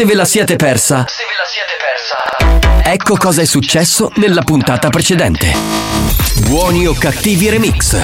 se 0.00 0.06
ve 0.06 0.14
la 0.14 0.24
siete 0.24 0.56
persa, 0.56 1.04
ecco 2.82 3.18
cosa 3.18 3.42
è 3.42 3.44
successo 3.44 4.10
nella 4.14 4.40
puntata 4.40 4.88
precedente. 4.88 5.52
Buoni 6.46 6.86
o 6.86 6.94
cattivi 6.94 7.50
remix. 7.50 7.98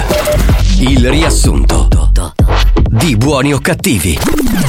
Il 0.79 1.09
riassunto 1.09 1.89
di 2.97 3.17
buoni 3.17 3.55
o 3.55 3.61
cattivi. 3.61 4.19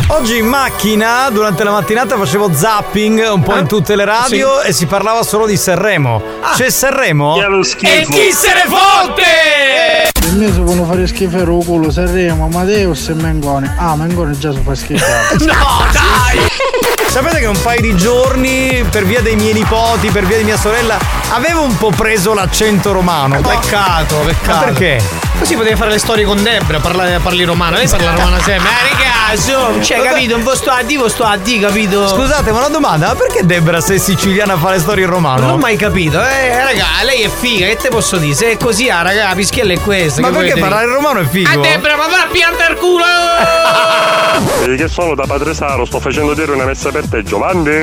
Oggi 0.07 0.37
in 0.37 0.45
macchina, 0.45 1.29
durante 1.29 1.65
la 1.65 1.71
mattinata, 1.71 2.17
facevo 2.17 2.53
zapping 2.53 3.29
un 3.29 3.43
po' 3.43 3.57
in 3.57 3.67
tutte 3.67 3.97
le 3.97 4.05
radio 4.05 4.61
e 4.61 4.71
si 4.71 4.85
parlava 4.85 5.23
solo 5.23 5.45
di 5.45 5.57
Sanremo. 5.57 6.21
C'è 6.55 6.69
Sanremo? 6.69 7.35
E 7.81 8.05
chi 8.09 8.31
se 8.31 8.53
ne 8.53 8.65
fotte? 8.67 10.11
Per 10.13 10.31
me 10.33 10.51
se 10.51 10.59
vogliono 10.59 10.85
fare 10.85 11.05
schifo 11.07 11.37
il 11.37 11.65
culo 11.65 11.91
Sanremo, 11.91 12.45
Amadeus 12.45 13.09
e 13.09 13.13
Mengone. 13.15 13.75
Ah, 13.77 13.95
Mengone 13.95 14.37
già 14.37 14.53
si 14.53 14.61
fa 14.63 14.75
schifo. 14.75 15.05
No, 15.45 15.85
dai! 15.91 16.95
Sapete 17.09 17.39
che 17.39 17.45
un 17.45 17.59
paio 17.61 17.81
di 17.81 17.95
giorni, 17.95 18.85
per 18.91 19.05
via 19.05 19.21
dei 19.21 19.35
miei 19.35 19.53
nipoti, 19.53 20.09
per 20.09 20.25
via 20.25 20.37
di 20.37 20.43
mia 20.43 20.57
sorella, 20.57 20.99
avevo 21.31 21.63
un 21.63 21.75
po' 21.77 21.89
preso 21.89 22.33
l'accento 22.33 22.91
romano. 22.91 23.41
Peccato, 23.41 24.17
peccato. 24.17 24.51
Ma 24.51 24.71
perché? 24.71 25.26
Così 25.37 25.55
potevi 25.55 25.75
fare 25.75 25.91
le 25.91 25.99
storie 25.99 26.25
con 26.25 26.41
Debra, 26.41 26.79
parlare, 26.79 27.19
parli 27.19 27.43
romano. 27.43 27.75
Lei 27.77 27.87
parla 27.87 28.11
romano 28.11 28.37
sempre. 28.41 28.69
Eh, 28.69 28.89
ragazzi, 28.91 29.83
cioè, 29.83 30.01
capito? 30.01 30.35
Un 30.35 30.43
po' 30.43 30.55
sto 30.55 30.71
a 30.71 30.81
D, 30.81 31.05
sto 31.05 31.23
a 31.25 31.37
D, 31.37 31.59
capito? 31.59 32.07
Scusate, 32.07 32.51
ma 32.51 32.57
una 32.59 32.69
domanda, 32.69 33.07
ma 33.07 33.15
perché 33.15 33.45
Debra, 33.45 33.79
se 33.79 33.95
è 33.95 33.97
siciliana, 33.99 34.57
fa 34.57 34.71
le 34.71 34.79
storie 34.79 35.03
in 35.05 35.09
romano? 35.11 35.41
Non 35.41 35.49
ho 35.51 35.57
mai 35.57 35.75
capito, 35.75 36.19
eh, 36.19 36.63
raga, 36.63 36.85
lei 37.03 37.21
è 37.21 37.29
figa, 37.29 37.67
che 37.67 37.77
te 37.77 37.89
posso 37.89 38.17
dire? 38.17 38.33
Se 38.33 38.51
è 38.51 38.57
così, 38.57 38.89
ah, 38.89 39.03
raga, 39.03 39.27
la 39.27 39.35
pischella 39.35 39.73
è 39.73 39.79
questa. 39.79 40.21
Ma 40.21 40.29
che 40.31 40.37
perché 40.37 40.59
parlare 40.59 40.85
in 40.85 40.93
romano 40.93 41.19
è 41.19 41.25
figo? 41.25 41.49
Ah, 41.49 41.57
Debra, 41.57 41.95
ma 41.95 42.07
va 42.07 42.23
a 42.23 42.27
piantare 42.31 42.73
il 42.73 42.79
culo! 42.79 43.05
Vedi 44.65 44.75
che 44.75 44.87
sono 44.87 45.13
da 45.13 45.25
Padre 45.27 45.53
Saro, 45.53 45.85
sto 45.85 45.99
facendo 45.99 46.33
dire 46.33 46.51
una 46.51 46.65
messa 46.65 46.89
per 46.89 47.07
te, 47.07 47.23
Giovanni. 47.23 47.81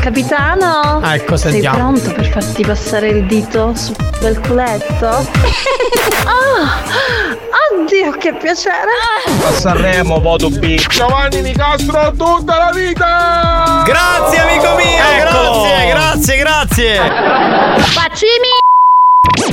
Capitano? 0.00 1.00
Ah, 1.02 1.14
ecco, 1.14 1.36
Sei 1.36 1.52
sentiamo. 1.52 1.76
pronto 1.76 2.12
per 2.12 2.30
farti 2.30 2.64
passare 2.64 3.08
il 3.08 3.26
dito 3.26 3.72
su 3.74 3.94
quel 4.18 4.38
culetto? 4.40 5.26
Ah! 6.24 6.82
Oddio, 7.72 8.12
che 8.12 8.34
piacere! 8.34 8.90
A 9.46 9.52
Sanremo 9.52 10.20
voto 10.20 10.48
B. 10.50 10.76
Giovanni 10.88 11.40
Nicastro 11.40 12.12
tutta 12.16 12.56
la 12.58 12.70
vita! 12.74 13.82
Grazie 13.84 14.38
amico 14.38 14.74
mio, 14.76 15.02
Eccolo. 15.02 15.62
grazie, 15.62 15.88
grazie, 15.88 16.36
grazie. 16.36 16.98
Bacini! 17.94 18.59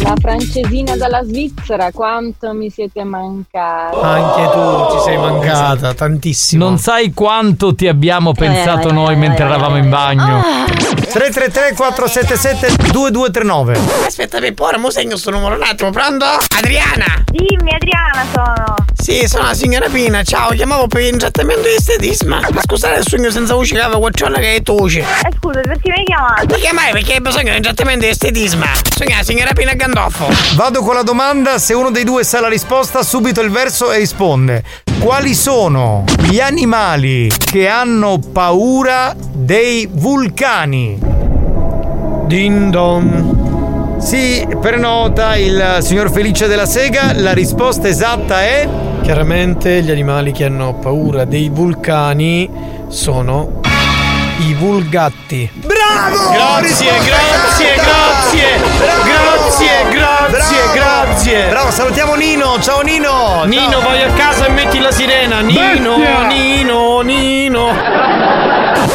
La 0.08 0.16
francesina 0.18 0.96
dalla 0.96 1.22
Svizzera, 1.22 1.92
quanto 1.92 2.54
mi 2.54 2.70
siete 2.70 3.04
mancati. 3.04 3.98
Anche 4.02 4.54
tu 4.54 4.96
ci 4.96 5.04
sei 5.04 5.18
mancata, 5.18 5.94
tantissimo. 5.94 6.64
Non 6.64 6.78
sai 6.78 7.12
quanto 7.14 7.76
ti 7.76 7.90
abbiamo 7.90 8.32
pensato 8.32 8.88
eh, 8.88 8.94
noi 8.94 9.16
eh, 9.16 9.18
mentre 9.18 9.44
eh, 9.44 9.48
eravamo 9.50 9.76
in 9.76 9.90
bagno. 9.90 10.42
333 11.12 11.74
477 11.76 12.90
2239. 12.90 13.80
Aspetta, 14.06 14.40
Pippo, 14.40 14.64
ora 14.64 14.78
mo 14.78 14.90
segno 14.92 15.18
sto 15.18 15.30
numero 15.30 15.56
un 15.56 15.64
attimo. 15.64 15.90
Pronto? 15.90 16.24
Adriana! 16.58 17.24
Dimmi, 17.30 17.74
Adriana 17.74 18.26
sono! 18.32 18.76
Sì, 18.94 19.28
sono 19.28 19.44
la 19.44 19.54
signora 19.54 19.90
Pina. 19.90 20.24
Ciao, 20.24 20.52
chiamavo 20.52 20.88
per 20.88 21.02
il 21.02 21.18
trattamento 21.18 21.64
di 21.64 21.76
estetismo. 21.76 22.40
Ma 22.40 22.62
scusate 22.62 23.00
il 23.00 23.06
sogno 23.06 23.30
senza 23.30 23.56
voce 23.56 23.76
che 23.76 23.82
aveva 23.82 24.00
qualcosa 24.00 24.40
che 24.40 24.56
è 24.56 24.62
tuce. 24.62 25.00
Eh 25.02 25.32
scusa, 25.38 25.60
perché 25.60 25.90
mi 25.90 25.98
hai 25.98 26.04
chiamato? 26.06 26.46
Mi 26.56 26.62
chiamai 26.62 26.92
perché 26.94 27.14
hai 27.16 27.22
bisogno 27.22 27.50
di 27.50 27.58
un 27.58 27.62
trattamento 27.62 28.06
di 28.06 28.12
estetismo. 28.12 28.66
Sogna 28.96 29.18
la 29.18 29.24
signora 29.24 29.52
Pina 29.52 29.74
Gandolfo. 29.74 29.97
Vado 30.56 30.82
con 30.82 30.94
la 30.94 31.02
domanda, 31.02 31.58
se 31.58 31.74
uno 31.74 31.90
dei 31.90 32.04
due 32.04 32.24
sa 32.24 32.40
la 32.40 32.48
risposta, 32.48 33.04
subito 33.04 33.42
il 33.42 33.50
verso 33.50 33.92
e 33.92 33.98
risponde. 33.98 34.64
Quali 35.00 35.34
sono 35.34 36.04
gli 36.20 36.40
animali 36.40 37.32
che 37.38 37.68
hanno 37.68 38.20
paura 38.20 39.16
dei 39.18 39.88
vulcani? 39.92 41.00
Din 42.26 42.70
don. 42.70 43.98
Si 44.00 44.48
prenota 44.62 45.36
il 45.36 45.78
signor 45.80 46.12
Felice 46.12 46.48
della 46.48 46.66
Sega, 46.66 47.14
la 47.14 47.34
risposta 47.34 47.88
esatta 47.88 48.42
è 48.42 48.70
Chiaramente 49.08 49.82
gli 49.84 49.90
animali 49.90 50.34
che 50.34 50.44
hanno 50.44 50.74
paura 50.74 51.24
dei 51.24 51.48
vulcani 51.48 52.50
sono 52.90 53.62
i 54.40 54.54
vulgatti. 54.54 55.50
Bravo! 55.54 56.30
Grazie, 56.30 56.92
grazie, 57.06 57.74
grazie, 57.76 58.56
grazie, 58.58 59.37
grazie, 59.66 60.58
grazie. 60.74 61.48
Bravo, 61.50 61.72
salutiamo 61.72 62.16
Nino, 62.16 62.60
ciao 62.60 62.82
Nino! 62.82 63.44
Nino, 63.46 63.80
vai 63.82 64.04
a 64.04 64.12
casa 64.12 64.46
e 64.46 64.50
metti 64.50 64.80
la 64.80 64.92
sirena. 64.92 65.40
Nino, 65.40 65.98
Bestia! 65.98 66.28
Nino, 66.28 67.02
Nino. 67.02 67.72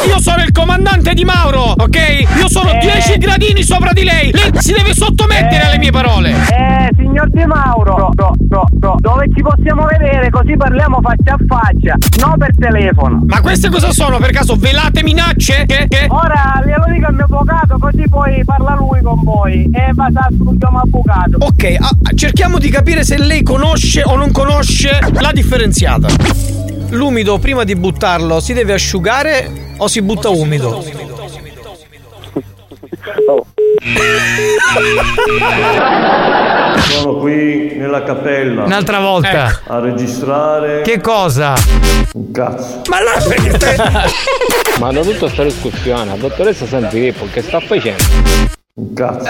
Io 0.05 0.21
sono 0.21 0.42
comandante 0.53 1.13
di 1.13 1.25
Mauro, 1.25 1.73
ok? 1.75 1.97
Io 2.37 2.47
sono 2.47 2.71
10 2.79 3.17
gradini 3.17 3.63
sopra 3.63 3.91
di 3.91 4.03
lei. 4.03 4.31
Lei 4.31 4.51
si 4.59 4.71
deve 4.71 4.93
sottomettere 4.93 5.65
alle 5.65 5.77
mie 5.79 5.91
parole. 5.91 6.29
Eh, 6.31 6.89
signor 6.95 7.29
De 7.29 7.45
Mauro, 7.45 8.11
do- 8.13 8.31
do- 8.37 8.65
do- 8.69 8.95
dove 8.99 9.27
ci 9.35 9.41
possiamo 9.41 9.85
vedere 9.85 10.29
così 10.29 10.55
parliamo 10.55 10.99
faccia 11.01 11.33
a 11.33 11.37
faccia, 11.45 11.95
no 12.25 12.35
per 12.37 12.51
telefono. 12.55 13.23
Ma 13.25 13.41
queste 13.41 13.69
cosa 13.69 13.91
sono? 13.91 14.19
Per 14.19 14.31
caso 14.31 14.55
velate 14.55 15.03
minacce? 15.03 15.65
Che? 15.65 15.87
che? 15.89 16.05
Ora 16.09 16.61
glielo 16.63 16.85
dico 16.87 17.07
al 17.07 17.15
mio 17.15 17.25
avvocato 17.25 17.77
così 17.79 18.07
poi 18.07 18.45
parla 18.45 18.75
lui 18.75 19.01
con 19.01 19.21
voi 19.23 19.69
e 19.73 19.91
va 19.93 20.05
a 20.13 20.27
un 20.29 20.57
avvocato. 20.61 21.37
Ok, 21.39 21.75
ah, 21.79 21.89
cerchiamo 22.13 22.59
di 22.59 22.69
capire 22.69 23.03
se 23.03 23.17
lei 23.17 23.41
conosce 23.41 24.03
o 24.05 24.15
non 24.15 24.31
conosce 24.31 24.99
la 25.19 25.31
differenziata. 25.33 26.07
L'umido 26.89 27.39
prima 27.39 27.63
di 27.63 27.75
buttarlo 27.75 28.39
si 28.39 28.53
deve 28.53 28.73
asciugare 28.73 29.72
o 29.83 29.87
si 29.87 30.01
butta 30.01 30.29
umido? 30.29 30.81
Sono 36.79 37.15
qui 37.17 37.75
nella 37.75 38.03
cappella. 38.03 38.63
Un'altra 38.63 38.99
volta. 38.99 39.61
A 39.67 39.79
registrare. 39.79 40.81
Che 40.83 41.01
cosa? 41.01 41.53
Un 42.13 42.31
cazzo. 42.31 42.81
Ma 42.89 42.97
allora 42.97 43.19
perché 43.27 43.57
te... 43.57 43.75
Ma 44.79 44.91
da 44.91 45.01
tutta 45.01 45.27
sta 45.27 45.43
discussione, 45.43 46.05
la 46.05 46.15
dottoressa 46.15 46.65
Sanfilippo 46.65 47.27
che 47.31 47.41
sta 47.41 47.59
facendo? 47.59 48.03
Un 48.75 48.93
cazzo. 48.93 49.29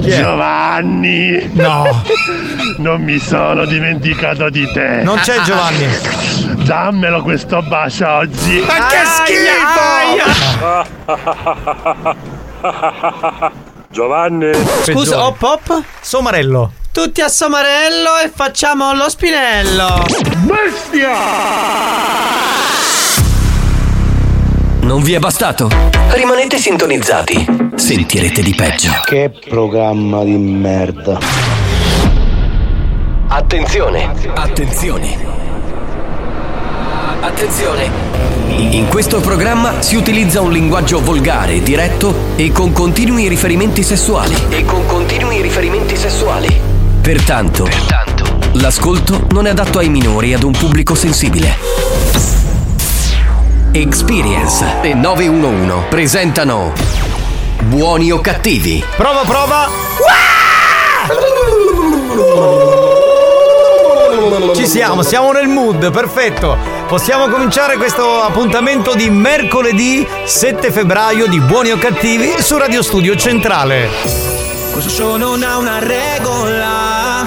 Giovanni! 0.00 1.50
No! 1.52 2.02
Non 2.78 3.02
mi 3.02 3.18
sono 3.18 3.64
dimenticato 3.66 4.48
di 4.50 4.68
te! 4.72 5.02
Non 5.02 5.18
c'è 5.18 5.40
Giovanni! 5.42 5.86
Dammelo 6.64 7.22
questo 7.22 7.60
bacio 7.62 8.08
oggi! 8.08 8.64
Ma 8.66 8.86
che 8.86 8.98
schifo! 9.24 10.70
Giovanni! 13.90 14.52
Scusa, 14.84 15.26
hop 15.26 15.42
hop? 15.42 15.82
Somarello. 16.00 16.72
Tutti 16.92 17.20
a 17.20 17.28
Somarello 17.28 18.18
e 18.24 18.30
facciamo 18.32 18.94
lo 18.94 19.08
spinello. 19.08 20.04
Bestia! 20.38 21.16
Non 24.82 25.02
vi 25.02 25.14
è 25.14 25.18
bastato? 25.18 25.68
Rimanete 26.10 26.58
sintonizzati. 26.58 27.70
Sentirete 27.74 28.42
di 28.42 28.54
peggio. 28.54 28.92
Che 29.04 29.32
programma 29.48 30.22
di 30.22 30.36
merda. 30.36 31.18
Attenzione! 33.28 34.14
Attenzione! 34.34 35.41
Attenzione! 37.22 37.88
In 38.48 38.88
questo 38.88 39.20
programma 39.20 39.80
si 39.80 39.94
utilizza 39.94 40.40
un 40.40 40.50
linguaggio 40.50 41.00
volgare, 41.00 41.62
diretto 41.62 42.12
e 42.34 42.50
con 42.50 42.72
continui 42.72 43.28
riferimenti 43.28 43.84
sessuali. 43.84 44.34
E 44.48 44.64
con 44.64 44.84
continui 44.86 45.40
riferimenti 45.40 45.96
sessuali. 45.96 46.60
Pertanto, 47.00 47.68
l'ascolto 48.54 49.28
non 49.30 49.46
è 49.46 49.50
adatto 49.50 49.78
ai 49.78 49.88
minori 49.88 50.32
e 50.32 50.34
ad 50.34 50.42
un 50.42 50.50
pubblico 50.50 50.96
sensibile. 50.96 51.56
Experience 53.70 54.66
e 54.82 54.92
911 54.92 55.86
presentano 55.88 56.72
Buoni 57.60 58.10
o 58.10 58.20
cattivi? 58.20 58.84
Prova, 58.96 59.20
prova! 59.20 59.68
Ci 64.56 64.66
siamo, 64.66 65.02
siamo 65.02 65.30
nel 65.30 65.46
mood, 65.46 65.88
perfetto. 65.92 66.71
Possiamo 66.92 67.28
cominciare 67.28 67.78
questo 67.78 68.20
appuntamento 68.20 68.94
di 68.94 69.08
mercoledì 69.08 70.06
7 70.26 70.70
febbraio 70.70 71.26
di 71.26 71.40
Buoni 71.40 71.70
o 71.70 71.78
Cattivi 71.78 72.34
su 72.42 72.58
Radio 72.58 72.82
Studio 72.82 73.16
Centrale. 73.16 73.88
Questo 74.72 74.90
show 74.90 75.16
non 75.16 75.42
ha 75.42 75.56
una 75.56 75.78
regola. 75.78 77.26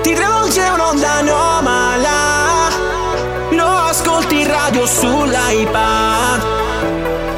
Ti 0.00 0.14
travolge 0.14 0.60
un'onda 0.60 1.10
anomala. 1.10 2.68
Lo 3.50 3.66
ascolti 3.66 4.44
radio 4.44 4.86
sull'iPad. 4.86 6.46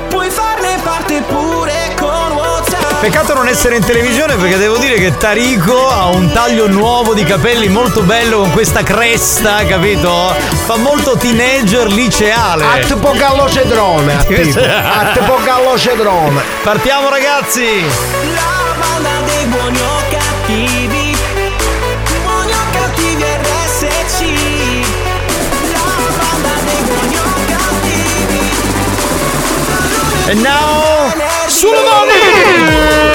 Puoi 0.09 0.29
farne 0.29 0.79
parte 0.83 1.23
pure. 1.23 1.84
Peccato 3.05 3.35
non 3.35 3.49
essere 3.49 3.77
in 3.77 3.85
televisione 3.85 4.35
perché 4.37 4.57
devo 4.57 4.79
dire 4.79 4.95
che 4.95 5.15
Tarico 5.19 5.89
ha 5.91 6.07
un 6.07 6.33
taglio 6.33 6.69
nuovo 6.69 7.13
di 7.13 7.23
capelli 7.23 7.69
molto 7.69 8.01
bello 8.01 8.39
con 8.39 8.51
questa 8.51 8.83
cresta, 8.83 9.63
capito? 9.67 10.35
Fa 10.65 10.77
molto 10.77 11.15
teenager 11.15 11.87
liceale. 11.89 12.65
A 12.65 12.79
tipo 12.79 13.13
gallocedrone, 13.13 14.17
a 14.17 14.25
tipo. 14.25 14.59
A 14.59 15.11
tipo 15.13 15.39
gallocedrone. 15.45 16.41
Partiamo 16.63 17.11
ragazzi! 17.11 17.85
La 18.33 18.75
banda 18.79 19.11
dei 19.27 19.45
buoni 19.49 19.79
o 19.79 20.03
cattivi 20.09 21.15
Buoni 22.23 22.53
o 22.53 22.65
cattivi 22.73 23.23
RSC 23.23 24.21
La 25.73 25.85
banda 26.17 26.55
dei 26.65 26.83
buoni 26.85 27.17
o 27.19 27.23
cattivi 27.49 28.51
E 30.25 30.35
now 30.37 31.34
sulle 31.65 33.14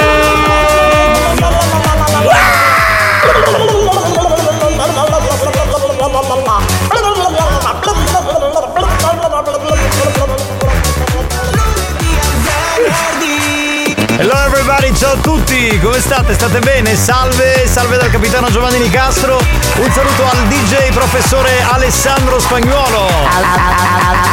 tutti, 15.40 15.78
come 15.80 16.00
state? 16.00 16.34
State 16.34 16.58
bene? 16.60 16.94
Salve, 16.94 17.66
salve 17.66 17.96
dal 17.96 18.10
capitano 18.10 18.50
Giovanni 18.50 18.78
Nicastro. 18.78 19.38
Un 19.76 19.90
saluto 19.92 20.24
al 20.24 20.46
DJ 20.48 20.92
professore 20.92 21.50
Alessandro 21.70 22.38
Spagnuolo. 22.38 23.08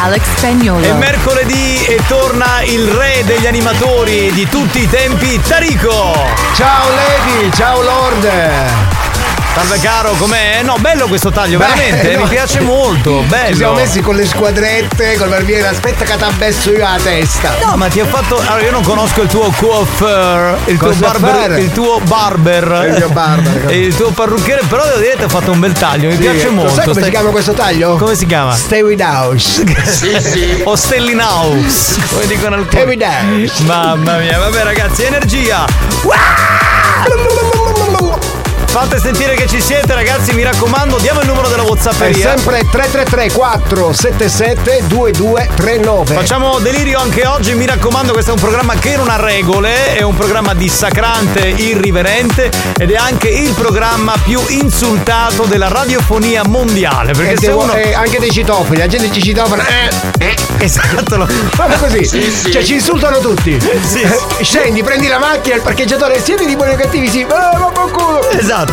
Alex 0.04 0.24
Spagnolo. 0.36 0.86
È 0.86 0.94
mercoledì 0.94 1.86
e 1.86 2.00
torna 2.08 2.62
il 2.64 2.88
re 2.88 3.24
degli 3.26 3.46
animatori 3.48 4.32
di 4.32 4.48
tutti 4.50 4.82
i 4.82 4.90
tempi, 4.90 5.40
Tarico. 5.42 6.14
Ciao 6.56 6.90
Lady, 6.90 7.52
ciao 7.54 7.82
Lord. 7.82 8.97
Salve 9.58 9.80
caro, 9.80 10.12
com'è? 10.20 10.62
No, 10.62 10.76
bello 10.80 11.08
questo 11.08 11.32
taglio, 11.32 11.58
veramente, 11.58 12.16
no. 12.16 12.22
mi 12.26 12.30
piace 12.30 12.60
molto, 12.60 13.22
bello. 13.28 13.48
Ci 13.50 13.56
siamo 13.56 13.74
messi 13.74 14.02
con 14.02 14.16
le 14.16 14.28
squadrette, 14.28 15.18
col 15.18 15.30
barbiere, 15.30 15.68
aspetta 15.70 16.06
che 16.06 16.16
ti 16.16 16.24
abbesso 16.24 16.70
io 16.70 16.78
la 16.78 17.00
testa. 17.02 17.56
No, 17.66 17.76
ma 17.76 17.88
ti 17.88 18.00
ha 18.00 18.06
fatto. 18.06 18.38
Allora, 18.38 18.62
io 18.62 18.70
non 18.70 18.84
conosco 18.84 19.24
il 19.24 19.28
tuo 19.28 19.52
coiffeur, 19.58 20.60
il 20.66 20.78
tuo 20.78 20.88
Cosa 20.90 21.00
barber, 21.00 21.32
fare? 21.36 21.60
il 21.60 21.72
tuo 21.72 22.00
barber. 22.04 22.86
Il 22.88 22.94
mio 22.98 23.10
barber, 23.10 23.72
E 23.72 23.78
il 23.86 23.96
tuo 23.96 24.12
parrucchiere, 24.12 24.62
però 24.70 24.84
devo 24.86 24.98
dire 25.00 25.12
che 25.14 25.18
ti 25.18 25.24
ha 25.24 25.30
fatto 25.30 25.52
un 25.52 25.60
bel 25.60 25.72
taglio, 25.74 26.10
mi 26.10 26.14
Sì, 26.14 26.20
piace 26.22 26.46
lo 26.46 26.52
molto. 26.52 26.74
sai 26.76 26.84
come 26.84 26.92
Stai- 26.94 27.04
si 27.06 27.10
chiama 27.10 27.30
questo 27.32 27.54
taglio? 27.54 27.96
Come 27.96 28.16
si 28.16 28.26
chiama? 28.28 28.56
Stay 28.56 28.82
with 28.82 29.02
house. 29.02 29.64
Sì, 29.88 30.16
sì. 30.22 30.62
O 30.66 30.76
Stellin 30.76 31.20
House, 31.20 32.00
come 32.12 32.28
dicono 32.28 32.56
alcuni. 32.58 32.82
Stay 32.82 32.86
with 32.86 33.02
house. 33.04 33.64
Mamma 33.64 34.18
mia, 34.18 34.38
vabbè 34.38 34.62
ragazzi, 34.64 35.04
energia. 35.04 35.66
Fate 38.80 39.00
sentire 39.00 39.34
che 39.34 39.48
ci 39.48 39.60
siete 39.60 39.96
ragazzi, 39.96 40.34
mi 40.34 40.44
raccomando, 40.44 40.98
diamo 41.00 41.22
il 41.22 41.26
numero 41.26 41.48
della 41.48 41.64
È 41.64 41.66
Whatsapperia. 41.66 42.36
sempre 42.36 42.60
333 42.70 43.32
477 43.32 44.84
2239. 44.86 46.14
Facciamo 46.14 46.60
delirio 46.60 47.00
anche 47.00 47.26
oggi, 47.26 47.56
mi 47.56 47.66
raccomando, 47.66 48.12
questo 48.14 48.30
è 48.30 48.34
un 48.36 48.40
programma 48.40 48.76
che 48.76 48.96
non 48.96 49.10
ha 49.10 49.16
regole, 49.16 49.96
è 49.96 50.04
un 50.04 50.14
programma 50.16 50.54
dissacrante, 50.54 51.40
irriverente 51.48 52.52
ed 52.78 52.92
è 52.92 52.96
anche 52.96 53.30
il 53.30 53.52
programma 53.54 54.14
più 54.24 54.40
insultato 54.50 55.46
della 55.46 55.70
radiofonia 55.70 56.44
mondiale. 56.46 57.14
Perché 57.14 57.32
E 57.32 57.38
se 57.40 57.48
devo- 57.48 57.64
uno. 57.64 57.74
e 57.74 57.96
anche 57.96 58.20
dei 58.20 58.30
citofoni, 58.32 58.78
la 58.78 58.86
gente 58.88 59.12
ci 59.12 59.24
citofona. 59.24 59.66
Eh, 60.20 60.36
Esatto, 60.60 61.18
lo- 61.18 61.28
Proprio 61.52 61.78
così. 61.80 62.06
Cioè 62.52 62.64
ci 62.64 62.74
insultano 62.76 63.18
tutti. 63.20 63.56
Eh, 63.56 64.20
Scendi, 64.44 64.84
prendi 64.84 65.08
la 65.08 65.18
macchina, 65.20 65.56
il 65.56 65.62
parcheggiatore, 65.62 66.22
siete 66.24 66.46
di 66.46 66.56
buoni 66.56 66.74
o 66.74 66.76
cattivi, 66.76 67.10
sì. 67.10 67.22
Eh, 67.22 67.26
ma 67.28 67.72
culo. 67.92 68.30
Esatto, 68.32 68.66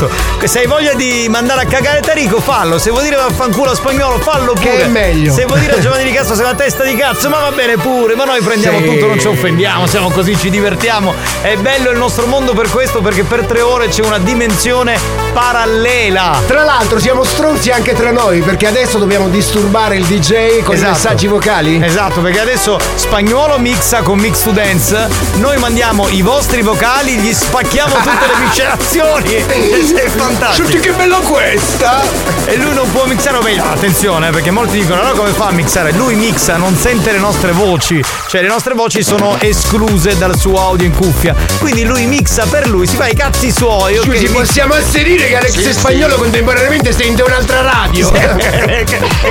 se 0.44 0.58
hai 0.60 0.66
voglia 0.66 0.94
di 0.94 1.26
mandare 1.28 1.62
a 1.62 1.66
cagare 1.66 2.00
Tarico, 2.00 2.40
fallo. 2.40 2.78
Se 2.78 2.90
vuoi 2.90 3.04
dire 3.04 3.16
vaffanculo 3.16 3.70
a 3.70 3.74
spagnolo, 3.74 4.18
fallo 4.18 4.52
Che 4.52 4.68
pure. 4.68 4.82
è 4.84 4.88
meglio. 4.88 5.32
Se 5.32 5.44
vuoi 5.46 5.60
dire 5.60 5.74
a 5.76 5.78
Giovanni 5.80 6.04
Di 6.04 6.12
Castro 6.12 6.34
sei 6.34 6.44
una 6.44 6.54
testa 6.54 6.84
di 6.84 6.94
cazzo, 6.96 7.28
ma 7.28 7.38
va 7.40 7.50
bene 7.52 7.76
pure. 7.76 8.14
Ma 8.14 8.24
noi 8.24 8.40
prendiamo 8.40 8.78
Sì. 8.78 8.84
tutto, 8.84 9.06
non 9.06 9.18
ci 9.20 9.26
offendiamo, 9.26 9.86
siamo 9.86 10.10
così, 10.10 10.36
ci 10.36 10.50
divertiamo. 10.50 11.14
È 11.40 11.56
bello 11.56 11.90
il 11.90 11.98
nostro 11.98 12.26
mondo 12.26 12.52
per 12.52 12.68
questo, 12.70 13.00
perché 13.00 13.22
per 13.24 13.44
tre 13.46 13.60
ore 13.60 13.88
c'è 13.88 14.02
una 14.04 14.18
dimensione 14.18 14.98
parallela. 15.32 16.40
Tra 16.46 16.62
l'altro 16.64 16.98
siamo 16.98 17.24
stronzi 17.24 17.70
anche 17.70 17.94
tra 17.94 18.10
noi 18.10 18.40
perché 18.40 18.66
adesso 18.66 18.98
dobbiamo 18.98 19.28
disturbare 19.28 19.96
il 19.96 20.04
DJ 20.04 20.62
con 20.62 20.74
Esatto. 20.74 20.90
i 20.90 20.92
messaggi 20.92 21.26
vocali. 21.26 21.82
Esatto, 21.82 22.20
perché 22.20 22.40
adesso 22.40 22.78
spagnolo 22.94 23.58
mixa 23.58 24.02
con 24.02 24.18
Mix 24.18 24.42
to 24.42 24.50
Dance, 24.50 25.08
noi 25.36 25.56
mandiamo 25.58 26.08
i 26.08 26.22
vostri 26.22 26.62
vocali, 26.62 27.16
gli 27.16 27.32
spacchiamo 27.32 27.94
tutte 27.94 28.26
le 28.26 28.38
miscelazioni. 28.44 29.44
Sei 29.86 30.08
fantastico. 30.08 30.68
Senti 30.68 30.80
che 30.88 30.92
bella 30.94 31.16
questa! 31.18 32.02
E 32.46 32.56
lui 32.56 32.72
non 32.74 32.90
può 32.90 33.04
mixare 33.06 33.38
meglio. 33.42 33.62
Attenzione, 33.64 34.28
eh, 34.28 34.30
perché 34.30 34.50
molti 34.50 34.78
dicono: 34.78 35.00
allora 35.00 35.14
come 35.16 35.30
fa 35.30 35.46
a 35.48 35.50
mixare? 35.52 35.92
Lui 35.92 36.14
mixa, 36.14 36.56
non 36.56 36.76
sente 36.76 37.12
le 37.12 37.18
nostre 37.18 37.52
voci. 37.52 38.02
Cioè, 38.28 38.40
le 38.42 38.48
nostre 38.48 38.74
voci 38.74 39.02
sono 39.02 39.36
escluse 39.40 40.16
dal 40.16 40.38
suo 40.38 40.60
audio 40.60 40.86
in 40.86 40.94
cuffia. 40.94 41.34
Quindi 41.58 41.84
lui 41.84 42.06
mixa 42.06 42.44
per 42.46 42.68
lui, 42.68 42.86
si 42.86 42.96
fa 42.96 43.08
i 43.08 43.14
cazzi 43.14 43.50
suoi. 43.52 43.98
Scusi, 44.02 44.26
possiamo 44.26 44.74
asserire 44.74 45.26
che 45.28 45.36
Alex 45.36 45.52
Sì, 45.52 45.60
è 45.60 45.72
sì. 45.72 45.78
spagnolo 45.78 46.16
contemporaneamente 46.16 46.92
sente 46.92 47.22
un'altra 47.22 47.60
radio. 47.62 48.10
è 48.12 48.84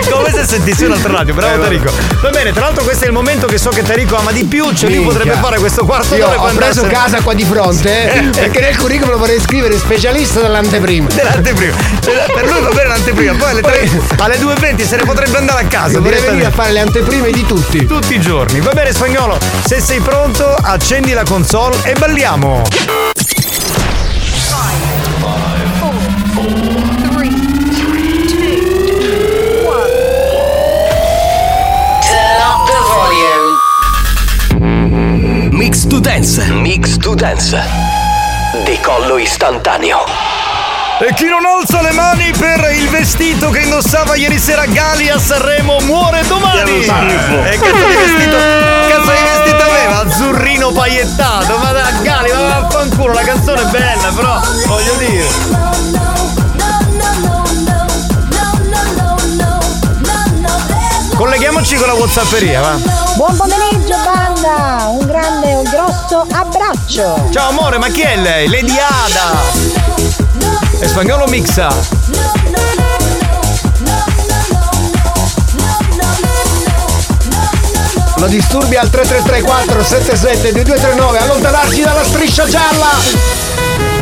come 0.10 0.32
se 0.32 0.46
sentissi 0.46 0.86
un'altra 0.86 1.12
radio, 1.14 1.34
bravo 1.34 1.56
Eh. 1.56 1.62
Tarico. 1.64 1.92
Va 2.22 2.30
bene, 2.30 2.52
tra 2.52 2.66
l'altro 2.66 2.84
questo 2.84 3.04
è 3.06 3.08
il 3.08 3.14
momento 3.14 3.48
che 3.48 3.58
so 3.58 3.70
che 3.70 3.82
Tarico 3.84 4.16
ama 4.18 4.32
di 4.32 4.44
più, 4.46 4.64
cioè 4.74 4.90
lui 4.90 5.00
Minchia. 5.00 5.18
potrebbe 5.18 5.38
fare 5.40 5.60
questo 5.60 5.86
quarto 5.86 6.16
Io 6.16 6.26
d'ora 6.26 6.40
ho 6.42 6.44
preso 6.54 6.82
andarsene- 6.82 6.88
casa 6.94 7.22
qua 7.22 7.34
di 7.34 7.44
fronte 7.44 8.14
eh, 8.14 8.22
perché 8.36 8.60
nel 8.62 8.78
curriculum 8.78 9.18
vorrei 9.18 9.40
scrivere 9.40 9.78
specialista 9.78 10.33
dell'anteprima. 10.42 11.08
Dell'anteprima. 11.14 11.76
Per 12.02 12.46
lui 12.46 12.62
va 12.62 12.70
bene 12.70 12.88
l'anteprima, 12.88 13.34
poi 13.34 13.50
alle, 13.50 13.62
tre- 13.62 13.90
alle 14.18 14.38
2.20 14.38 14.88
se 14.88 14.96
ne 14.96 15.04
potrebbe 15.04 15.38
andare 15.38 15.64
a 15.64 15.68
casa. 15.68 16.00
Vorrei 16.00 16.22
venire 16.22 16.46
a 16.46 16.52
fare 16.52 16.72
le 16.72 16.80
anteprime 16.80 17.32
di 17.32 17.46
tutti. 17.46 17.86
Tutti 17.86 18.16
i 18.16 18.20
giorni. 18.20 18.60
Va 18.60 18.72
bene 18.74 18.94
spagnolo, 18.94 19.38
se 19.66 19.80
sei 19.80 20.00
pronto 20.00 20.54
accendi 20.54 21.14
la 21.14 21.24
console 21.24 21.78
e 21.84 21.94
balliamo. 21.94 22.62
Mix 35.52 35.88
to 35.88 36.00
Dance. 36.00 36.40
Mix 36.52 36.98
to 36.98 37.16
Dance. 37.16 37.93
Decollo 38.62 39.18
istantaneo. 39.18 40.06
E 41.00 41.12
chi 41.16 41.26
non 41.26 41.44
alza 41.44 41.82
le 41.82 41.92
mani 41.92 42.32
per 42.38 42.70
il 42.72 42.88
vestito 42.88 43.50
che 43.50 43.62
indossava 43.62 44.16
ieri 44.16 44.38
sera 44.38 44.66
Gali 44.66 45.10
a 45.10 45.18
Sanremo 45.18 45.80
muore 45.82 46.22
domani! 46.28 46.82
Che. 46.82 47.50
E 47.50 47.58
cazzo 47.58 47.88
di 47.88 47.96
vestito? 47.96 48.38
Cazzo 48.88 49.12
di 49.12 49.24
vestito 49.24 49.64
aveva? 49.64 50.00
Azzurrino 50.02 50.72
paiettato, 50.72 51.58
ma 51.58 51.72
da 51.72 51.90
Gali, 52.04 52.32
ma 52.32 52.60
vaffanculo, 52.60 53.14
la 53.14 53.24
canzone 53.24 53.62
è 53.62 53.66
bella, 53.66 54.12
però 54.16 54.40
voglio 54.68 54.94
dire. 54.98 55.28
Colleghiamoci 61.16 61.76
con 61.76 61.88
la 61.88 61.94
Whatsapperia, 61.94 62.62
va. 62.62 62.78
Buon 63.16 63.36
pomeriggio 63.36 64.03
banda, 64.44 64.88
un 64.90 65.06
grande 65.06 65.50
e 65.50 65.56
un 65.56 65.64
grosso 65.64 66.26
abbraccio. 66.32 67.30
Ciao 67.32 67.50
amore, 67.50 67.78
ma 67.78 67.88
chi 67.88 68.02
è 68.02 68.18
lei? 68.18 68.50
Lady 68.50 68.76
Ada! 68.78 69.40
E 70.80 70.88
spagnolo 70.88 71.26
mixa. 71.28 71.70
Lo 78.18 78.28
disturbi 78.28 78.76
al 78.76 78.90
3334 78.90 79.84
77 79.84 80.52
2239 80.52 81.18
allontanarsi 81.20 81.82
dalla 81.82 82.04
striscia 82.04 82.46
gialla. 82.48 83.53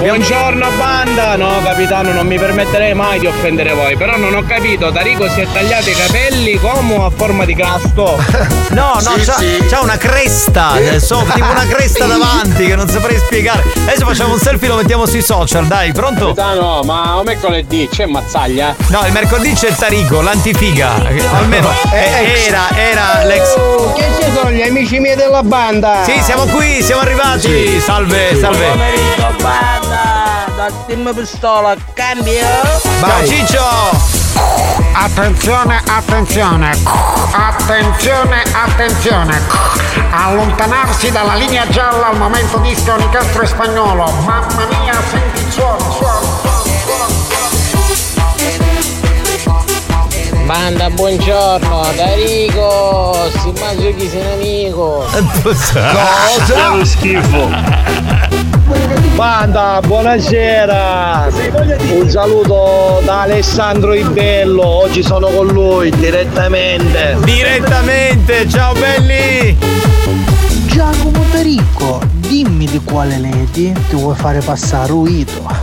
Buongiorno 0.02 0.68
banda! 0.78 1.36
No 1.36 1.62
capitano 1.64 2.12
non 2.12 2.26
mi 2.26 2.40
permetterei 2.40 2.96
mai 2.96 3.20
di 3.20 3.28
offendere 3.28 3.72
voi, 3.74 3.96
però 3.96 4.18
non 4.18 4.34
ho 4.34 4.44
capito, 4.44 4.92
Tarico 4.92 5.30
si 5.30 5.42
è 5.42 5.48
tagliato 5.54 5.92
i 5.92 5.94
capelli 5.94 6.58
come 6.58 7.06
a 7.06 7.12
forma 7.12 7.46
di 7.46 7.54
casto. 7.54 8.20
No, 8.72 8.98
no, 9.04 9.16
c'ha, 9.18 9.36
c'ha 9.70 9.82
una 9.82 9.98
cresta, 9.98 10.78
eh, 10.78 10.98
so, 11.02 11.26
tipo 11.34 11.46
una 11.46 11.66
cresta 11.68 12.06
davanti 12.08 12.66
che 12.66 12.74
non 12.74 12.88
saprei 12.88 13.18
spiegare. 13.18 13.64
Adesso 13.86 14.06
facciamo 14.06 14.32
un 14.32 14.40
selfie 14.40 14.68
e 14.68 14.70
lo 14.70 14.78
mettiamo 14.78 15.06
sui 15.06 15.22
social, 15.22 15.68
dai, 15.68 15.92
pronto? 15.92 16.28
Capitano, 16.28 16.82
ma 16.84 17.18
o 17.18 17.24
mercoledì 17.24 17.90
c'è 17.92 18.06
mazzaglia? 18.06 18.74
No, 18.88 19.06
il 19.06 19.12
mercoledì 19.12 19.54
c'è 19.56 19.76
Tarico, 19.76 20.22
l'antifiga. 20.22 20.94
Almeno 21.34 21.70
eh, 21.92 22.46
era, 22.48 22.70
era 22.74 23.24
l'ex. 23.26 23.56
Oh, 23.58 23.92
che 23.92 24.06
ci 24.22 24.32
sono 24.34 24.52
gli 24.52 24.62
amici 24.62 25.00
miei 25.00 25.18
della 25.18 25.44
banda? 25.44 26.04
Sì, 26.06 26.18
siamo 26.22 26.46
qui, 26.46 26.82
siamo 26.82 27.02
arrivati. 27.02 27.78
Salve, 27.82 28.38
salve. 28.40 28.68
Pomeriggio 28.68 29.36
banda, 29.42 29.91
la 30.62 30.72
team 30.86 31.12
pistola, 31.16 31.76
cambio! 31.94 32.46
Ciao 33.00 33.26
Ciccio! 33.26 33.64
Attenzione, 34.94 35.82
attenzione, 35.88 36.78
attenzione, 37.32 38.44
attenzione. 38.52 39.42
Allontanarsi 40.12 41.10
dalla 41.10 41.34
linea 41.34 41.68
gialla 41.68 42.10
al 42.10 42.18
momento 42.18 42.58
disco 42.60 42.96
Nicastro 42.96 43.42
e 43.42 43.46
Spagnolo. 43.48 44.12
Mamma 44.24 44.68
mia, 44.68 44.94
senti 45.10 45.42
il 45.42 45.52
suono, 45.52 45.92
suono. 45.94 46.40
Banda, 50.46 50.90
buongiorno, 50.92 51.88
Darico, 51.96 53.30
si 53.40 53.54
mangia 53.60 53.90
chi 53.92 54.08
sei 54.08 54.22
un 54.22 54.32
amico. 54.34 55.06
Cosa? 55.42 56.76
Lo 56.76 56.86
schifo. 56.86 58.50
Banda, 59.16 59.80
buonasera! 59.86 61.28
Un 61.92 62.10
saluto 62.10 63.02
da 63.04 63.22
Alessandro 63.22 63.94
Ibello, 63.94 64.66
oggi 64.66 65.04
sono 65.04 65.28
con 65.28 65.48
lui 65.48 65.92
direttamente. 65.92 67.18
Direttamente, 67.24 68.48
ciao 68.48 68.74
belli! 68.74 69.58
Giacomo 70.68 71.24
Tarico, 71.32 72.02
dimmi 72.14 72.66
di 72.66 72.80
quale 72.84 73.20
lady 73.20 73.74
ti 73.90 73.96
vuoi 73.96 74.16
fare 74.16 74.40
passare 74.40 74.88
ruito. 74.88 75.61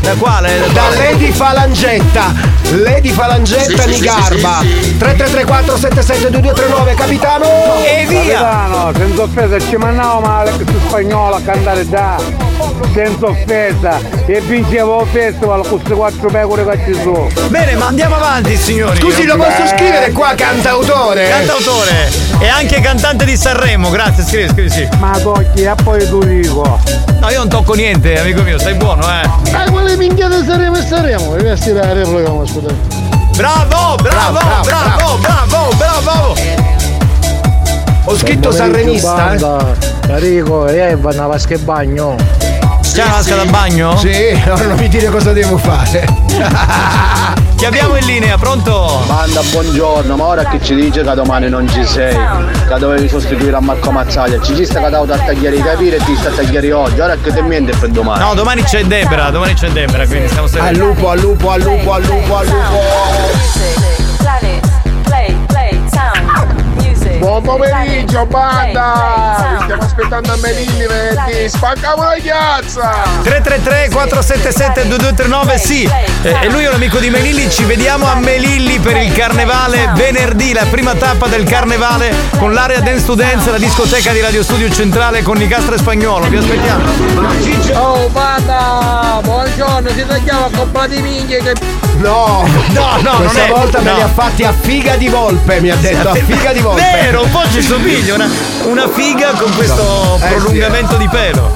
Da 0.00 0.14
quale? 0.14 0.62
Da 0.72 0.88
Lady 0.96 1.30
Falangetta, 1.30 2.32
Lady 2.70 3.10
Falangetta 3.10 3.82
Sì, 3.82 3.82
sì, 3.82 3.88
di 3.88 3.94
sì, 3.96 4.00
Garba. 4.04 4.58
sì, 4.62 4.68
sì. 4.82 4.96
3334 4.96 5.76
772239 5.76 6.94
capitano! 6.94 7.46
E 7.84 8.06
Capitano, 8.08 8.92
senza 8.96 9.22
offesa, 9.22 9.58
ci 9.60 9.76
mandavo 9.76 10.20
male 10.20 10.52
su 10.52 10.64
spagnolo 10.88 11.34
a 11.36 11.40
cantare 11.42 11.88
già. 11.88 12.16
Senza 12.94 13.26
offesa. 13.26 14.00
E 14.26 14.40
vincevo 14.40 15.02
il 15.02 15.08
festival 15.12 15.60
con 15.60 15.78
queste 15.78 15.94
quattro 15.94 16.28
pecore 16.30 16.64
che 16.64 16.92
ci 16.92 17.00
sono. 17.02 17.28
Bene, 17.48 17.74
ma 17.74 17.86
andiamo 17.86 18.16
avanti, 18.16 18.56
signori. 18.56 18.98
Scusi, 18.98 19.24
lo 19.26 19.36
posso 19.36 19.66
scrivere 19.74 20.10
qua, 20.12 20.32
cantautore? 20.34 21.28
Cantautore 21.28 22.10
e 22.40 22.48
anche 22.48 22.80
cantante 22.80 23.24
di 23.26 23.36
Sanremo, 23.36 23.90
grazie, 23.90 24.24
scrivi, 24.24 24.48
scrivi 24.48 24.70
sì. 24.70 24.88
Ma 24.98 25.16
tocchi 25.22 25.62
e 25.62 25.72
poi 25.84 26.06
tu 26.08 26.24
dico. 26.24 26.78
No, 27.20 27.28
io 27.28 27.38
non 27.38 27.48
tocco 27.48 27.74
niente, 27.74 28.18
amico 28.18 28.40
mio, 28.42 28.58
stai 28.58 28.74
buono, 28.74 29.02
eh. 29.02 29.28
Ah, 29.52 29.70
quelle 29.70 29.96
minchiate 29.96 30.44
saremo 30.44 30.76
e 30.76 30.82
saremo. 30.82 31.34
Devi 31.34 31.48
essere 31.48 31.74
la 31.74 31.92
replica, 31.92 32.30
scusa. 32.46 32.74
Bravo, 33.36 33.96
bravo, 33.96 34.38
bravo, 34.62 35.18
bravo, 35.18 35.68
bravo, 35.76 36.34
Ho 38.04 38.16
scritto 38.16 38.50
sanrenista, 38.50 39.34
eh. 39.34 39.76
Tarico, 40.06 40.66
e 40.66 40.96
vanno 40.96 41.24
a 41.24 41.26
vasca 41.26 41.54
e 41.54 41.58
bagno. 41.58 42.16
C'è 42.92 43.04
la 43.04 43.10
vasca 43.12 43.36
da 43.36 43.44
bagno? 43.44 43.96
Sì, 43.96 44.40
allora 44.44 44.64
non 44.66 44.76
mi 44.78 44.88
dire 44.88 45.08
cosa 45.08 45.32
devo 45.32 45.56
fare. 45.56 46.04
Chi 47.56 47.64
abbiamo 47.64 47.96
in 47.96 48.04
linea, 48.06 48.36
pronto? 48.36 49.02
Banda, 49.06 49.42
buongiorno, 49.42 50.16
ma 50.16 50.24
ora 50.24 50.44
che 50.44 50.60
ci 50.62 50.74
dice 50.74 51.02
che 51.02 51.14
domani 51.14 51.48
non 51.48 51.68
ci 51.68 51.84
sei? 51.84 52.14
Che 52.66 52.78
dovevi 52.78 53.08
sostituire 53.08 53.54
a 53.54 53.60
Marco 53.60 53.90
Mazzaglia? 53.90 54.40
Ci 54.40 54.64
sta 54.64 54.80
che 54.82 54.88
dato 54.90 55.12
a 55.12 55.18
tagliare 55.18 55.56
i 55.56 55.62
capire 55.62 55.96
e 55.96 56.04
ti 56.04 56.16
sta 56.16 56.30
a 56.30 56.32
tagliare 56.32 56.72
oggi, 56.72 56.98
ora 57.00 57.16
che 57.16 57.32
te 57.32 57.42
miente 57.42 57.76
per 57.76 57.90
domani. 57.90 58.20
No, 58.24 58.34
domani 58.34 58.62
c'è 58.64 58.82
Debra, 58.84 59.30
domani 59.30 59.54
c'è 59.54 59.68
Debra, 59.68 60.06
quindi 60.06 60.26
stiamo 60.28 60.46
Al 60.46 60.50
sereni. 60.50 60.78
lupo, 60.78 61.10
al 61.10 61.20
lupo, 61.20 61.50
al 61.50 61.60
lupo, 61.60 61.92
al 61.92 62.02
lupo, 62.02 62.36
al 62.36 62.46
lupo. 62.46 63.99
Buon 67.20 67.42
pomeriggio, 67.42 68.24
banda! 68.24 69.56
Vi 69.58 69.62
stiamo 69.64 69.82
aspettando 69.82 70.32
a 70.32 70.36
Melilli 70.36 70.86
venerdì. 70.86 71.48
Spaccamo 71.50 72.02
la 72.02 72.14
chiazza! 72.14 72.92
333 73.22 73.90
477 73.90 74.88
2239 74.88 75.58
sì 75.58 75.82
Eh, 76.22 76.36
e 76.40 76.48
lui 76.48 76.64
è 76.64 76.68
un 76.68 76.74
amico 76.76 76.98
di 76.98 77.10
Melilli 77.10 77.50
ci 77.50 77.64
vediamo 77.64 78.06
a 78.10 78.14
Melilli 78.14 78.78
per 78.78 78.96
il 78.96 79.12
carnevale 79.12 79.90
venerdì 79.94 80.52
la 80.54 80.64
prima 80.70 80.94
tappa 80.94 81.26
del 81.26 81.44
carnevale 81.44 82.10
con 82.38 82.54
l'area 82.54 82.80
Dance 82.80 83.04
to 83.04 83.14
Dance 83.14 83.50
la 83.50 83.58
discoteca 83.58 84.12
di 84.12 84.20
Radio 84.20 84.42
Studio 84.42 84.70
Centrale 84.70 85.22
con 85.22 85.36
Nicastro 85.36 85.74
e 85.74 85.78
Spagnolo. 85.78 86.26
Vi 86.26 86.36
aspettiamo. 86.38 86.84
Oh, 87.74 88.08
banda, 88.08 89.20
buongiorno, 89.22 89.90
si 89.90 90.06
tagliava 90.06 90.46
a 90.46 90.50
comprare 90.56 90.98
minchie 91.00 91.42
che... 91.42 91.52
No, 91.98 92.46
no, 92.68 92.96
no, 93.02 93.16
Questa 93.18 93.40
non 93.40 93.46
è- 93.46 93.50
volta 93.50 93.80
me 93.80 93.90
no. 93.90 93.96
li 93.96 94.02
ha 94.02 94.08
fatti 94.08 94.42
a 94.42 94.54
figa 94.58 94.96
di 94.96 95.08
volpe, 95.08 95.60
mi 95.60 95.68
ha 95.70 95.76
detto, 95.76 96.08
a 96.08 96.14
figa 96.14 96.52
di 96.52 96.60
volpe. 96.60 96.80
Vero 97.10 97.22
un 97.24 97.30
po' 97.30 97.42
ci 97.50 97.60
somiglia 97.60 98.14
una, 98.14 98.28
una 98.66 98.88
figa 98.88 99.30
con 99.32 99.52
questo 99.56 100.16
Eh, 100.22 100.28
sì. 100.28 100.34
prolungamento 100.34 100.96
di 100.96 101.08
pelo 101.08 101.52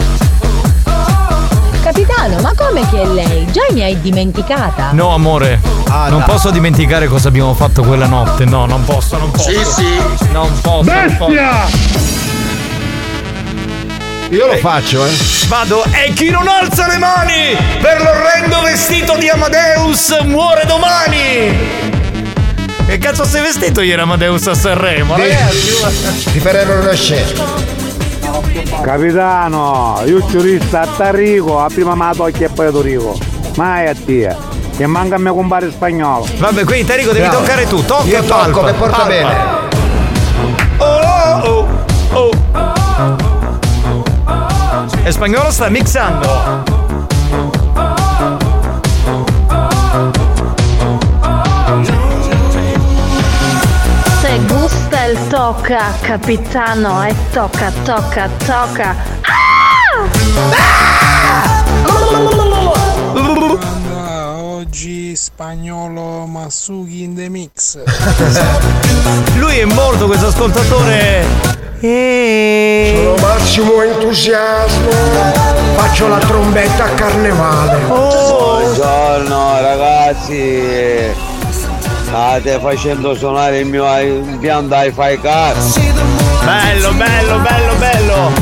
Capitano, 1.80 2.40
ma 2.40 2.52
come 2.56 2.88
che 2.88 3.02
è 3.02 3.06
lei? 3.06 3.46
Già 3.52 3.60
mi 3.70 3.82
hai 3.82 4.00
dimenticata? 4.00 4.90
no 4.92 5.14
amore 5.14 5.60
Ah, 5.88 6.08
non 6.08 6.24
posso 6.24 6.50
dimenticare 6.50 7.06
cosa 7.06 7.28
abbiamo 7.28 7.54
fatto 7.54 7.82
quella 7.82 8.06
notte 8.06 8.44
no 8.46 8.66
non 8.66 8.84
posso 8.84 9.16
non 9.16 9.30
posso 9.30 9.48
Sì, 9.50 9.64
sì. 9.64 10.28
non 10.32 10.50
posso 10.60 10.90
non 10.92 11.16
posso. 11.16 11.32
Io 14.30 14.46
lo 14.46 14.56
faccio, 14.56 15.04
eh. 15.06 15.10
Vado 15.46 15.84
e 15.92 16.12
chi 16.14 16.30
non 16.30 16.48
alza 16.48 16.88
le 16.88 16.98
mani 16.98 17.56
per 17.80 18.02
l'orrendo 18.02 18.60
vestito 18.62 19.16
di 19.16 19.28
Amadeus 19.28 20.18
muore 20.24 20.64
domani! 20.66 22.02
Che 22.86 22.98
cazzo 22.98 23.24
sei 23.24 23.40
vestito 23.42 23.80
ieri 23.80 24.00
Amadeus 24.00 24.46
a 24.46 24.54
Sanremo, 24.54 25.16
ragazzi? 25.16 26.30
Di 26.32 26.38
Ferrero 26.40 26.84
Rocher. 26.84 27.32
Capitano, 28.82 30.02
io 30.04 30.24
giurista 30.26 30.82
a 30.82 30.86
Tarico, 30.86 31.60
a 31.60 31.68
prima 31.68 31.94
me 31.94 32.06
la 32.06 32.14
tocchi 32.14 32.44
e 32.44 32.48
poi 32.50 32.70
Torico. 32.70 33.18
Mai 33.56 33.88
a 33.88 33.94
te. 33.94 34.36
E 34.76 34.86
manca 34.86 35.14
a 35.14 35.18
me 35.18 35.30
compare 35.30 35.70
spagnolo. 35.70 36.26
Vabbè, 36.36 36.64
quindi 36.64 36.84
Tarico 36.86 37.12
devi 37.12 37.26
Bravo. 37.26 37.40
toccare 37.42 37.66
tu, 37.66 37.84
tocca 37.84 38.04
Io 38.06 38.18
e 38.22 38.26
tocco, 38.26 38.60
palpa. 38.60 38.64
che 38.66 38.72
porta 38.74 38.96
palpa. 38.96 39.08
bene. 39.08 39.34
Oh, 40.78 41.40
oh, 41.42 41.68
oh. 42.12 42.30
E 45.04 45.10
spagnolo 45.10 45.50
sta 45.50 45.68
mixando. 45.68 46.83
Il 55.06 55.26
tocca, 55.28 55.92
capitano, 56.00 57.04
e 57.04 57.14
tocca, 57.30 57.70
tocca, 57.82 58.28
tocca. 58.46 58.96
Oggi 64.38 65.14
spagnolo 65.14 66.24
Masugi 66.26 67.02
in 67.02 67.14
the 67.14 67.28
mix. 67.28 67.78
Lui 69.36 69.58
è 69.58 69.64
morto 69.66 70.06
questo 70.06 70.28
ascoltatore. 70.28 71.26
Sono 71.80 73.14
massimo 73.20 73.82
entusiasmo. 73.82 74.88
Faccio 75.76 76.08
la 76.08 76.18
trombetta 76.18 76.84
a 76.84 76.88
carnevale. 76.90 77.80
Buongiorno 77.86 79.60
ragazzi, 79.60 81.12
state 82.14 82.60
facendo 82.60 83.12
suonare 83.16 83.58
il 83.58 83.66
mio 83.66 83.84
impianto 83.98 84.76
hi-fi 84.76 85.18
car. 85.20 85.56
Bello, 86.44 86.92
bello, 86.92 87.38
bello, 87.40 87.74
bello. 87.74 88.32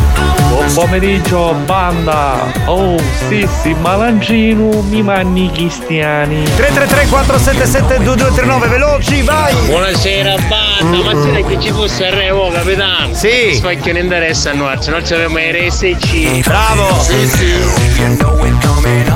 Buon 0.48 0.70
pomeriggio 0.74 1.54
banda! 1.64 2.52
Oh 2.66 2.98
sì 3.26 3.48
sì, 3.62 3.74
Malangino 3.80 4.82
mi 4.82 5.02
manni 5.02 5.50
cristiani! 5.50 6.42
333 6.42 7.06
477 7.08 8.04
2239 8.04 8.68
veloci, 8.68 9.22
vai! 9.22 9.54
Buonasera, 9.64 10.34
banda, 10.48 11.10
ma 11.10 11.22
se 11.22 11.42
che 11.42 11.58
ci 11.58 11.70
fosse 11.70 12.04
il 12.04 12.12
Revo, 12.12 12.50
capitano? 12.50 13.14
Sì. 13.14 13.54
Spacchio 13.54 13.94
non 13.94 14.02
interessa 14.02 14.50
a 14.50 14.52
noi, 14.52 14.76
noi 14.86 15.02
abbiamo 15.02 15.38
RSC. 15.38 16.44
Bravo! 16.44 17.00
Sì, 17.00 17.26
sì. 17.26 19.11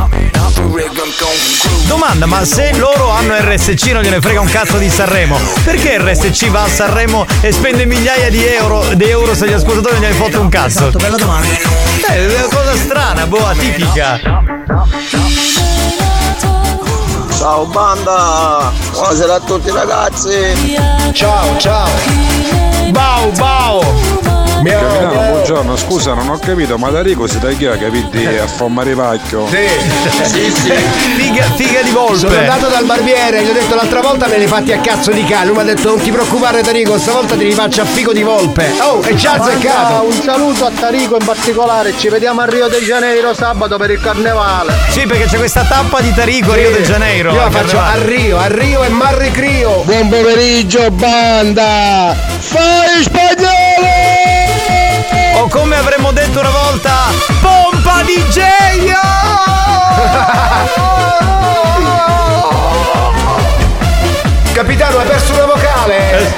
Domanda, 1.87 2.27
ma 2.27 2.45
se 2.45 2.77
loro 2.77 3.09
hanno 3.09 3.35
RSC 3.35 3.93
non 3.93 4.03
gliene 4.03 4.21
frega 4.21 4.41
un 4.41 4.49
cazzo 4.49 4.77
di 4.77 4.91
Sanremo, 4.91 5.39
perché 5.65 5.97
RSC 5.99 6.49
va 6.51 6.65
a 6.65 6.69
Sanremo 6.69 7.25
e 7.41 7.51
spende 7.51 7.87
migliaia 7.87 8.29
di 8.29 8.45
euro, 8.45 8.85
di 8.93 9.09
euro 9.09 9.35
se 9.35 9.49
gli 9.49 9.53
ascoltatori 9.53 9.95
non 9.95 10.03
gliene 10.03 10.15
fotte 10.15 10.37
un 10.37 10.51
cazzo? 10.51 10.91
bella 10.91 11.17
domanda. 11.17 11.49
Eh, 12.09 12.27
è 12.27 12.27
una 12.27 12.49
cosa 12.55 12.77
strana, 12.77 13.27
boh, 13.27 13.47
atipica. 13.47 14.21
Ciao 17.39 17.65
banda! 17.65 18.71
Buonasera 18.93 19.35
a 19.35 19.41
tutti 19.41 19.71
ragazzi! 19.71 20.77
Ciao, 21.13 21.57
ciao. 21.57 21.89
Bau, 22.91 23.31
bau! 23.33 24.26
Miau, 24.67 24.99
miau. 24.99 25.31
Buongiorno, 25.31 25.77
scusa, 25.77 26.13
non 26.15 26.29
ho 26.29 26.39
capito, 26.39 26.77
ma 26.77 26.91
Tarico 26.91 27.29
si 27.29 27.39
tagliava 27.39 27.77
capiti 27.77 28.27
a 28.27 28.49
formare 28.49 28.97
pacchio? 28.97 29.47
Sì, 29.47 29.69
sì, 30.25 30.73
Figa, 31.17 31.45
figa 31.55 31.83
di 31.83 31.91
volpe. 31.91 32.17
Sono 32.19 32.37
andato 32.37 32.67
dal 32.67 32.85
barbiere, 32.85 33.45
gli 33.45 33.51
ho 33.51 33.53
detto 33.53 33.77
l'altra 33.77 34.01
volta 34.01 34.27
me 34.27 34.39
li 34.39 34.49
fatti 34.49 34.73
a 34.73 34.81
cazzo 34.81 35.13
di 35.13 35.25
cane. 35.25 35.47
Lui 35.47 35.55
mi 35.55 35.61
ha 35.61 35.65
detto 35.65 35.89
non 35.91 36.01
ti 36.01 36.11
preoccupare 36.11 36.63
Tarico, 36.63 36.99
stavolta 36.99 37.37
ti 37.37 37.45
rifaccio 37.45 37.83
a 37.83 37.85
figo 37.85 38.13
di 38.13 38.25
volpe. 38.25 38.73
Oh, 38.81 39.01
e 39.05 39.15
già 39.15 39.37
Banda, 39.37 39.53
azzeccato. 39.53 40.05
Un 40.05 40.13
saluto 40.13 40.67
a 40.67 40.71
Tarico 40.77 41.17
in 41.17 41.25
particolare, 41.25 41.95
ci 41.97 42.09
vediamo 42.09 42.41
a 42.41 42.47
Rio 42.47 42.67
de 42.67 42.81
Janeiro 42.81 43.35
sabato 43.35 43.77
per 43.77 43.91
il 43.91 44.01
carnevale. 44.01 44.75
Sì, 44.89 45.07
perché 45.07 45.27
c'è 45.27 45.37
questa 45.37 45.63
tappa 45.63 46.01
di 46.01 46.13
Tarico 46.13 46.51
a 46.51 46.55
Rio 46.57 46.73
de 46.73 46.83
Janeiro. 46.83 47.31
Io 47.31 47.37
la 47.37 47.45
al 47.45 47.53
faccio 47.53 47.79
a. 47.79 47.93
Rio, 48.03 48.37
a 48.37 48.49
Rio 48.49 48.83
e 48.83 48.89
Marri 48.89 49.31
Crio. 49.31 49.83
Buon 49.85 50.09
pomeriggio 50.09 50.91
banda! 50.91 52.17
Fai 52.41 53.03
spagnolo! 53.05 53.96
O 55.39 55.49
come 55.49 55.77
avremmo 55.77 56.13
detto 56.13 56.41
una 56.41 56.49
volta, 56.49 56.93
pompa 57.43 58.03
di 58.03 58.25
Capitano, 64.55 64.99
hai 64.99 65.07
perso 65.07 65.35
una 65.35 65.45
vocale. 65.45 66.33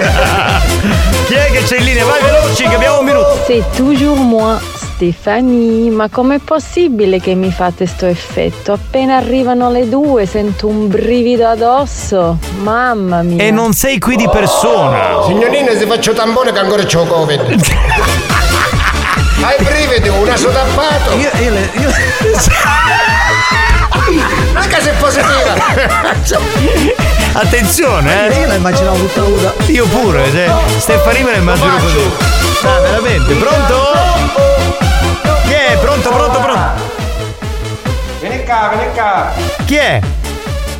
Chi 1.26 1.34
è 1.34 1.50
che 1.52 1.62
c'è 1.62 1.78
in 1.78 1.84
linea? 1.84 2.04
Vai 2.04 2.20
veloci 2.20 2.66
che 2.66 2.74
abbiamo 2.74 2.98
un 2.98 3.04
minuto. 3.04 3.38
C'est 3.46 3.64
toujours 3.76 4.18
moi, 4.18 4.58
Stefanie. 4.74 5.90
Ma 5.90 6.08
com'è 6.08 6.40
possibile 6.40 7.20
che 7.20 7.36
mi 7.36 7.52
fate 7.52 7.86
sto 7.86 8.06
effetto? 8.06 8.72
Appena 8.72 9.14
arrivano 9.16 9.70
le 9.70 9.88
due 9.88 10.26
sento 10.26 10.66
un 10.66 10.88
brivido 10.88 11.46
addosso. 11.46 12.38
Mamma 12.62 13.22
mia. 13.22 13.44
E 13.44 13.52
non 13.52 13.72
sei 13.74 14.00
qui 14.00 14.16
di 14.16 14.28
persona. 14.28 15.22
Signorina, 15.24 15.70
se 15.76 15.86
faccio 15.86 16.12
tampone 16.12 16.50
che 16.50 16.58
ancora 16.58 16.82
c'ho 16.84 17.04
Covid. 17.04 18.26
Hai 19.42 19.56
brividi, 19.62 20.08
un 20.08 20.24
naso 20.24 20.48
tappato. 20.50 21.12
Io, 21.16 21.30
io 21.40 21.50
le- 21.50 21.70
io- 21.74 21.90
Anche 24.54 24.80
se 24.80 24.90
è 24.90 24.94
positiva. 24.94 25.54
Attenzione, 27.38 28.28
eh. 28.28 28.40
Io 28.40 28.46
la 28.46 28.54
immaginavo 28.54 28.96
tutta 28.98 29.20
nuda. 29.20 29.52
Io 29.66 29.86
pure, 29.86 30.30
cioè, 30.30 30.50
Stefani 30.78 31.22
me 31.22 31.30
la 31.32 31.36
immagino 31.36 31.76
così. 31.78 32.10
Ah, 32.64 32.80
veramente. 32.80 33.34
Pronto? 33.34 33.92
Chi 35.44 35.52
è? 35.52 35.76
Pronto, 35.80 36.08
pronto, 36.10 36.38
pronto? 36.40 36.96
Vieni 38.20 38.44
qua, 38.44 38.72
vieni 38.74 38.92
qua. 38.94 39.30
Chi 39.64 39.76
è? 39.76 40.00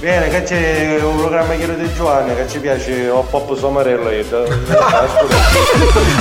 Vieni, 0.00 0.28
che 0.28 0.44
c'è 0.44 0.96
un 1.02 1.16
programma 1.16 1.54
chiaro 1.54 1.74
di 1.74 1.92
Giovanni 1.92 2.32
che 2.36 2.46
ci 2.48 2.60
piace 2.60 3.08
o 3.08 3.22
pop 3.22 3.56
somarello 3.58 4.10
io. 4.10 4.24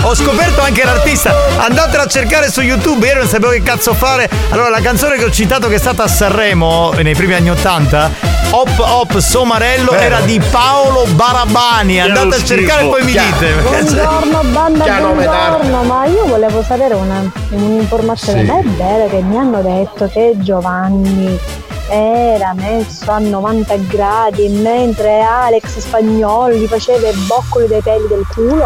Ho 0.01 0.15
scoperto 0.15 0.61
anche 0.61 0.83
l'artista. 0.83 1.31
Andatela 1.59 2.03
a 2.03 2.07
cercare 2.07 2.49
su 2.49 2.61
YouTube. 2.61 3.05
Io 3.07 3.13
non 3.15 3.27
sapevo 3.27 3.51
che 3.51 3.61
cazzo 3.61 3.93
fare. 3.93 4.27
Allora, 4.49 4.69
la 4.69 4.79
canzone 4.81 5.17
che 5.17 5.25
ho 5.25 5.29
citato 5.31 5.67
che 5.67 5.75
è 5.75 5.77
stata 5.77 6.03
a 6.03 6.07
Sanremo 6.07 6.91
nei 7.03 7.13
primi 7.13 7.35
anni 7.35 7.51
Ottanta, 7.51 8.09
Hop 8.49 8.79
Hop 8.79 9.15
Somarello, 9.19 9.91
era 9.91 10.21
di 10.21 10.41
Paolo 10.49 11.05
Barabani. 11.11 12.01
Andate 12.01 12.35
a 12.35 12.43
cercare 12.43 12.83
e 12.85 12.89
poi 12.89 13.03
mi 13.03 13.11
dite. 13.11 13.53
Buongiorno 13.61 14.41
banda, 14.53 14.83
Che 14.85 14.91
nome 14.99 15.23
buongiorno, 15.23 15.83
ma 15.83 16.05
io 16.05 16.25
volevo 16.25 16.63
sapere 16.63 16.95
una- 16.95 17.31
un'informazione. 17.51 18.39
Sì. 18.39 18.45
Ma 18.47 18.57
è 18.59 18.63
vero 18.63 19.07
che 19.07 19.21
mi 19.21 19.37
hanno 19.37 19.61
detto 19.61 20.09
che 20.11 20.33
Giovanni 20.37 21.39
era 21.89 22.53
messo 22.53 23.09
a 23.11 23.19
90 23.19 23.75
gradi 23.87 24.47
mentre 24.49 25.21
Alex 25.21 25.79
Spagnolo 25.79 26.53
gli 26.53 26.67
faceva 26.67 27.09
i 27.09 27.15
boccoli 27.27 27.67
dei 27.67 27.81
peli 27.81 28.07
del 28.07 28.25
culo? 28.33 28.65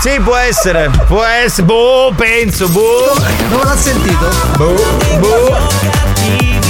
Sì, 0.00 0.20
può 0.20 0.36
essere, 0.36 0.90
può 1.06 1.24
essere. 1.24 1.66
Boh, 1.66 2.12
penso, 2.14 2.68
boh. 2.68 3.14
Non 3.48 3.60
l'ha 3.64 3.76
sentito? 3.76 4.28
Boh, 4.56 4.74
boh. 5.18 5.56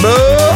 Boh. 0.01 0.56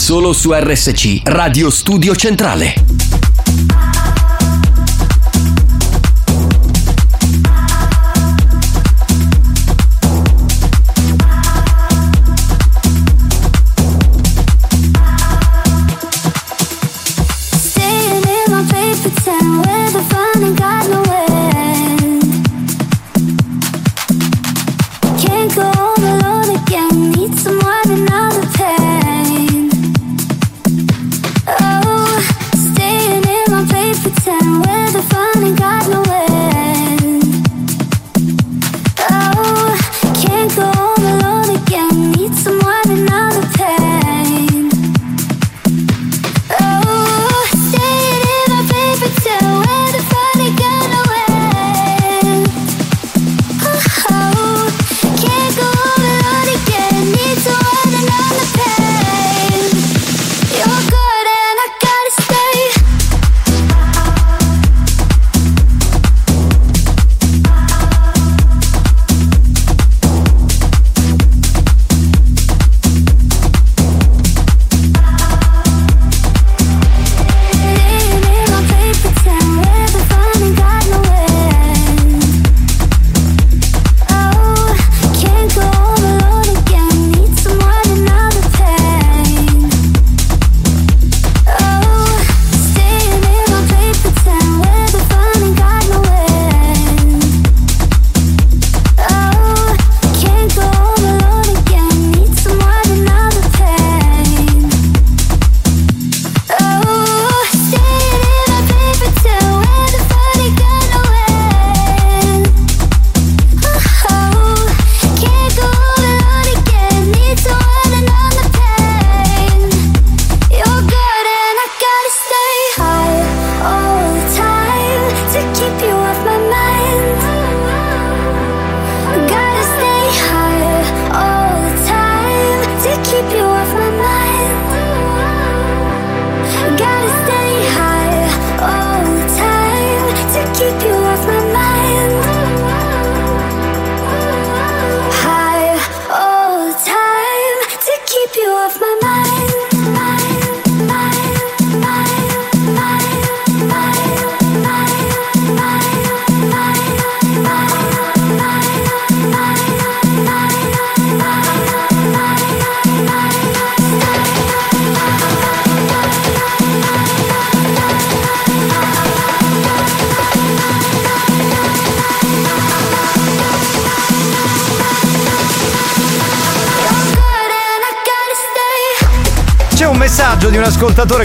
Solo 0.00 0.32
su 0.32 0.52
RSC 0.54 1.20
Radio 1.24 1.68
Studio 1.68 2.16
Centrale. 2.16 2.99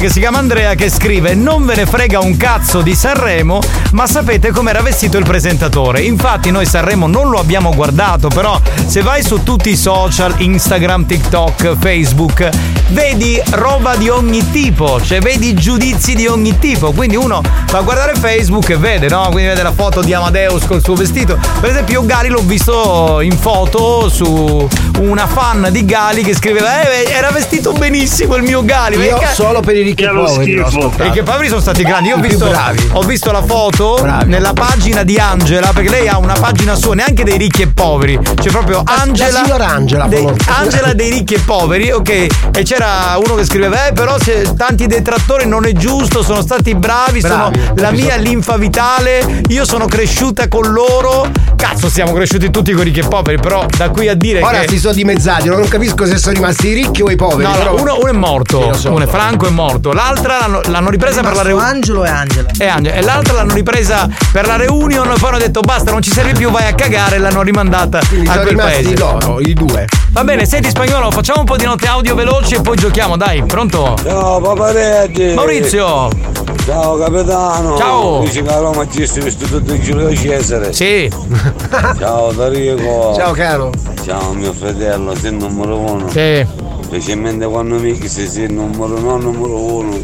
Che 0.05 0.11
si 0.11 0.19
chiama 0.19 0.37
Andrea 0.37 0.75
che 0.75 0.89
scrive: 0.89 1.33
Non 1.33 1.65
ve 1.65 1.75
ne 1.75 1.85
frega 1.87 2.19
un 2.19 2.37
cazzo 2.37 2.81
di 2.81 2.93
Sanremo, 2.93 3.59
ma 3.93 4.05
sapete 4.05 4.51
com'era 4.51 4.81
vestito 4.81 5.17
il 5.17 5.23
presentatore. 5.23 6.01
Infatti, 6.01 6.51
noi 6.51 6.67
Sanremo 6.67 7.07
non 7.07 7.29
lo 7.29 7.39
abbiamo 7.39 7.73
guardato, 7.73 8.27
però 8.27 8.59
se 8.85 9.01
vai 9.01 9.23
su 9.23 9.41
tutti 9.41 9.71
i 9.71 9.75
social, 9.75 10.35
Instagram, 10.37 11.07
TikTok, 11.07 11.77
Facebook, 11.79 12.49
vedi 12.89 13.41
roba 13.51 13.95
di 13.95 14.09
ogni 14.09 14.51
tipo, 14.51 15.01
cioè 15.01 15.21
vedi 15.21 15.55
giudizi 15.55 16.13
di 16.13 16.27
ogni 16.27 16.59
tipo. 16.59 16.91
Quindi 16.91 17.15
uno 17.15 17.41
va 17.75 17.81
a 17.81 17.83
guardare 17.83 18.13
Facebook 18.15 18.69
e 18.69 18.77
vede, 18.77 19.09
no? 19.09 19.23
Quindi 19.31 19.49
vede 19.49 19.61
la 19.61 19.73
foto 19.73 20.01
di 20.01 20.13
Amadeus 20.13 20.65
col 20.65 20.81
suo 20.81 20.95
vestito. 20.95 21.37
Per 21.59 21.69
esempio, 21.69 21.99
io 21.99 22.05
Gali 22.05 22.29
l'ho 22.29 22.39
visto 22.41 23.19
in 23.19 23.37
foto 23.37 24.07
su 24.07 24.65
una 24.99 25.27
fan 25.27 25.67
di 25.71 25.83
Gali 25.83 26.23
che 26.23 26.33
scriveva: 26.33 26.81
Eh, 26.83 27.09
era 27.11 27.31
vestito 27.31 27.73
benissimo 27.73 28.35
il 28.35 28.43
mio 28.43 28.63
Gali. 28.63 28.95
Io 28.95 29.17
Perché- 29.17 29.33
solo 29.33 29.59
per 29.59 29.75
i 29.75 29.81
ricchi 29.81 30.03
e 30.03 30.09
poveri. 30.09 30.53
i 30.53 31.23
poveri 31.23 31.47
sono 31.49 31.59
stati 31.59 31.83
grandi. 31.83 32.09
Io 32.09 32.15
ho 32.15 32.19
visto, 32.19 32.47
bravi. 32.47 32.89
ho 32.93 33.01
visto 33.01 33.31
la 33.31 33.43
foto 33.43 33.99
nella 34.25 34.53
pagina 34.53 35.03
di 35.03 35.17
Angela, 35.17 35.71
perché 35.73 35.89
lei 35.89 36.07
ha 36.07 36.17
una 36.17 36.35
pagina 36.39 36.75
sua, 36.75 36.95
neanche 36.95 37.25
dei 37.25 37.37
ricchi 37.37 37.63
e 37.63 37.67
poveri. 37.67 38.17
C'è 38.35 38.51
proprio 38.51 38.83
Angela. 38.85 39.31
la 39.31 39.43
signora 39.43 39.67
Angela, 39.67 40.05
dei-. 40.07 40.33
Angela 40.47 40.93
dei 40.93 41.09
ricchi 41.09 41.33
e 41.33 41.39
poveri, 41.39 41.91
ok. 41.91 42.09
E 42.09 42.63
c'era 42.63 43.17
uno 43.21 43.35
che 43.35 43.43
scriveva: 43.43 43.87
Eh, 43.87 43.91
però 43.91 44.17
se 44.17 44.53
tanti 44.55 44.87
detrattori 44.87 45.45
non 45.45 45.65
è 45.65 45.73
giusto, 45.73 46.23
sono 46.23 46.41
stati 46.41 46.73
bravi, 46.73 47.19
Bravi, 47.19 47.21
sono 47.21 47.64
la 47.75 47.91
mia 47.91 48.15
linfa 48.15 48.57
vitale, 48.57 49.41
io 49.47 49.65
sono 49.65 49.85
cresciuta 49.85 50.47
con 50.47 50.71
loro. 50.71 51.29
Cazzo, 51.55 51.89
siamo 51.89 52.13
cresciuti 52.13 52.49
tutti 52.51 52.71
con 52.73 52.81
i 52.81 52.85
ricchi 52.85 52.99
e 52.99 53.07
poveri, 53.07 53.39
però 53.39 53.65
da 53.75 53.89
qui 53.89 54.07
a 54.07 54.13
dire 54.15 54.41
Ora 54.41 54.59
che. 54.59 54.67
si 54.69 54.79
sono 54.79 54.93
dimezzati, 54.93 55.47
non 55.47 55.67
capisco 55.67 56.05
se 56.05 56.17
sono 56.17 56.33
rimasti 56.35 56.67
i 56.67 56.73
ricchi 56.73 57.01
o 57.01 57.09
i 57.09 57.15
poveri. 57.15 57.43
No, 57.43 57.49
no, 57.49 57.55
però- 57.57 57.75
uno, 57.81 57.97
uno 58.01 58.07
è 58.09 58.13
morto, 58.13 58.73
Sì, 58.73 58.81
so. 58.81 58.91
uno 58.91 59.03
è 59.03 59.07
Franco 59.07 59.47
è 59.47 59.49
morto, 59.49 59.91
l'altra 59.91 60.37
l'hanno, 60.39 60.61
l'hanno 60.65 60.89
ripresa 60.89 61.21
per 61.21 61.33
la 61.35 61.41
reunion. 61.41 61.63
Angelo 61.65 62.05
e 62.05 62.09
Angela. 62.09 62.49
E, 62.57 62.67
Angela. 62.67 62.95
e 62.95 63.01
l'altra 63.01 63.33
l'hanno 63.33 63.53
ripresa 63.53 64.07
per 64.31 64.45
la 64.45 64.55
reunion, 64.57 65.11
poi 65.19 65.29
hanno 65.29 65.37
detto 65.39 65.61
basta, 65.61 65.91
non 65.91 66.01
ci 66.01 66.11
serve 66.11 66.33
più, 66.33 66.51
vai 66.51 66.67
a 66.67 66.73
cagare, 66.75 67.15
e 67.15 67.19
l'hanno 67.19 67.41
rimandata 67.41 67.99
Quindi 68.07 68.27
a 68.27 68.31
sono 68.33 68.43
quel 68.43 68.55
paese. 68.55 68.97
loro, 68.97 69.39
i 69.39 69.53
due. 69.53 69.85
Va 70.11 70.23
bene, 70.23 70.45
senti 70.45 70.69
spagnolo, 70.69 71.09
facciamo 71.11 71.39
un 71.39 71.45
po' 71.45 71.57
di 71.57 71.65
notte 71.65 71.87
audio 71.87 72.13
veloci 72.15 72.55
e 72.55 72.61
poi 72.61 72.77
giochiamo, 72.77 73.17
dai, 73.17 73.43
pronto? 73.43 73.95
Ciao 74.03 74.39
paparetti 74.39 75.33
Maurizio! 75.33 76.34
Ciao 76.65 76.97
capitano. 76.97 77.77
Ciao. 77.77 78.25
Roma 78.59 78.89
ci 78.89 79.05
sei 79.05 79.21
vestito 79.21 79.59
di 79.59 79.79
Giulio 79.81 80.11
Cesare. 80.15 80.73
Sì. 80.73 81.07
Ciao 81.99 82.31
Darico 82.31 83.13
Ciao 83.15 83.33
caro. 83.33 83.71
Ciao 84.03 84.33
mio 84.33 84.51
fratello, 84.51 85.15
sei 85.15 85.29
il 85.29 85.37
numero 85.37 85.77
uno. 85.77 86.09
Sì. 86.09 86.43
Specialmente 86.81 87.45
quando 87.45 87.75
mi 87.77 87.91
chiedi 87.91 88.27
sei 88.27 88.45
il 88.45 88.53
numero 88.53 88.95
uno, 88.95 89.17
numero 89.17 89.59
uno. 89.59 89.95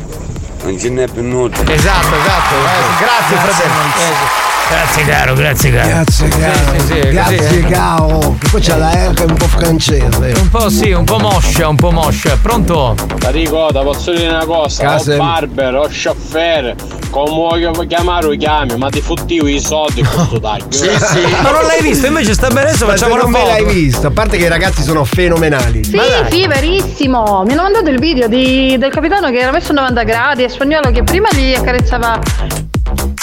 Non 0.64 0.78
ce 0.78 0.90
n'è 0.90 1.08
più 1.08 1.24
nulla. 1.24 1.56
Esatto, 1.56 2.16
esatto. 2.16 2.54
Eh, 2.54 3.00
grazie, 3.00 3.38
fratello. 3.38 4.51
Grazie 4.72 5.04
caro, 5.06 5.34
grazie 5.34 5.72
caro. 5.72 5.88
Grazie 5.90 6.28
caro. 6.30 6.72
Sì, 6.72 6.80
sì, 6.80 6.94
sì, 7.02 7.10
Grazie 7.10 7.38
così, 7.38 7.62
caro. 7.64 8.36
Che 8.40 8.48
poi 8.50 8.62
c'ha 8.62 8.76
la 8.78 8.92
R 9.12 9.26
un 9.28 9.34
po' 9.36 9.48
francese. 9.48 10.34
Un 10.40 10.50
po' 10.50 10.70
sì, 10.70 10.92
un 10.92 11.04
po' 11.04 11.20
moscia, 11.20 11.68
un 11.68 11.76
po' 11.76 11.92
moscia. 11.92 12.38
Pronto? 12.42 12.96
Tarico, 13.20 13.68
ti 13.72 13.80
posso 13.84 14.12
dire 14.14 14.30
una 14.30 14.46
cosa? 14.46 14.84
Case- 14.84 15.14
O 15.16 15.18
barber, 15.18 15.76
o 15.76 15.88
chauffeur, 15.90 16.76
come 17.10 17.30
voglio 17.32 17.72
chiamare 17.88 18.28
lo 18.28 18.36
chiami, 18.38 18.76
ma 18.78 18.90
ti 18.90 19.02
fottivo 19.02 19.48
i 19.48 19.60
soldi 19.60 20.04
questo 20.04 20.40
taglio. 20.40 20.66
Sì, 20.70 20.90
sì. 20.90 21.22
Ma 21.42 21.52
non 21.52 21.66
l'hai 21.66 21.82
visto? 21.82 22.08
Invece 22.08 22.34
sta 22.34 22.48
bene 22.48 22.70
adesso 22.70 22.86
Ma 22.86 22.92
facciamo 22.94 23.14
una 23.14 23.24
non 23.24 23.32
me 23.32 23.40
foto. 23.40 23.52
l'hai 23.52 23.66
visto, 23.66 24.08
a 24.08 24.12
parte 24.12 24.38
che 24.38 24.46
i 24.46 24.50
ragazzi 24.50 24.84
sono 24.84 25.04
fenomenali. 25.04 25.84
Sì, 25.84 26.00
sì, 26.30 26.48
verissimo. 26.48 27.44
Mi 27.46 27.54
hanno 27.54 27.64
mandato 27.64 27.90
il 27.90 28.00
video 28.00 28.28
di- 28.28 28.78
del 28.78 28.90
capitano 28.92 29.30
che 29.30 29.38
era 29.40 29.52
messo 29.52 29.72
a 29.72 29.76
90 29.76 30.04
gradi 30.04 30.44
e 30.44 30.50
spagnolo 30.50 30.92
che 30.92 31.04
prima 31.04 31.28
gli 31.34 31.54
accarezzava. 31.54 32.20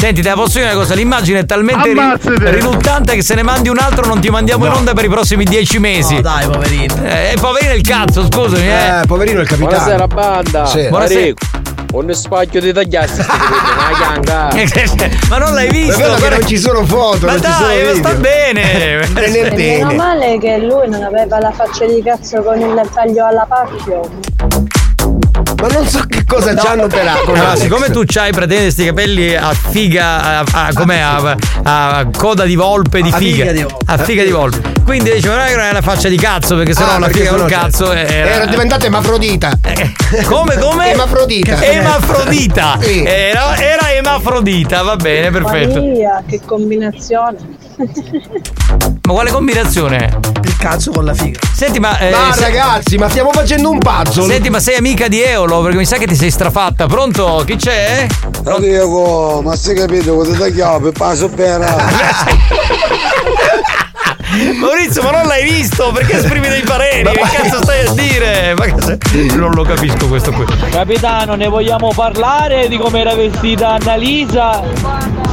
Senti, 0.00 0.22
te 0.22 0.28
la 0.28 0.34
posso 0.36 0.58
dire 0.60 0.70
una 0.70 0.74
cosa, 0.78 0.94
l'immagine 0.94 1.40
è 1.40 1.44
talmente 1.44 1.92
ri- 1.92 1.98
Ammazzate. 1.98 2.50
riluttante 2.52 3.14
che 3.16 3.22
se 3.22 3.34
ne 3.34 3.42
mandi 3.42 3.68
un 3.68 3.78
altro 3.78 4.06
non 4.06 4.20
ti 4.20 4.28
mandiamo 4.30 4.64
in 4.66 4.70
onda 4.72 4.92
per 4.92 5.04
i 5.04 5.08
prossimi 5.08 5.42
dieci 5.44 5.80
mesi. 5.80 6.14
No, 6.14 6.20
dai, 6.20 6.46
poverino. 6.46 6.94
Eh, 7.04 7.36
poverino 7.40 7.72
il 7.72 7.82
cazzo, 7.82 8.24
scusami, 8.30 8.62
eh. 8.68 9.00
Eh, 9.00 9.06
poverino 9.08 9.40
il 9.40 9.48
capitano. 9.48 9.74
Buonasera 9.76 10.06
banda. 10.06 10.66
Sì. 10.66 10.86
Buonasera. 10.88 11.20
Tarico, 11.20 11.46
un 11.94 12.14
spacchio 12.14 12.60
di 12.60 12.72
tagliarsi 12.72 13.20
una 13.20 14.20
chianga. 14.22 15.16
Ma 15.30 15.38
non 15.38 15.54
l'hai 15.54 15.68
visto? 15.68 15.96
Che 16.00 16.06
Guarda- 16.16 16.28
non 16.38 16.46
ci 16.46 16.58
sono 16.58 16.84
foto, 16.86 17.26
Ma 17.26 17.32
non 17.32 17.42
ci 17.42 17.48
dai, 17.48 17.78
sono 17.80 17.90
ma 17.90 17.98
sta 18.08 18.12
bene. 18.20 19.08
Tenere 19.14 19.48
E 19.50 19.56
meno 19.56 19.86
bene. 19.86 19.94
male 19.96 20.38
che 20.38 20.58
lui 20.58 20.88
non 20.88 21.02
aveva 21.02 21.40
la 21.40 21.50
faccia 21.50 21.86
di 21.86 22.00
cazzo 22.04 22.40
con 22.44 22.60
il 22.60 22.88
taglio 22.94 23.26
alla 23.26 23.44
pacchio. 23.48 24.08
Ma 25.60 25.66
non 25.68 25.86
so 25.88 26.04
che 26.08 26.24
cosa 26.24 26.56
ci 26.56 26.66
hanno 26.66 26.86
pelato. 26.86 27.32
Allora, 27.32 27.56
siccome 27.56 27.90
tu 27.90 28.02
c'hai 28.06 28.30
praticamente 28.30 28.70
sti 28.70 28.84
capelli 28.84 29.34
a 29.34 29.52
figa, 29.52 30.38
a, 30.40 30.44
a- 30.52 30.70
com'è? 30.72 30.98
A, 30.98 31.36
a 31.64 32.06
coda 32.16 32.44
di 32.44 32.54
volpe 32.54 33.02
di 33.02 33.10
A 33.10 33.16
figa. 33.16 33.38
figa 33.46 33.52
di 33.52 33.62
volpe. 33.62 33.84
A 33.92 33.98
figa 33.98 34.22
di 34.24 34.30
volpe. 34.30 34.72
Quindi 34.84 35.10
dice, 35.12 35.28
ma 35.28 35.34
non 35.50 35.60
è 35.60 35.72
la 35.72 35.82
faccia 35.82 36.08
di 36.08 36.16
cazzo, 36.16 36.54
perché 36.56 36.74
sennò 36.74 36.92
Ah, 36.92 36.98
la 37.00 37.08
figa 37.08 37.30
sennò 37.30 37.44
c'è- 37.44 37.50
cazzo 37.50 37.92
era. 37.92 38.08
Era 38.30 38.46
diventata 38.46 38.86
emafrodita. 38.86 39.50
Come, 40.26 40.56
come? 40.58 40.92
Emafrodita. 40.94 41.60
Emafrodita. 41.64 42.78
Sì. 42.80 43.02
Era, 43.04 43.56
era 43.56 43.92
emafrodita, 43.92 44.82
va 44.82 44.94
bene, 44.96 45.30
perfetto. 45.30 45.80
Maria, 45.80 46.22
che 46.26 46.40
combinazione. 46.44 47.36
Ma 49.02 49.12
quale 49.14 49.30
combinazione? 49.30 50.18
Il 50.42 50.56
cazzo 50.56 50.90
con 50.90 51.04
la 51.04 51.14
figa. 51.14 51.38
Senti, 51.54 51.78
ma. 51.78 51.98
eh, 51.98 52.10
Ma 52.10 52.32
se- 52.32 52.40
ragazzi, 52.42 52.96
ma 52.98 53.08
stiamo 53.08 53.30
facendo 53.32 53.70
un 53.70 53.78
puzzle. 53.78 54.26
Senti, 54.26 54.50
ma 54.50 54.58
sei 54.60 54.76
amica 54.76 55.08
di 55.08 55.22
Eolo? 55.22 55.62
Perché 55.62 55.76
mi 55.78 55.86
sa 55.86 55.96
che 55.96 56.06
ti 56.06 56.14
sei 56.16 56.30
strafatta. 56.30 56.86
Pronto? 56.86 57.42
Chi 57.46 57.56
c'è? 57.56 58.06
Darico, 58.42 59.40
ma 59.44 59.56
sei 59.56 59.74
capito 59.76 60.14
cosa 60.14 60.36
tagliavo 60.36 60.80
per 60.80 60.92
passo 60.92 61.28
per 61.28 61.60
Maurizio, 64.60 65.02
ma 65.02 65.10
non 65.10 65.26
l'hai 65.26 65.42
visto? 65.44 65.90
Perché 65.92 66.18
esprimi 66.18 66.48
dei 66.48 66.62
pareri? 66.62 67.02
Che 67.10 67.20
cazzo 67.32 67.62
stai 67.62 67.86
a 67.86 67.92
dire? 67.92 68.54
Ma 68.56 68.64
che- 68.64 69.34
Non 69.36 69.52
lo 69.52 69.62
capisco 69.62 70.06
questo 70.08 70.32
qui. 70.32 70.44
Capitano, 70.70 71.34
ne 71.34 71.48
vogliamo 71.48 71.92
parlare 71.94 72.68
di 72.68 72.76
come 72.76 73.00
era 73.00 73.14
vestita 73.14 73.70
Annalisa? 73.74 74.62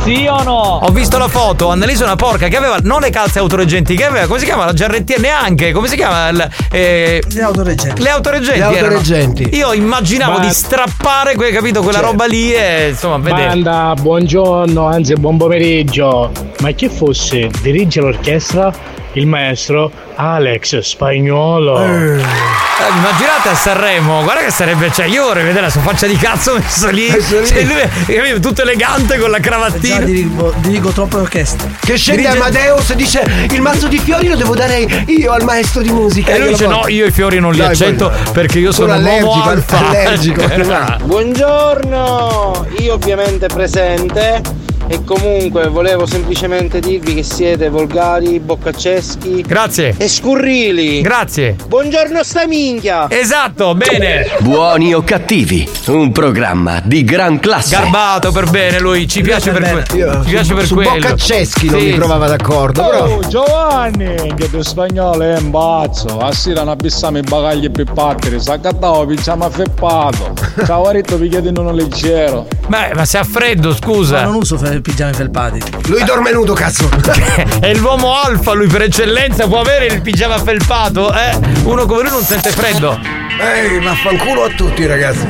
Sì 0.04 0.28
o 0.30 0.44
no? 0.44 0.80
Ho 0.84 0.92
visto 0.92 1.18
la 1.18 1.28
foto, 1.28 1.70
Annalisa 1.72 2.04
è 2.04 2.06
una 2.06 2.16
porca 2.16 2.48
che 2.48 2.56
aveva 2.58 2.78
non 2.84 3.02
le 3.02 3.10
calze 3.10 3.40
autoreggenti, 3.40 3.96
che 3.96 4.06
aveva, 4.06 4.28
come 4.28 4.40
si 4.40 4.46
chiama? 4.46 4.66
La 4.66 4.74
giarrettina 4.74 5.20
neanche, 5.20 5.72
come 5.72 5.88
si 5.88 5.96
chiama? 5.96 6.30
Il- 6.30 6.50
eh, 6.72 7.22
Le 7.28 7.42
autoreggenti. 7.42 8.02
le 8.02 8.10
autoreggenti. 8.10 8.60
Le 8.60 8.64
autoreggenti. 8.80 9.50
Io 9.56 9.74
immaginavo 9.74 10.38
Ma- 10.38 10.46
di 10.46 10.54
strappare, 10.54 11.36
que- 11.36 11.52
capito, 11.52 11.82
quella 11.82 11.98
Certo. 12.00 12.12
roba 12.12 12.26
lì 12.26 12.54
e 12.54 12.90
insomma, 12.90 13.18
vedere. 13.18 13.48
Banda, 13.48 13.94
buongiorno, 14.00 14.86
anzi 14.86 15.14
buon 15.16 15.38
pomeriggio. 15.38 16.32
Ma 16.60 16.70
chi 16.72 16.88
fosse 16.88 17.50
dirige 17.62 18.00
l'orchestra? 18.00 18.85
Il 19.16 19.28
maestro 19.28 19.92
Alex 20.16 20.80
Spagnolo. 20.80 21.80
Eh, 21.82 21.88
immaginate 21.88 23.50
a 23.50 23.56
Sanremo, 23.56 24.24
guarda 24.24 24.42
che 24.44 24.52
sarebbe, 24.52 24.92
cioè 24.92 25.06
io 25.06 25.24
vorrei 25.24 25.44
vedere 25.46 25.62
la 25.66 25.70
sua 25.70 25.80
faccia 25.80 26.06
di 26.06 26.18
cazzo 26.18 26.56
messo 26.56 26.90
lì, 26.90 27.08
Messo 27.16 27.40
lì. 27.40 27.48
Cioè, 27.48 27.64
lui 27.64 28.30
è 28.32 28.40
tutto 28.42 28.62
elegante 28.64 29.18
con 29.18 29.30
la 29.32 29.40
Già 29.40 29.50
cravattina. 29.50 30.00
dirigo, 30.00 30.54
dirigo 30.58 30.90
troppe 30.90 31.16
orchestre. 31.16 31.72
Che 31.80 31.96
scende 31.96 32.24
Dirige- 32.24 32.38
Amadeus 32.38 32.90
e 32.90 32.96
dice 32.96 33.48
il 33.52 33.62
mazzo 33.62 33.88
di 33.88 34.00
fiori 34.00 34.28
lo 34.28 34.36
devo 34.36 34.54
dare 34.54 34.80
io 35.08 35.32
al 35.32 35.44
maestro 35.44 35.82
di 35.82 35.92
musica. 35.92 36.34
E 36.34 36.38
lui 36.38 36.48
Io 36.48 36.52
dice 36.52 36.68
no, 36.68 36.74
porto." 36.80 36.90
io 36.92 37.06
i 37.06 37.12
fiori 37.12 37.40
non 37.40 37.52
li 37.54 37.60
Dai, 37.60 37.68
accetto 37.70 38.10
poi 38.10 38.34
perché 38.34 38.60
io 38.60 38.74
sono, 38.74 38.94
Sono 38.96 39.08
uomo 39.08 39.44
allergico, 39.44 39.50
alfa. 39.50 39.88
allergico. 39.88 40.98
Buongiorno, 41.06 42.68
io 42.80 42.94
ovviamente 42.94 43.48
presente 43.48 44.42
e 44.88 45.04
comunque 45.04 45.68
volevo 45.68 46.06
semplicemente 46.06 46.80
dirvi 46.80 47.16
che 47.16 47.24
siete 47.24 47.70
volgari, 47.70 48.40
boccacceschi 48.40 49.42
Grazie. 49.42 49.96
e 49.98 50.08
scurrili. 50.08 51.02
Grazie. 51.02 51.56
Buongiorno 51.68 52.24
sta 52.24 52.46
minchia. 52.46 53.08
Esatto, 53.10 53.74
bene. 53.74 54.28
Buoni 54.42 54.94
o 54.94 55.02
cattivi, 55.04 55.68
un 55.88 56.12
programma 56.12 56.82
di 56.84 57.04
gran 57.04 57.40
classe. 57.40 57.76
Garbato 57.76 58.32
per 58.32 58.50
bene 58.50 58.80
lui, 58.80 59.08
ci 59.08 59.22
piace 59.22 59.52
per, 59.52 59.62
bene. 59.62 59.84
que- 59.88 59.98
Io 59.98 60.24
ci 60.24 60.30
piace 60.30 60.46
su, 60.46 60.54
per 60.56 60.66
su 60.66 60.76
quello. 60.76 60.92
Boccacceschi 60.92 61.70
non 61.70 61.80
Sì. 61.80 61.86
mi 61.88 61.96
trovava 61.96 62.28
d'accordo, 62.28 62.84
però. 62.88 63.08
Oh 63.16 63.28
Giovanni, 63.28 64.34
che 64.36 64.50
tu 64.52 64.62
spagnolo 64.62 65.22
è 65.24 65.38
un 65.38 65.50
bazzo, 65.50 66.20
a 66.20 66.32
sera 66.32 66.60
non 66.62 66.70
abbissiamo 66.70 67.18
i 67.18 67.22
bagagli 67.22 67.72
per 67.72 67.92
battere, 67.92 68.40
sa 68.40 68.60
cattavo 68.60 69.06
pigiama 69.08 69.50
feppato, 69.50 70.34
ciao 70.66 70.84
aretto 70.86 71.18
vi 71.18 71.30
chiedono 71.30 71.70
un 71.70 71.76
leggero. 71.76 72.46
Beh, 72.68 72.94
ma 72.96 73.06
se 73.06 73.18
ha 73.18 73.24
freddo, 73.24 73.70
Ma 73.70 73.76
scusa. 73.76 74.24
non 74.24 74.36
uso 74.36 74.58
fe- 74.58 74.75
pigiami 74.82 75.14
felpati. 75.14 75.62
Lui 75.88 76.04
dorme 76.04 76.32
nudo, 76.32 76.54
cazzo. 76.54 76.90
È 77.60 77.74
l'uomo 77.74 78.16
alfa, 78.20 78.54
lui 78.54 78.68
per 78.68 78.84
eccellenza 78.84 79.48
può 79.48 79.60
avere 79.60 79.86
il 79.88 80.02
pigiama 80.02 80.38
felpato, 80.38 81.14
eh? 81.14 81.38
Uno 81.64 81.86
come 81.86 82.02
lui 82.04 82.12
non 82.12 82.24
sente 82.24 82.52
freddo. 82.52 83.00
Ehi, 83.40 83.80
vaffanculo 83.80 84.44
a 84.44 84.50
tutti, 84.50 84.86
ragazzi. 84.86 85.28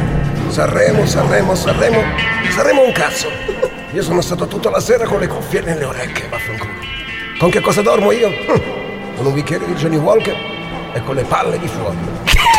Sanremo, 0.49 1.05
Sanremo, 1.05 1.55
Sanremo. 1.55 2.03
Sanremo 2.49 2.85
un 2.85 2.91
cazzo. 2.91 3.29
Io 3.91 4.03
sono 4.03 4.21
stato 4.21 4.47
tutta 4.47 4.69
la 4.69 4.79
sera 4.79 5.05
con 5.05 5.19
le 5.19 5.27
cuffie 5.27 5.61
nelle 5.61 5.85
orecchie, 5.85 6.27
vaffanculo. 6.29 6.73
Con 7.37 7.49
che 7.49 7.61
cosa 7.61 7.81
dormo 7.81 8.11
io? 8.11 8.29
Con 9.15 9.25
un 9.25 9.33
bicchiere 9.33 9.65
di 9.65 9.73
Johnny 9.73 9.97
Walker 9.97 10.35
e 10.93 11.01
con 11.03 11.15
le 11.15 11.23
palle 11.23 11.59
di 11.59 11.67
fuori. 11.67 11.97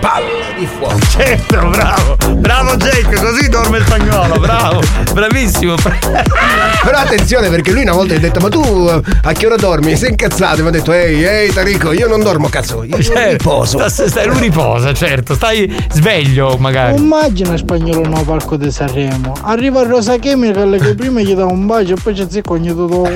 Palla 0.00 0.52
di 0.58 0.66
fuoco. 0.66 0.98
Certo, 1.10 1.68
bravo. 1.68 2.16
Bravo 2.36 2.76
Jake, 2.76 3.16
così 3.20 3.48
dorme 3.48 3.78
il 3.78 3.84
spagnolo, 3.84 4.38
bravo. 4.38 4.80
Bravissimo. 5.12 5.74
Però 5.76 6.98
attenzione 6.98 7.48
perché 7.48 7.72
lui 7.72 7.82
una 7.82 7.92
volta 7.92 8.12
gli 8.14 8.16
ha 8.16 8.20
detto 8.20 8.40
ma 8.40 8.48
tu 8.48 8.62
eh, 8.88 9.00
a 9.22 9.32
che 9.32 9.46
ora 9.46 9.56
dormi? 9.56 9.96
Sei 9.96 10.10
incazzato 10.10 10.58
e 10.58 10.62
mi 10.62 10.68
ha 10.68 10.70
detto 10.70 10.92
ehi 10.92 11.24
ehi 11.24 11.52
Tarico 11.52 11.92
io 11.92 12.06
non 12.08 12.22
dormo 12.22 12.48
cazzo, 12.48 12.82
io 12.84 13.02
Certo. 13.02 13.30
riposo. 13.30 13.88
Sta- 13.88 14.08
Stai, 14.08 14.26
lui 14.26 14.40
riposa, 14.40 14.92
certo. 14.92 15.34
Stai 15.34 15.74
sveglio 15.90 16.56
magari. 16.58 16.96
Immagina 16.96 17.56
spagnolo 17.56 18.06
no 18.06 18.22
palco 18.22 18.56
di 18.56 18.70
Sanremo. 18.70 19.32
Arriva 19.42 19.80
il 19.82 19.88
Rosa 19.88 20.18
Chemical 20.18 20.78
che 20.80 20.94
prima 20.94 21.20
gli 21.20 21.34
dà 21.34 21.44
un 21.46 21.66
bacio 21.66 21.94
e 21.94 21.96
poi 22.02 22.14
c'è 22.14 22.26
zicogno 22.28 22.74
tutto. 22.74 23.10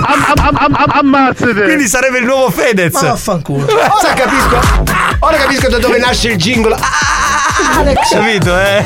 Ammazzate! 0.00 1.64
Quindi 1.64 1.88
sarebbe 1.88 2.18
il 2.18 2.24
nuovo 2.24 2.50
Fedez. 2.50 2.92
Ma 2.92 3.00
vaffanculo. 3.00 3.64
Ora 3.66 4.12
capisco. 4.14 4.60
Ora 5.20 5.36
capisco 5.36 5.68
da 5.68 5.78
dove 5.78 5.98
nasce 5.98 6.28
il 6.28 6.36
jingle. 6.36 6.74
Ah, 6.74 7.47
Alex. 7.76 8.10
Capito, 8.10 8.58
eh? 8.58 8.84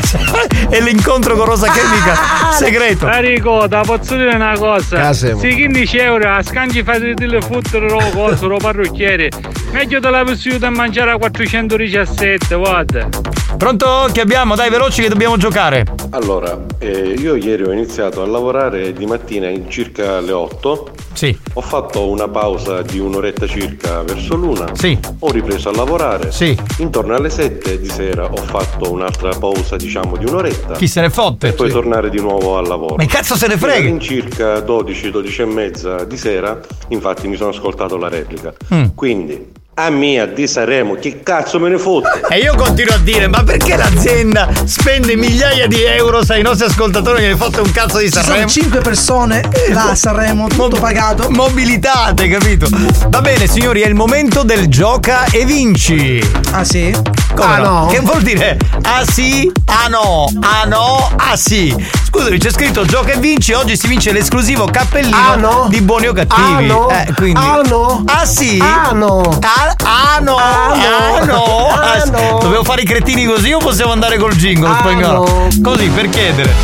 È 0.68 0.80
l'incontro 0.80 1.36
con 1.36 1.46
Rosa 1.46 1.70
Chemica 1.70 2.50
segreto. 2.52 3.08
Enrico, 3.08 3.66
da 3.66 3.82
posso 3.84 4.16
dire 4.16 4.34
una 4.34 4.56
cosa. 4.56 4.96
Casemo. 4.96 5.40
Se 5.40 5.52
15 5.52 5.98
euro 5.98 6.30
a 6.30 6.42
scangi 6.42 6.82
fate 6.82 7.14
delle 7.14 7.40
fottere 7.40 7.88
lo 7.88 7.98
coso, 8.12 8.46
lo 8.46 8.56
parrucchiere. 8.58 9.30
Meglio 9.72 10.00
te 10.00 10.10
la 10.10 10.20
a 10.20 10.70
mangiare 10.70 11.10
a 11.12 11.16
417, 11.16 12.54
guarda. 12.54 13.08
Pronto? 13.56 14.08
Che 14.12 14.20
abbiamo? 14.20 14.54
Dai, 14.54 14.70
veloci 14.70 15.02
che 15.02 15.08
dobbiamo 15.08 15.36
giocare. 15.36 15.84
Allora, 16.10 16.58
eh, 16.78 17.14
io 17.16 17.36
ieri 17.36 17.64
ho 17.64 17.72
iniziato 17.72 18.22
a 18.22 18.26
lavorare 18.26 18.92
di 18.92 19.06
mattina 19.06 19.48
in 19.48 19.70
circa 19.70 20.20
le 20.20 20.32
8. 20.32 20.90
Sì. 21.12 21.36
Ho 21.54 21.60
fatto 21.60 22.08
una 22.08 22.28
pausa 22.28 22.82
di 22.82 22.98
un'oretta 22.98 23.46
circa 23.46 24.02
verso 24.02 24.34
l'una. 24.34 24.74
Sì. 24.74 24.98
Ho 25.20 25.30
ripreso 25.30 25.68
a 25.68 25.72
lavorare. 25.72 26.32
Sì. 26.32 26.58
Intorno 26.78 27.14
alle 27.14 27.30
7 27.30 27.78
di 27.78 27.88
sera 27.88 28.24
ho 28.24 28.36
fatto 28.36 28.61
un'altra 28.90 29.30
pausa, 29.38 29.76
diciamo, 29.76 30.16
di 30.16 30.24
un'oretta. 30.26 30.74
Chi 30.74 30.86
se 30.88 31.00
ne 31.00 31.10
fotte? 31.10 31.48
E 31.48 31.52
poi 31.52 31.68
Sì. 31.68 31.74
tornare 31.74 32.10
di 32.10 32.20
nuovo 32.20 32.56
al 32.58 32.66
lavoro. 32.66 32.96
Ma 32.96 33.06
cazzo 33.06 33.36
se 33.36 33.46
ne 33.46 33.56
frega? 33.56 33.88
In 33.88 34.00
circa 34.00 34.60
12, 34.60 35.10
12 35.10 35.42
e 35.42 35.44
mezza 35.46 36.04
di 36.04 36.16
sera, 36.16 36.60
infatti 36.88 37.28
mi 37.28 37.36
sono 37.36 37.50
ascoltato 37.50 37.96
la 37.96 38.08
replica. 38.08 38.52
Mm. 38.74 38.84
Quindi, 38.94 39.50
a 39.74 39.88
mia 39.88 40.26
di 40.26 40.46
Sanremo, 40.46 40.96
che 40.96 41.22
cazzo 41.22 41.58
me 41.58 41.70
ne 41.70 41.78
fotte? 41.78 42.20
E 42.28 42.38
io 42.40 42.54
continuo 42.54 42.94
a 42.94 42.98
dire, 42.98 43.26
ma 43.26 43.42
perché 43.42 43.74
l'azienda 43.74 44.48
spende 44.64 45.16
migliaia 45.16 45.66
di 45.66 45.82
euro 45.82 46.22
se 46.22 46.34
ai 46.34 46.42
nostri 46.42 46.66
ascoltatori 46.66 47.22
gliene 47.22 47.36
fotte 47.36 47.60
un 47.60 47.70
cazzo 47.72 47.96
di 47.98 48.04
Ci 48.06 48.12
sono 48.12 48.24
Sanremo? 48.24 48.48
5 48.48 48.80
persone 48.80 49.48
là 49.70 49.90
a 49.90 49.94
Sanremo, 49.94 50.48
tutto 50.48 50.78
pagato. 50.78 51.30
Mobilitate, 51.30 52.28
capito? 52.28 52.68
Va 53.08 53.20
bene, 53.22 53.46
signori, 53.46 53.80
è 53.80 53.88
il 53.88 53.94
momento 53.94 54.42
del 54.42 54.68
gioca 54.68 55.24
e 55.24 55.46
vinci. 55.46 56.22
Ah 56.50 56.64
sì? 56.64 56.94
Come 57.34 57.52
Ah, 57.54 57.58
no? 57.60 57.86
Che 57.90 58.00
vuol 58.00 58.20
dire? 58.20 58.58
Ah 58.82 59.04
sì? 59.10 59.50
Ah 59.64 59.88
no? 59.88 60.26
Ah 60.42 60.66
no? 60.66 61.10
Ah 61.16 61.34
sì? 61.34 61.74
Scusami, 62.08 62.36
c'è 62.36 62.50
scritto 62.50 62.84
gioca 62.84 63.12
e 63.12 63.16
vinci, 63.16 63.54
oggi 63.54 63.74
si 63.74 63.86
vince 63.88 64.12
l'esclusivo 64.12 64.66
cappellino 64.66 65.16
Ah, 65.16 65.34
no? 65.36 65.66
di 65.70 65.80
buoni 65.80 66.08
o 66.08 66.12
cattivi. 66.12 66.42
Ah, 66.42 66.60
no? 66.60 66.90
Eh, 66.90 67.10
quindi. 67.14 67.40
Ah, 67.42 67.62
no? 67.66 68.04
Ah 68.06 68.26
sì? 68.26 68.62
Ah, 68.62 68.92
no? 68.92 69.38
Ah, 69.40 69.61
ah, 69.84 70.18
no? 70.20 70.36
Ah, 70.36 70.74
no? 70.74 71.18
Ah 71.20 71.24
no? 71.24 71.66
Ah, 71.68 71.92
Ah, 71.92 72.00
sì. 72.04 72.10
no? 72.10 72.38
Dovevo 72.40 72.64
fare 72.64 72.82
i 72.82 72.84
cretini 72.84 73.24
così 73.26 73.52
o 73.52 73.58
possiamo 73.58 73.92
andare 73.92 74.16
col 74.18 74.34
jingle 74.34 74.68
Ah, 74.70 74.78
spagnolo? 74.78 75.18
no? 75.24 75.48
Così 75.62 75.88
per 75.88 76.08
chiedere. 76.08 76.54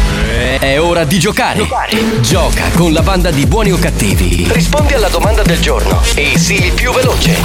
È 0.59 0.81
ora 0.81 1.05
di 1.05 1.19
giocare. 1.19 1.67
Gioca 2.21 2.65
con 2.77 2.93
la 2.93 3.03
banda 3.03 3.31
di 3.31 3.47
buoni 3.47 3.73
o 3.73 3.79
cattivi. 3.79 4.47
Rispondi 4.51 4.95
alla 4.95 5.09
domanda 5.09 5.43
del 5.43 5.61
giorno 5.61 6.01
e 6.15 6.39
sii 6.39 6.67
il 6.67 6.73
più 6.73 6.93
veloce. 6.93 7.37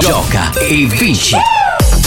Gioca 0.00 0.50
e 0.58 0.86
vinci. 0.88 1.36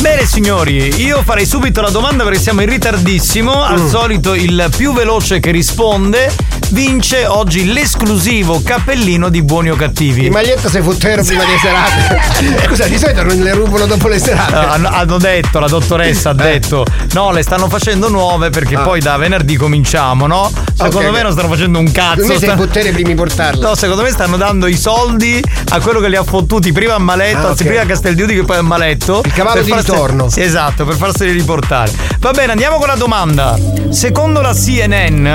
Bene 0.02 0.26
signori, 0.26 0.94
io 1.04 1.22
farei 1.24 1.46
subito 1.46 1.82
la 1.82 1.90
domanda 1.90 2.24
perché 2.24 2.40
siamo 2.40 2.62
in 2.62 2.70
ritardissimo. 2.70 3.64
Al 3.64 3.82
Mm. 3.82 3.88
solito 3.90 4.34
il 4.34 4.70
più 4.76 4.94
veloce 4.94 5.40
che 5.40 5.52
risponde 5.52 6.34
vince 6.72 7.26
oggi 7.26 7.72
l'esclusivo 7.72 8.62
cappellino 8.64 9.30
di 9.30 9.42
buoni 9.42 9.70
o 9.72 9.76
cattivi. 9.76 10.26
In 10.28 10.32
maglietta 10.32 10.70
sei 10.70 10.82
fottero 10.82 11.24
prima 11.24 11.44
delle 11.44 11.58
serate. 11.58 12.64
Scusa, 12.68 12.86
di 12.86 12.98
solito 12.98 13.24
non 13.24 13.38
le 13.40 13.54
rubano 13.54 13.86
dopo 13.86 14.08
le 14.08 14.20
serate. 14.20 14.54
Ah, 14.54 14.72
hanno, 14.72 14.90
hanno 14.90 15.18
detto, 15.18 15.60
la 15.60 15.68
dottoressa 15.68 16.30
ha 16.30 16.34
detto, 16.34 16.86
no, 17.14 17.32
le 17.32 17.42
stanno 17.42 17.68
facendo 17.70 18.10
nuove 18.10 18.50
perché 18.50 18.74
Eh. 18.76 18.78
Ah. 18.78 18.82
poi 18.82 19.00
da 19.00 19.18
venerdì 19.18 19.56
cominciamo, 19.58 20.28
no? 20.28 20.52
Secondo 20.76 21.08
Ok, 21.10 21.14
me 21.14 21.22
non 21.24 21.32
stanno 21.32 21.50
facendo 21.50 21.80
un 21.80 21.92
cazzo. 21.92 22.16
Quindi 22.22 22.38
sei 22.38 22.48
stanno- 22.50 22.62
fottore 22.62 22.92
primi 22.92 23.16
portarle. 23.16 23.62
No, 23.62 23.76
secondo 23.76 24.04
me 24.04 24.10
stanno 24.12 24.38
dando 24.38 24.68
i 24.68 24.78
soldi 24.78 25.44
a 25.70 25.80
quello 25.80 26.00
che 26.00 26.10
li 26.10 26.16
ha 26.16 26.24
fottuti 26.24 26.72
prima 26.72 26.94
a 26.96 27.00
Maletto, 27.00 27.48
Ah, 27.48 27.50
anzi 27.50 27.64
prima 27.66 27.82
a 27.82 27.86
Casteldiudi 27.86 28.36
che 28.36 28.44
poi 28.44 28.58
a 28.58 28.62
Maletto. 28.62 29.22
Il 29.26 29.34
cavallo 29.34 29.62
di 29.62 29.70
farsi- 29.70 29.92
ritorno. 29.92 30.30
Sì, 30.30 30.42
esatto, 30.42 30.86
per 30.86 30.96
farseli 30.96 31.32
riportare. 31.32 31.92
Va 32.20 32.32
bene, 32.32 32.52
andiamo 32.52 32.78
con 32.78 32.88
la 32.88 32.96
domanda. 32.96 33.58
Secondo 33.90 34.42
la 34.42 34.54
CNN, 34.54 35.28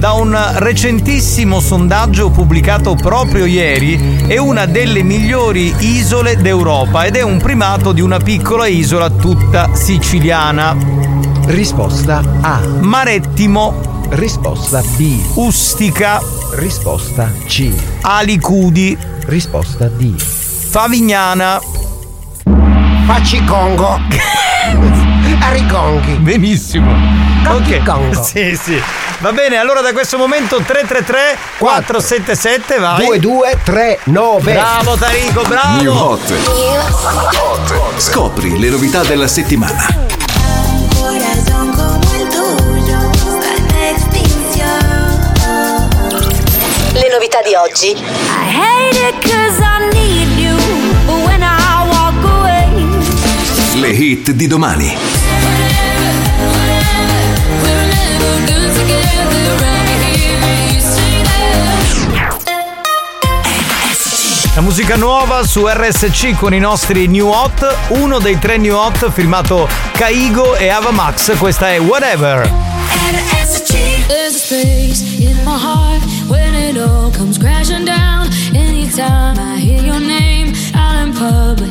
da 0.00 0.12
un 0.12 0.34
recentissimo 0.54 1.60
sondaggio 1.60 2.30
pubblicato 2.30 2.94
proprio 2.94 3.44
ieri, 3.44 4.24
è 4.26 4.38
una 4.38 4.64
delle 4.64 5.02
migliori 5.02 5.74
isole 5.80 6.38
d'Europa 6.38 7.04
ed 7.04 7.16
è 7.16 7.22
un 7.22 7.36
primato 7.36 7.92
di 7.92 8.00
una 8.00 8.16
piccola 8.16 8.66
isola 8.66 9.10
tutta 9.10 9.74
siciliana. 9.74 10.74
Risposta 11.48 12.22
A. 12.40 12.60
Marettimo. 12.80 14.06
Risposta 14.08 14.82
B. 14.96 15.20
Ustica. 15.34 16.18
Risposta 16.54 17.30
C. 17.44 17.70
Alicudi. 18.00 18.96
Risposta 19.26 19.86
D. 19.86 20.18
Favignana. 20.18 21.60
Facci 23.04 23.44
Congo. 23.44 24.00
Arigonghi. 25.40 26.14
Benissimo. 26.20 27.29
Ok. 27.48 27.82
Congo. 27.84 28.22
Sì, 28.30 28.56
sì. 28.60 28.80
Va 29.18 29.32
bene, 29.32 29.56
allora 29.58 29.80
da 29.82 29.92
questo 29.92 30.16
momento 30.16 30.56
333 30.62 31.36
477 31.58 32.78
vai. 32.78 33.18
2239. 33.18 34.52
Bravo 34.52 34.96
Tarico, 34.96 35.42
bravo. 35.42 35.80
New 35.82 35.92
Hot. 35.94 36.32
Scopri 37.98 38.58
le 38.58 38.68
novità 38.70 39.02
della 39.02 39.28
settimana. 39.28 40.08
Le 46.92 47.08
novità 47.12 47.40
di 47.42 47.54
oggi. 47.54 47.90
I 47.90 47.96
hate 48.52 48.98
it 49.08 49.14
cause 49.22 49.60
I 49.62 49.88
need 49.92 50.36
you, 50.38 50.56
when 51.24 51.42
I 51.42 51.86
walk 51.88 52.24
away, 52.24 53.80
Le 53.80 53.88
hit 53.88 54.30
di 54.32 54.46
domani. 54.46 54.96
La 64.56 64.62
musica 64.62 64.96
nuova 64.96 65.46
su 65.46 65.66
RSC 65.66 66.34
con 66.34 66.52
i 66.52 66.58
nostri 66.58 67.06
new 67.06 67.28
hot, 67.28 67.76
uno 67.90 68.18
dei 68.18 68.36
tre 68.38 68.56
new 68.56 68.74
hot 68.74 69.10
firmato 69.12 69.68
Kaigo 69.92 70.56
e 70.56 70.68
Ava 70.68 70.90
Max, 70.90 71.36
questa 71.38 71.70
è 71.70 71.78
Whatever. 71.78 72.50
There's 74.08 74.34
a 74.34 74.38
space 74.38 75.02
in 75.20 75.36
my 75.44 75.56
heart 75.56 76.02
when 76.26 76.52
it 76.54 76.76
all 76.76 77.12
comes 77.12 77.38
crashing 77.38 77.84
down. 77.84 78.28
Anytime 78.52 79.38
I 79.38 79.56
hear 79.60 79.80
your 79.84 80.00
name 80.00 80.52
out 80.74 81.06
in 81.06 81.12
public, 81.12 81.70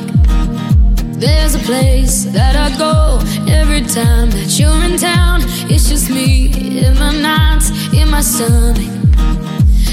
there's 1.20 1.56
a 1.56 1.60
place 1.60 2.24
that 2.32 2.56
I 2.56 2.74
go 2.78 3.20
every 3.52 3.82
time 3.82 4.30
that 4.30 4.58
you're 4.58 4.84
in 4.86 4.98
town. 4.98 5.42
It's 5.70 5.90
just 5.90 6.10
me 6.10 6.80
in 6.80 6.98
my 6.98 7.12
nights, 7.12 7.72
in 7.94 8.10
my 8.10 8.22
stomach. 8.22 8.88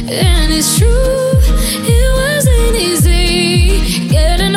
And 0.08 0.52
it's 0.52 0.78
true, 0.78 1.32
it 1.84 2.06
easy. 2.76 4.08
Getting 4.08 4.55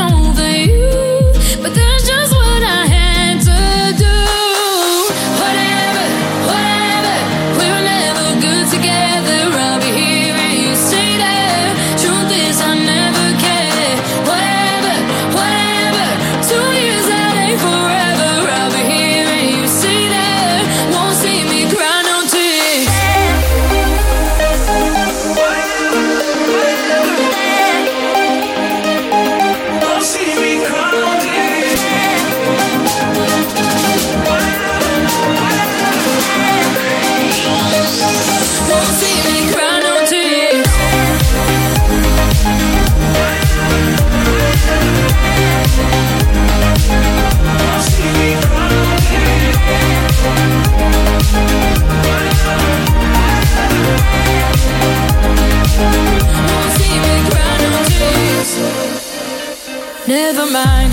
Never 60.10 60.48
mind. 60.50 60.89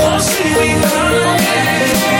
Possibilidades 0.00 2.13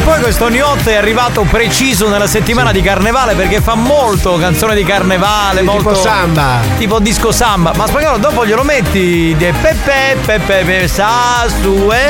poi 0.00 0.20
questo 0.20 0.48
gnotto 0.48 0.88
è 0.88 0.94
arrivato 0.94 1.42
preciso 1.42 2.08
nella 2.08 2.26
settimana 2.26 2.72
di 2.72 2.80
carnevale 2.82 3.34
perché 3.34 3.60
fa 3.60 3.74
molto 3.74 4.36
canzone 4.38 4.74
di 4.74 4.84
carnevale, 4.84 5.58
Sì, 5.60 5.64
molto 5.66 5.90
tipo 5.90 6.00
samba. 6.00 6.60
Tipo 6.78 6.98
disco 6.98 7.30
samba. 7.32 7.72
Ma 7.76 7.86
spagnolo 7.86 8.16
dopo 8.18 8.46
glielo 8.46 8.62
metti 8.62 9.34
de 9.36 9.52
pepe 9.60 10.16
pepe 10.24 10.38
pepe 10.46 10.88
sasuera. 10.88 12.00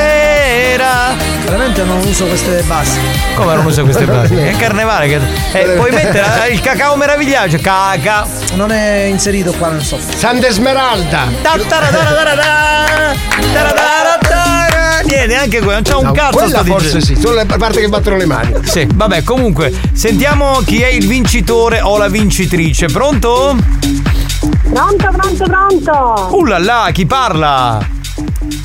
Veramente 1.44 1.82
non 1.82 1.98
uso 2.06 2.26
queste 2.26 2.62
basi. 2.62 3.00
Come 3.34 3.54
non 3.54 3.64
usa 3.66 3.82
queste 3.82 4.04
basi? 4.04 4.34
È 4.36 4.54
carnevale 4.56 5.08
che. 5.08 5.20
eh, 5.52 5.64
puoi 5.76 5.90
mettere 5.90 6.48
il 6.50 6.60
cacao 6.60 6.94
meraviglioso. 6.96 7.58
Caca. 7.60 8.26
Non 8.54 8.70
è 8.70 9.04
inserito 9.04 9.52
qua 9.52 9.70
nel 9.70 9.82
software. 9.82 10.16
Santa 10.16 10.46
Esmeralda. 10.46 11.26
Niente, 15.12 15.27
neanche 15.27 15.59
quello, 15.59 15.72
non 15.72 15.83
c'ha 15.83 15.96
un 15.98 16.05
No, 16.05 16.12
cazzo 16.12 16.38
quella 16.38 16.62
sto 16.62 16.64
forse 16.64 17.01
sì, 17.03 17.16
solo 17.16 17.35
la 17.35 17.44
parte 17.44 17.81
che 17.81 17.88
battono 17.88 18.16
le 18.16 18.25
mani. 18.25 18.55
Sì, 18.62 18.88
vabbè, 18.92 19.22
comunque, 19.22 19.70
sentiamo 19.92 20.61
chi 20.64 20.81
è 20.81 20.88
il 20.88 21.07
vincitore 21.07 21.83
o 21.83 21.98
la 21.98 22.09
vincitrice. 22.09 22.87
Pronto? 22.87 23.55
Pronto, 24.72 25.11
pronto, 25.14 25.44
pronto! 25.44 26.29
Uh 26.35 26.44
là 26.46 26.59
là, 26.59 26.88
chi 26.92 27.05
parla? 27.05 27.87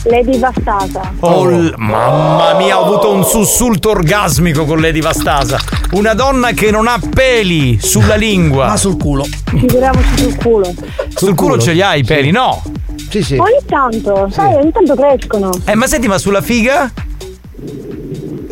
Lady 0.04 0.40
Vastasa. 0.40 1.14
Oh, 1.20 1.50
mamma 1.76 2.54
mia, 2.56 2.80
ho 2.80 2.86
avuto 2.86 3.12
un 3.12 3.26
sussulto 3.26 3.90
orgasmico 3.90 4.64
con 4.64 4.80
Lady 4.80 5.02
Vastasa. 5.02 5.60
Una 5.92 6.14
donna 6.14 6.52
che 6.52 6.72
non 6.72 6.88
ha 6.88 6.98
peli 7.14 7.78
sulla 7.82 8.16
lingua. 8.16 8.68
Ma 8.68 8.78
sul 8.78 8.96
culo. 8.96 9.26
Figuriamoci 9.48 10.18
sul 10.18 10.38
culo. 10.38 10.74
Sul 11.14 11.36
culo 11.36 11.58
ce 11.58 11.74
li 11.74 11.82
hai 11.82 12.00
i 12.00 12.04
peli? 12.06 12.32
No. 12.32 12.62
Sì, 13.10 13.24
sì. 13.24 13.38
Ogni 13.38 13.60
tanto, 13.66 14.30
sai, 14.30 14.54
ogni 14.56 14.72
tanto 14.72 14.96
crescono. 14.96 15.52
Eh, 15.66 15.76
ma 15.76 15.88
senti, 15.88 16.08
ma 16.08 16.18
sulla 16.18 16.42
figa? 16.42 16.92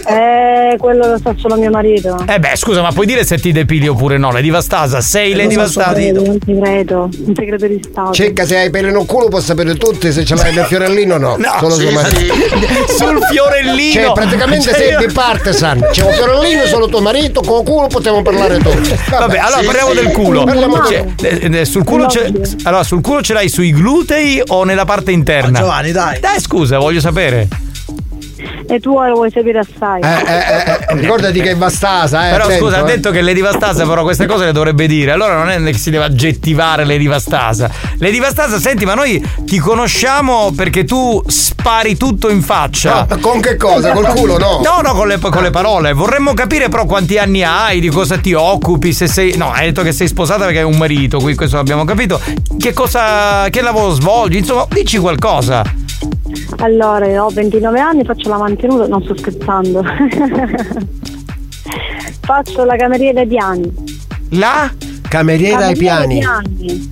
Eh, 0.08 0.76
quello 0.78 1.08
lo 1.08 1.18
sa 1.22 1.34
solo 1.38 1.56
mio 1.56 1.70
marito. 1.72 2.18
Eh 2.28 2.40
beh, 2.40 2.52
scusa, 2.56 2.82
ma 2.82 2.92
puoi 2.92 3.06
dire 3.06 3.24
se 3.24 3.38
ti 3.38 3.52
depili 3.52 3.88
oppure 3.88 4.18
no? 4.18 4.32
Lady 4.32 4.50
Vastasa, 4.52 5.02
sei 5.02 5.32
Eh, 5.32 5.36
Lady 5.36 5.56
lo 5.56 5.66
so, 5.68 5.80
Vastasa? 5.80 5.94
credo, 5.94 6.24
Non 6.26 6.40
ti 6.40 6.60
credo, 6.60 7.10
un 7.26 7.34
segreto 7.36 7.68
di 7.68 7.80
Stato. 7.84 8.12
Cecca, 8.12 8.46
se 8.46 8.58
hai 8.58 8.70
peli 8.70 8.92
nel 8.92 9.06
culo 9.06 9.28
può 9.30 9.40
sapere 9.40 9.74
tutti 9.76 10.12
se 10.12 10.24
ce 10.24 10.36
l'hai 10.36 10.54
nel 10.54 10.66
fiorellino 10.70 11.16
o 11.16 11.18
no. 11.18 11.36
No, 11.38 11.52
solo 11.60 11.74
sì, 11.76 11.82
tuo 11.84 11.92
marito. 11.92 12.18
sì. 12.18 12.94
Sul 12.96 13.20
fiorellino. 13.32 13.92
Cioè, 13.94 14.12
praticamente 14.14 14.64
Cioè, 14.66 14.74
sei 14.76 14.90
io- 14.92 15.00
di 15.00 15.12
partisan. 15.12 15.80
C'è 15.92 16.04
un 16.04 16.12
fiorellino 16.14 16.66
solo 16.66 16.88
tuo 16.88 17.02
marito, 17.02 17.42
con 17.42 17.60
il 17.62 17.66
culo 17.66 17.88
possiamo 17.88 18.22
parlare 18.22 18.58
tutti. 18.60 18.96
Vabbè, 19.10 19.38
allora 19.38 19.60
sì, 19.62 19.66
parliamo 19.66 19.90
sì. 19.90 19.96
del 19.96 20.12
culo. 20.12 20.44
Parliamo 20.44 20.84
Cioè, 20.86 21.06
eh, 21.22 21.50
eh, 21.60 21.66
sul, 21.66 21.84
culo 21.84 22.08
ce, 22.08 22.32
allora, 22.64 22.84
sul 22.84 23.02
culo 23.02 23.22
ce 23.22 23.34
l'hai 23.34 23.50
sui 23.50 23.72
glutei 23.72 24.42
o 24.48 24.64
nella 24.64 24.86
parte 24.86 25.12
interna? 25.12 25.60
Giovanni, 25.60 25.92
dai. 25.92 26.20
Dai, 26.20 26.40
scusa, 26.40 26.78
voglio 26.78 27.00
sapere. 27.00 27.48
E 28.68 28.80
tu 28.80 29.00
lo 29.00 29.14
vuoi 29.14 29.32
sapere 29.32 29.60
assai. 29.60 30.02
Eh, 30.02 30.08
eh, 30.08 30.72
eh, 30.72 30.96
ricordati 30.96 31.40
che 31.40 31.52
è 31.52 31.56
Vastasa, 31.56 32.28
eh. 32.28 32.32
però 32.32 32.46
attento, 32.46 32.66
scusa, 32.66 32.78
ha 32.78 32.82
eh. 32.82 32.96
detto 32.96 33.12
che 33.12 33.22
Lady 33.22 33.42
Vastasa 33.42 33.86
però 33.86 34.04
queste 34.04 34.26
cose 34.26 34.46
le 34.46 34.52
dovrebbe 34.52 34.88
dire. 34.88 35.12
Allora 35.12 35.44
non 35.44 35.68
è 35.68 35.72
che 35.72 35.78
si 35.78 35.92
deve 35.92 36.06
aggettivare 36.06 36.86
Lady 36.86 37.08
Vastasa. 37.08 37.70
Lady 38.00 38.20
Vastasa, 38.20 38.60
senti, 38.60 38.86
ma 38.86 38.94
noi 38.94 39.24
ti 39.46 39.58
conosciamo 39.58 40.52
perché 40.56 40.84
tu 40.84 41.22
spari 41.28 41.98
tutto 41.98 42.30
in 42.30 42.42
faccia. 42.42 43.06
No, 43.10 43.18
con 43.20 43.40
che 43.40 43.56
cosa? 43.58 43.92
Col 43.92 44.08
culo, 44.08 44.38
no? 44.38 44.62
No, 44.64 44.82
no, 44.82 44.94
con 44.94 45.08
le, 45.08 45.20
con 45.20 45.44
le 45.44 45.52
parole. 45.52 45.94
Vorremmo 45.94 46.34
capire 46.34 46.70
però 46.70 46.86
quanti 46.86 47.18
anni 47.18 47.44
hai, 47.44 47.80
di 47.80 47.90
cosa 47.90 48.18
ti 48.18 48.34
occupi, 48.34 48.94
se 48.94 49.08
sei. 49.08 49.38
No, 49.38 49.52
hai 49.52 49.68
detto 49.68 49.84
che 49.84 49.92
sei 49.92 50.08
sposata 50.08 50.46
perché 50.46 50.60
hai 50.60 50.66
un 50.66 50.78
marito, 50.78 51.20
qui 51.20 51.36
questo 51.36 51.58
l'abbiamo 51.58 51.86
capito. 51.86 52.20
Che 52.58 52.74
cosa. 52.74 53.48
che 53.50 53.62
lavoro 53.62 53.94
svolgi? 53.94 54.38
Insomma, 54.38 54.66
dici 54.70 54.98
qualcosa. 54.98 55.84
Allora, 56.60 57.24
ho 57.24 57.30
29 57.30 57.80
anni, 57.80 58.04
faccio 58.06 58.30
la 58.30 58.38
mantenuta, 58.38 58.88
non 58.88 59.04
sto 59.04 59.16
scherzando. 59.18 59.84
faccio 62.22 62.64
la 62.64 62.76
cameriera 62.76 63.22
ai 63.22 63.28
piani. 63.28 63.74
La? 64.32 64.72
Cameriera 65.08 65.66
ai 65.68 65.76
piani. 65.76 66.20
piani. 66.20 66.90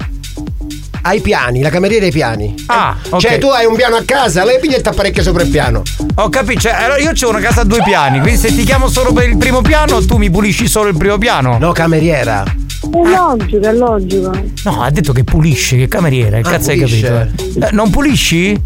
Ai 1.06 1.20
piani, 1.20 1.62
la 1.62 1.70
cameriera 1.70 2.06
ai 2.06 2.12
piani. 2.12 2.56
Ah, 2.68 2.96
ok. 3.10 3.20
Cioè, 3.20 3.38
tu 3.38 3.48
hai 3.48 3.66
un 3.66 3.76
piano 3.76 3.96
a 3.98 4.04
casa, 4.06 4.46
lei 4.46 4.60
piglia 4.60 4.78
e 4.78 4.82
t'apparecchia 4.82 5.22
sopra 5.22 5.44
il 5.44 5.50
piano. 5.50 5.82
Ho 6.16 6.30
capito, 6.30 6.62
cioè, 6.62 6.72
allora 6.74 6.98
io 7.00 7.12
ho 7.20 7.30
una 7.30 7.40
casa 7.40 7.62
a 7.62 7.64
due 7.66 7.82
piani, 7.84 8.20
quindi 8.22 8.40
se 8.40 8.56
ti 8.56 8.64
chiamo 8.64 8.88
solo 8.88 9.12
per 9.12 9.28
il 9.28 9.36
primo 9.38 9.62
piano, 9.62 10.04
tu 10.06 10.16
mi 10.18 10.30
pulisci 10.30 10.68
solo 10.68 10.90
il 10.90 10.96
primo 10.98 11.18
piano. 11.18 11.58
No, 11.58 11.72
cameriera. 11.74 12.44
È 12.46 13.10
logico, 13.10 13.66
è 13.68 13.74
logico. 13.74 14.32
No, 14.64 14.82
ha 14.82 14.90
detto 14.92 15.12
che 15.14 15.24
pulisce, 15.26 15.76
che 15.78 15.88
cameriera, 15.90 16.40
che 16.40 16.48
Ah, 16.48 16.52
cazzo 16.52 16.72
hai 16.72 16.78
pulisce. 16.80 17.08
capito? 17.36 17.66
Eh, 17.66 17.70
non 17.72 17.90
pulisci? 17.90 18.62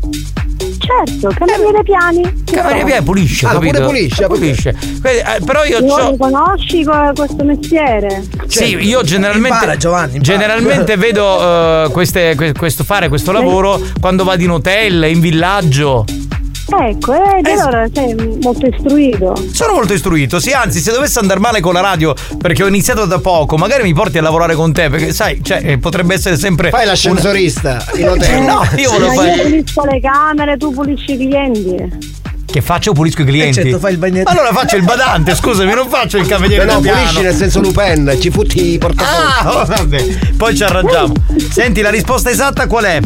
Certo, 0.88 1.28
cameriera 1.38 1.78
ai 1.80 1.84
piani. 1.84 2.44
Cameriera 2.46 2.86
piani 2.86 3.04
pulisce, 3.04 3.46
Ah, 3.46 3.52
capito? 3.52 3.74
pure 3.74 3.86
pulisce, 3.88 4.28
pulisce. 4.28 4.72
Quindi, 4.74 5.20
eh, 5.20 5.40
però 5.46 5.64
io 5.66 5.80
lo 5.82 6.16
conosci 6.18 6.84
co- 6.86 7.12
questo 7.14 7.44
mestiere? 7.44 8.24
Sì, 8.48 8.76
io 8.78 9.02
generalmente, 9.04 9.56
Impara, 9.58 9.76
Giovanni, 9.76 10.16
impara. 10.18 10.34
generalmente 10.38 10.96
vedo 10.98 11.86
eh, 11.86 11.90
queste- 11.92 12.36
que- 12.38 12.54
questo, 12.54 12.84
fare 12.86 13.10
questo 13.10 13.32
lavoro 13.34 13.82
quando 14.00 14.24
vado 14.24 14.42
in 14.44 14.52
hotel, 14.52 15.04
in 15.10 15.20
villaggio. 15.20 16.06
Ecco, 16.70 17.14
ed 17.14 17.46
allora 17.48 17.88
sei 17.94 18.14
molto 18.42 18.66
istruito. 18.68 19.36
Sono 19.54 19.74
molto 19.74 19.94
istruito, 19.94 20.40
sì, 20.40 20.52
anzi, 20.52 20.80
se 20.80 20.92
dovesse 20.92 21.20
andare 21.20 21.40
male 21.40 21.62
con 21.62 21.74
la 21.74 21.80
radio, 21.80 22.14
perché 22.38 22.64
ho 22.64 22.68
iniziato 22.68 23.06
da 23.06 23.20
poco, 23.20 23.56
magari 23.58 23.84
mi 23.84 23.94
porti 23.94 24.18
a 24.18 24.22
lavorare 24.22 24.54
con 24.54 24.74
te, 24.74 24.90
perché 24.90 25.14
sai, 25.14 25.40
cioè, 25.42 25.62
eh, 25.64 25.78
potrebbe 25.78 26.14
essere 26.14 26.36
sempre. 26.38 26.70
Fai 26.70 26.86
l'ascensorista 26.86 27.86
in 27.96 28.10
hotel. 28.10 28.36
No, 28.48 28.66
io 28.76 28.92
volevo 28.92 29.14
Ma 29.16 29.26
io 29.26 29.32
fare. 29.32 29.42
pulisco 29.44 29.84
le 29.86 30.00
camere, 30.00 30.58
tu 30.58 30.74
pulisci 30.74 31.14
i 31.14 31.18
clienti. 31.18 32.16
Che 32.46 32.62
faccio? 32.62 32.94
Pulisco 32.94 33.22
i 33.22 33.26
clienti. 33.26 33.60
Eh, 33.60 33.64
certo, 33.64 33.80
fai 33.80 33.92
il 33.94 33.98
bagnetto. 33.98 34.30
Allora 34.30 34.52
faccio 34.54 34.76
il 34.78 34.84
badante, 34.84 35.36
scusami, 35.36 35.74
non 35.74 35.88
faccio 35.90 36.18
il 36.18 36.28
cameriere 36.28 36.66
No, 36.66 36.74
no, 36.74 36.80
pulisci 36.80 37.22
nel 37.22 37.36
senso 37.36 37.60
Lupin, 37.62 38.18
ci 38.20 38.30
futti 38.30 38.74
i 38.74 38.78
portafogli. 38.78 39.48
Ah, 39.48 39.62
oh, 39.62 39.66
vabbè, 39.68 40.04
poi 40.38 40.56
ci 40.56 40.64
arrangiamo. 40.64 41.14
Senti, 41.52 41.82
la 41.82 41.90
risposta 41.90 42.30
esatta 42.30 42.68
qual 42.68 42.86
è? 42.86 43.00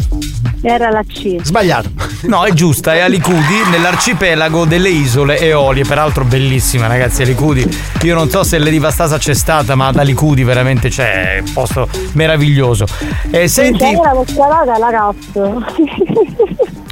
Era 0.64 0.90
la 0.90 1.02
C. 1.02 1.42
Sbagliato. 1.42 1.90
No, 2.22 2.44
è 2.44 2.52
giusta, 2.52 2.94
è 2.94 3.00
a 3.00 3.06
Licudi, 3.08 3.68
nell'arcipelago 3.70 4.64
delle 4.64 4.90
isole 4.90 5.38
Eolie, 5.40 5.84
peraltro 5.84 6.24
bellissima 6.24 6.86
ragazzi, 6.86 7.22
a 7.22 7.24
Licudi. 7.24 7.66
Io 8.02 8.14
non 8.14 8.28
so 8.30 8.44
se 8.44 8.58
Lady 8.58 8.78
Vastasa 8.78 9.18
c'è 9.18 9.34
stata, 9.34 9.74
ma 9.74 9.90
da 9.90 10.02
Licudi 10.02 10.44
veramente 10.44 10.88
c'è 10.88 11.42
un 11.44 11.52
posto 11.52 11.88
meraviglioso. 12.12 12.86
E 13.30 13.48
senti, 13.48 13.82
Era 13.82 14.12
lo 14.12 14.24
sparato 14.26 14.70
alla 14.70 14.90
cazzo. 14.90 15.64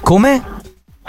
come? 0.02 0.42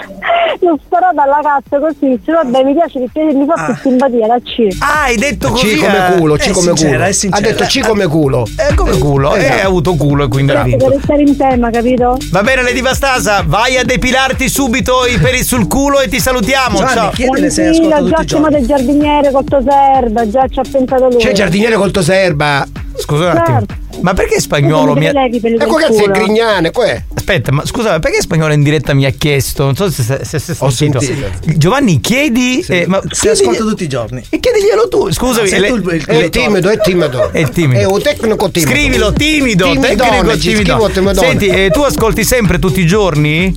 L'ho 0.62 0.78
sparato 0.86 1.20
alla 1.22 1.40
cazzo 1.42 1.80
così, 1.80 2.16
dice, 2.18 2.32
vabbè 2.32 2.64
mi 2.64 2.74
piace 2.74 3.00
perché 3.00 3.34
mi 3.34 3.46
fa 3.46 3.66
più 3.66 3.76
simpatia 3.82 4.28
la 4.28 4.38
C. 4.40 4.68
Ah, 4.80 5.04
hai 5.04 5.16
detto 5.18 5.50
così. 5.50 5.76
C 5.76 5.80
come 5.80 6.16
culo, 6.18 6.36
C 6.36 6.48
È 6.48 6.52
come 6.52 6.66
sincera, 6.68 6.92
culo. 6.98 7.04
è 7.06 7.12
sincera. 7.12 7.48
Ha 7.48 7.52
detto 7.52 7.64
C 7.66 7.80
come 7.88 8.08
culo. 8.08 8.46
Eh, 8.70 8.76
come 8.76 8.98
culo, 8.98 9.36
e 9.36 9.40
Esatto. 9.40 9.54
hai 9.54 9.62
avuto 9.62 9.96
culo 9.96 10.24
e 10.26 10.28
quindi 10.28 10.52
ha 10.52 10.64
vinto. 10.64 10.86
per 10.86 10.96
restare 10.98 11.22
in 11.22 11.38
tema, 11.38 11.70
capito? 11.72 12.18
Va 12.32 12.42
bene 12.44 12.62
Lady 12.64 12.82
Vastasa, 12.82 13.44
vai 13.46 13.78
a 13.78 13.84
depilarti 13.84 14.48
subito 14.50 15.06
i 15.08 15.18
peli 15.18 15.44
sul 15.44 15.68
culo 15.68 16.00
e 16.00 16.08
ti 16.08 16.20
salutiamo. 16.20 16.78
Giovanni, 16.78 16.96
Ciao. 16.96 17.10
chiedile 17.12 17.50
se 17.50 17.68
ascolta 17.68 17.88
Tranquilla, 17.90 18.16
tutti 18.18 18.26
già 18.26 18.38
giorni. 18.38 18.56
del 18.56 18.66
giardiniere 18.68 19.32
col 19.32 19.44
Toserba, 19.46 20.30
già 20.30 20.48
ci 20.48 20.60
ha 20.60 20.64
pensato 20.70 21.08
lui. 21.08 21.18
C'è 21.18 21.30
il 21.30 21.36
giardiniere 21.36 21.76
col 21.76 21.92
toserba. 21.92 22.68
Scusa 22.98 23.32
un 23.32 23.38
attimo. 23.38 23.66
Ma 24.02 24.14
perché 24.14 24.40
spagnolo 24.40 24.94
mi 24.96 25.08
ha... 25.08 25.12
E 25.12 25.66
qua 25.66 25.80
cazzo 25.80 26.04
è 26.06 26.10
grignane, 26.12 26.72
qua. 26.72 26.86
Aspetta, 27.14 27.52
ma 27.52 27.66
scusa, 27.66 28.00
perché 28.00 28.22
spagnolo 28.22 28.54
in 28.54 28.64
diretta 28.64 28.94
mi 28.94 29.06
ha 29.06 29.12
chiesto? 29.12 29.64
Non 29.64 29.76
so 29.76 29.90
se 29.92 30.02
se, 30.04 30.20
se, 30.24 30.40
se 30.40 30.56
Ho 30.58 30.70
sentito. 30.70 31.00
sentito. 31.04 31.30
Giovanni, 31.58 32.00
chiedi. 32.02 32.64
eh, 32.68 32.86
ma 32.88 33.00
Si 33.10 33.28
ascolta 33.30 33.64
tutti 33.64 33.84
i 33.84 33.88
giorni. 33.88 34.24
E 34.30 34.40
chiediglielo 34.40 34.88
tu. 34.88 35.12
Scusami, 35.12 35.48
Sei 35.48 35.60
le- 35.60 35.68
tu 35.68 35.76
il- 35.76 35.94
il- 35.96 36.06
È 36.06 36.30
timido, 36.30 36.70
è 36.70 36.78
timido. 36.80 37.30
È 37.34 37.50
timido. 37.50 37.80
È 37.80 37.86
un 37.86 38.02
tecnico 38.02 38.50
timido. 38.50 38.72
Scrivilo 38.72 39.14
timido, 39.14 39.66
Timidone, 39.72 39.96
tecnico 39.96 40.38
timido. 40.38 40.90
scrivo. 40.90 41.14
Senti, 41.14 41.48
eh, 41.48 41.70
tu 41.72 41.82
ascolti 41.82 42.24
sempre 42.24 42.60
tutti 42.60 42.80
i 42.82 42.86
giorni? 42.88 43.56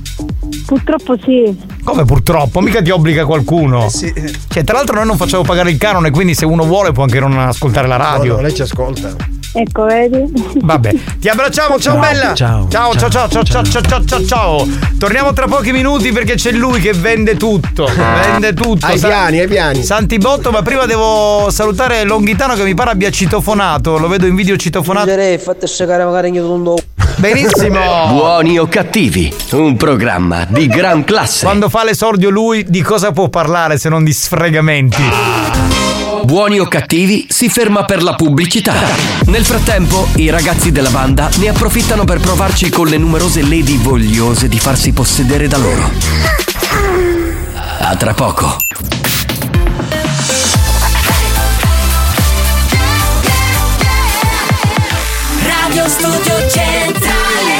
Purtroppo 0.65 1.15
sì. 1.23 1.55
Come 1.83 2.05
purtroppo? 2.05 2.59
Mica 2.61 2.81
ti 2.81 2.89
obbliga 2.91 3.25
qualcuno. 3.25 3.85
Eh 3.85 3.89
sì. 3.89 4.13
Cioè, 4.47 4.63
tra 4.63 4.77
l'altro 4.77 4.95
noi 4.95 5.05
non 5.05 5.17
facciamo 5.17 5.43
pagare 5.43 5.69
il 5.71 5.77
canone, 5.77 6.11
quindi 6.11 6.33
se 6.33 6.45
uno 6.45 6.63
vuole 6.65 6.91
può 6.91 7.03
anche 7.03 7.19
non 7.19 7.37
ascoltare 7.37 7.87
la 7.87 7.97
No, 7.97 8.03
radio. 8.03 8.35
no, 8.35 8.41
lei 8.41 8.53
ci 8.53 8.61
ascolta. 8.61 9.15
Ecco, 9.57 9.85
vedi? 9.85 10.25
Vabbè, 10.61 10.93
ti 11.17 11.29
abbracciamo, 11.29 11.79
ciao 11.79 11.97
bella. 11.97 12.33
Ciao, 12.33 12.67
ciao, 12.69 12.93
ciao, 12.93 13.09
ciao, 13.09 13.27
ciao, 13.29 13.43
ciao, 13.43 13.63
ciao, 13.63 13.81
ciao, 13.81 14.03
ciao, 14.05 14.25
ciao. 14.25 14.67
Torniamo 14.99 15.31
tra 15.31 15.47
pochi 15.47 15.71
minuti 15.71 16.11
perché 16.11 16.35
c'è 16.35 16.51
lui 16.51 16.81
che 16.81 16.91
vende 16.91 17.37
tutto. 17.37 17.89
Vende 17.95 18.53
tutto. 18.53 18.85
Ai 18.85 18.97
Sa- 18.97 19.07
piani, 19.07 19.39
ai 19.39 19.47
piani. 19.47 19.81
Santibotto, 19.81 20.51
ma 20.51 20.61
prima 20.61 20.85
devo 20.85 21.47
salutare 21.51 22.03
Longhitano 22.03 22.55
che 22.55 22.63
mi 22.63 22.73
pare 22.73 22.91
abbia 22.91 23.09
citofonato. 23.09 23.97
Lo 23.97 24.09
vedo 24.09 24.25
in 24.25 24.35
video 24.35 24.57
citofonato. 24.57 25.09
fate 25.39 25.67
segare 25.67 26.03
magari 26.03 26.27
in 26.27 26.43
un 26.43 26.75
Benissimo. 27.15 27.79
Buoni 28.11 28.59
o 28.59 28.67
cattivi, 28.67 29.33
un 29.51 29.77
programma 29.77 30.45
di 30.49 30.67
gran 30.67 31.05
classe. 31.05 31.45
Quando 31.45 31.69
fa 31.69 31.85
l'esordio 31.85 32.29
lui, 32.29 32.65
di 32.67 32.81
cosa 32.81 33.11
può 33.11 33.29
parlare 33.29 33.77
se 33.77 33.87
non 33.87 34.03
di 34.03 34.11
sfregamenti? 34.11 35.64
Buoni 36.25 36.59
o 36.59 36.67
cattivi 36.67 37.27
si 37.29 37.49
ferma 37.49 37.85
per 37.85 38.01
la 38.01 38.15
pubblicità. 38.15 38.73
Nel 39.27 39.45
frattempo, 39.45 40.07
i 40.15 40.31
ragazzi 40.31 40.71
della 40.71 40.89
banda 40.89 41.29
ne 41.35 41.49
approfittano 41.49 42.03
per 42.03 42.19
provarci 42.19 42.71
con 42.71 42.87
le 42.87 42.97
numerose 42.97 43.43
lady 43.43 43.77
vogliose 43.77 44.47
di 44.47 44.57
farsi 44.57 44.91
possedere 44.91 45.47
da 45.47 45.57
loro. 45.57 45.91
A 47.79 47.95
tra 47.95 48.15
poco. 48.15 48.57
Radio 55.43 55.87
Studio 55.87 56.49
Centrale 56.49 57.53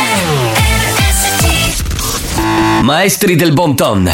Maestri 2.81 3.35
del 3.35 3.53
bon 3.53 3.75
ton. 3.75 4.11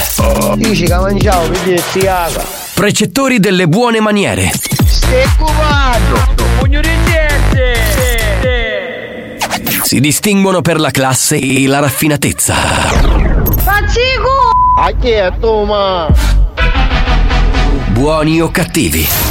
Dici 0.57 0.83
che 0.83 0.95
mangiavo, 0.97 1.47
vedi, 1.47 1.81
si 1.89 2.05
aga. 2.05 2.60
Precettori 2.81 3.39
delle 3.39 3.67
buone 3.67 3.99
maniere. 3.99 4.49
Pugno 6.57 6.81
di 6.81 6.89
Si 9.83 9.99
distinguono 9.99 10.61
per 10.61 10.79
la 10.79 10.89
classe 10.89 11.35
e 11.35 11.67
la 11.67 11.77
raffinatezza. 11.77 12.55
Pazzico! 13.63 14.49
A 14.79 14.91
chi 14.99 15.11
è 15.11 15.31
tu, 15.39 15.63
ma? 15.65 16.11
Buoni 17.89 18.41
o 18.41 18.49
cattivi. 18.49 19.30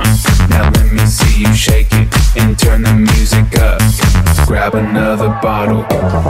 Shake 1.61 1.91
it 1.91 2.09
and 2.37 2.57
turn 2.57 2.81
the 2.81 2.91
music 2.91 3.45
up. 3.59 3.79
Grab 4.47 4.73
another 4.73 5.29
bottle, 5.43 5.83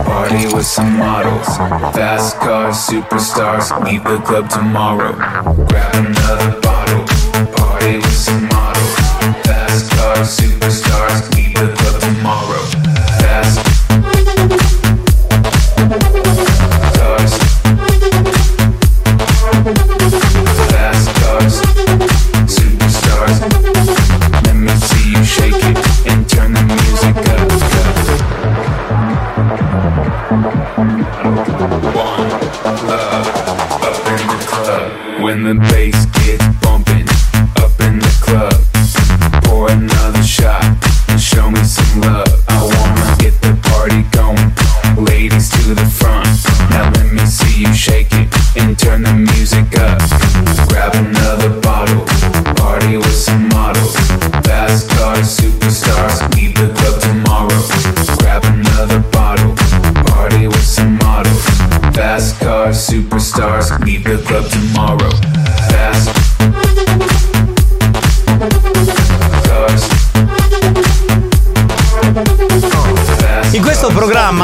party 0.03 0.53
with 0.53 0.65
some 0.65 0.97
models. 0.97 1.47
Fast 1.95 2.35
cars, 2.35 2.75
superstars, 2.75 3.71
leave 3.85 4.03
the 4.03 4.19
club 4.27 4.49
tomorrow. 4.49 5.13
Grab 5.69 5.95
another 5.95 6.59
bottle, 6.59 7.05
party 7.55 7.95
with 7.95 8.17
some 8.27 8.43
models. 8.49 8.95
Fast 9.47 9.89
cars, 9.91 10.37
superstars, 10.37 11.33
leave 11.33 11.53
the 11.55 11.73
club 11.77 12.01
tomorrow. 12.01 12.50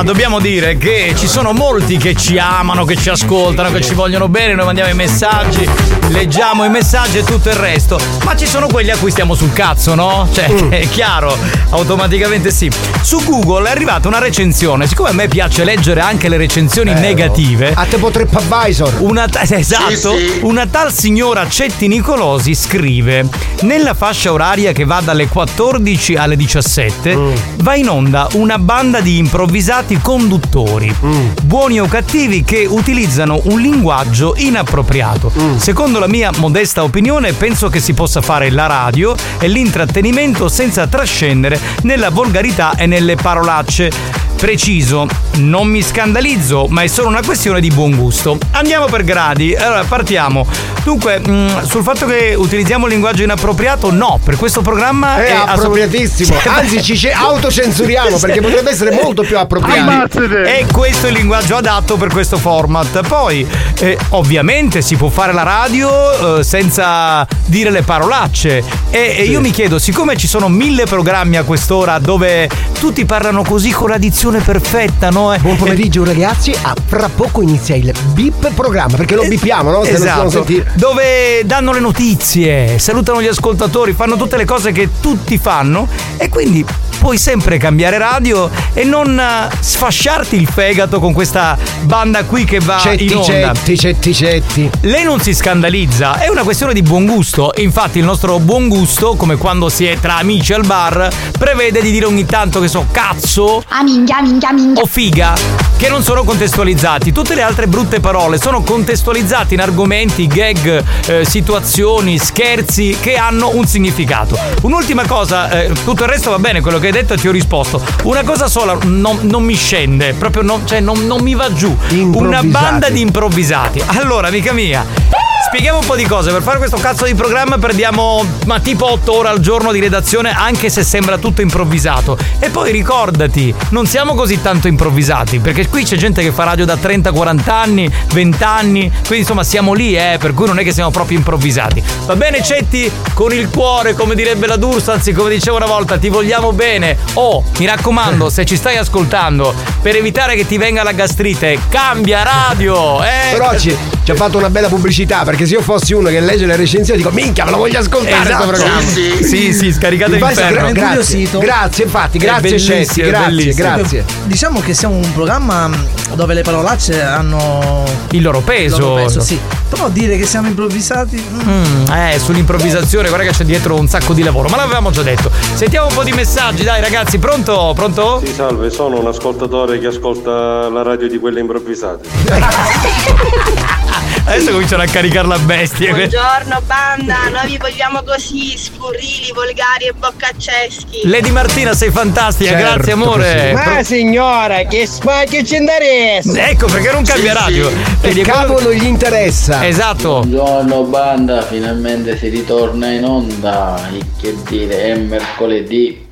Dobbiamo 0.07 0.39
dire 0.39 0.77
che 0.77 1.13
ci 1.17 1.27
sono 1.27 1.51
molti 1.51 1.97
che 1.97 2.15
ci 2.15 2.37
amano, 2.37 2.85
che 2.85 2.95
ci 2.95 3.09
ascoltano, 3.09 3.69
che 3.73 3.81
ci 3.81 3.93
vogliono 3.93 4.29
bene, 4.29 4.53
noi 4.53 4.63
mandiamo 4.63 4.89
i 4.89 4.93
messaggi, 4.93 5.67
leggiamo 6.07 6.63
i 6.63 6.69
messaggi 6.69 7.17
e 7.17 7.23
tutto 7.25 7.49
il 7.49 7.55
resto, 7.55 7.99
ma 8.23 8.33
ci 8.33 8.47
sono 8.47 8.67
quelli 8.67 8.89
a 8.89 8.95
cui 8.97 9.11
stiamo 9.11 9.35
sul 9.35 9.51
cazzo, 9.51 9.95
no? 9.95 10.25
Cioè, 10.31 10.45
è 10.71 10.87
chiaro, 10.87 11.37
automaticamente 11.71 12.51
sì. 12.51 12.71
Su 13.01 13.21
Google 13.25 13.67
è 13.67 13.71
arrivata 13.71 14.07
una 14.07 14.19
recensione, 14.19 14.87
siccome 14.87 15.09
a 15.09 15.13
me 15.13 15.27
piace 15.27 15.65
leggere 15.65 15.99
anche 15.99 16.29
le 16.29 16.37
recensioni 16.37 16.93
negative. 16.93 17.73
A 17.75 17.83
te 17.83 17.97
potrei 17.97 18.25
advisor. 18.31 18.95
Una 18.99 19.27
ta- 19.27 19.41
esatto, 19.57 20.15
Sì, 20.15 20.27
sì. 20.29 20.39
una 20.43 20.65
tal 20.67 20.93
signora 20.93 21.49
Cetti 21.49 21.89
Nicolosi 21.89 22.55
scrive: 22.55 23.27
Nella 23.63 23.93
fascia 23.93 24.31
oraria 24.31 24.71
che 24.71 24.85
va 24.85 25.01
dalle 25.03 25.27
14 25.27 26.15
alle 26.15 26.37
17 26.37 27.15
Mm. 27.17 27.33
va 27.57 27.75
in 27.75 27.89
onda 27.89 28.27
una 28.33 28.57
banda 28.59 29.01
di 29.01 29.17
improvvisati 29.17 29.96
conduttori, 30.01 30.93
Mm. 31.03 31.27
buoni 31.43 31.79
o 31.79 31.87
cattivi, 31.87 32.43
che 32.43 32.65
utilizzano 32.67 33.39
un 33.45 33.59
linguaggio 33.59 34.33
inappropriato. 34.37 35.31
Mm. 35.39 35.57
Secondo 35.57 35.99
la 35.99 36.07
mia 36.07 36.31
modesta 36.37 36.83
opinione, 36.83 37.33
penso 37.33 37.69
che 37.69 37.79
si 37.79 37.93
possa 37.93 38.21
fare 38.21 38.49
la 38.49 38.65
radio 38.67 39.15
e 39.39 39.47
l'intrattenimento 39.47 40.47
senza 40.49 40.87
trascendere 40.87 41.59
nella 41.83 42.09
volgarità 42.09 42.75
e 42.75 42.85
nelle 42.85 43.15
parolacce. 43.15 43.91
Preciso, 44.37 45.07
non 45.37 45.67
mi 45.67 45.81
scandalizzo, 45.81 46.67
ma 46.69 46.83
è 46.83 46.87
solo 46.87 47.07
una 47.07 47.21
questione 47.25 47.59
di 47.59 47.69
buon 47.71 47.95
gusto. 47.95 48.37
Andiamo 48.51 48.85
per 48.85 49.03
gradi. 49.03 49.55
Allora, 49.55 49.83
partiamo. 49.83 50.45
Dunque, 50.83 51.19
mh, 51.19 51.65
sul 51.65 51.81
fatto 51.81 52.05
che 52.05 52.35
utilizziamo 52.37 52.83
un 52.85 52.91
linguaggio 52.91 53.23
inappropriato, 53.23 53.91
no, 53.91 54.19
per 54.23 54.35
questo 54.37 54.61
programma 54.61 55.17
È 55.17 55.31
assolut- 55.31 55.49
appropriatissimo. 55.49 56.39
Sì, 56.39 56.47
Anzi, 56.47 56.83
ci 56.83 56.95
ce- 56.95 57.11
autocensuriamo 57.11 58.17
perché 58.21 58.39
potrebbe 58.39 58.69
essere 58.69 58.91
molto 58.91 59.23
più 59.23 59.37
appropriato. 59.39 60.21
E 60.43 60.65
questo 60.71 61.07
è 61.07 61.09
il 61.09 61.15
linguaggio 61.15 61.55
adatto 61.55 61.97
per 61.97 62.09
questo 62.09 62.37
format. 62.37 63.05
Poi, 63.07 63.45
eh, 63.79 63.97
ovviamente, 64.09 64.83
si 64.83 64.95
può 64.95 65.09
fare 65.09 65.33
la 65.33 65.43
radio 65.43 66.37
eh, 66.37 66.43
senza 66.43 67.25
dire 67.45 67.71
le 67.71 67.81
parolacce. 67.81 68.63
E, 68.91 69.15
e 69.17 69.23
io 69.23 69.41
mi 69.41 69.49
chiedo, 69.51 69.79
siccome 69.79 70.15
ci 70.15 70.27
sono 70.27 70.47
mille 70.47 70.85
programmi 70.85 71.37
a 71.37 71.43
quest'ora 71.43 71.97
dove 71.99 72.47
tutti 72.79 73.05
parlano 73.05 73.43
così 73.43 73.71
con 73.71 73.89
la 73.89 73.97
dizione 73.97 74.39
perfetta, 74.39 75.09
no? 75.09 75.35
Buon 75.41 75.55
pomeriggio 75.55 76.03
ragazzi, 76.03 76.53
a 76.61 76.75
fra 76.85 77.09
poco 77.09 77.41
inizia 77.41 77.75
il 77.75 77.91
BIP 78.13 78.51
programma 78.53 78.95
perché 78.95 79.15
lo 79.15 79.23
bipiamo, 79.27 79.71
no? 79.71 79.83
Se 79.83 79.91
Esatto, 79.93 80.45
dove 80.75 81.41
danno 81.45 81.71
le 81.73 81.79
notizie, 81.79 82.77
salutano 82.77 83.21
gli 83.21 83.27
ascoltatori, 83.27 83.93
fanno 83.93 84.15
tutte 84.15 84.37
le 84.37 84.45
cose 84.45 84.71
che 84.71 84.89
tutti 85.01 85.37
fanno 85.39 85.87
e 86.17 86.29
quindi 86.29 86.63
puoi 86.99 87.17
sempre 87.17 87.57
cambiare 87.57 87.97
radio 87.97 88.49
e 88.73 88.83
non 88.83 89.19
eh, 89.19 89.55
sfasciarti 89.59 90.35
il 90.35 90.47
fegato 90.47 90.99
con 90.99 91.13
questa 91.13 91.57
banda 91.81 92.23
qui 92.25 92.43
che 92.43 92.59
va 92.59 92.79
Cetti, 92.79 93.05
in 93.05 93.15
onda. 93.15 93.53
cetti, 93.53 93.77
cetti, 93.77 94.13
cetti. 94.13 94.69
Lei 94.81 95.03
non 95.03 95.19
si 95.19 95.33
scandalizza, 95.33 96.19
è 96.19 96.27
una 96.27 96.43
questione 96.43 96.73
di 96.73 96.81
buon 96.81 97.05
gusto. 97.05 97.53
Infatti, 97.57 97.99
il 97.99 98.05
nostro 98.05 98.39
buon 98.39 98.67
gusto, 98.67 99.15
come 99.15 99.35
quando 99.37 99.69
si 99.69 99.85
è 99.85 99.99
tra 99.99 100.17
amici 100.17 100.53
al 100.53 100.65
bar, 100.65 101.07
prevede 101.37 101.81
di 101.81 101.91
dire 101.91 102.05
ogni 102.05 102.25
tanto 102.25 102.59
che 102.59 102.66
so 102.67 102.85
cazzo 102.91 103.63
Ah 103.69 103.83
minchia, 103.83 104.21
minchia, 104.21 104.51
minchia. 104.51 104.83
o 104.83 104.85
figa, 104.85 105.33
che 105.77 105.89
non 105.89 106.03
sono 106.03 106.23
contestualizzati. 106.23 107.11
Tutte 107.11 107.35
le 107.35 107.41
altre 107.41 107.67
brutte 107.67 107.99
parole 107.99 108.39
sono 108.39 108.61
contestualizzate 108.61 109.53
in 109.53 109.61
argomenti, 109.61 110.27
gag, 110.27 110.83
eh, 111.05 111.25
situazioni, 111.25 112.17
scherzi 112.17 112.97
che 112.99 113.15
hanno 113.15 113.55
un 113.55 113.65
significato. 113.67 114.37
Un'ultima 114.61 115.05
cosa, 115.05 115.49
eh, 115.49 115.71
tutto 115.83 116.03
il 116.03 116.09
resto 116.09 116.31
va 116.31 116.39
bene, 116.39 116.61
quello 116.61 116.79
che 116.79 116.87
hai 116.87 116.91
detto 116.91 117.13
e 117.13 117.17
ti 117.17 117.27
ho 117.27 117.31
risposto. 117.31 117.81
Una 118.03 118.23
cosa 118.23 118.47
sola 118.47 118.77
non, 118.83 119.19
non 119.23 119.43
mi 119.43 119.55
scende, 119.55 120.13
proprio 120.13 120.41
non, 120.41 120.65
cioè 120.65 120.79
non, 120.79 121.05
non 121.05 121.21
mi 121.21 121.35
va 121.35 121.53
giù. 121.53 121.75
Una 121.91 122.43
banda 122.43 122.89
di 122.89 123.01
improvvisati. 123.01 123.81
Allora, 123.87 124.27
amica 124.27 124.53
mia. 124.53 125.26
Spieghiamo 125.47 125.79
un 125.79 125.85
po' 125.85 125.95
di 125.95 126.05
cose. 126.05 126.29
Per 126.33 126.41
fare 126.41 126.57
questo 126.57 126.75
cazzo 126.75 127.05
di 127.05 127.15
programma 127.15 127.57
perdiamo 127.57 128.21
ma 128.45 128.59
tipo 128.59 128.91
8 128.91 129.13
ore 129.15 129.29
al 129.29 129.39
giorno 129.39 129.71
di 129.71 129.79
redazione, 129.79 130.29
anche 130.35 130.69
se 130.69 130.83
sembra 130.83 131.17
tutto 131.17 131.39
improvvisato. 131.41 132.17
E 132.39 132.49
poi 132.49 132.69
ricordati, 132.73 133.55
non 133.69 133.85
siamo 133.85 134.13
così 134.13 134.41
tanto 134.41 134.67
improvvisati, 134.67 135.39
perché 135.39 135.69
qui 135.69 135.85
c'è 135.85 135.95
gente 135.95 136.21
che 136.21 136.33
fa 136.33 136.43
radio 136.43 136.65
da 136.65 136.75
30-40 136.75 137.49
anni, 137.49 137.89
20 138.11 138.43
anni, 138.43 138.89
quindi 138.89 139.19
insomma 139.19 139.45
siamo 139.45 139.71
lì, 139.71 139.95
eh, 139.95 140.17
per 140.19 140.33
cui 140.33 140.47
non 140.47 140.59
è 140.59 140.63
che 140.63 140.73
siamo 140.73 140.91
proprio 140.91 141.17
improvvisati. 141.17 141.81
Va 142.05 142.17
bene, 142.17 142.43
Cetti? 142.43 142.91
Con 143.13 143.31
il 143.31 143.49
cuore, 143.49 143.93
come 143.93 144.15
direbbe 144.15 144.47
la 144.47 144.57
D'Urso, 144.57 144.91
anzi 144.91 145.13
come 145.13 145.29
dicevo 145.29 145.55
una 145.55 145.65
volta, 145.65 145.97
ti 145.97 146.09
vogliamo 146.09 146.51
bene. 146.51 146.97
Oh, 147.13 147.41
mi 147.57 147.65
raccomando, 147.65 148.27
se 148.29 148.43
ci 148.43 148.57
stai 148.57 148.75
ascoltando, 148.75 149.55
per 149.81 149.95
evitare 149.95 150.35
che 150.35 150.45
ti 150.45 150.57
venga 150.57 150.83
la 150.83 150.91
gastrite, 150.91 151.57
cambia 151.69 152.23
radio, 152.23 153.01
eh! 153.01 153.31
Però 153.31 153.57
ci, 153.57 153.75
ci 154.03 154.11
ha 154.11 154.15
fatto 154.15 154.37
una 154.37 154.49
bella 154.49 154.67
pubblicità 154.67 155.23
perché 155.23 155.36
se 155.45 155.53
io 155.53 155.61
fossi 155.61 155.93
uno 155.93 156.09
che 156.09 156.19
legge 156.19 156.45
le 156.45 156.55
recensioni 156.55 156.99
dico 157.01 157.11
minchia 157.13 157.45
me 157.45 157.51
lo 157.51 157.57
voglio 157.57 157.79
ascoltare 157.79 158.29
Esatto. 158.29 158.47
questo 158.47 158.65
programma. 158.65 158.89
Sì, 158.89 159.23
sì, 159.23 159.53
sì, 159.53 159.71
scaricate 159.73 160.11
l'inferno. 160.15 160.71
gra- 160.71 160.87
Grazie, 160.87 161.29
grazie 161.39 161.83
infatti, 161.85 162.17
grazie 162.17 162.59
Cessi, 162.59 163.01
grazie, 163.01 163.53
grazie. 163.53 164.05
Diciamo 164.25 164.59
che 164.61 164.73
siamo 164.73 164.95
un 164.95 165.13
programma 165.13 165.69
dove 166.15 166.33
le 166.33 166.41
parolacce 166.41 167.01
hanno 167.01 167.83
Il 168.11 168.21
loro 168.21 168.39
peso. 168.41 168.75
il 168.77 168.81
loro 168.81 168.95
peso, 169.03 169.19
sì. 169.21 169.39
Però 169.69 169.89
dire 169.89 170.17
che 170.17 170.25
siamo 170.25 170.47
improvvisati. 170.47 171.21
mm. 171.21 171.49
Mm, 171.49 171.91
eh, 171.91 172.19
sull'improvvisazione, 172.19 173.09
guarda 173.09 173.25
che 173.27 173.31
c'è 173.33 173.43
dietro 173.43 173.75
un 173.75 173.87
sacco 173.87 174.13
di 174.13 174.23
lavoro, 174.23 174.47
ma 174.49 174.55
l'avevamo 174.57 174.91
già 174.91 175.01
detto. 175.03 175.29
Sentiamo 175.53 175.87
un 175.87 175.93
po' 175.93 176.03
di 176.03 176.11
messaggi, 176.13 176.63
dai 176.63 176.79
ragazzi, 176.81 177.17
pronto? 177.19 177.73
Pronto? 177.75 178.21
Sì, 178.25 178.33
salve, 178.33 178.69
sono 178.69 178.99
un 178.99 179.07
ascoltatore 179.07 179.77
che 179.79 179.87
ascolta 179.87 180.69
la 180.69 180.83
radio 180.83 181.07
di 181.09 181.19
quelle 181.19 181.39
improvvisate. 181.41 182.07
Adesso 184.27 184.51
cominciano 184.51 184.83
a 184.83 184.87
caricare 184.87 185.25
la 185.25 185.39
bestia. 185.39 185.93
Buongiorno 185.93 186.61
banda, 186.65 187.29
noi 187.31 187.47
vi 187.47 187.57
vogliamo 187.57 188.03
così, 188.03 188.57
scurrili, 188.57 189.31
volgari 189.33 189.85
e 189.85 189.93
boccacceschi. 189.97 191.07
Lady 191.07 191.29
Martina, 191.31 191.73
sei 191.73 191.91
fantastica, 191.91 192.51
Certo 192.51 192.73
grazie 192.73 192.91
amore. 192.91 193.53
Ma 193.53 193.81
signora, 193.83 194.63
che 194.63 194.85
spacchio 194.85 195.45
ci 195.45 195.55
interessa? 195.55 196.45
Ecco 196.49 196.65
perché 196.67 196.91
non 196.91 197.05
cambia 197.05 197.31
radio. 197.33 197.69
Che 197.69 197.75
Vedi, 198.01 198.19
è 198.19 198.23
quello- 198.25 198.39
cavolo 198.39 198.73
gli 198.73 198.83
interessa? 198.85 199.65
Esatto. 199.65 200.19
Buongiorno 200.25 200.81
banda, 200.83 201.41
finalmente 201.43 202.17
si 202.17 202.27
ritorna 202.27 202.91
in 202.91 203.05
onda. 203.05 203.89
E 203.93 204.01
che 204.19 204.35
dire, 204.49 204.83
è 204.91 204.95
mercoledì. 204.97 206.05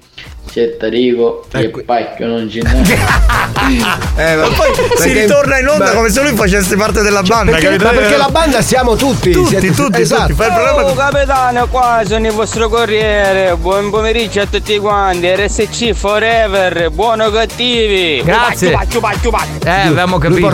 C'è 0.56 0.78
Tarico 0.78 1.46
e 1.52 1.68
Pacchio 1.68 2.28
non 2.28 2.50
ci 2.50 2.60
Eh, 4.16 4.36
Ma 4.36 4.48
poi 4.48 4.72
si 4.96 5.12
ritorna 5.12 5.60
in 5.60 5.68
onda 5.68 5.90
Beh, 5.90 5.96
come 5.96 6.10
se 6.10 6.22
lui 6.22 6.34
facesse 6.34 6.78
parte 6.78 7.02
della 7.02 7.24
banda, 7.24 7.52
perché, 7.58 7.78
ma 7.78 7.90
perché 7.90 8.16
la 8.16 8.30
banda 8.30 8.62
siamo 8.62 8.96
tutti. 8.96 9.32
Tutti, 9.32 9.50
siete- 9.50 9.72
tutti, 9.72 10.00
esatto. 10.00 10.28
tutti. 10.28 10.44
Oh 10.44 10.94
capitano, 10.94 11.68
qua 11.68 12.04
sono 12.06 12.26
il 12.28 12.32
vostro 12.32 12.70
corriere. 12.70 13.58
Buon 13.58 13.90
pomeriggio 13.90 14.40
a 14.40 14.46
tutti 14.46 14.78
quanti. 14.80 15.28
RSC 15.36 15.92
Forever, 15.92 16.90
buono 16.90 17.30
cattivi. 17.32 18.22
Grazie. 18.24 18.72
Pacchio, 18.72 19.02
pacchio, 19.02 19.32
pacchio. 19.32 19.70
Eh, 19.70 19.88
avevamo 19.88 20.18
capito. 20.20 20.54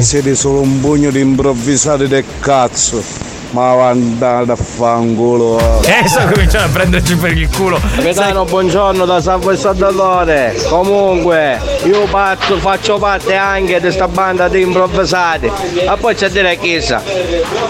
Siete 0.00 0.34
solo 0.34 0.60
un 0.60 0.80
pugno 0.80 1.10
di 1.10 1.20
improvvisati 1.20 2.08
del 2.08 2.24
cazzo. 2.40 3.33
Ma 3.54 3.88
andate 3.90 4.50
a 4.50 4.56
fanculo. 4.56 5.60
Eh, 5.84 6.08
sto 6.08 6.22
cominciando 6.32 6.66
a 6.66 6.70
prenderci 6.72 7.14
per 7.14 7.38
il 7.38 7.48
culo. 7.48 7.80
Capitano, 7.94 8.44
buongiorno 8.44 9.04
da 9.04 9.20
Salvo 9.20 9.52
e 9.52 9.56
Saldatore. 9.56 10.56
Comunque, 10.68 11.60
io 11.84 12.04
faccio, 12.08 12.58
faccio 12.58 12.98
parte 12.98 13.36
anche 13.36 13.74
di 13.74 13.80
questa 13.80 14.08
banda 14.08 14.48
di 14.48 14.60
improvvisati. 14.60 15.46
E 15.46 15.92
poi 16.00 16.16
c'è 16.16 16.30
dire 16.30 16.58
chissà. 16.58 17.00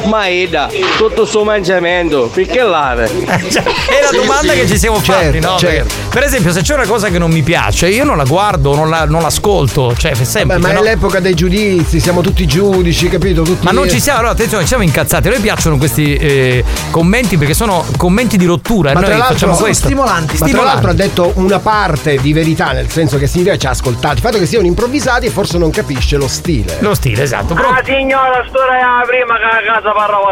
Ma 0.04 0.26
Ida, 0.26 0.70
tutto 0.96 1.26
sul 1.26 1.44
mangiamento, 1.44 2.30
perché 2.32 2.62
lave? 2.62 3.10
Cioè, 3.54 3.62
È 3.62 4.02
la 4.02 4.10
domanda 4.10 4.54
che 4.54 4.66
ci 4.66 4.78
siamo 4.78 4.98
fatti, 5.00 5.32
certo, 5.32 5.50
no? 5.50 5.58
certo. 5.58 5.94
Per 6.08 6.22
esempio, 6.22 6.50
se 6.52 6.62
c'è 6.62 6.74
una 6.74 6.86
cosa 6.86 7.08
che 7.08 7.18
non 7.18 7.30
mi 7.30 7.42
piace, 7.42 7.88
io 7.88 8.04
non 8.04 8.16
la 8.16 8.24
guardo, 8.24 8.74
non, 8.74 8.88
la- 8.88 9.04
non 9.04 9.20
l'ascolto. 9.20 9.94
Cioè, 9.94 10.12
è 10.12 10.14
semplice. 10.14 10.44
Beh, 10.44 10.66
ma 10.66 10.72
no? 10.72 10.80
è 10.80 10.82
l'epoca 10.82 11.20
dei 11.20 11.34
giudizi, 11.34 12.00
siamo 12.00 12.22
tutti 12.22 12.46
giudici, 12.46 13.08
capito? 13.08 13.42
Tutti 13.42 13.64
Ma 13.64 13.70
non 13.70 13.88
ci 13.88 14.00
siamo, 14.00 14.20
allora 14.20 14.32
attenzione, 14.32 14.62
ci 14.62 14.68
siamo 14.68 14.82
incazzati. 14.82 15.28
A 15.28 15.30
noi 15.30 15.40
piacciono 15.40 15.73
questi 15.78 16.16
eh, 16.16 16.64
commenti 16.90 17.36
perché 17.36 17.54
sono 17.54 17.84
commenti 17.96 18.36
di 18.36 18.46
rottura. 18.46 18.90
e 18.90 18.94
Ma 18.94 19.00
noi 19.00 19.08
tra 19.08 19.18
l'altro 19.18 19.34
facciamo 19.34 19.56
questo. 19.56 19.88
Ma 19.90 20.48
tra 20.48 20.62
l'altro 20.62 20.90
ha 20.90 20.94
detto 20.94 21.32
una 21.36 21.58
parte 21.58 22.16
di 22.16 22.32
verità, 22.32 22.72
nel 22.72 22.90
senso 22.90 23.18
che 23.18 23.26
significa 23.26 23.54
che 23.54 23.60
ci 23.60 23.66
ha 23.66 23.70
ascoltato. 23.70 24.14
Il 24.14 24.20
fatto 24.20 24.38
che 24.38 24.46
siano 24.46 24.66
improvvisati 24.66 25.26
e 25.26 25.30
forse 25.30 25.58
non 25.58 25.70
capisce 25.70 26.16
lo 26.16 26.28
stile. 26.28 26.76
Lo 26.80 26.94
stile, 26.94 27.22
esatto. 27.22 27.54
Ah 27.54 27.82
signora, 27.84 28.44
storia 28.48 28.78
è 28.78 28.82
la 28.82 29.04
prima 29.06 29.36
che 29.36 29.44
a 29.44 29.72
casa 29.72 29.92
parlava. 29.92 30.24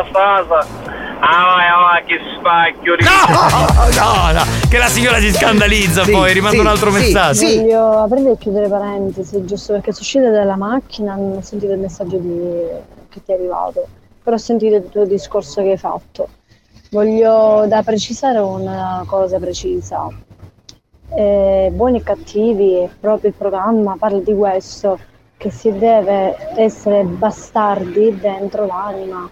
Ah 1.24 1.44
vai, 1.54 1.68
ah 1.68 1.78
vai, 1.78 2.04
che 2.04 2.18
spacchio 2.36 2.96
di... 2.96 3.04
No, 3.04 4.32
no, 4.32 4.44
che 4.68 4.78
la 4.78 4.88
signora 4.88 5.18
si 5.18 5.32
scandalizza 5.32 6.02
poi, 6.02 6.32
rimanda 6.32 6.60
un 6.60 6.66
altro 6.66 6.90
messaggio. 6.90 7.46
Voglio 7.46 8.02
aprire 8.02 8.32
e 8.32 8.38
chiudere 8.38 8.68
parentesi, 8.68 9.44
giusto 9.44 9.72
perché 9.72 9.92
sono 9.92 10.02
uscita 10.02 10.30
dalla 10.30 10.56
macchina, 10.56 11.14
non 11.14 11.36
ho 11.36 11.42
sentito 11.42 11.72
il 11.72 11.78
messaggio 11.78 12.16
di- 12.16 12.90
che 13.08 13.20
ti 13.24 13.30
è 13.30 13.34
arrivato, 13.34 13.86
però 14.22 14.36
ho 14.36 14.38
sentito 14.38 14.76
il 14.76 14.88
tuo 14.88 15.04
discorso 15.04 15.62
che 15.62 15.72
hai 15.72 15.78
fatto. 15.78 16.28
Voglio 16.90 17.64
da 17.66 17.82
precisare 17.82 18.38
una 18.38 19.02
cosa 19.06 19.38
precisa. 19.38 20.08
Eh, 21.14 21.70
buoni 21.72 21.98
e 21.98 22.02
cattivi, 22.02 22.88
proprio 23.00 23.30
il 23.30 23.36
programma 23.36 23.96
parla 23.98 24.20
di 24.20 24.34
questo, 24.34 24.98
che 25.36 25.50
si 25.50 25.76
deve 25.76 26.36
essere 26.56 27.02
bastardi 27.02 28.18
dentro 28.18 28.66
l'anima. 28.66 29.28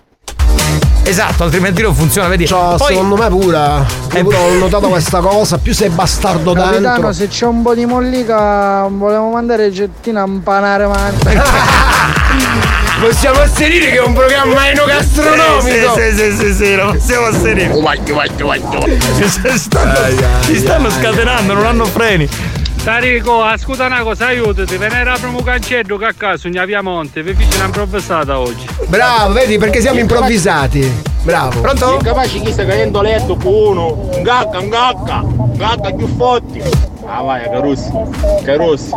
Esatto, 1.02 1.44
altrimenti 1.44 1.82
non 1.82 1.94
funziona, 1.94 2.28
vedi? 2.28 2.46
Cioè, 2.46 2.76
Poi- 2.76 2.94
secondo 2.94 3.16
me 3.16 3.28
pure. 3.28 3.86
Io 4.14 4.22
pure 4.22 4.36
ho 4.36 4.58
notato 4.58 4.88
questa 4.90 5.20
cosa, 5.20 5.58
più 5.58 5.72
sei 5.74 5.88
bastardo 5.88 6.52
Capitano, 6.52 6.80
dentro. 6.80 7.12
se 7.12 7.28
c'è 7.28 7.46
un 7.46 7.62
po' 7.62 7.74
di 7.74 7.86
mollica, 7.86 8.86
volevo 8.88 9.30
mandare 9.30 9.70
Gettina 9.70 10.22
a 10.22 10.26
impanare 10.26 10.86
mano. 10.86 11.18
Possiamo 13.00 13.40
asserire 13.40 13.90
che 13.90 13.96
è 13.96 14.02
un 14.02 14.12
programma 14.12 14.68
enogastronomico. 14.68 15.94
Sì, 15.94 16.12
sì, 16.14 16.16
sì, 16.16 16.36
sì, 16.36 16.52
sì, 16.52 16.74
lo 16.74 16.92
possiamo 16.92 17.26
asserire. 17.28 17.72
Si 19.14 19.58
stanno, 19.58 19.94
si 20.42 20.56
stanno 20.56 20.90
scatenando, 20.90 21.54
non 21.54 21.64
hanno 21.64 21.86
freni. 21.86 22.28
Tarico, 22.84 23.42
ascolta 23.42 23.86
una 23.86 24.02
cosa, 24.02 24.26
aiutati, 24.26 24.76
venere 24.76 25.08
a 25.10 25.16
primo 25.18 25.42
cancello 25.42 25.96
che 25.96 26.04
a 26.04 26.12
caso 26.14 26.46
in 26.46 26.62
Piamonte, 26.66 27.22
vi 27.22 27.32
fece 27.32 27.56
una 27.56 27.66
improvvisata 27.66 28.38
oggi. 28.38 28.66
Bravo, 28.86 29.32
vedi 29.32 29.56
perché 29.56 29.80
siamo 29.80 29.98
improvvisati. 29.98 31.02
Bravo. 31.22 31.58
Pronto? 31.60 32.00
Capace 32.02 32.38
chi 32.40 32.52
sta 32.52 32.66
cadendo 32.66 33.00
letto 33.00 33.36
con 33.36 33.52
uno, 33.52 34.10
un 34.12 34.22
gacca, 34.22 34.58
un 34.58 34.68
gacca, 34.68 35.20
un 35.22 35.56
gacca 35.56 35.90
più 35.92 36.06
forti. 36.16 36.62
Ah 37.06 37.22
vai, 37.22 37.42
Carussi, 37.44 37.90
Carussi. 38.44 38.90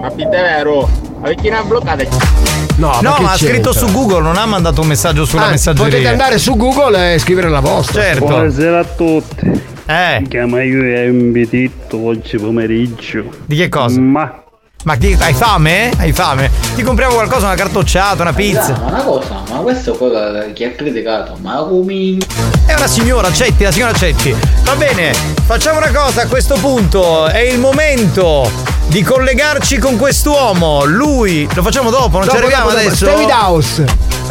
Ma 0.00 0.10
pinte 0.10 0.36
vero, 0.36 0.88
ma 1.18 1.28
perché 1.28 1.48
ne 1.48 1.56
ha 1.56 1.62
bloccata? 1.62 2.59
No, 2.80 2.98
No, 3.02 3.16
ma 3.20 3.32
ha 3.32 3.36
scritto 3.36 3.74
su 3.74 3.92
Google, 3.92 4.22
non 4.22 4.38
ha 4.38 4.46
mandato 4.46 4.80
un 4.80 4.86
messaggio 4.86 5.26
sulla 5.26 5.42
Anzi, 5.42 5.52
messaggeria. 5.52 5.90
potete 5.90 6.08
andare 6.08 6.38
su 6.38 6.56
Google 6.56 7.12
e 7.12 7.18
scrivere 7.18 7.50
la 7.50 7.60
vostra. 7.60 8.00
Certo. 8.00 8.24
Buonasera 8.24 8.78
a 8.78 8.84
tutti. 8.84 9.62
Eh. 9.84 10.18
Mi 10.20 10.28
chiamo 10.28 10.58
io 10.62 10.82
e 10.82 11.06
invitito 11.08 12.02
oggi 12.02 12.38
pomeriggio. 12.38 13.24
Di 13.44 13.56
che 13.56 13.68
cosa? 13.68 14.00
Ma. 14.00 14.42
Ma 14.84 14.96
che- 14.96 15.14
hai 15.20 15.34
fame? 15.34 15.92
Hai 15.98 16.10
fame? 16.12 16.50
Ti 16.74 16.82
compriamo 16.82 17.12
qualcosa, 17.12 17.44
una 17.44 17.54
cartocciata, 17.54 18.22
una 18.22 18.32
pizza. 18.32 18.72
Ma 18.82 18.86
una 18.88 19.02
cosa, 19.02 19.42
ma 19.50 19.58
questo 19.58 19.92
qua 19.92 20.44
chi 20.54 20.64
ha 20.64 20.70
criticato? 20.70 21.36
Ma 21.42 21.56
come 21.56 22.16
È 22.64 22.72
una 22.72 22.86
signora, 22.86 23.28
accetti, 23.28 23.62
la 23.62 23.72
signora 23.72 23.90
accetti. 23.90 24.34
Va 24.64 24.74
bene, 24.76 25.12
facciamo 25.44 25.76
una 25.76 25.90
cosa 25.92 26.22
a 26.22 26.26
questo 26.28 26.54
punto. 26.54 27.26
È 27.26 27.40
il 27.40 27.58
momento 27.58 28.50
di 28.90 29.02
collegarci 29.02 29.78
con 29.78 29.96
quest'uomo. 29.96 30.84
Lui, 30.84 31.48
lo 31.54 31.62
facciamo 31.62 31.90
dopo, 31.90 32.18
non 32.18 32.26
Dopo, 32.26 32.30
ci 32.32 32.36
arriviamo 32.36 32.70
dopo, 32.70 32.76
dopo. 32.76 32.86
adesso. 32.88 33.04
David 33.04 33.30
House. 33.30 33.84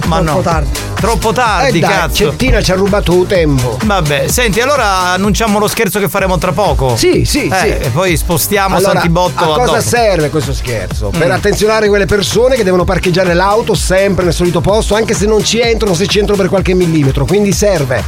Ma 0.09 0.19
no. 0.19 0.41
Troppo 0.99 1.31
tardi, 1.31 1.77
Eh 1.77 1.81
dai, 1.81 1.89
cazzo. 1.89 2.15
Cettina 2.29 2.61
ci 2.61 2.71
ha 2.71 2.75
rubato 2.75 3.23
tempo. 3.25 3.77
Vabbè, 3.85 4.27
senti, 4.27 4.59
allora 4.59 5.11
annunciamo 5.13 5.57
lo 5.57 5.67
scherzo 5.69 5.97
che 5.99 6.09
faremo 6.09 6.37
tra 6.37 6.51
poco. 6.51 6.97
Sì, 6.97 7.23
sì, 7.23 7.47
Eh, 7.47 7.55
sì. 7.57 7.67
E 7.85 7.89
poi 7.93 8.17
spostiamo 8.17 8.75
Allora, 8.75 8.93
Santibotto 8.93 9.43
a 9.43 9.53
a 9.53 9.57
cosa 9.59 9.65
dopo. 9.77 9.81
serve 9.81 10.29
questo 10.29 10.53
scherzo? 10.53 11.09
Per 11.17 11.27
Mm. 11.27 11.31
attenzionare 11.31 11.87
quelle 11.87 12.05
persone 12.05 12.57
che 12.57 12.63
devono 12.65 12.83
parcheggiare 12.83 13.33
l'auto 13.33 13.75
sempre 13.75 14.25
nel 14.25 14.33
solito 14.33 14.59
posto, 14.59 14.95
anche 14.95 15.13
se 15.13 15.25
non 15.25 15.41
ci 15.43 15.59
entrano, 15.61 15.93
se 15.93 16.05
ci 16.05 16.19
entrano 16.19 16.41
per 16.41 16.49
qualche 16.49 16.73
millimetro. 16.73 17.25
Quindi 17.25 17.53
serve 17.53 18.03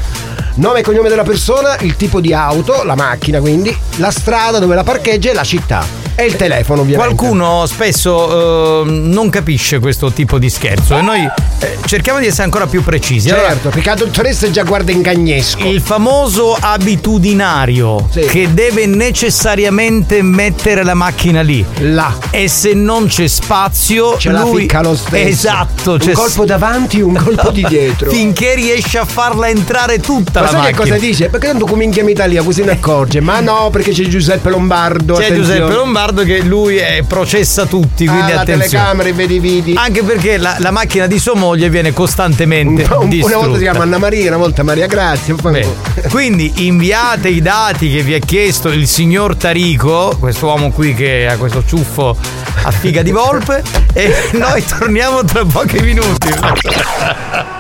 nome 0.56 0.80
e 0.80 0.84
cognome 0.84 1.08
della 1.08 1.24
persona, 1.24 1.78
il 1.80 1.96
tipo 1.96 2.20
di 2.20 2.34
auto, 2.34 2.84
la 2.84 2.96
macchina 2.96 3.40
quindi, 3.40 3.74
la 3.98 4.12
strada 4.12 4.60
dove 4.60 4.76
la 4.76 4.84
parcheggia 4.84 5.30
e 5.30 5.34
la 5.34 5.44
città. 5.46 6.00
E 6.14 6.26
il 6.26 6.36
telefono 6.36 6.82
ovviamente. 6.82 7.16
Qualcuno 7.16 7.66
spesso 7.66 8.82
eh, 8.82 8.90
non 8.92 9.30
capisce 9.30 9.80
questo 9.80 10.12
tipo 10.12 10.38
di 10.38 10.50
scherzo 10.50 10.98
e 10.98 11.02
noi 11.02 11.28
eh, 11.60 11.78
cerchiamo 11.92 12.20
di 12.20 12.28
essere 12.28 12.44
ancora 12.44 12.68
più 12.68 12.82
precisi. 12.84 13.28
Certo, 13.28 13.44
allora, 13.44 13.70
perché 13.70 13.90
la 13.90 13.96
dottoressa 13.96 14.50
già 14.50 14.64
guarda 14.64 14.94
in 14.94 15.02
cagnesco. 15.02 15.68
Il 15.68 15.82
famoso 15.82 16.56
abitudinario 16.58 18.08
sì. 18.10 18.22
che 18.22 18.54
deve 18.54 18.86
necessariamente 18.86 20.22
mettere 20.22 20.86
la 20.86 20.94
macchina 20.94 21.42
lì. 21.42 21.66
Là. 21.80 22.18
E 22.30 22.48
se 22.48 22.74
non 22.74 23.08
c'è 23.08 23.28
spazio, 23.28 24.18
ce 24.18 24.30
lui... 24.30 24.38
la 24.38 24.60
ficca 24.60 24.82
lo 24.82 24.96
stesso. 24.96 25.28
Esatto. 25.28 25.92
Un 25.92 26.00
cioè... 26.00 26.14
colpo 26.14 26.46
davanti, 26.46 27.02
un 27.02 27.14
colpo 27.22 27.50
di 27.50 27.66
dietro. 27.68 28.10
Finché 28.10 28.56
riesce 28.56 28.98
a 28.98 29.04
farla 29.04 29.50
entrare 29.50 30.00
tutta 30.00 30.40
Ma 30.40 30.46
la 30.46 30.52
macchina. 30.60 30.60
Ma 30.60 30.64
sai 30.64 30.74
cosa 30.74 30.98
dice? 30.98 31.28
Perché 31.28 31.48
tanto 31.48 31.66
come 31.66 31.84
in 31.84 32.08
Italia 32.08 32.42
così 32.42 32.64
ne 32.64 32.72
accorge? 32.72 33.20
Ma 33.20 33.42
no, 33.42 33.70
perché 33.70 33.92
c'è 33.92 34.04
Giuseppe 34.04 34.50
Lombardo. 34.50 35.16
C'è 35.16 35.26
attenzione. 35.26 35.60
Giuseppe 35.60 35.74
Lombardo 35.74 36.24
che 36.24 36.40
lui 36.40 36.78
è, 36.78 37.04
processa 37.06 37.66
tutti, 37.66 38.06
quindi 38.06 38.32
ah, 38.32 38.40
attenzione. 38.40 38.60
telecamere, 38.70 39.12
vedi, 39.12 39.40
vedi. 39.40 39.74
Anche 39.76 40.04
perché 40.04 40.38
la, 40.38 40.56
la 40.60 40.72
macchina 40.72 41.06
di 41.06 41.20
sua 41.20 41.36
moglie 41.36 41.70
viene 41.70 41.81
viene 41.82 41.94
costantemente 41.94 42.84
un, 42.94 43.10
un, 43.12 43.20
Una 43.24 43.38
volta 43.38 43.56
si 43.56 43.64
chiama 43.64 43.84
Anna 43.84 43.98
Maria, 43.98 44.28
una 44.28 44.38
volta 44.38 44.64
Maria 44.64 44.86
Grazia. 44.86 45.36
Poi... 45.36 45.66
Quindi 46.10 46.68
inviate 46.68 47.30
i 47.30 47.42
dati 47.42 47.92
che 47.92 48.04
vi 48.04 48.14
ha 48.14 48.20
chiesto 48.20 48.70
il 48.70 48.88
signor 48.88 49.36
Tarico, 49.36 50.16
questo 50.20 50.46
uomo 50.46 50.72
qui 50.72 50.94
che 50.94 51.28
ha 51.28 51.38
questo 51.38 51.64
ciuffo 51.66 52.16
a 52.64 52.72
figa 52.72 53.02
di 53.02 53.12
volpe, 53.12 53.64
e 53.94 54.30
noi 54.38 54.64
torniamo 54.64 55.24
tra 55.24 55.44
pochi 55.44 55.80
minuti. 55.82 57.60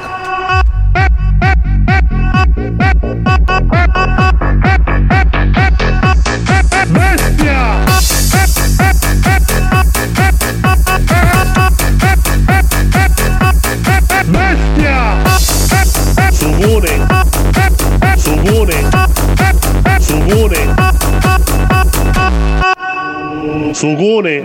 Sugone. 23.81 24.43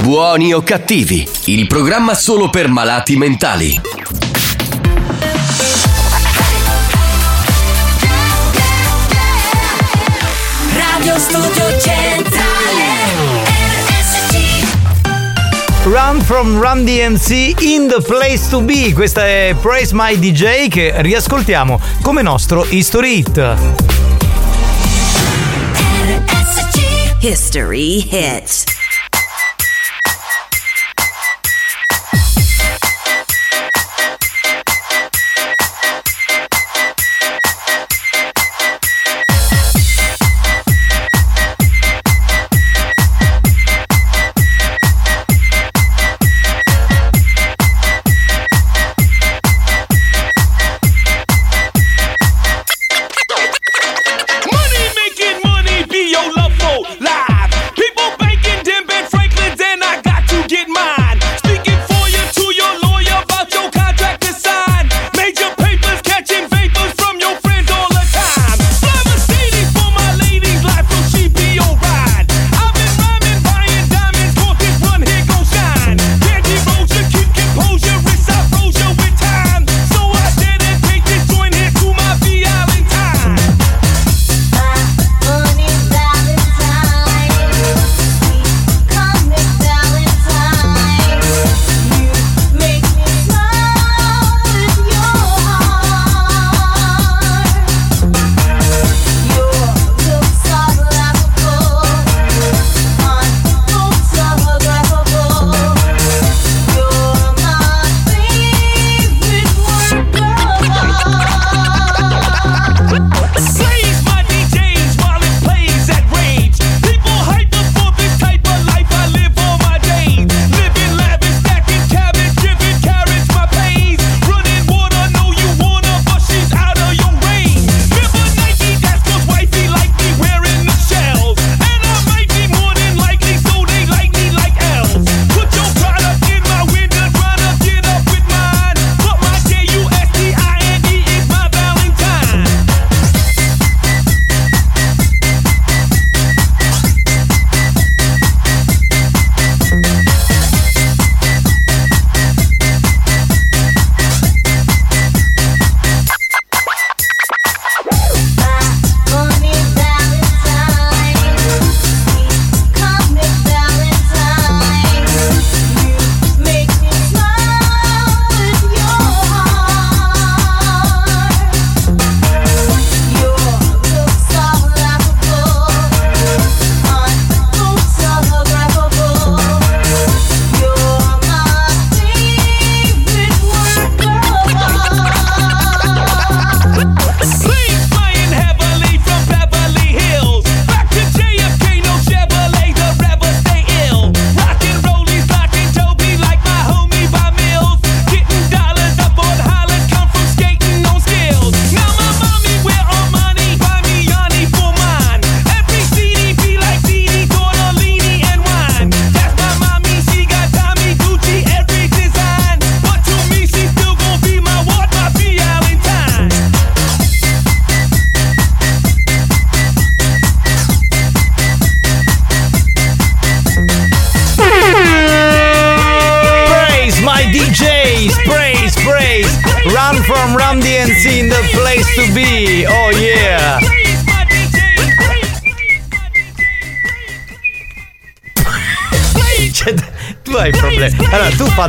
Buoni 0.00 0.52
o 0.52 0.60
cattivi, 0.60 1.24
il 1.44 1.68
programma 1.68 2.14
solo 2.14 2.50
per 2.50 2.66
malati 2.66 3.14
mentali. 3.16 3.80
Radio 10.74 11.16
Studio 11.16 11.64
Run 15.84 16.20
from 16.22 16.60
Run 16.60 16.84
DMC 16.84 17.54
in 17.60 17.86
the 17.86 18.02
place 18.04 18.48
to 18.50 18.62
be. 18.62 18.92
Questa 18.92 19.24
è 19.24 19.54
Praise 19.60 19.94
My 19.94 20.18
DJ 20.18 20.66
che 20.66 20.92
riascoltiamo 20.96 21.80
come 22.02 22.22
nostro 22.22 22.66
History 22.68 23.18
Hit. 23.18 23.56
History 27.20 28.04
hits. 28.10 28.71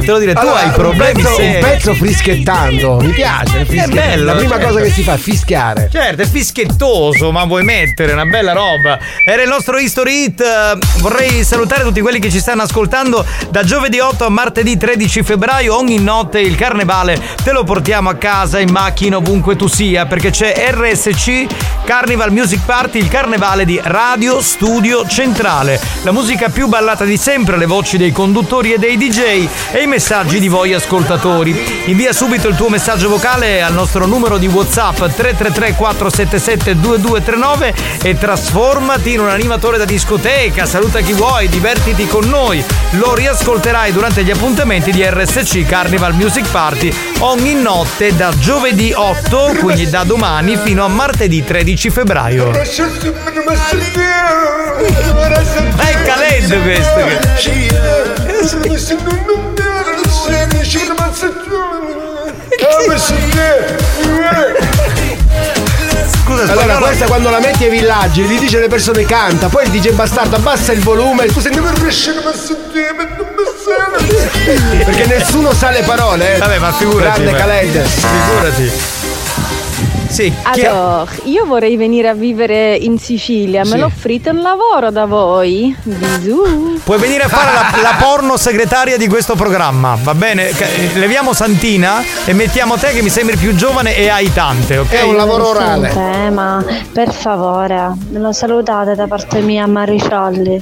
Fatelo 0.04 0.20
dire, 0.20 0.34
tu 0.34 0.40
Allora, 0.40 0.60
hai 0.60 0.68
un 0.68 0.74
problemi 0.74 1.22
pezzo, 1.22 1.36
seri. 1.36 1.54
un 1.56 1.70
pezzo 1.70 1.94
fischiettando, 1.94 2.98
mi 3.02 3.12
piace. 3.12 3.66
fischie- 3.66 3.88
bello, 3.88 4.26
La 4.26 4.34
prima 4.36 4.56
cioè. 4.58 4.66
cosa 4.68 4.80
che 4.82 4.92
si 4.92 5.04
fa 5.04 5.14
è 5.14 5.18
fischiare. 5.18 5.90
Certo, 5.92 6.22
è 6.22 6.26
fischiettoso, 6.28 7.32
ma 7.32 7.46
vuoi 7.46 7.64
mettere 7.64 8.14
una 8.14 8.26
bella 8.26 8.54
roba. 8.54 9.00
Era 9.26 9.42
il 9.42 9.50
nostro 9.50 9.78
History 9.78 10.24
Hit. 10.26 10.42
eh, 10.42 10.78
Vorrei 11.00 11.44
salutare 11.44 11.84
tutti 11.84 12.02
quelli 12.02 12.20
che 12.20 12.30
ci 12.30 12.40
stanno 12.40 12.62
ascoltando 12.64 13.26
da 13.50 13.64
giovedì 13.64 14.00
8 14.00 14.26
a 14.26 14.30
martedì 14.30 14.78
13 14.78 15.24
febbraio. 15.24 15.76
Ogni 15.76 16.00
notte 16.00 16.40
il 16.40 16.56
carnevale 16.56 17.20
te 17.44 17.52
lo 17.52 17.64
portiamo 17.64 18.10
a 18.10 18.16
casa, 18.16 18.60
in 18.60 18.70
macchina, 18.72 19.18
ovunque 19.18 19.56
tu 19.56 19.68
sia, 19.68 20.06
perché 20.06 20.30
c'è 20.32 20.54
RSC 20.72 21.46
Carnival 21.86 22.32
Music 22.32 22.62
Party, 22.66 23.00
il 23.00 23.08
carnevale 23.10 23.66
di 23.66 23.80
Radio 23.84 24.42
Studio 24.42 25.06
Centrale. 25.08 25.80
La 26.04 26.12
musica 26.12 26.50
più 26.50 26.68
ballata 26.68 27.06
di 27.06 27.16
sempre, 27.16 27.56
le 27.56 27.66
voci 27.66 27.96
dei 27.96 28.12
conduttori 28.12 28.74
e 28.74 28.78
dei 28.78 28.98
DJ 28.98 29.48
e 29.72 29.84
i 29.84 29.88
messaggi 29.88 30.38
di 30.38 30.50
voi 30.50 30.74
ascoltatori. 30.74 31.84
Invia 31.86 32.12
subito 32.12 32.50
il 32.50 32.58
tuo 32.58 32.68
messaggio 32.68 33.08
vocale 33.08 33.62
al 33.62 33.72
nostro 33.72 34.06
numero 34.06 34.38
di 34.38 34.48
WhatsApp 34.48 34.98
333 34.98 35.76
477 35.76 36.78
2239 36.78 37.74
e 38.04 38.18
trasformati 38.18 39.14
in 39.14 39.22
un 39.22 39.30
animatore 39.30 39.78
da 39.78 39.86
discoteca. 39.86 40.66
Saluta 40.66 41.00
chi 41.00 41.14
vuoi, 41.14 41.48
divertiti 41.48 42.06
con 42.06 42.28
noi. 42.28 42.62
Lo 42.92 43.16
riascolterai 43.16 43.94
durante 43.94 44.26
gli 44.26 44.32
appuntamenti 44.32 44.92
di 44.92 45.06
RSC 45.06 45.66
Carnival 45.66 46.16
Music 46.16 46.50
Party 46.50 46.94
ogni 47.20 47.54
notte 47.54 48.14
da 48.14 48.34
giovedì 48.38 48.92
8, 48.94 49.56
quindi 49.62 49.90
da 49.90 50.04
domani 50.04 50.58
fino 50.58 50.84
a 50.84 50.90
martedì 50.90 51.46
13 51.46 51.90
febbraio. 51.90 52.52
È 55.78 56.02
Khaled 56.04 56.62
questo. 56.64 57.02
Scusa, 66.24 66.44
Allora, 66.44 66.62
spagnolo. 66.64 66.86
questa 66.86 67.06
quando 67.06 67.30
la 67.30 67.40
metti 67.40 67.66
ai 67.66 67.70
villaggi, 67.70 68.22
gli 68.24 68.40
dice 68.40 68.58
alle 68.58 68.68
persone 68.68 69.04
canta, 69.06 69.48
poi 69.50 69.70
DJ 69.70 69.92
bastardo 69.92 70.36
abbassa 70.38 70.72
il 70.72 70.80
volume, 70.80 71.26
tu 71.28 71.40
senti 71.40 71.60
perché 74.86 75.06
nessuno 75.06 75.54
sa 75.54 75.70
le 75.70 75.82
parole. 75.82 76.36
eh. 76.36 76.38
Vabbè, 76.40 76.58
ma 76.60 76.72
figurati. 76.74 77.22
Grande 77.24 77.32
ma- 77.32 77.38
Khaled. 77.38 77.84
Figurati. 77.86 78.93
Sì, 80.14 80.32
Allora, 80.44 81.08
io 81.24 81.44
vorrei 81.46 81.76
venire 81.76 82.08
a 82.08 82.14
vivere 82.14 82.76
in 82.76 83.00
Sicilia, 83.00 83.64
Sì. 83.66 83.72
me 83.72 83.80
lo 83.80 83.86
offrite 83.88 84.30
un 84.30 84.42
lavoro 84.42 84.92
da 84.92 85.06
voi? 85.06 85.76
Bisù. 85.82 86.80
Puoi 86.84 87.00
venire 87.00 87.24
a 87.24 87.28
fare 87.28 87.52
la, 87.52 87.82
la 87.82 87.96
porno 88.00 88.38
segretaria 88.38 88.96
di 88.98 89.08
questo 89.08 89.34
programma, 89.36 89.98
va 90.00 90.14
bene? 90.14 90.50
Ca- 90.50 90.68
Leviamo 90.94 91.34
Santina 91.34 92.04
e 92.26 92.34
mettiamo 92.34 92.76
te 92.78 92.90
che 92.90 93.02
mi 93.02 93.10
sembri 93.10 93.38
più 93.38 93.56
giovane 93.56 93.96
e 93.96 94.08
hai 94.10 94.32
tante, 94.32 94.78
ok? 94.78 94.94
Sente, 95.92 96.30
ma 96.30 96.64
per 96.92 97.12
favore, 97.12 97.94
me 98.10 98.20
lo 98.20 98.32
salutate 98.32 98.94
da 98.94 99.08
parte 99.08 99.40
mia 99.42 99.66
Mariciolli. 99.66 100.62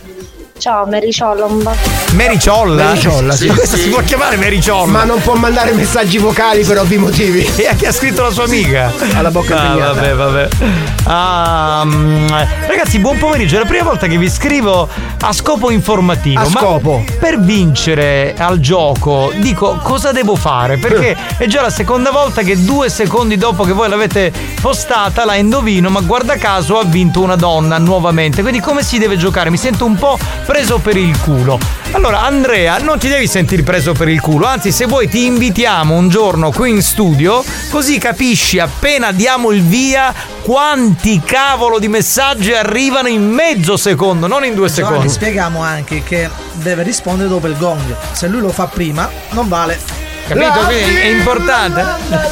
Ciao 0.57 0.85
Mariciollo, 0.85 1.45
un 1.47 1.61
bacio. 1.61 2.00
Mericiolla? 2.13 2.85
Mericiolla, 2.85 3.33
sì. 3.33 3.47
Questa 3.53 3.77
si 3.77 3.89
può 3.89 4.01
chiamare 4.01 4.37
Mericiolla. 4.37 4.91
Ma 4.91 5.03
non 5.03 5.21
può 5.21 5.35
mandare 5.35 5.71
messaggi 5.73 6.17
vocali 6.17 6.63
per 6.63 6.79
ovvi 6.79 6.97
motivi. 6.97 7.49
E 7.61 7.67
a 7.67 7.75
chi 7.75 7.85
ha 7.85 7.91
scritto 7.91 8.23
la 8.23 8.31
sua 8.31 8.45
amica? 8.45 8.91
Alla 9.13 9.29
bocca 9.29 9.55
ah, 9.55 9.65
impegnata. 9.65 9.93
vabbè, 9.93 10.13
vabbè. 10.15 11.85
Mm, 11.85 12.27
ragazzi, 12.67 12.97
buon 12.99 13.17
pomeriggio. 13.19 13.57
È 13.57 13.59
la 13.59 13.65
prima 13.65 13.83
volta 13.83 14.07
che 14.07 14.17
vi 14.17 14.29
scrivo 14.29 14.89
a 15.19 15.31
scopo 15.31 15.69
informativo. 15.69 16.39
A 16.39 16.49
ma 16.49 16.59
scopo? 16.59 17.03
per 17.19 17.39
vincere 17.39 18.33
al 18.37 18.59
gioco, 18.59 19.31
dico 19.35 19.79
cosa 19.83 20.11
devo 20.11 20.35
fare? 20.35 20.77
Perché 20.77 21.15
è 21.37 21.45
già 21.45 21.61
la 21.61 21.69
seconda 21.69 22.09
volta 22.09 22.41
che 22.41 22.63
due 22.63 22.89
secondi 22.89 23.37
dopo 23.37 23.63
che 23.63 23.73
voi 23.73 23.89
l'avete 23.89 24.31
postata 24.59 25.23
la 25.23 25.35
indovino, 25.35 25.89
ma 25.89 26.01
guarda 26.01 26.35
caso 26.37 26.79
ha 26.79 26.83
vinto 26.83 27.21
una 27.21 27.35
donna 27.35 27.77
nuovamente. 27.77 28.41
Quindi 28.41 28.59
come 28.59 28.81
si 28.81 28.97
deve 28.97 29.17
giocare? 29.17 29.51
Mi 29.51 29.57
sento 29.57 29.85
un 29.85 29.95
po' 29.95 30.17
preso 30.45 30.79
per 30.79 30.97
il 30.97 31.17
culo. 31.19 31.59
Allora, 31.91 32.00
Andrea, 32.09 32.77
non 32.79 32.97
ti 32.97 33.07
devi 33.07 33.27
sentire 33.27 33.61
preso 33.63 33.93
per 33.93 34.09
il 34.09 34.19
culo, 34.19 34.45
anzi, 34.45 34.71
se 34.71 34.85
vuoi 34.85 35.07
ti 35.07 35.25
invitiamo 35.25 35.93
un 35.95 36.09
giorno 36.09 36.51
qui 36.51 36.71
in 36.71 36.81
studio, 36.81 37.43
così 37.69 37.97
capisci 37.99 38.59
appena 38.59 39.11
diamo 39.11 39.51
il 39.51 39.61
via 39.61 40.13
quanti 40.41 41.21
cavolo 41.23 41.79
di 41.79 41.87
messaggi 41.87 42.53
arrivano 42.53 43.07
in 43.07 43.27
mezzo 43.29 43.77
secondo, 43.77 44.27
non 44.27 44.43
in 44.43 44.55
due 44.55 44.67
Giovanni, 44.67 44.93
secondi. 44.95 45.09
spieghiamo 45.09 45.61
anche 45.61 46.03
che 46.03 46.29
deve 46.53 46.83
rispondere 46.83 47.29
dopo 47.29 47.47
il 47.47 47.55
gong. 47.57 47.95
Se 48.11 48.27
lui 48.27 48.41
lo 48.41 48.49
fa 48.49 48.65
prima, 48.65 49.09
non 49.31 49.47
vale. 49.47 49.79
Capito? 50.27 50.51
Quindi 50.65 50.95
è 50.95 51.05
importante. 51.07 51.83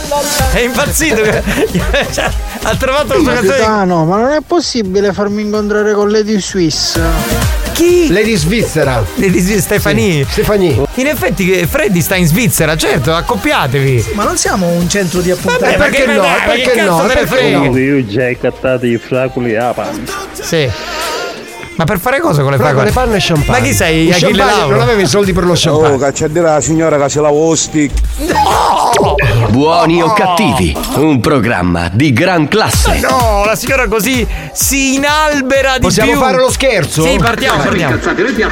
È 0.54 0.60
impazzito. 0.60 1.22
Ha 2.62 2.76
trovato 2.76 3.14
la 3.14 3.20
sua 3.22 3.34
canzone. 3.34 3.48
Capitano, 3.58 4.04
ma 4.06 4.18
non 4.18 4.32
è 4.32 4.40
possibile 4.46 5.14
farmi 5.14 5.44
incontrare 5.44 5.94
con 5.94 6.10
Lady 6.12 6.40
Swiss? 6.42 7.00
Chi? 7.80 8.12
Lady 8.12 8.36
Svizzera. 8.36 9.02
Lady 9.16 9.40
Svizzera, 9.40 9.62
Stefani. 9.62 10.26
Stefani. 10.30 10.82
In 10.96 11.08
effetti 11.08 11.46
che 11.50 11.66
Freddy 11.66 12.02
sta 12.02 12.16
in 12.18 12.28
Svizzera, 12.28 12.76
certo, 12.76 13.14
accoppiatevi. 13.16 14.10
Ma 14.16 14.26
non 14.26 14.36
siamo 14.36 14.68
un 14.68 14.90
centro 14.90 15.22
di 15.22 15.32
appuntamento. 15.32 15.78
Vabbè, 15.78 15.90
perché 15.90 16.06
no? 16.12 16.26
Perché 16.46 16.72
cazzo 16.72 17.08
te 17.08 17.14
ne 17.22 17.26
frega? 17.26 17.80
Io 17.80 18.06
già 18.06 18.24
hai 18.26 18.38
cattato 18.38 18.86
i 18.86 18.98
fracoli 18.98 19.56
a 19.56 19.72
panza. 19.74 20.14
Sì. 20.34 20.70
Ma 21.76 21.86
per 21.86 22.00
fare 22.02 22.20
cosa 22.20 22.42
con 22.42 22.52
le 22.52 22.58
Però 22.58 22.74
con 22.74 22.80
fragole? 22.82 22.86
le 22.88 22.92
panne 22.92 23.16
e 23.16 23.26
champagne. 23.26 23.60
Ma 23.62 23.66
chi 23.66 23.74
sei? 23.74 24.08
Il 24.08 24.12
Achille 24.12 24.32
champagne 24.38 24.58
Lauro? 24.60 24.76
non 24.76 24.82
aveva 24.84 25.02
i 25.02 25.08
soldi 25.08 25.32
per 25.32 25.46
lo 25.46 25.54
champagne. 25.56 25.96
Oh, 25.96 25.98
caccia 25.98 26.26
a 26.26 26.28
dire 26.28 26.42
la 26.42 26.60
signora 26.60 26.98
che 27.02 27.08
se 27.08 27.22
la 27.22 27.30
vosti. 27.30 27.90
Buoni 29.50 30.00
o 30.00 30.14
cattivi, 30.14 30.78
un 30.96 31.20
programma 31.20 31.90
di 31.92 32.14
gran 32.14 32.48
classe. 32.48 33.00
No, 33.00 33.44
la 33.46 33.56
signora 33.56 33.88
così 33.88 34.26
si 34.54 34.94
inalbera 34.96 35.78
di 35.78 35.82
Possiamo 35.82 36.12
più. 36.12 36.20
fare 36.20 36.38
lo 36.38 36.52
scherzo? 36.52 37.02
Sì, 37.02 37.18
partiamo, 37.18 37.64
partiamo. 37.64 37.98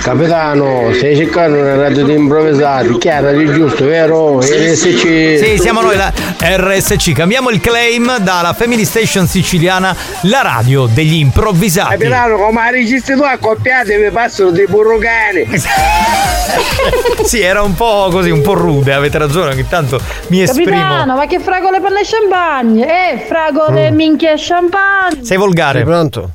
Capitano, 0.01 0.89
stai 0.93 1.15
cercando 1.15 1.59
una 1.59 1.75
radio 1.75 2.03
di 2.03 2.13
improvvisati, 2.13 2.97
chiara 2.97 3.31
di 3.31 3.45
giusto, 3.45 3.85
vero? 3.85 4.39
RSC. 4.39 5.37
Sì, 5.37 5.57
siamo 5.59 5.81
noi 5.81 5.97
la 5.97 6.11
RSC. 6.39 7.11
Cambiamo 7.11 7.51
il 7.51 7.59
claim 7.59 8.17
dalla 8.17 8.53
Family 8.53 8.83
Station 8.83 9.27
siciliana, 9.27 9.95
la 10.21 10.41
radio 10.41 10.87
degli 10.87 11.15
improvvisati. 11.15 11.91
Capitano, 11.91 12.37
come 12.37 12.61
la 12.63 12.69
registri 12.71 13.15
tu 13.15 13.21
accoppiate 13.21 13.97
mi 13.97 14.09
passano 14.09 14.49
dei 14.49 14.65
burrocani. 14.65 15.47
sì, 17.23 17.41
era 17.41 17.61
un 17.61 17.75
po' 17.75 18.09
così, 18.11 18.31
un 18.31 18.41
po' 18.41 18.53
rude, 18.53 18.93
avete 18.93 19.17
ragione, 19.19 19.51
ogni 19.51 19.67
tanto 19.67 19.99
mi 20.29 20.41
esprimo. 20.41 20.65
Capitano, 20.71 20.86
ma 21.15 21.25
che 21.27 21.39
fragole 21.39 21.79
per 21.81 21.91
le 21.91 22.01
champagne? 22.03 23.13
Eh, 23.13 23.17
fragole 23.19 23.91
minchia 23.91 24.31
e 24.31 24.35
champagne. 24.37 25.23
Sei 25.23 25.37
volgare. 25.37 25.79
Sei 25.79 25.85
pronto? 25.87 26.31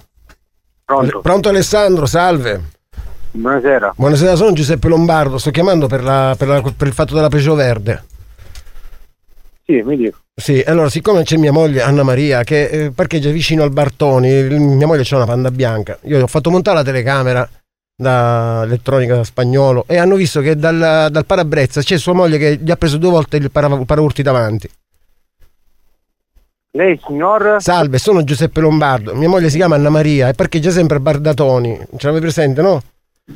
Pronto. 0.84 1.20
Pronto 1.20 1.48
Alessandro, 1.48 2.06
salve. 2.06 2.60
Buonasera. 3.30 3.94
Buonasera, 3.96 4.34
sono 4.36 4.52
Giuseppe 4.52 4.88
Lombardo, 4.88 5.38
sto 5.38 5.50
chiamando 5.50 5.86
per, 5.86 6.02
la- 6.02 6.34
per 6.36 6.48
la- 6.48 6.62
per 6.76 6.86
il 6.86 6.92
fatto 6.92 7.14
della 7.14 7.28
Peugeot 7.28 7.56
verde. 7.56 8.04
Sì, 9.64 9.80
mi 9.82 9.96
dico. 9.96 10.18
Sì, 10.34 10.62
allora 10.66 10.90
siccome 10.90 11.22
c'è 11.22 11.36
mia 11.36 11.52
moglie 11.52 11.82
Anna 11.82 12.02
Maria 12.02 12.42
che 12.42 12.64
eh, 12.64 12.90
parcheggia 12.90 13.30
vicino 13.30 13.62
al 13.62 13.70
Bartoni, 13.70 14.28
il- 14.28 14.60
mia 14.60 14.86
moglie 14.86 15.02
c'ha 15.04 15.16
una 15.16 15.24
panda 15.26 15.50
bianca, 15.50 15.98
io 16.02 16.22
ho 16.22 16.26
fatto 16.26 16.50
montare 16.50 16.78
la 16.78 16.82
telecamera 16.84 17.48
da 18.02 18.62
elettronica 18.64 19.24
spagnolo 19.24 19.84
e 19.86 19.96
hanno 19.96 20.16
visto 20.16 20.40
che 20.42 20.56
dal, 20.56 21.08
dal 21.10 21.24
parabrezza 21.24 21.80
c'è 21.80 21.96
sua 21.96 22.12
moglie 22.12 22.36
che 22.36 22.58
gli 22.60 22.70
ha 22.70 22.76
preso 22.76 22.98
due 22.98 23.10
volte 23.10 23.38
il 23.38 23.50
para- 23.50 23.68
paraurti 23.86 24.20
davanti. 24.22 24.68
Lei, 26.74 26.98
signor? 27.06 27.56
Salve, 27.58 27.98
sono 27.98 28.24
Giuseppe 28.24 28.60
Lombardo, 28.60 29.14
mia 29.14 29.28
moglie 29.28 29.50
si 29.50 29.56
chiama 29.56 29.74
Anna 29.74 29.90
Maria 29.90 30.28
e 30.28 30.32
parcheggia 30.32 30.70
sempre 30.70 30.96
al 30.96 31.02
Bardatoni, 31.02 31.78
ce 31.98 32.06
l'avete 32.06 32.20
presente, 32.24 32.62
no? 32.62 32.82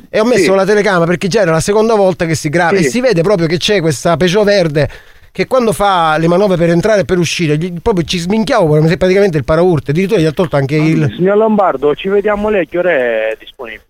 E 0.09 0.19
ho 0.19 0.25
messo 0.25 0.51
Sì. 0.51 0.55
la 0.55 0.65
telecamera 0.65 1.05
perché 1.05 1.27
già 1.27 1.41
era 1.41 1.51
la 1.51 1.59
seconda 1.59 1.93
volta 1.95 2.25
che 2.25 2.35
si 2.35 2.49
grava 2.49 2.77
Sì. 2.77 2.85
e 2.85 2.89
si 2.89 2.99
vede 2.99 3.21
proprio 3.21 3.47
che 3.47 3.57
c'è 3.57 3.79
questa 3.79 4.17
Peugeot 4.17 4.43
verde 4.43 4.89
che 5.31 5.45
quando 5.45 5.71
fa 5.71 6.17
le 6.17 6.27
manovre 6.27 6.57
per 6.57 6.71
entrare 6.71 7.01
e 7.01 7.05
per 7.05 7.19
uscire 7.19 7.57
gli- 7.57 7.79
proprio 7.79 8.03
ci 8.05 8.17
sminchiavo 8.17 8.65
come 8.65 8.87
se 8.87 8.97
praticamente 8.97 9.37
il 9.37 9.43
paraurti 9.43 9.91
addirittura 9.91 10.19
gli 10.19 10.25
ha 10.25 10.31
tolto 10.31 10.55
anche 10.55 10.75
il 10.75 11.13
Signor 11.15 11.37
Lombardo, 11.37 11.93
ci 11.95 12.09
vediamo 12.09 12.49
lei, 12.49 12.67
che 12.67 12.77
ora 12.79 12.89
è 12.91 13.37
disponibile? 13.39 13.85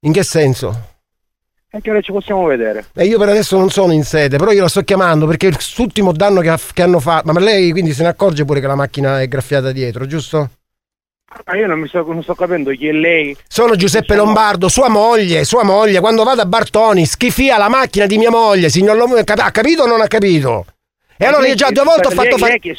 In 0.00 0.12
che 0.12 0.22
senso? 0.22 0.88
E 1.70 1.80
che 1.80 1.90
ora 1.90 2.00
ci 2.00 2.10
possiamo 2.10 2.46
vedere? 2.46 2.86
E 2.94 3.04
io 3.04 3.18
per 3.18 3.28
adesso 3.28 3.56
non 3.56 3.70
sono 3.70 3.92
in 3.92 4.04
sede 4.04 4.38
però 4.38 4.50
io 4.50 4.62
la 4.62 4.68
sto 4.68 4.82
chiamando 4.82 5.26
perché 5.26 5.50
l'ultimo 5.76 6.12
danno 6.12 6.40
che, 6.40 6.54
che 6.72 6.82
hanno 6.82 7.00
fatto 7.00 7.32
ma 7.32 7.38
lei 7.38 7.70
quindi 7.70 7.92
se 7.92 8.02
ne 8.02 8.08
accorge 8.08 8.44
pure 8.44 8.60
che 8.60 8.66
la 8.66 8.74
macchina 8.74 9.20
è 9.20 9.28
graffiata 9.28 9.70
dietro 9.70 10.06
giusto? 10.06 10.50
Ma 11.46 11.56
io 11.56 11.68
non 11.68 11.78
mi 11.78 11.86
sto, 11.86 12.04
non 12.04 12.24
sto 12.24 12.34
capendo 12.34 12.72
chi 12.72 12.88
è 12.88 12.92
lei. 12.92 13.36
Sono 13.46 13.76
Giuseppe 13.76 14.16
Lombardo, 14.16 14.68
sua 14.68 14.88
moglie, 14.88 15.44
sua 15.44 15.62
moglie, 15.62 16.00
quando 16.00 16.24
vado 16.24 16.40
a 16.40 16.46
Bartoni 16.46 17.06
schifia 17.06 17.56
la 17.56 17.68
macchina 17.68 18.06
di 18.06 18.18
mia 18.18 18.30
moglie, 18.30 18.68
signor 18.68 18.96
Lombardo, 18.96 19.40
ha 19.40 19.50
capito 19.52 19.84
o 19.84 19.86
non 19.86 20.00
ha 20.00 20.08
capito? 20.08 20.66
E 21.16 21.26
allora 21.26 21.46
io 21.46 21.54
già 21.54 21.70
due 21.70 21.84
volte 21.84 22.08
ho 22.08 22.10
fatto 22.10 22.36
fare... 22.36 22.58
che, 22.58 22.74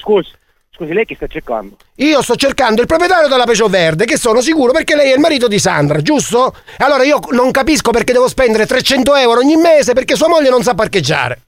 scusi, 0.81 0.93
lei 0.93 1.05
chi 1.05 1.15
sta 1.15 1.27
cercando? 1.27 1.77
Io 1.95 2.21
sto 2.21 2.35
cercando 2.35 2.81
il 2.81 2.87
proprietario 2.87 3.27
della 3.27 3.43
Peugeot 3.43 3.69
Verde, 3.69 4.05
che 4.05 4.17
sono 4.17 4.41
sicuro 4.41 4.71
perché 4.71 4.95
lei 4.95 5.11
è 5.11 5.13
il 5.13 5.19
marito 5.19 5.47
di 5.47 5.59
Sandra, 5.59 6.01
giusto? 6.01 6.55
Allora 6.77 7.03
io 7.03 7.19
non 7.31 7.51
capisco 7.51 7.91
perché 7.91 8.13
devo 8.13 8.27
spendere 8.27 8.65
300 8.65 9.15
euro 9.15 9.39
ogni 9.39 9.55
mese 9.55 9.93
perché 9.93 10.15
sua 10.15 10.27
moglie 10.27 10.49
non 10.49 10.63
sa 10.63 10.73
parcheggiare. 10.73 11.41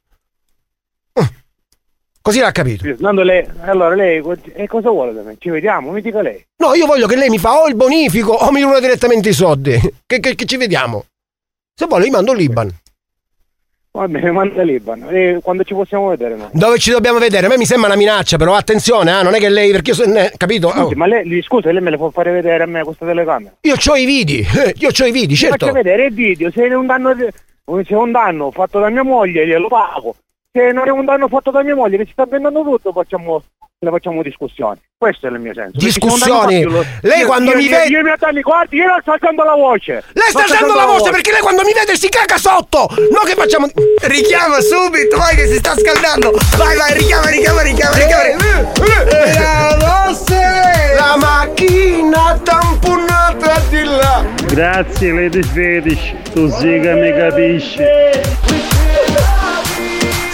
Mm. 1.20 1.26
Così 2.22 2.40
l'ha 2.40 2.52
capito. 2.52 2.86
Lei, 3.24 3.46
allora 3.62 3.96
lei, 3.96 4.24
e 4.54 4.68
cosa 4.68 4.90
vuole 4.90 5.14
da 5.14 5.22
me? 5.24 5.36
Ci 5.40 5.50
vediamo, 5.50 5.92
mi 5.92 6.02
dica 6.02 6.22
lei. 6.22 6.46
No, 6.58 6.74
io 6.76 6.86
voglio 6.86 7.08
che 7.08 7.16
lei 7.16 7.30
mi 7.30 7.40
fa 7.40 7.62
o 7.62 7.68
il 7.68 7.76
bonifico 7.76 8.32
o 8.32 8.52
mi 8.52 8.62
runa 8.62 8.80
direttamente 8.80 9.30
i 9.30 9.34
soldi. 9.34 9.80
Che, 10.06 10.20
che- 10.20 10.36
che 10.36 10.46
ci 10.46 10.58
vediamo. 10.58 11.06
Se 11.76 11.86
vuole, 11.88 12.06
gli 12.06 12.12
mando 12.12 12.34
l'Iban. 12.34 12.72
Va 13.96 14.08
bene, 14.08 14.32
manda 14.32 14.64
l'Iban. 14.64 15.06
E 15.08 15.40
quando 15.44 15.64
ci 15.64 15.76
possiamo 15.76 16.08
vedere 16.08 16.36
noi? 16.36 16.48
Dove 16.52 16.80
ci 16.80 16.90
dobbiamo 16.90 17.20
vedere? 17.20 17.46
A 17.46 17.50
me 17.50 17.58
mi 17.58 17.66
sembra 17.66 17.90
una 17.90 17.96
minaccia, 17.96 18.38
però 18.38 18.56
attenzione, 18.56 19.20
eh, 19.20 19.22
non 19.22 19.36
è 19.36 19.38
che 19.38 19.50
lei, 19.50 19.70
perché 19.70 19.92
io 19.92 19.96
so- 19.96 20.06
ne- 20.08 20.32
capito? 20.36 20.70
Oh, 20.70 20.86
Scusi, 20.86 20.96
ma 20.96 21.06
lei, 21.06 21.42
scusa, 21.44 21.72
lei 21.72 21.80
me 21.80 21.92
le 21.92 21.98
può 21.98 22.10
fare 22.10 22.32
vedere 22.32 22.64
a 22.64 22.66
me 22.66 22.82
questa 22.84 23.06
telecamera? 23.06 23.54
io 23.62 23.76
ho 23.76 23.96
i 23.96 24.06
vidi, 24.06 24.40
eh, 24.40 24.74
io 24.80 24.90
ho 24.90 25.06
i 25.06 25.12
vidi, 25.12 25.28
Mi 25.28 25.36
certo. 25.36 25.68
Faccia 25.68 25.78
vedere 25.78 26.06
il 26.08 26.14
video, 26.16 26.50
se 26.50 26.66
è 26.66 26.74
un 26.74 26.88
danno, 26.88 27.16
se 27.16 27.84
è 27.86 27.94
un 27.94 28.12
danno 28.12 28.50
fatto 28.50 28.80
da 28.80 28.90
mia 28.90 29.04
moglie 29.04 29.46
glielo 29.46 29.68
pago. 29.68 30.16
Se 30.56 30.72
non 30.72 30.88
è 30.88 30.92
un 30.92 31.04
danno 31.04 31.28
fatto 31.28 31.50
da 31.50 31.64
mia 31.64 31.74
moglie 31.74 31.98
che 31.98 32.06
ci 32.06 32.12
sta 32.12 32.26
vendendo 32.30 32.62
tutto, 32.62 32.92
facciamo, 32.92 33.42
ne 33.80 33.90
facciamo 33.90 34.22
discussioni. 34.22 34.80
Questo 34.96 35.26
è 35.26 35.32
il 35.32 35.40
mio 35.40 35.52
senso. 35.56 35.80
Discussioni? 35.80 36.60
io 36.60 36.70
lo- 36.70 36.86
Lei 37.02 37.22
io- 37.22 37.26
quando 37.26 37.50
io- 37.50 37.58
mi 37.58 37.64
io- 37.64 37.70
vede- 37.76 37.88
Io 37.90 38.04
mi 38.04 38.10
attacco, 38.12 38.40
guardi, 38.42 38.76
io 38.78 38.86
non 38.86 39.00
sto 39.02 39.12
alzando 39.14 39.44
la 39.44 39.56
voce. 39.56 40.04
Lei 40.14 40.30
sta 40.30 40.44
alzando 40.44 40.76
la 40.76 40.86
voce 40.86 41.10
perché 41.10 41.32
lei 41.32 41.42
quando 41.42 41.64
mi 41.66 41.74
vede 41.74 41.96
si 41.96 42.08
caga 42.08 42.38
sotto! 42.38 42.88
No 43.10 43.22
che 43.26 43.34
facciamo. 43.34 43.66
Richiama 44.04 44.60
subito, 44.62 45.18
vai 45.18 45.36
che 45.36 45.48
si 45.48 45.56
sta 45.56 45.74
scaldando. 45.76 46.30
Vai, 46.56 46.78
vai, 46.78 46.94
richiama, 47.00 47.30
richiama, 47.32 47.62
richiama, 47.64 47.96
richiama. 47.96 48.38
La 50.96 51.16
macchina 51.18 52.40
tamponata 52.44 53.60
di 53.70 53.84
là! 53.86 54.24
Grazie 54.46 55.12
Lady 55.14 55.42
Swedish, 55.42 56.14
tu 56.32 56.48
sì 56.52 56.80
che 56.80 56.94
mi 56.94 57.12
capisci. 57.12 57.84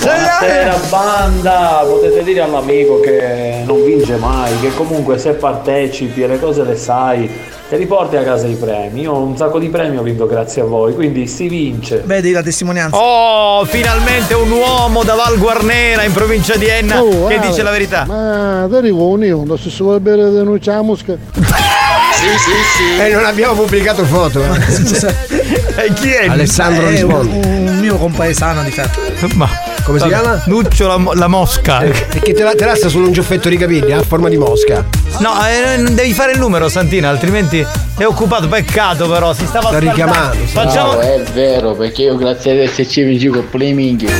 Buonasera 0.01 0.79
banda, 0.89 1.83
potete 1.85 2.23
dire 2.23 2.39
all'amico 2.41 2.99
che 3.01 3.63
non 3.65 3.83
vince 3.83 4.15
mai, 4.15 4.57
che 4.61 4.73
comunque 4.73 5.17
se 5.17 5.31
partecipi 5.33 6.21
e 6.23 6.27
le 6.27 6.39
cose 6.39 6.63
le 6.63 6.77
sai, 6.77 7.29
te 7.67 7.75
li 7.77 7.85
porti 7.85 8.15
a 8.15 8.23
casa 8.23 8.47
i 8.47 8.53
premi. 8.55 9.01
Io 9.01 9.13
un 9.17 9.35
sacco 9.35 9.59
di 9.59 9.67
premi 9.67 9.97
ho 9.97 10.01
vinto 10.01 10.25
grazie 10.25 10.61
a 10.61 10.65
voi, 10.65 10.93
quindi 10.95 11.27
si 11.27 11.49
vince. 11.49 12.01
Vedi 12.05 12.31
la 12.31 12.41
testimonianza. 12.41 12.95
Oh, 12.97 13.65
finalmente 13.65 14.33
un 14.35 14.49
uomo 14.51 15.03
da 15.03 15.15
Val 15.15 15.37
Guarnera 15.37 16.03
in 16.03 16.13
provincia 16.13 16.55
di 16.55 16.67
Enna 16.67 17.01
Oh, 17.03 17.27
che 17.27 17.35
Ale, 17.35 17.47
dice 17.47 17.61
la 17.61 17.71
verità. 17.71 18.05
Ma 18.07 18.67
ti 18.69 18.75
arrivo 18.75 19.17
io, 19.21 19.43
non 19.45 19.57
si 19.57 19.69
vuole 19.83 19.99
bere 19.99 20.29
denuncia 20.31 20.81
mosca. 20.81 21.13
Sì, 21.33 22.25
sì, 22.37 22.95
sì. 22.95 23.01
E 23.01 23.11
non 23.13 23.25
abbiamo 23.25 23.53
pubblicato 23.53 24.03
foto. 24.05 24.41
E 25.79 25.93
chi 25.93 26.11
è? 26.11 26.27
Alessandro 26.27 26.87
Eh, 26.87 26.89
risponde. 26.89 27.47
un, 27.47 27.67
un 27.69 27.79
mio 27.79 27.95
compaesano 27.95 28.63
di 28.63 28.71
fatto. 28.71 28.99
Ma 29.35 29.47
Come 29.89 30.01
si 30.01 30.07
chiama? 30.07 30.39
Nuccio 30.45 30.85
la, 30.85 31.13
la 31.15 31.27
mosca. 31.27 31.79
Perché 31.79 32.31
te 32.33 32.43
la, 32.43 32.53
te 32.53 32.63
la 32.63 32.75
sta 32.75 32.89
solo 32.89 33.07
un 33.07 33.11
giuffetto 33.11 33.49
di 33.49 33.57
capelli 33.57 33.91
a 33.91 34.03
forma 34.03 34.29
di 34.29 34.37
mosca. 34.37 34.85
No, 35.17 35.31
eh, 35.47 35.81
devi 35.81 36.13
fare 36.13 36.33
il 36.33 36.37
numero, 36.37 36.69
Santina, 36.69 37.09
altrimenti 37.09 37.65
è 37.97 38.05
occupato. 38.05 38.47
Peccato, 38.47 39.09
però. 39.09 39.33
Si 39.33 39.47
stava 39.47 39.69
Sta 39.69 39.79
scaldando. 39.79 39.89
richiamando, 39.89 40.45
Facciamo. 40.45 40.89
Bravo, 40.91 41.01
è 41.01 41.23
vero, 41.33 41.73
perché 41.73 42.03
io 42.03 42.15
grazie 42.17 42.51
ad 42.51 42.69
SC 42.69 42.97
vinci 43.03 43.29
con 43.29 43.49
play 43.49 43.73
minchia. 43.73 44.13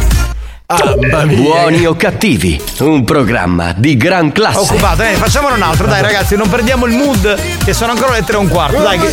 Buoni 1.36 1.86
o 1.86 1.95
cattivi, 1.95 2.59
un 2.80 3.03
programma 3.03 3.72
di 3.78 3.95
gran 3.95 4.32
classe. 4.32 4.59
Occupato, 4.59 5.03
eh, 5.03 5.13
facciamone 5.13 5.53
un 5.53 5.61
altro, 5.61 5.86
dai 5.86 6.01
ragazzi, 6.01 6.36
non 6.36 6.49
perdiamo 6.49 6.88
il 6.88 6.93
mood, 6.93 7.38
che 7.63 7.74
sono 7.74 7.91
ancora 7.91 8.13
le 8.13 8.24
tre 8.24 8.38
e 8.38 8.39
un 8.39 8.47
quarto. 8.47 8.82
Dai, 8.82 8.97
che... 8.99 9.11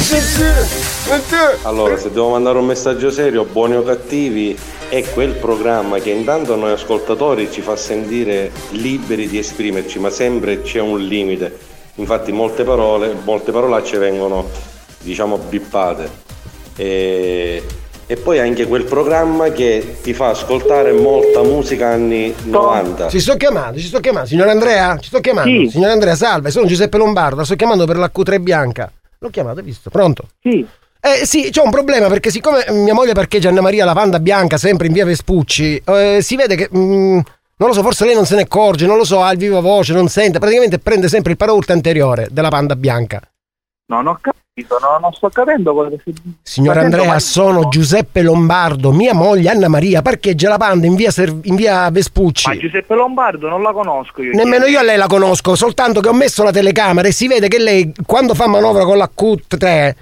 Allora, 1.62 1.98
se 1.98 2.10
devo 2.10 2.30
mandare 2.30 2.58
un 2.58 2.66
messaggio 2.66 3.10
serio, 3.10 3.44
buoni 3.44 3.74
o 3.74 3.82
cattivi, 3.82 4.56
è 4.88 5.02
quel 5.10 5.32
programma 5.32 5.98
che 5.98 6.10
intanto 6.10 6.54
noi 6.54 6.72
ascoltatori 6.72 7.50
ci 7.50 7.60
fa 7.60 7.76
sentire 7.76 8.50
liberi 8.70 9.28
di 9.28 9.38
esprimerci, 9.38 9.98
ma 9.98 10.10
sempre 10.10 10.62
c'è 10.62 10.80
un 10.80 11.00
limite. 11.00 11.58
Infatti 11.96 12.30
molte 12.30 12.62
parole, 12.62 13.14
molte 13.24 13.52
parolacce 13.52 13.98
vengono, 13.98 14.48
diciamo, 15.00 15.38
bippate. 15.38 16.24
E, 16.76 17.62
e 18.06 18.16
poi 18.16 18.38
anche 18.38 18.66
quel 18.66 18.84
programma 18.84 19.48
che 19.48 19.96
ti 20.02 20.12
fa 20.12 20.28
ascoltare 20.28 20.92
molta 20.92 21.42
musica 21.42 21.88
anni 21.88 22.32
90. 22.44 23.08
Ci 23.08 23.20
sto 23.20 23.36
chiamando, 23.36 23.78
ci 23.80 23.86
sto 23.86 23.98
chiamando. 23.98 24.28
Signor 24.28 24.48
Andrea? 24.48 24.96
Ci 24.98 25.08
sto 25.08 25.20
chiamando. 25.20 25.64
Sì. 25.64 25.70
Signor 25.70 25.90
Andrea, 25.90 26.14
salve, 26.14 26.50
sono 26.50 26.66
Giuseppe 26.66 26.98
Lombardo, 26.98 27.36
la 27.36 27.44
sto 27.44 27.56
chiamando 27.56 27.86
per 27.86 27.96
la 27.96 28.10
Q3 28.14 28.40
bianca. 28.40 28.92
L'ho 29.18 29.30
chiamato, 29.30 29.58
hai 29.58 29.64
visto? 29.64 29.90
Pronto? 29.90 30.28
Sì. 30.42 30.64
Eh 31.06 31.24
sì, 31.24 31.50
c'è 31.50 31.62
un 31.62 31.70
problema 31.70 32.08
perché 32.08 32.30
siccome 32.30 32.64
mia 32.70 32.92
moglie 32.92 33.12
parcheggia 33.12 33.48
Anna 33.48 33.60
Maria 33.60 33.84
la 33.84 33.92
Panda 33.92 34.18
Bianca 34.18 34.56
sempre 34.58 34.88
in 34.88 34.92
via 34.92 35.04
Vespucci, 35.04 35.80
eh, 35.86 36.18
si 36.20 36.34
vede 36.34 36.56
che 36.56 36.68
mm, 36.76 37.18
non 37.58 37.68
lo 37.68 37.72
so, 37.72 37.82
forse 37.82 38.04
lei 38.04 38.16
non 38.16 38.26
se 38.26 38.34
ne 38.34 38.42
accorge, 38.42 38.86
non 38.86 38.96
lo 38.96 39.04
so, 39.04 39.22
ha 39.22 39.30
il 39.30 39.38
viva 39.38 39.60
voce, 39.60 39.92
non 39.92 40.08
sente, 40.08 40.40
praticamente 40.40 40.80
prende 40.80 41.08
sempre 41.08 41.30
il 41.30 41.36
paraurti 41.36 41.70
anteriore 41.70 42.26
della 42.32 42.48
Panda 42.48 42.74
Bianca. 42.74 43.20
No, 43.86 44.02
non 44.02 44.14
ho 44.14 44.18
capito, 44.20 44.78
no, 44.80 44.98
non 45.00 45.12
sto 45.12 45.28
capendo 45.28 45.74
cosa 45.74 45.94
si 46.02 46.12
Signor 46.42 46.76
Andrea, 46.76 47.06
ma- 47.06 47.20
sono 47.20 47.68
Giuseppe 47.68 48.22
Lombardo, 48.22 48.90
mia 48.90 49.14
moglie 49.14 49.50
Anna 49.50 49.68
Maria 49.68 50.02
parcheggia 50.02 50.48
la 50.48 50.58
Panda 50.58 50.86
in 50.86 50.96
via, 50.96 51.12
Ser- 51.12 51.38
in 51.44 51.54
via 51.54 51.88
Vespucci. 51.88 52.48
Ma 52.48 52.56
Giuseppe 52.56 52.94
Lombardo 52.96 53.48
non 53.48 53.62
la 53.62 53.70
conosco 53.70 54.22
io. 54.22 54.32
Nemmeno 54.32 54.66
io 54.66 54.80
a 54.80 54.82
lei 54.82 54.96
la 54.96 55.06
conosco, 55.06 55.54
soltanto 55.54 56.00
che 56.00 56.08
ho 56.08 56.14
messo 56.14 56.42
la 56.42 56.50
telecamera 56.50 57.06
e 57.06 57.12
si 57.12 57.28
vede 57.28 57.46
che 57.46 57.60
lei, 57.60 57.94
quando 58.04 58.34
fa 58.34 58.48
manovra 58.48 58.84
con 58.84 58.96
la 58.96 59.08
Q3, 59.16 59.94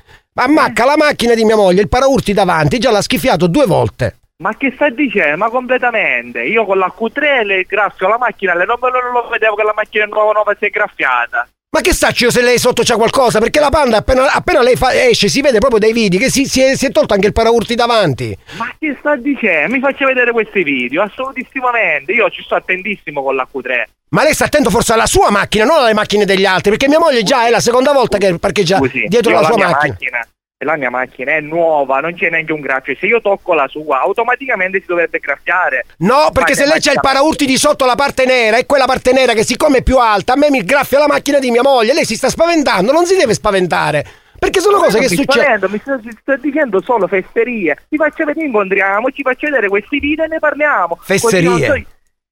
ammacca 0.43 0.85
la 0.85 0.97
macchina 0.97 1.35
di 1.35 1.45
mia 1.45 1.57
moglie, 1.57 1.83
il 1.83 1.89
paraurti 1.89 2.33
davanti, 2.33 2.79
già 2.79 2.91
l'ha 2.91 3.03
schiffiato 3.03 3.47
due 3.47 3.67
volte. 3.67 4.19
Ma 4.39 4.57
che 4.57 4.73
sta 4.75 4.91
dicendo? 4.91 5.37
Ma 5.37 5.49
completamente. 5.49 6.43
Io 6.43 6.65
con 6.65 6.79
la 6.79 6.93
Q3 6.97 7.45
le 7.45 7.63
graffio 7.63 8.09
la 8.09 8.19
macchina, 8.19 8.55
le 8.55 8.65
non, 8.65 8.79
non 8.81 9.13
lo 9.13 9.29
vedevo 9.29 9.55
che 9.55 9.63
la 9.63 9.73
macchina 9.75 10.07
nuova 10.07 10.33
nuova 10.33 10.57
si 10.59 10.67
è 10.67 10.71
graffiata. 10.71 11.49
Ma 11.75 11.81
che 11.81 11.93
saccio 11.93 12.27
io 12.27 12.31
se 12.31 12.41
lei 12.41 12.57
sotto 12.57 12.85
c'ha 12.85 12.95
qualcosa? 12.95 13.41
Perché 13.41 13.59
la 13.59 13.69
Panda 13.69 13.97
appena, 13.97 14.33
appena 14.33 14.63
lei 14.63 14.77
fa- 14.77 14.95
esce 14.95 15.27
si 15.27 15.41
vede 15.41 15.59
proprio 15.59 15.81
dai 15.81 15.93
video 15.93 16.21
che 16.21 16.31
si, 16.31 16.45
si 16.45 16.61
è, 16.61 16.77
si 16.77 16.87
è 16.87 16.93
tolto 16.93 17.15
anche 17.15 17.27
il 17.27 17.33
paraurti 17.33 17.75
davanti. 17.75 18.39
Ma 18.59 18.73
che 18.79 18.95
sta 19.01 19.17
dicendo? 19.17 19.75
Mi 19.75 19.81
faccia 19.81 20.07
vedere 20.07 20.31
questi 20.31 20.63
video, 20.63 21.03
assolutissimamente. 21.03 22.13
Io 22.13 22.31
ci 22.31 22.45
sto 22.45 22.55
attentissimo 22.55 23.25
con 23.25 23.35
la 23.35 23.49
Q3. 23.53 23.83
Ma 24.11 24.23
lei 24.23 24.35
sta 24.35 24.45
attento 24.45 24.71
forse 24.71 24.93
alla 24.93 25.07
sua 25.07 25.33
macchina, 25.33 25.65
non 25.65 25.81
alle 25.81 25.95
macchine 25.95 26.25
degli 26.25 26.47
altri, 26.47 26.71
perché 26.71 26.87
mia 26.87 27.01
moglie 27.01 27.25
già 27.25 27.45
è 27.49 27.51
la 27.51 27.59
seconda 27.59 27.91
volta 27.91 28.19
che 28.19 28.39
parcheggia 28.39 28.77
Scusi, 28.77 29.07
dietro 29.09 29.33
la 29.33 29.43
sua 29.43 29.57
mia 29.57 29.71
macchina. 29.71 30.25
La 30.59 30.77
mia 30.77 30.89
macchina 30.89 31.33
è 31.33 31.41
nuova, 31.41 31.99
non 31.99 32.15
c'è 32.15 32.31
neanche 32.31 32.53
un 32.53 32.61
graffio. 32.61 32.95
Se 32.97 33.07
io 33.07 33.21
tocco 33.21 33.55
la 33.55 33.67
sua, 33.69 34.01
automaticamente 34.01 34.81
si 34.81 34.87
dovrebbe 34.87 35.19
graffiare. 35.19 35.85
No, 35.99 36.31
perché 36.33 36.55
se 36.55 36.65
lei 36.65 36.81
c'ha 36.81 36.93
il 36.93 37.01
paraurti 37.03 37.45
di 37.45 37.57
sotto 37.57 37.85
la 37.85 37.97
parte 37.97 38.25
nera 38.25 38.57
e 38.57 38.65
quella 38.65 38.87
parte 38.87 39.13
nera 39.13 39.33
che 39.33 39.45
siccome 39.45 39.79
è 39.79 39.83
più 39.83 39.99
alta, 39.99 40.35
a 40.35 40.37
me 40.37 40.51
mi 40.51 40.65
graffia 40.65 41.01
la 41.01 41.09
macchina 41.09 41.39
di 41.39 41.51
mia 41.51 41.63
moglie, 41.63 41.93
lei 41.93 42.05
si 42.05 42.15
sta 42.15 42.29
spaventando, 42.29 42.93
non 42.93 43.05
si 43.05 43.17
deve 43.17 43.35
spaventare. 43.35 44.07
Perché 44.39 44.61
sono 44.61 44.79
cose 44.79 44.99
che 45.01 45.09
succedono. 45.09 45.73
Mi 45.73 45.79
sto, 45.79 46.01
sto 46.21 46.37
dicendo 46.37 46.83
solo 46.83 47.09
fesserie. 47.09 47.77
Ti 47.89 47.97
faccio 47.97 48.25
vedere, 48.25 48.47
incontriamo, 48.47 49.11
ci 49.11 49.23
faccio 49.23 49.47
vedere 49.49 49.69
questi 49.69 49.99
video 49.99 50.25
e 50.25 50.29
ne 50.29 50.39
parliamo. 50.39 50.99
Fesserie. 51.01 51.87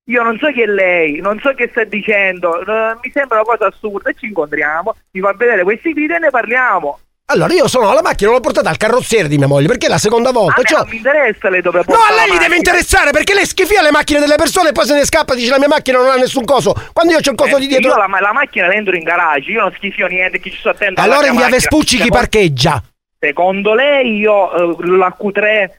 io 0.05 0.23
non 0.23 0.39
so 0.39 0.51
chi 0.53 0.63
è 0.63 0.67
lei, 0.67 1.21
non 1.21 1.41
so 1.41 1.53
che 1.55 1.69
sta 1.71 1.85
dicendo, 1.85 2.63
mi 3.03 3.11
sembra 3.11 3.41
una 3.41 3.45
cosa 3.45 3.67
assurda, 3.67 4.13
ci 4.13 4.27
incontriamo, 4.27 4.95
mi 5.11 5.21
fa 5.21 5.33
vedere 5.33 5.65
questi 5.65 5.93
video 5.93 6.17
e 6.17 6.21
ne 6.21 6.31
parliamo. 6.31 6.99
Allora 7.27 7.55
io 7.55 7.67
sono 7.69 7.89
alla 7.89 8.03
macchina, 8.03 8.31
l'ho 8.31 8.41
portata 8.41 8.69
al 8.69 8.77
carrozziere 8.77 9.27
di 9.29 9.39
mia 9.39 9.47
moglie, 9.47 9.67
perché 9.69 9.87
è 9.87 9.89
la 9.89 9.97
seconda 9.99 10.33
volta. 10.33 10.57
A 10.57 10.59
me 10.59 10.65
cioè- 10.69 10.81
non 10.81 10.89
mi 10.91 10.97
interessa 10.97 11.49
lei 11.49 11.63
dove 11.63 11.83
No, 11.87 11.95
a 11.95 12.15
lei 12.15 12.35
gli 12.35 12.39
deve 12.39 12.57
interessare 12.57 13.11
perché 13.11 13.33
lei 13.33 13.47
schifia 13.47 13.81
le 13.81 13.91
macchine 13.91 14.19
delle 14.21 14.35
persone 14.37 14.71
e 14.71 14.73
poi 14.73 14.85
se 14.85 14.95
ne 14.95 15.05
scappa 15.07 15.33
e 15.33 15.37
dice 15.37 15.51
la 15.51 15.59
mia 15.59 15.69
macchina 15.69 15.99
non 15.99 16.09
ha 16.11 16.17
nessun 16.17 16.45
coso. 16.45 16.75
Quando 16.93 17.13
io 17.13 17.21
c'ho 17.21 17.31
il 17.31 17.37
coso 17.37 17.57
Eh, 17.57 17.61
di 17.61 17.67
dietro. 17.69 17.89
Io 17.91 17.97
la, 17.97 18.07
la 18.21 18.33
macchina 18.33 18.67
la 18.67 18.75
entro 18.75 18.95
in 18.95 19.03
garage, 19.05 19.51
io 19.51 19.61
non 19.63 19.73
schifio 19.77 20.09
niente, 20.09 20.41
chi 20.41 20.51
ci 20.51 20.59
sto 20.59 20.71
attento 20.71 21.01
Allora 21.01 21.27
in 21.29 21.37
via. 21.37 21.49
Vespucci 21.49 21.97
chi 21.97 22.03
Secondo- 22.03 22.15
parcheggia? 22.17 22.83
Secondo 23.19 23.75
lei 23.75 24.17
io 24.19 24.53
eh, 24.81 24.87
la 24.97 25.17
Q3 25.19 25.71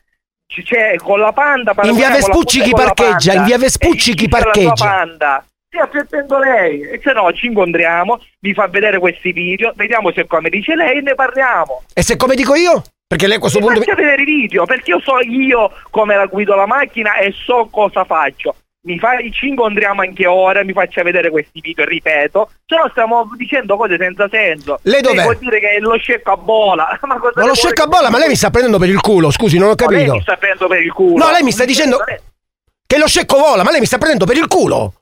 c- 0.48 0.64
c'è 0.64 0.96
con 0.96 1.20
la 1.20 1.34
Panda 1.34 1.74
In 1.84 1.94
via 1.94 2.10
Vespucci 2.10 2.62
Q3 2.62 2.64
chi 2.64 2.72
parcheggia? 2.72 3.34
In 3.34 3.44
via 3.44 3.58
Vespucci 3.60 4.14
chi 4.16 4.28
c'è 4.28 4.38
la 4.40 4.52
sua 4.52 4.52
parcheggia? 4.74 5.46
Sì, 5.74 5.80
attento 5.80 6.38
lei, 6.38 6.82
e 6.82 7.02
se 7.04 7.14
no 7.14 7.34
ci 7.34 7.48
incontriamo, 7.48 8.20
mi 8.42 8.54
fa 8.54 8.68
vedere 8.68 9.00
questi 9.00 9.32
video, 9.32 9.74
vediamo 9.76 10.12
se 10.12 10.28
come 10.28 10.50
dice 10.50 10.76
lei 10.76 11.00
e 11.00 11.02
ne 11.02 11.16
parliamo. 11.16 11.82
E 11.96 12.04
se 12.04 12.16
come 12.16 12.36
dico 12.36 12.54
io? 12.54 12.84
Perché 13.08 13.26
lei 13.26 13.38
a 13.38 13.40
questo 13.40 13.58
Mi 13.58 13.66
punto. 13.66 13.80
faccia 13.82 13.96
vedere 13.96 14.22
i 14.22 14.26
video, 14.26 14.66
perché 14.66 14.92
io 14.92 15.00
so 15.00 15.20
io 15.22 15.72
come 15.90 16.16
la 16.16 16.28
guido 16.28 16.54
la 16.54 16.68
macchina 16.68 17.16
e 17.16 17.32
so 17.32 17.68
cosa 17.72 18.04
faccio. 18.04 18.56
Mi 18.86 19.00
fa, 19.00 19.12
ci 19.32 19.48
incontriamo 19.48 20.02
anche 20.02 20.28
ora, 20.28 20.64
mi 20.64 20.74
faccia 20.74 21.02
vedere 21.02 21.32
questi 21.32 21.60
video, 21.60 21.86
ripeto. 21.86 22.50
Se 22.68 22.76
no 22.76 22.88
stiamo 22.92 23.28
dicendo 23.36 23.76
cose 23.76 23.98
senza 23.98 24.28
senso. 24.30 24.78
Lei 24.84 25.02
dov'è? 25.02 25.24
vuol 25.24 25.38
dire 25.38 25.60
che 25.60 25.70
è 25.72 25.80
lo 25.80 25.98
scecco 25.98 26.34
a 26.34 26.38
bola. 26.38 26.88
Ma 27.02 27.18
cosa 27.18 27.40
Ma 27.42 27.48
lo 27.48 27.56
scecco 27.56 27.82
a 27.82 27.88
bolla, 27.88 28.12
ma 28.12 28.20
lei 28.20 28.28
mi 28.28 28.36
sta 28.36 28.52
prendendo 28.52 28.78
per 28.78 28.90
il 28.90 29.02
culo, 29.02 29.32
scusi, 29.32 29.58
non 29.58 29.70
ho 29.70 29.74
No, 29.76 29.88
lei 29.90 29.98
capito. 30.00 30.14
mi 30.14 30.22
sta 30.22 30.36
prendendo 30.38 30.68
per 30.68 30.82
il 30.84 30.92
culo. 30.94 31.26
No, 31.26 31.32
lei 31.32 31.42
mi 31.44 31.52
sta 31.52 31.66
dicendo 31.66 31.98
che 32.86 32.98
lo 33.00 33.08
scecco 33.08 33.38
vola, 33.40 33.64
ma 33.64 33.72
lei 33.72 33.80
mi 33.80 33.86
sta 33.88 33.98
prendendo 33.98 34.26
per 34.26 34.38
il 34.38 34.48
culo. 34.48 34.94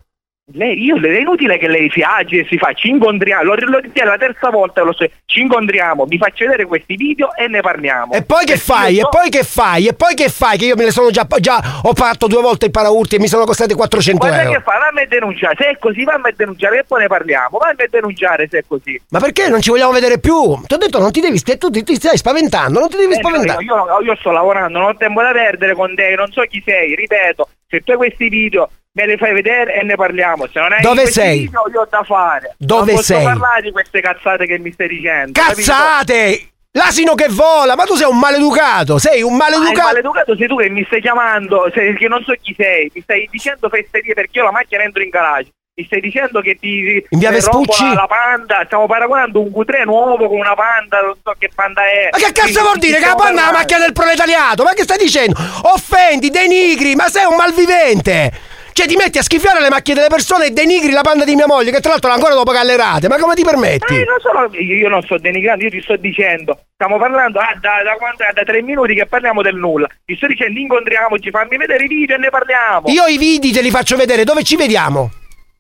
Lei, 0.53 0.83
io, 0.83 0.97
è 0.99 1.19
inutile 1.19 1.57
che 1.57 1.67
lei 1.67 1.89
si 1.91 2.01
agi 2.01 2.39
e 2.39 2.45
si 2.49 2.57
fa, 2.57 2.73
ci 2.73 2.89
incontriamo, 2.89 3.43
lo, 3.43 3.55
lo 3.55 3.79
ritiene 3.79 4.09
la 4.09 4.17
terza 4.17 4.49
volta, 4.49 4.81
lo 4.83 4.93
so, 4.93 5.05
ci 5.25 5.41
incontriamo, 5.41 6.05
mi 6.07 6.17
faccia 6.17 6.45
vedere 6.45 6.65
questi 6.65 6.95
video 6.95 7.35
e 7.35 7.47
ne 7.47 7.61
parliamo. 7.61 8.13
E 8.13 8.23
poi 8.23 8.45
che 8.45 8.57
fai? 8.57 8.99
E 8.99 9.07
poi 9.09 9.29
che 9.29 9.43
fai? 9.43 9.87
E 9.87 9.93
poi 9.93 10.13
che 10.15 10.29
fai? 10.29 10.57
Che 10.57 10.65
io 10.65 10.75
me 10.75 10.85
ne 10.85 10.91
sono 10.91 11.09
già, 11.09 11.25
già 11.39 11.61
ho 11.83 11.93
fatto 11.93 12.27
due 12.27 12.41
volte 12.41 12.65
il 12.65 12.71
paraurti 12.71 13.15
e 13.15 13.19
mi 13.19 13.27
sono 13.27 13.45
costati 13.45 13.73
400 13.73 14.19
Guarda 14.25 14.41
euro. 14.43 14.57
che 14.57 14.61
fa, 14.63 14.77
vammi 14.79 15.01
a 15.01 15.07
denunciare, 15.07 15.55
se 15.57 15.69
è 15.69 15.77
così 15.77 16.03
vammi 16.03 16.27
a 16.29 16.33
denunciare 16.35 16.79
e 16.79 16.83
poi 16.85 17.01
ne 17.01 17.07
parliamo, 17.07 17.57
vammi 17.57 17.81
a 17.81 17.87
denunciare 17.89 18.47
se 18.49 18.57
è 18.59 18.63
così. 18.67 18.99
Ma 19.09 19.19
perché 19.19 19.47
non 19.47 19.61
ci 19.61 19.69
vogliamo 19.69 19.91
vedere 19.91 20.19
più? 20.19 20.59
Ti 20.65 20.73
ho 20.73 20.77
detto 20.77 20.99
non 20.99 21.11
ti 21.11 21.21
devi, 21.21 21.37
st- 21.37 21.57
tu 21.57 21.69
ti, 21.69 21.83
ti 21.83 21.95
stai 21.95 22.17
spaventando, 22.17 22.79
non 22.79 22.89
ti 22.89 22.97
devi 22.97 23.13
Eh, 23.13 23.17
spaventare. 23.17 23.63
Io, 23.63 23.75
io- 23.75 24.01
io 24.03 24.15
sto 24.17 24.31
lavorando, 24.31 24.79
non 24.79 24.89
ho 24.89 24.95
tempo 24.97 25.21
da 25.21 25.31
perdere 25.31 25.73
con 25.75 25.93
te, 25.95 26.13
non 26.17 26.31
so 26.31 26.41
chi 26.41 26.61
sei, 26.65 26.95
ripeto, 26.95 27.47
se 27.67 27.79
tu 27.81 27.91
hai 27.91 27.97
questi 27.97 28.27
video 28.29 28.69
me 28.93 29.05
li 29.05 29.17
fai 29.17 29.33
vedere 29.33 29.75
e 29.79 29.83
ne 29.83 29.95
parliamo, 29.95 30.47
se 30.51 30.59
non 30.59 30.73
hai 30.73 30.81
Dove 30.81 31.05
sei? 31.07 31.43
io 31.51 31.61
ho 31.81 31.87
da 31.89 32.03
fare. 32.03 32.55
Dove 32.57 32.85
non 32.87 32.95
posso 32.95 33.13
sei? 33.15 33.23
parlare 33.23 33.61
di 33.61 33.71
queste 33.71 34.01
cazzate 34.01 34.45
che 34.45 34.57
mi 34.59 34.71
stai 34.71 34.87
dicendo. 34.89 35.39
capito? 35.39 35.55
Cazzate! 35.71 36.45
L'asino 36.73 37.15
che 37.15 37.27
vola, 37.29 37.75
ma 37.75 37.83
tu 37.83 37.95
sei 37.95 38.07
un 38.09 38.17
maleducato, 38.17 38.97
sei 38.97 39.21
un 39.21 39.35
Ma 39.35 39.47
il 39.49 39.55
maleducato. 39.57 39.87
maleducato 39.87 40.35
sei 40.37 40.47
tu 40.47 40.55
che 40.57 40.69
mi 40.69 40.83
stai 40.85 41.01
chiamando, 41.01 41.69
sei- 41.73 41.93
che 41.95 42.07
non 42.07 42.23
so 42.23 42.33
chi 42.41 42.55
sei, 42.57 42.89
mi 42.93 43.01
stai 43.01 43.27
dicendo 43.29 43.67
fesserie 43.67 44.13
perché 44.13 44.39
io 44.39 44.45
la 44.45 44.51
macchina 44.51 44.81
entro 44.83 45.03
in 45.03 45.09
garage. 45.09 45.49
Mi 45.73 45.85
stai 45.85 45.99
dicendo 46.01 46.39
che 46.41 46.55
ti 46.55 47.03
In 47.09 47.19
via 47.19 47.31
Vespucci? 47.31 47.83
La, 47.89 47.93
la 47.93 48.07
panda, 48.07 48.61
stiamo 48.65 48.87
paragonando 48.87 49.41
un 49.41 49.47
Q3 49.49 49.83
nuovo 49.85 50.27
con 50.27 50.37
una 50.37 50.53
panda, 50.53 50.99
non 51.01 51.15
so 51.21 51.33
che 51.37 51.49
panda 51.53 51.81
è. 51.83 52.09
Ma 52.11 52.17
che 52.17 52.31
cazzo 52.33 52.61
vuol 52.61 52.77
dire? 52.77 52.99
Che 52.99 53.05
la 53.05 53.15
panna 53.15 53.41
è 53.41 53.45
la 53.45 53.51
macchina 53.51 53.79
del 53.79 53.93
proletariato? 53.93 54.63
Ma 54.63 54.73
che 54.73 54.83
stai 54.83 54.97
dicendo? 54.97 55.37
Offendi, 55.63 56.29
denigri, 56.29 56.95
ma 56.95 57.07
sei 57.09 57.25
un 57.25 57.35
malvivente! 57.35 58.31
Cioè 58.73 58.87
ti 58.87 58.95
metti 58.95 59.17
a 59.17 59.21
schifiare 59.21 59.61
le 59.61 59.69
macchine 59.69 59.95
delle 59.97 60.07
persone 60.09 60.45
e 60.47 60.51
denigri 60.51 60.91
la 60.91 61.01
panda 61.01 61.25
di 61.25 61.35
mia 61.35 61.45
moglie, 61.45 61.71
che 61.71 61.79
tra 61.81 61.91
l'altro 61.91 62.11
ancora 62.11 62.33
dopo 62.33 62.51
gallerate, 62.51 63.07
ma 63.09 63.17
come 63.17 63.35
ti 63.35 63.43
permetti? 63.43 63.93
Eh, 63.95 64.05
non 64.05 64.19
sono, 64.19 64.49
io, 64.55 64.87
non 64.87 65.01
sto 65.01 65.17
denigrando, 65.17 65.65
io 65.65 65.69
ti 65.69 65.81
sto 65.81 65.97
dicendo, 65.97 66.57
stiamo 66.73 66.97
parlando 66.97 67.39
ah, 67.39 67.53
da, 67.59 67.83
da, 67.83 67.95
quando- 67.97 68.23
da 68.33 68.43
tre 68.43 68.61
minuti 68.61 68.93
che 68.93 69.05
parliamo 69.05 69.41
del 69.41 69.55
nulla. 69.55 69.87
Ti 70.05 70.15
sto 70.15 70.27
dicendo 70.27 70.59
incontriamoci, 70.59 71.29
fammi 71.29 71.57
vedere 71.57 71.83
i 71.83 71.87
video 71.87 72.15
e 72.15 72.19
ne 72.19 72.29
parliamo. 72.29 72.87
Io 72.87 73.05
i 73.05 73.17
video 73.17 73.51
te 73.51 73.61
li 73.61 73.69
faccio 73.69 73.97
vedere, 73.97 74.23
dove 74.23 74.43
ci 74.43 74.55
vediamo? 74.55 75.11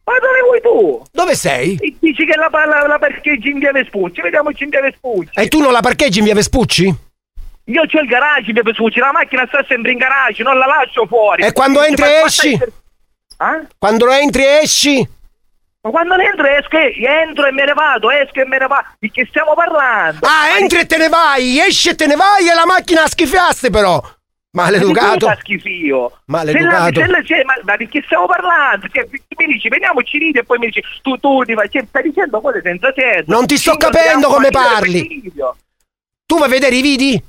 Ma 0.05 0.13
dove 0.17 0.41
vuoi 0.43 0.61
tu? 0.61 1.03
Dove 1.11 1.35
sei? 1.35 1.77
E 1.79 1.95
dici 1.99 2.25
che 2.25 2.35
la, 2.35 2.49
la, 2.51 2.87
la 2.87 2.97
parcheggi 2.97 3.49
in 3.49 3.59
via 3.59 3.71
Vespucci, 3.71 4.21
vediamoci 4.21 4.63
in 4.63 4.69
via 4.69 4.81
Vespucci. 4.81 5.29
E 5.39 5.47
tu 5.47 5.59
non 5.59 5.71
la 5.71 5.81
parcheggi 5.81 6.19
in 6.19 6.25
via 6.25 6.33
Vespucci? 6.33 6.95
Io 7.65 7.85
c'ho 7.85 7.99
il 7.99 8.07
garage 8.07 8.47
in 8.47 8.53
via 8.53 8.63
Vespucci, 8.63 8.99
la 8.99 9.11
macchina 9.11 9.45
sta 9.47 9.63
sempre 9.67 9.91
in 9.91 9.99
garage, 9.99 10.41
non 10.43 10.57
la 10.57 10.65
lascio 10.65 11.05
fuori. 11.05 11.43
E 11.43 11.53
quando 11.53 11.83
entri 11.83 12.05
e 12.05 12.21
esci? 12.25 12.53
essere- 12.53 12.71
Ah? 13.41 13.59
Quando 13.79 14.07
entri 14.11 14.43
e 14.43 14.59
esci? 14.61 15.09
Ma 15.81 15.89
quando 15.89 16.13
entro 16.15 16.45
esco, 16.45 16.77
entro 16.77 17.47
e 17.47 17.51
me 17.51 17.65
ne 17.65 17.73
vado, 17.73 18.11
esco 18.11 18.39
e 18.39 18.45
me 18.45 18.59
ne 18.59 18.67
vado. 18.67 18.85
Di 18.99 19.09
che 19.09 19.25
stiamo 19.27 19.55
parlando? 19.55 20.19
Ah, 20.27 20.59
entri 20.59 20.77
e 20.79 20.85
te 20.85 20.97
ne 20.97 21.09
vai, 21.09 21.57
esci 21.59 21.89
e 21.89 21.95
te 21.95 22.05
ne 22.05 22.15
vai 22.15 22.47
e 22.47 22.53
la 22.53 22.67
macchina 22.67 23.07
schifiaste 23.07 23.71
però! 23.71 23.99
Maleducato! 24.51 25.25
Ma 25.25 25.35
schifio. 25.39 26.19
Maleducato. 26.25 26.99
Se 26.99 27.07
la- 27.07 27.23
se 27.25 27.35
la- 27.37 27.43
ma, 27.45 27.53
ma 27.63 27.77
di 27.77 27.87
che 27.87 28.03
stiamo 28.05 28.27
parlando? 28.27 28.87
Cioè, 28.91 29.07
mi 29.09 29.45
dici, 29.53 29.69
veniamoci 29.69 30.17
lì 30.19 30.29
e 30.31 30.43
poi 30.43 30.59
mi 30.59 30.67
dici, 30.67 30.83
tu, 31.01 31.17
tu, 31.17 31.43
ti 31.43 31.55
fai, 31.55 31.67
cioè, 31.71 31.83
stai 31.87 32.03
dicendo 32.03 32.39
cose 32.41 32.61
senza 32.61 32.93
senso. 32.95 33.31
Non 33.31 33.47
ti 33.47 33.57
sto 33.57 33.75
capendo 33.75 34.27
come 34.27 34.51
parli. 34.51 35.31
Tu 36.27 36.37
vuoi 36.37 36.47
vedere 36.49 36.75
i 36.75 36.81
video? 36.81 37.21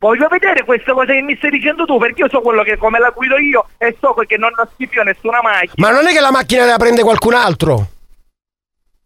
Voglio 0.00 0.28
vedere 0.28 0.64
queste 0.64 0.92
cose 0.92 1.12
che 1.12 1.20
mi 1.20 1.36
stai 1.36 1.50
dicendo 1.50 1.84
tu, 1.84 1.98
perché 1.98 2.22
io 2.22 2.28
so 2.30 2.40
quello 2.40 2.62
che 2.62 2.78
come 2.78 2.98
la 2.98 3.10
guido 3.10 3.36
io 3.36 3.66
e 3.76 3.94
so 4.00 4.14
che 4.14 4.38
non 4.38 4.50
ho 4.56 4.66
schifio 4.72 5.02
nessuna 5.02 5.42
macchina. 5.42 5.74
Ma 5.76 5.90
non 5.90 6.08
è 6.08 6.12
che 6.12 6.20
la 6.20 6.30
macchina 6.30 6.64
la 6.64 6.78
prende 6.78 7.02
qualcun 7.02 7.34
altro? 7.34 7.74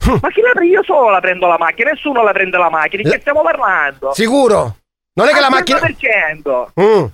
Ma 0.07 0.29
chi 0.31 0.41
la 0.41 0.53
prende? 0.53 0.73
Io 0.73 0.85
solo 0.85 1.11
la 1.11 1.19
prendo 1.19 1.49
la 1.49 1.59
macchina, 1.59 1.91
nessuno 1.91 2.23
la 2.23 2.31
prende 2.31 2.57
la 2.59 2.71
macchina. 2.71 3.03
Di 3.03 3.11
che 3.11 3.19
stiamo 3.19 3.43
parlando? 3.43 4.13
Sicuro? 4.13 4.77
Non 5.15 5.27
è 5.27 5.33
che 5.33 5.41
la 5.41 5.51
macchina... 5.51 5.81
100%. 5.81 6.67
Mm. 6.81 7.05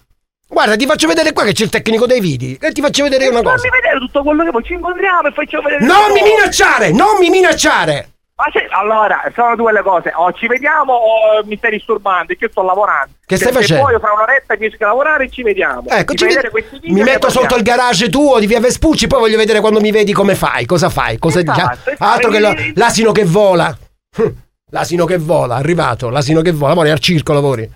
Guarda, 0.47 0.77
ti 0.77 0.85
faccio 0.85 1.07
vedere 1.07 1.33
qua 1.33 1.45
che 1.45 1.53
c'è 1.55 1.65
il 1.65 1.71
tecnico 1.71 2.05
dei 2.05 2.21
video. 2.21 2.59
E 2.61 2.73
ti 2.73 2.83
faccio 2.83 3.05
vedere 3.05 3.29
una 3.29 3.41
cosa. 3.41 3.57
Fammi 3.57 3.81
vedere 3.81 3.99
tutto 3.99 4.23
quello 4.23 4.45
che 4.45 4.51
poi 4.51 4.63
ci 4.63 4.73
incontriamo 4.75 5.29
e 5.29 5.33
facciamo 5.33 5.63
vedere. 5.63 5.87
Non 5.87 6.13
mi 6.13 6.21
minacciare! 6.21 6.93
Non 6.93 7.17
mi 7.19 7.31
minacciare! 7.31 8.11
Ma 8.41 8.51
se, 8.53 8.67
allora, 8.71 9.21
sono 9.35 9.55
due 9.55 9.71
le 9.71 9.83
cose, 9.83 10.13
o 10.15 10.33
ci 10.33 10.47
vediamo 10.47 10.95
o 10.95 11.45
mi 11.45 11.59
stai 11.59 11.73
disturbando, 11.73 12.33
io 12.39 12.49
sto 12.51 12.63
lavorando. 12.63 13.13
Che 13.27 13.37
stai 13.37 13.53
Se- 13.53 13.59
facendo? 13.61 13.85
Se 13.87 13.91
poi 13.93 14.01
fra 14.01 14.13
un'oretta 14.15 14.55
riesco 14.55 14.85
a 14.85 14.87
lavorare 14.87 15.29
ci 15.29 15.43
vediamo. 15.43 15.85
Ecco, 15.87 16.15
ci 16.15 16.25
video 16.25 16.51
mi 16.85 17.01
e 17.01 17.05
metto 17.05 17.29
sotto 17.29 17.55
il 17.57 17.63
garage 17.63 18.09
tuo 18.09 18.39
di 18.39 18.47
via 18.47 18.59
Vespucci, 18.61 19.07
poi 19.09 19.21
voglio 19.21 19.37
vedere 19.37 19.61
quando 19.61 19.79
mi 19.81 19.91
vedi 19.91 20.13
come 20.13 20.35
fai, 20.35 20.65
cosa 20.65 20.89
fai, 20.89 21.19
cosa 21.19 21.41
Esatto, 21.41 21.59
già- 21.59 21.73
esatto. 21.93 22.05
altro 22.05 22.31
che 22.31 22.41
lo- 22.41 22.55
l'asino 22.77 23.13
che 23.13 23.25
vola. 23.25 23.77
Hm, 24.17 24.29
L'asino 24.73 25.05
che 25.05 25.19
vola, 25.19 25.57
arrivato, 25.57 26.09
l'asino 26.11 26.43
che 26.43 26.53
vola, 26.53 26.79
ora 26.79 26.93
al 26.93 27.01
circo 27.01 27.33
lavori. 27.33 27.69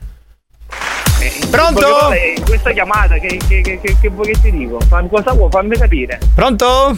Pronto? 1.50 2.12
Eh, 2.12 2.40
Questa 2.44 2.70
chiamata, 2.70 3.14
che, 3.18 3.38
che, 3.48 3.60
che, 3.62 3.80
che, 3.80 3.96
che 4.00 4.08
vuoi 4.08 4.26
che 4.32 4.40
ti 4.40 4.50
dico? 4.50 4.78
Cosa 5.10 5.32
vuoi? 5.32 5.50
Fammi 5.50 5.76
capire. 5.76 6.18
Pronto? 6.34 6.96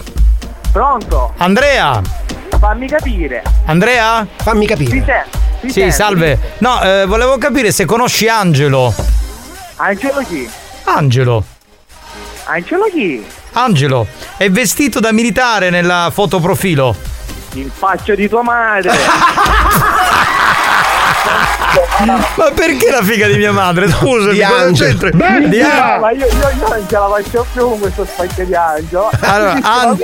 Pronto? 0.77 1.33
Andrea? 1.39 2.03
Fammi 2.59 2.87
capire. 2.87 3.43
Andrea? 3.64 4.27
Fammi 4.37 4.66
capire. 4.66 4.91
Ti 4.91 5.03
sento? 5.07 5.39
Ti 5.62 5.66
Sì, 5.68 5.81
sento? 5.81 5.95
salve. 5.95 6.39
No, 6.59 6.83
eh, 6.83 7.07
volevo 7.07 7.39
capire 7.39 7.72
se 7.72 7.87
conosci 7.87 8.29
Angelo. 8.29 8.93
Angelo 9.77 10.20
chi? 10.29 10.47
Angelo. 10.85 11.43
Angelo 12.45 12.85
chi? 12.93 13.27
Angelo. 13.53 14.07
È 14.37 14.51
vestito 14.51 15.01
da 15.01 15.12
militare 15.12 15.70
nella 15.70 16.11
fotoprofilo. 16.12 16.95
Il 17.55 17.70
faccio 17.74 18.14
di 18.14 18.29
tua 18.29 18.43
madre. 18.43 18.91
Ma 22.37 22.51
perché 22.55 22.91
la 22.91 23.03
figa 23.03 23.27
di 23.27 23.37
mia 23.37 23.53
madre? 23.53 23.89
Scusa, 23.89 24.31
Di 24.31 24.41
cosa 24.41 24.70
c'entra? 24.72 25.11
Di 25.11 25.22
Angelo. 25.22 25.99
ma 26.01 26.11
io, 26.12 26.27
io, 26.27 26.27
io 26.27 26.68
non 26.68 26.85
ce 26.89 26.95
la 26.95 27.09
faccio 27.09 27.47
più 27.53 27.68
con 27.68 27.79
questo 27.81 28.05
specchio 28.05 28.45
di 28.45 28.55
Angelo. 28.55 29.11
Allora, 29.20 29.53
An-? 29.62 29.99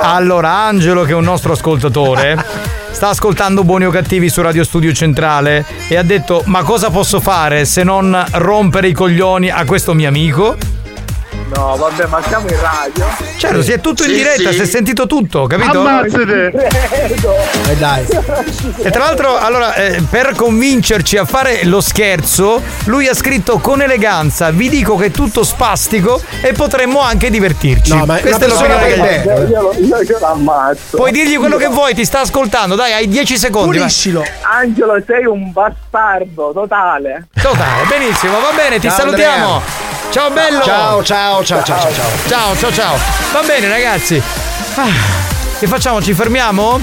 Allora, 0.00 0.50
Angelo, 0.50 1.02
che 1.04 1.12
è 1.12 1.14
un 1.14 1.24
nostro 1.24 1.52
ascoltatore, 1.52 2.44
sta 2.90 3.08
ascoltando 3.08 3.64
Buoni 3.64 3.86
o 3.86 3.90
Cattivi 3.90 4.28
su 4.28 4.42
Radio 4.42 4.64
Studio 4.64 4.92
Centrale 4.92 5.64
e 5.88 5.96
ha 5.96 6.02
detto: 6.02 6.42
Ma 6.46 6.62
cosa 6.62 6.90
posso 6.90 7.20
fare 7.20 7.64
se 7.64 7.82
non 7.82 8.24
rompere 8.32 8.88
i 8.88 8.92
coglioni 8.92 9.50
a 9.50 9.64
questo 9.64 9.94
mio 9.94 10.08
amico? 10.08 10.56
No, 11.54 11.76
vabbè, 11.76 12.06
ma 12.06 12.20
siamo 12.26 12.46
in 12.48 12.60
radio. 12.60 13.06
Certo, 13.38 13.62
si 13.62 13.72
è 13.72 13.80
tutto 13.80 14.04
in 14.04 14.12
diretta, 14.12 14.52
si 14.52 14.60
è 14.60 14.66
sentito 14.66 15.06
tutto, 15.06 15.46
capito? 15.46 15.82
Credo. 16.10 16.58
E 17.68 17.76
dai. 17.78 18.06
E 18.82 18.90
tra 18.90 19.04
l'altro, 19.04 19.38
allora, 19.38 19.74
eh, 19.74 20.02
per 20.08 20.34
convincerci 20.34 21.16
a 21.16 21.24
fare 21.24 21.64
lo 21.64 21.80
scherzo, 21.80 22.62
lui 22.84 23.08
ha 23.08 23.14
scritto 23.14 23.58
con 23.58 23.80
eleganza: 23.80 24.50
Vi 24.50 24.68
dico 24.68 24.96
che 24.96 25.06
è 25.06 25.10
tutto 25.10 25.42
spastico 25.42 26.20
e 26.42 26.52
potremmo 26.52 27.00
anche 27.00 27.30
divertirci. 27.30 27.94
No, 27.96 28.04
ma 28.04 28.18
Questa 28.18 28.44
è 28.44 28.48
l'opinione 28.48 28.86
che 28.86 29.22
per 29.24 29.48
Io, 29.48 29.60
lo- 29.62 29.74
io, 29.78 30.02
io 30.02 30.18
l'ammazzo. 30.20 30.96
Puoi 30.96 31.12
dirgli 31.12 31.38
quello 31.38 31.56
che 31.56 31.68
vuoi, 31.68 31.94
ti 31.94 32.04
sta 32.04 32.20
ascoltando, 32.20 32.74
dai, 32.74 32.92
hai 32.92 33.08
10 33.08 33.38
secondi. 33.38 33.78
vai. 33.78 33.88
Angelo, 34.42 35.02
sei 35.06 35.24
un 35.24 35.50
bastardo 35.52 36.50
totale. 36.52 37.28
Totale, 37.40 37.84
benissimo, 37.88 38.32
va 38.40 38.50
bene, 38.54 38.78
ti 38.78 38.88
Ciao, 38.88 38.96
salutiamo. 38.98 39.44
Andrea. 39.54 39.97
Ciao 40.10 40.30
bello. 40.30 40.62
Ciao, 40.62 41.02
ciao, 41.02 41.44
ciao, 41.44 41.62
ciao, 41.62 41.78
ciao, 41.80 41.92
ciao. 41.92 42.06
Ciao, 42.26 42.56
ciao, 42.56 42.72
ciao. 42.72 42.96
Va 43.32 43.42
bene, 43.46 43.68
ragazzi. 43.68 44.20
Ah, 44.74 44.88
che 45.58 45.66
facciamo? 45.66 46.00
Ci 46.00 46.14
fermiamo? 46.14 46.80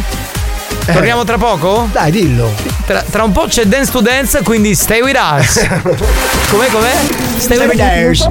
Torniamo 0.85 1.23
tra 1.23 1.37
poco? 1.37 1.89
Dai, 1.91 2.11
dillo. 2.11 2.51
Tra, 2.85 3.01
tra 3.01 3.23
un 3.23 3.31
po' 3.31 3.45
c'è 3.47 3.65
Dance 3.65 3.91
to 3.91 4.01
Dance, 4.01 4.43
quindi 4.43 4.75
stay 4.75 5.01
with 5.01 5.17
us. 5.17 5.65
com'è, 6.49 6.67
com'è? 6.67 6.93
Stay, 7.37 7.57
with 7.57 7.79
us. 7.79 8.27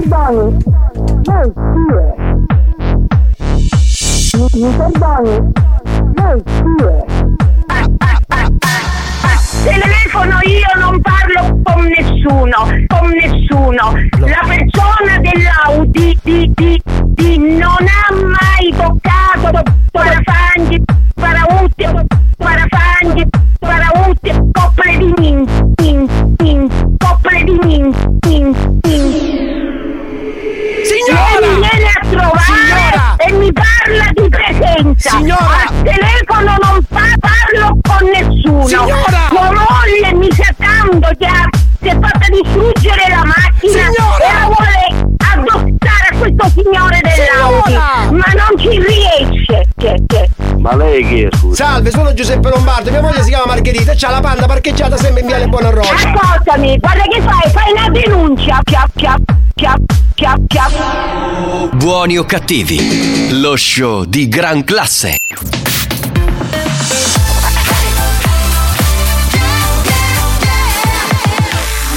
Telefono 9.65 10.39
io 10.43 10.79
non 10.79 11.01
parlo 11.01 11.59
con 11.63 11.87
nessuno, 11.87 12.67
con 12.87 13.09
nessuno. 13.09 13.95
La 14.19 14.43
persona 14.47 15.19
dell'Audi 15.21 16.19
di, 16.23 16.53
di, 16.55 16.83
di 17.15 17.39
non 17.39 17.79
ha 17.81 18.15
mai 18.15 18.71
toccato 18.77 19.63
parafanghi, 19.91 20.83
parautti, 21.15 21.87
parafanghi, 22.37 23.27
parautti, 23.59 24.33
coppole 24.53 24.97
di 24.99 25.15
min, 25.17 25.47
min, 25.81 26.35
min, 26.41 26.97
coppole 26.99 27.45
di 27.45 27.59
min, 27.65 27.95
min, 28.27 28.45
min. 28.45 28.54
Parla 33.85 34.07
di 34.15 34.29
presenza. 34.29 35.11
Signora! 35.11 35.67
Al 35.69 35.83
telefono 35.83 36.57
non 36.63 36.83
pa- 36.89 37.15
parlo 37.21 37.79
con 37.83 38.09
nessuno. 38.09 38.67
Signora! 38.67 39.27
Tua 39.29 39.51
moglie 39.53 40.15
mi 40.15 40.29
tanto 40.57 41.11
che 41.19 41.27
ha- 41.27 41.49
si 41.81 41.89
è 41.89 41.99
fatta 42.01 42.27
distruggere 42.31 43.09
la 43.09 43.25
macchina 43.25 43.91
Signora! 43.93 44.25
e 44.25 44.33
la 44.33 44.47
vuole 44.47 45.13
addossare 45.19 46.09
a 46.11 46.17
questo 46.19 46.49
signore 46.61 47.01
dell'Audi. 47.03 47.63
Signora! 47.67 48.11
Ma 48.11 48.33
non 48.33 48.59
ci 48.59 48.81
riesce. 48.81 49.64
Ma 50.65 50.75
lei 50.77 51.07
chi 51.07 51.21
è, 51.21 51.29
scusa? 51.31 51.63
Salve, 51.63 51.91
sono 51.91 52.15
Giuseppe 52.15 52.49
Lombardo, 52.49 52.91
mia 52.91 53.03
moglie 53.03 53.23
si 53.23 53.29
chiama 53.29 53.45
Margherita 53.49 53.93
e 53.93 53.97
c'ha 53.97 54.09
la 54.09 54.21
panda 54.21 54.47
parcheggiata 54.47 54.97
sempre 54.97 55.21
in 55.21 55.27
viale 55.27 55.47
Buona 55.47 55.69
Rosa. 55.69 55.93
Ascoltami, 55.93 56.79
guarda 56.79 57.03
che 57.03 57.21
fai? 57.21 57.51
Fai 57.51 57.71
una 57.71 57.91
denuncia. 57.91 58.61
Chiap, 58.65 58.89
chiap, 58.95 59.21
chiap, 59.55 59.79
chiap, 60.15 60.41
chiap. 60.47 61.75
Buoni 61.75 62.17
o 62.17 62.25
cattivi, 62.25 63.39
lo 63.39 63.55
show 63.57 64.05
di 64.05 64.27
gran 64.27 64.65
classe. 64.65 65.19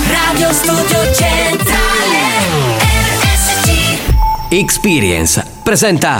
Radio 0.09 0.51
Studio 0.51 1.13
Centrale 1.13 2.17
RSC 3.21 4.49
Experience 4.49 5.45
presenta 5.63 6.19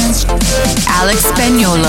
Alex 0.99 1.23
Spagnolo 1.23 1.87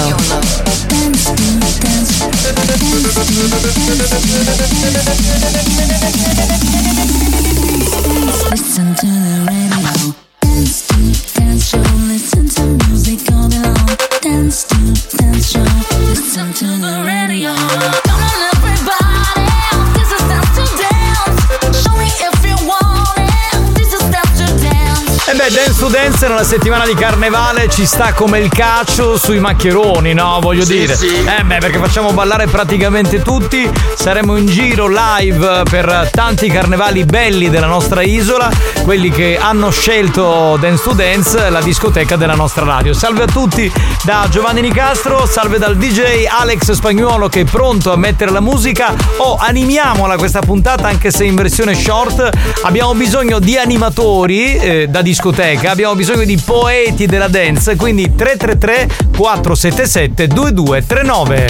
Dance 26.22 26.28
nella 26.28 26.44
settimana 26.44 26.86
di 26.86 26.94
carnevale 26.94 27.68
ci 27.68 27.84
sta 27.84 28.12
come 28.12 28.38
il 28.38 28.48
calcio 28.48 29.18
sui 29.18 29.40
maccheroni, 29.40 30.14
no? 30.14 30.38
Voglio 30.40 30.64
Sì, 30.64 30.78
dire. 30.78 30.94
sì. 30.94 31.08
Eh 31.08 31.42
beh, 31.42 31.58
perché 31.58 31.78
facciamo 31.78 32.12
ballare 32.12 32.46
praticamente 32.46 33.22
tutti. 33.22 33.68
Saremo 33.96 34.36
in 34.36 34.46
giro 34.46 34.86
live 34.88 35.62
per 35.68 36.10
tanti 36.12 36.48
carnevali 36.48 37.04
belli 37.04 37.50
della 37.50 37.66
nostra 37.66 38.02
isola, 38.02 38.48
quelli 38.84 39.10
che 39.10 39.36
hanno 39.40 39.70
scelto 39.70 40.56
Dance 40.60 40.82
to 40.84 40.92
Dance, 40.92 41.50
la 41.50 41.60
discoteca 41.60 42.14
della 42.14 42.34
nostra 42.34 42.64
radio. 42.64 42.92
Salve 42.92 43.24
a 43.24 43.26
tutti 43.26 43.72
da 44.04 44.26
Giovanni 44.30 44.60
Nicastro, 44.60 45.26
salve 45.26 45.58
dal 45.58 45.76
DJ 45.76 46.26
Alex 46.28 46.70
Spagnuolo 46.72 47.28
che 47.28 47.40
è 47.40 47.44
pronto 47.44 47.92
a 47.92 47.96
mettere 47.96 48.30
la 48.30 48.40
musica. 48.40 48.94
Oh, 49.16 49.36
animiamola 49.40 50.16
questa 50.16 50.40
puntata 50.40 50.86
anche 50.86 51.10
se 51.10 51.24
in 51.24 51.34
versione 51.34 51.74
short. 51.74 52.28
Abbiamo 52.62 52.94
bisogno 52.94 53.38
di 53.40 53.56
animatori 53.56 54.56
eh, 54.56 54.86
da 54.88 55.02
discoteca, 55.02 55.70
abbiamo 55.72 55.94
bisogno 55.96 56.10
di 56.20 56.36
poeti 56.36 57.06
della 57.06 57.28
dance, 57.28 57.74
quindi 57.76 58.14
333 58.14 58.88
477 59.12 60.28
2239. 60.28 61.46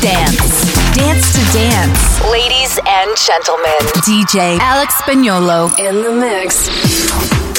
Dance. 0.00 0.42
Dance 0.94 1.32
to 1.32 1.42
Dance. 1.52 2.00
Ladies 2.30 2.78
and 2.84 3.16
gentlemen, 3.16 3.80
DJ 4.04 4.58
Alex 4.60 4.94
Spagnolo 5.02 5.70
in 5.78 6.02
the 6.02 6.10
mix. 6.12 7.51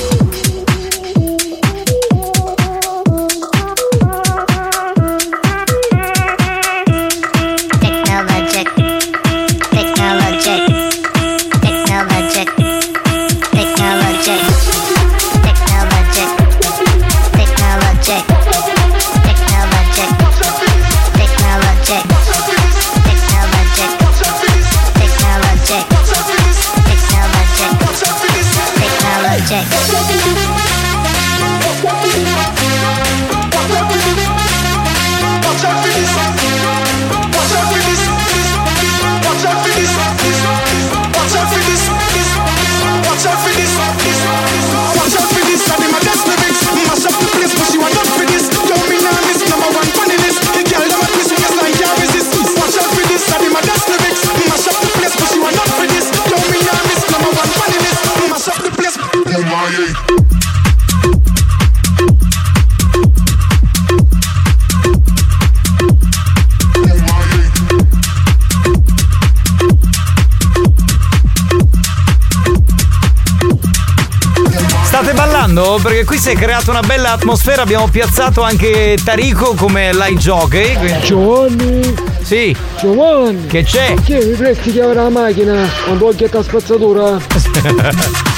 Perché 75.84 76.06
qui 76.06 76.18
si 76.18 76.30
è 76.30 76.36
creata 76.36 76.72
una 76.72 76.80
bella 76.80 77.12
atmosfera, 77.12 77.62
abbiamo 77.62 77.90
piazzato 77.90 78.42
anche 78.42 78.98
Tarico 79.04 79.54
come 79.54 79.94
light 79.94 80.18
jockey. 80.18 80.76
quindi- 80.78 81.06
Giovanni! 81.06 81.94
Sì! 82.22 82.56
Giovanni! 82.80 83.46
Che 83.48 83.64
c'è? 83.64 83.94
Che 84.02 84.24
mi 84.24 84.34
presti 84.34 84.72
chiave 84.72 84.94
la 84.94 85.10
macchina? 85.10 85.68
Quando 85.84 86.06
vuoi 86.06 86.16
che 86.16 86.30
spazzatura? 86.42 87.20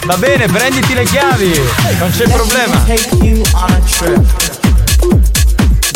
Va 0.05 0.17
bene, 0.17 0.47
prenditi 0.47 0.95
le 0.95 1.03
chiavi, 1.03 1.61
non 1.99 2.11
c'è 2.11 2.27
problema. 2.29 2.83
take 2.87 3.09
you 3.21 3.41
on 3.53 3.71
a 3.71 3.79
trip. 3.95 4.25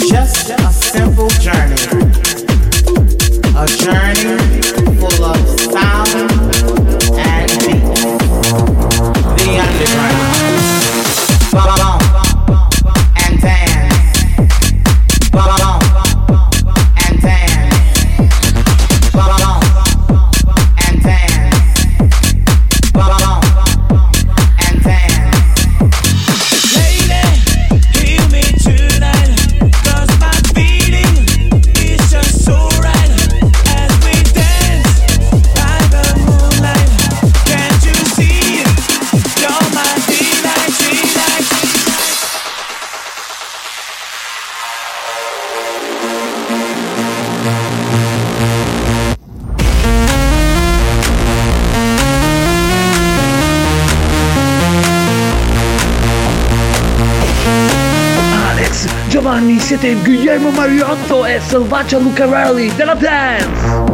Just 0.08 0.54
a 0.56 0.72
simple 0.72 1.28
journey. 1.40 1.74
A 3.56 3.64
journey 3.66 4.59
Guillermo 60.40 60.52
Mariotto 60.52 61.26
e 61.26 61.38
Selvaggia 61.41 61.98
Lucarelli 61.98 62.74
della 62.74 62.95
Dance! 62.95 63.89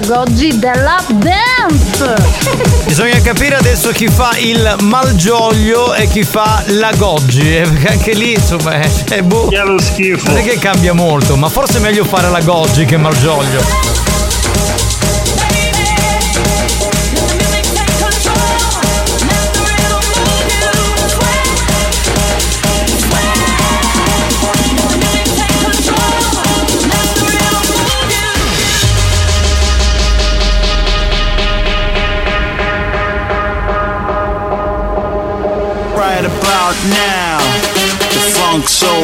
Goggi 0.00 0.58
della 0.58 1.02
Dance! 1.08 2.14
Bisogna 2.86 3.20
capire 3.20 3.56
adesso 3.56 3.90
chi 3.90 4.08
fa 4.08 4.36
il 4.38 4.76
malgioglio 4.80 5.94
e 5.94 6.06
chi 6.08 6.22
fa 6.24 6.62
la 6.66 6.92
goggi, 6.96 7.56
eh, 7.56 7.62
perché 7.62 7.88
anche 7.88 8.12
lì 8.12 8.34
insomma 8.34 8.72
è, 8.72 8.88
è 9.08 9.22
boh. 9.22 9.48
lo 9.64 9.80
schifo. 9.80 10.28
Non 10.28 10.38
è 10.38 10.42
che 10.42 10.58
cambia 10.58 10.92
molto, 10.92 11.36
ma 11.36 11.48
forse 11.48 11.78
è 11.78 11.80
meglio 11.80 12.04
fare 12.04 12.30
la 12.30 12.40
goggi 12.40 12.84
che 12.84 12.96
malgioglio. 12.96 13.85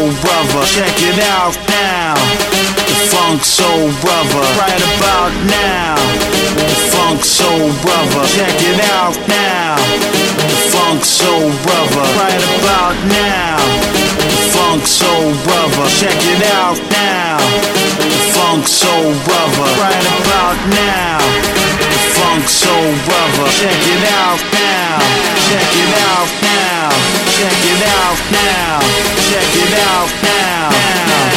Soul 0.02 0.20
brother, 0.20 0.66
check 0.66 0.94
it 0.98 1.18
out 1.30 1.54
now. 1.68 2.14
The 2.74 2.96
funk 3.12 3.44
soul 3.44 3.86
brother, 4.02 4.42
right 4.58 4.82
about 4.96 5.32
now. 5.46 5.94
The 6.58 6.74
funk 6.90 7.24
soul 7.24 7.70
brother, 7.82 8.24
check 8.26 8.56
it 8.70 8.80
out 8.98 9.14
now. 9.28 9.76
The 10.42 10.58
funk 10.74 11.04
soul 11.04 11.50
brother, 11.62 12.06
right 12.18 12.44
about 12.58 12.98
now. 13.14 13.62
The 14.18 14.42
funk 14.54 14.86
soul 14.86 15.30
brother, 15.46 15.86
check 16.00 16.18
it 16.34 16.42
out 16.58 16.78
now. 16.90 17.38
The 18.02 18.18
funk 18.34 18.66
soul 18.66 19.14
brother, 19.26 19.68
right 19.86 20.06
about 20.18 20.58
now. 20.82 21.18
The 21.78 22.02
funk 22.18 22.48
soul 22.48 22.90
brother, 23.06 23.46
check 23.54 23.80
it 23.94 24.04
out 24.18 24.42
now. 24.50 24.98
Check 25.46 25.70
it 25.84 25.92
out 26.10 26.30
now. 26.42 26.81
Check 27.32 27.64
it 27.64 27.82
out 27.88 28.20
now. 28.30 28.80
Check 29.28 29.50
it 29.56 29.72
out 29.88 30.10
now. 30.22 30.68
Now, 30.68 31.31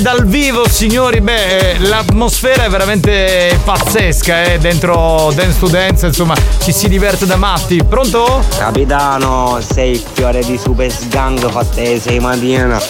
Dal 0.00 0.26
vivo, 0.26 0.68
signori. 0.68 1.20
Beh, 1.20 1.72
eh, 1.72 1.78
l'atmosfera 1.80 2.64
è 2.64 2.68
veramente 2.68 3.58
pazzesca, 3.64 4.44
eh. 4.44 4.58
Dentro 4.58 5.32
Dance 5.34 5.58
to 5.58 5.68
Dance, 5.68 6.06
insomma, 6.06 6.34
ci 6.62 6.72
si 6.72 6.88
diverte 6.88 7.26
da 7.26 7.36
matti. 7.36 7.82
Pronto? 7.82 8.44
Capitano, 8.56 9.60
sei 9.60 9.92
il 9.92 10.04
fiore 10.12 10.44
di 10.44 10.56
Super 10.56 10.90
Sgang 10.92 11.50
fatte 11.50 11.98
sei 11.98 12.20
mattina. 12.20 12.80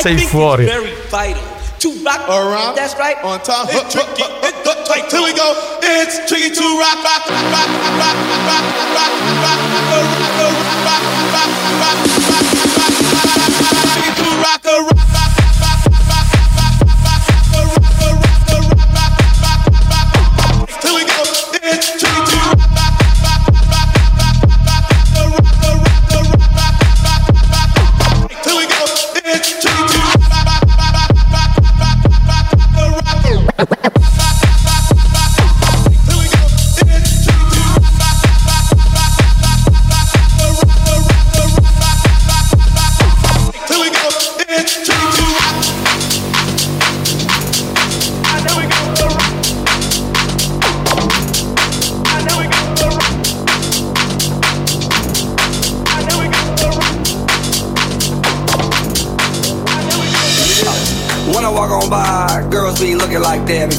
Sei 0.00 0.18
fuori. 0.18 0.64
very 0.64 0.92
vital 1.08 1.54
to 1.84 1.92
rock 2.02 2.28
around. 2.28 2.76
That's 2.76 2.96
right. 2.96 3.16
On 3.22 3.38
time. 3.40 3.68
It's 3.68 3.92
tricky. 3.92 4.24
It's 4.42 4.88
tight. 4.88 5.10
Here 5.12 5.20
we 5.20 5.32
go. 5.36 5.52
It's 5.82 6.24
tricky 6.26 6.48
to 6.48 6.64
rock, 6.80 7.04
rock, 7.04 7.28
rock, 7.28 7.44
rock, 7.52 7.68
rock, 7.68 7.96
rock, 8.00 8.16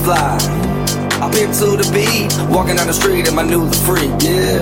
Fly. 0.05 0.37
I 1.17 1.25
pimp 1.33 1.49
to 1.57 1.73
the 1.81 1.87
beat, 1.89 2.29
walking 2.53 2.77
down 2.77 2.85
the 2.85 2.93
street 2.93 3.25
in 3.25 3.33
my 3.33 3.41
new 3.41 3.65
freak, 3.89 4.13
yeah. 4.21 4.61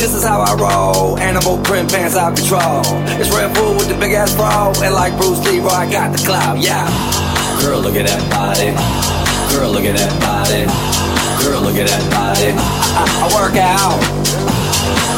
This 0.00 0.16
is 0.16 0.24
how 0.24 0.40
I 0.40 0.56
roll, 0.56 1.20
animal 1.20 1.60
print 1.60 1.92
pants 1.92 2.16
out 2.16 2.32
control. 2.32 2.80
It's 3.20 3.28
Red 3.28 3.52
Bull 3.52 3.76
with 3.76 3.92
the 3.92 3.98
big 4.00 4.16
ass 4.16 4.32
bra, 4.32 4.72
and 4.80 4.94
like 4.96 5.12
Bruce 5.20 5.44
Lee, 5.44 5.60
I 5.60 5.84
got 5.92 6.16
the 6.16 6.24
clout, 6.24 6.56
yeah. 6.56 6.88
Girl, 7.60 7.84
look 7.84 8.00
at 8.00 8.08
that 8.08 8.24
body. 8.32 8.72
Girl, 9.52 9.68
look 9.68 9.84
at 9.84 9.92
that 9.92 10.14
body. 10.24 10.64
Girl, 11.44 11.60
look 11.60 11.76
at 11.76 11.84
that 11.84 12.04
body. 12.08 12.56
I, 12.56 13.04
I 13.04 13.26
work 13.36 13.60
out. 13.60 14.00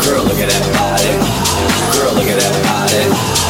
Girl, 0.02 0.26
look 0.26 0.42
at 0.42 0.51
that 0.51 0.66
body. 0.74 1.14
Girl, 1.94 2.10
look 2.18 2.26
at 2.26 2.42
that 2.42 2.55
body. 2.66 3.49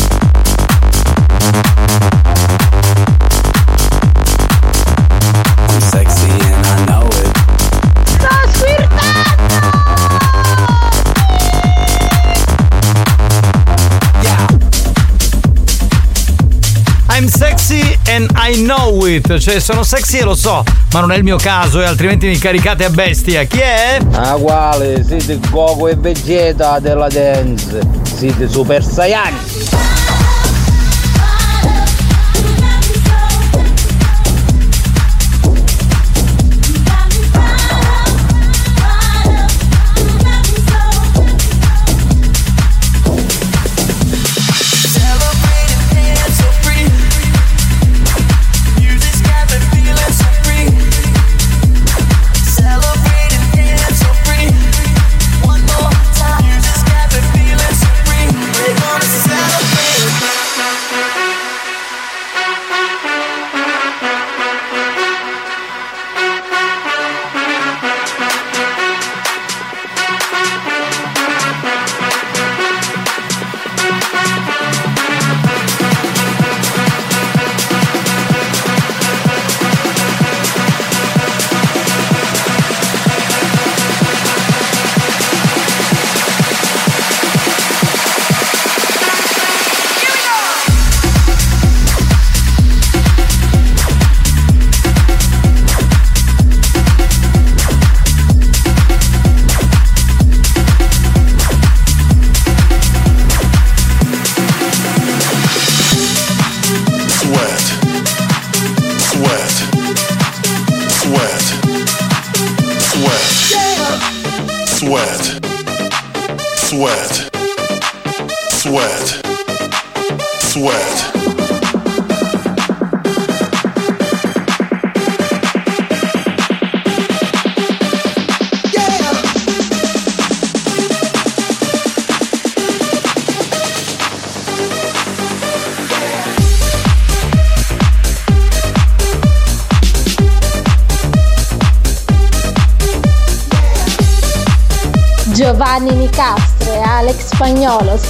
I 18.51 18.63
know 18.63 19.05
it. 19.05 19.37
Cioè, 19.37 19.61
sono 19.61 19.83
sexy 19.83 20.17
e 20.17 20.23
lo 20.23 20.35
so, 20.35 20.61
ma 20.91 20.99
non 20.99 21.13
è 21.13 21.15
il 21.15 21.23
mio 21.23 21.37
caso 21.37 21.79
e 21.79 21.85
altrimenti 21.85 22.27
mi 22.27 22.37
caricate 22.37 22.83
a 22.83 22.89
bestia. 22.89 23.43
Chi 23.43 23.59
è? 23.59 23.97
Ah 24.11 24.33
quale? 24.33 25.05
Siete 25.07 25.39
Goku 25.49 25.87
e 25.87 25.95
Vegeta 25.95 26.79
della 26.79 27.07
dance. 27.07 27.79
Siete 28.13 28.49
Super 28.49 28.83
Saiyan. 28.83 29.70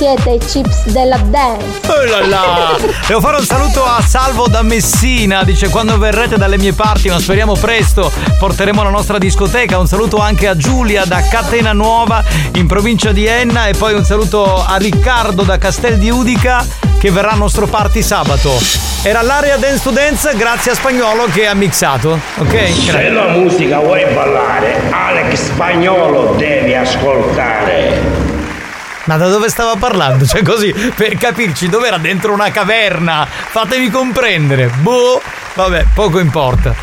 Siete 0.01 0.31
i 0.31 0.39
chips 0.39 0.85
della 0.87 1.17
dance. 1.17 1.79
Oh 1.87 2.03
là 2.05 2.25
là! 2.25 2.75
Devo 3.05 3.19
fare 3.19 3.37
un 3.37 3.45
saluto 3.45 3.85
a 3.85 4.01
Salvo 4.01 4.47
da 4.47 4.63
Messina. 4.63 5.43
Dice 5.43 5.69
quando 5.69 5.95
verrete 5.99 6.37
dalle 6.37 6.57
mie 6.57 6.73
parti, 6.73 7.07
ma 7.07 7.19
speriamo 7.19 7.53
presto, 7.53 8.11
porteremo 8.39 8.81
la 8.81 8.89
nostra 8.89 9.19
discoteca. 9.19 9.77
Un 9.77 9.85
saluto 9.85 10.17
anche 10.17 10.47
a 10.47 10.57
Giulia 10.57 11.05
da 11.05 11.21
Catena 11.21 11.71
Nuova 11.73 12.23
in 12.55 12.65
provincia 12.65 13.11
di 13.11 13.27
Enna. 13.27 13.67
E 13.67 13.75
poi 13.75 13.93
un 13.93 14.03
saluto 14.03 14.65
a 14.65 14.75
Riccardo 14.77 15.43
da 15.43 15.59
Castel 15.59 15.99
di 15.99 16.09
Udica 16.09 16.65
che 16.99 17.11
verrà 17.11 17.33
al 17.33 17.37
nostro 17.37 17.67
party 17.67 18.01
sabato. 18.01 18.57
Era 19.03 19.21
l'area 19.21 19.57
Dance 19.57 19.83
to 19.83 19.91
Dance 19.91 20.33
grazie 20.35 20.71
a 20.71 20.73
Spagnolo 20.73 21.25
che 21.25 21.45
ha 21.45 21.53
mixato. 21.53 22.19
Ok? 22.37 22.69
Se 22.71 23.09
la 23.09 23.27
musica 23.27 23.77
vuoi 23.77 24.03
ballare, 24.15 24.81
Alex 24.89 25.45
Spagnolo 25.45 26.33
devi 26.39 26.73
ascoltare. 26.73 28.00
Ma 29.05 29.17
da 29.17 29.27
dove 29.29 29.49
stava 29.49 29.75
parlando? 29.75 30.25
Cioè 30.25 30.43
così, 30.43 30.71
per 30.71 31.17
capirci 31.17 31.69
dove 31.69 31.87
era 31.87 31.97
dentro 31.97 32.33
una 32.33 32.51
caverna. 32.51 33.27
Fatemi 33.27 33.89
comprendere. 33.89 34.67
Boh, 34.81 35.21
vabbè, 35.55 35.85
poco 35.93 36.19
importa. 36.19 36.75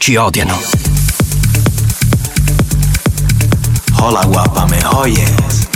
ci 0.00 0.16
odiano. 0.16 0.58
Hola 3.98 4.24
guapa, 4.24 4.66
me 4.66 4.78
oyes. 4.86 5.68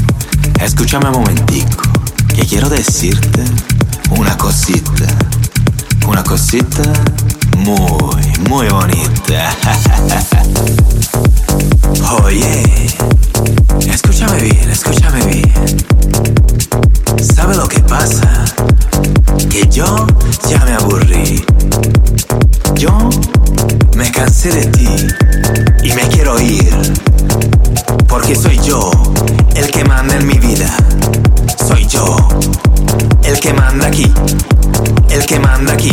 Escúchame 0.59 1.09
un 1.09 1.20
momentico, 1.20 1.82
que 2.35 2.47
quiero 2.47 2.70
decirte 2.70 3.44
una 4.11 4.39
cosita. 4.39 5.06
Una 6.06 6.24
cosita 6.24 6.82
muy, 7.59 8.23
muy 8.48 8.69
bonita. 8.69 9.55
Oye, 12.24 12.62
escúchame 13.86 14.40
bien, 14.40 14.70
escúchame 14.70 15.27
bien. 15.27 15.52
¿Sabe 17.35 17.55
lo 17.55 17.69
que 17.69 17.81
pasa? 17.81 18.44
Que 19.51 19.69
yo 19.69 20.06
ya 20.48 20.65
me 20.65 20.73
aburrí. 20.73 21.44
Yo 22.77 23.11
me 23.97 24.11
cansé 24.11 24.51
de 24.51 24.66
ti 24.66 24.89
y 25.83 25.93
me 25.93 26.03
quiero 26.09 26.41
ir. 26.41 26.75
Porque 28.09 28.35
soy 28.35 28.59
yo 28.59 28.91
el 29.55 29.71
que 29.71 29.85
manda 29.85 30.16
en 30.16 30.27
mi 30.27 30.39
vida. 30.39 30.75
Soy 31.66 31.87
yo 31.87 32.16
el 33.23 33.39
que 33.41 33.53
manda 33.53 33.87
aquí. 33.87 34.12
El 35.11 35.25
que 35.27 35.39
manda 35.39 35.73
aquí. 35.73 35.93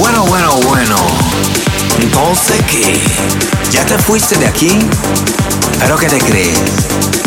Bueno, 0.00 0.24
bueno, 0.24 0.56
bueno. 0.66 0.96
Entonces, 2.00 2.56
¿qué? 2.70 2.98
¿Ya 3.70 3.84
te 3.84 3.98
fuiste 3.98 4.36
de 4.38 4.46
aquí? 4.46 4.78
¿Pero 5.78 5.96
qué 5.98 6.08
te 6.08 6.18
crees? 6.18 6.58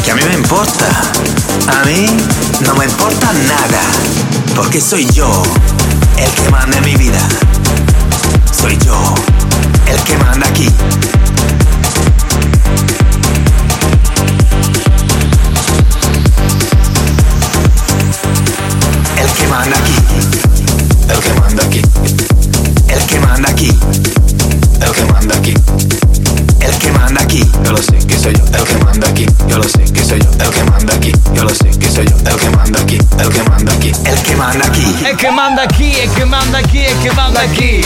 ¿Que 0.04 0.12
a 0.12 0.16
mí 0.16 0.24
me 0.28 0.34
importa? 0.34 0.88
A 1.68 1.86
mí 1.86 2.08
no 2.66 2.74
me 2.74 2.86
importa 2.86 3.32
nada. 3.32 3.82
Porque 4.56 4.82
soy 4.82 5.06
yo 5.12 5.44
el 6.18 6.32
que 6.32 6.50
manda 6.50 6.78
en 6.78 6.84
mi 6.84 6.96
vida. 6.96 7.20
Soy 8.52 8.78
yo 8.84 8.98
el 9.88 10.02
que 10.04 10.18
manda 10.18 10.48
aquí. 10.48 10.70
El 19.18 19.32
que 19.32 19.48
manda 19.48 19.78
aquí. 19.78 20.03
Que 23.08 23.20
manda 23.20 23.50
aquí. 23.50 23.70
El 24.82 24.92
que 24.92 25.06
manda 25.12 25.36
aquí. 25.36 26.03
El 26.64 26.78
que 26.80 26.92
manda 26.92 27.22
aquí. 27.22 27.44
Yo 27.64 27.72
lo 27.72 27.78
sé 27.78 27.98
que 28.08 28.18
soy 28.18 28.34
yo 28.36 28.44
el 28.58 28.64
que 28.64 28.78
manda 28.84 29.08
aquí. 29.10 29.26
Yo 29.48 29.58
lo 29.58 29.64
sé 29.64 29.84
que 29.92 30.04
soy 30.04 30.20
yo 30.20 30.30
el 30.44 30.50
que 30.50 30.64
manda 30.64 30.94
aquí. 30.94 31.12
Yo 31.34 31.44
lo 31.44 31.50
sé 31.50 31.70
que 31.80 31.90
soy 31.92 32.06
yo 32.08 32.16
el 32.30 32.36
que 32.38 32.50
manda 32.50 32.80
aquí. 32.82 32.98
El 33.20 33.30
que 33.30 33.44
manda 33.44 33.74
aquí. 33.74 33.92
El 34.06 34.22
que 34.22 34.36
manda 34.36 34.66
aquí. 34.66 34.96
E 35.06 35.16
che 35.16 35.30
manda 35.30 35.66
chi, 35.66 35.92
e 36.00 36.10
che 36.14 36.24
manda 36.26 36.60
chi, 36.62 36.84
e 36.86 36.96
che 37.02 37.12
manda 37.14 37.42
chi. 37.52 37.84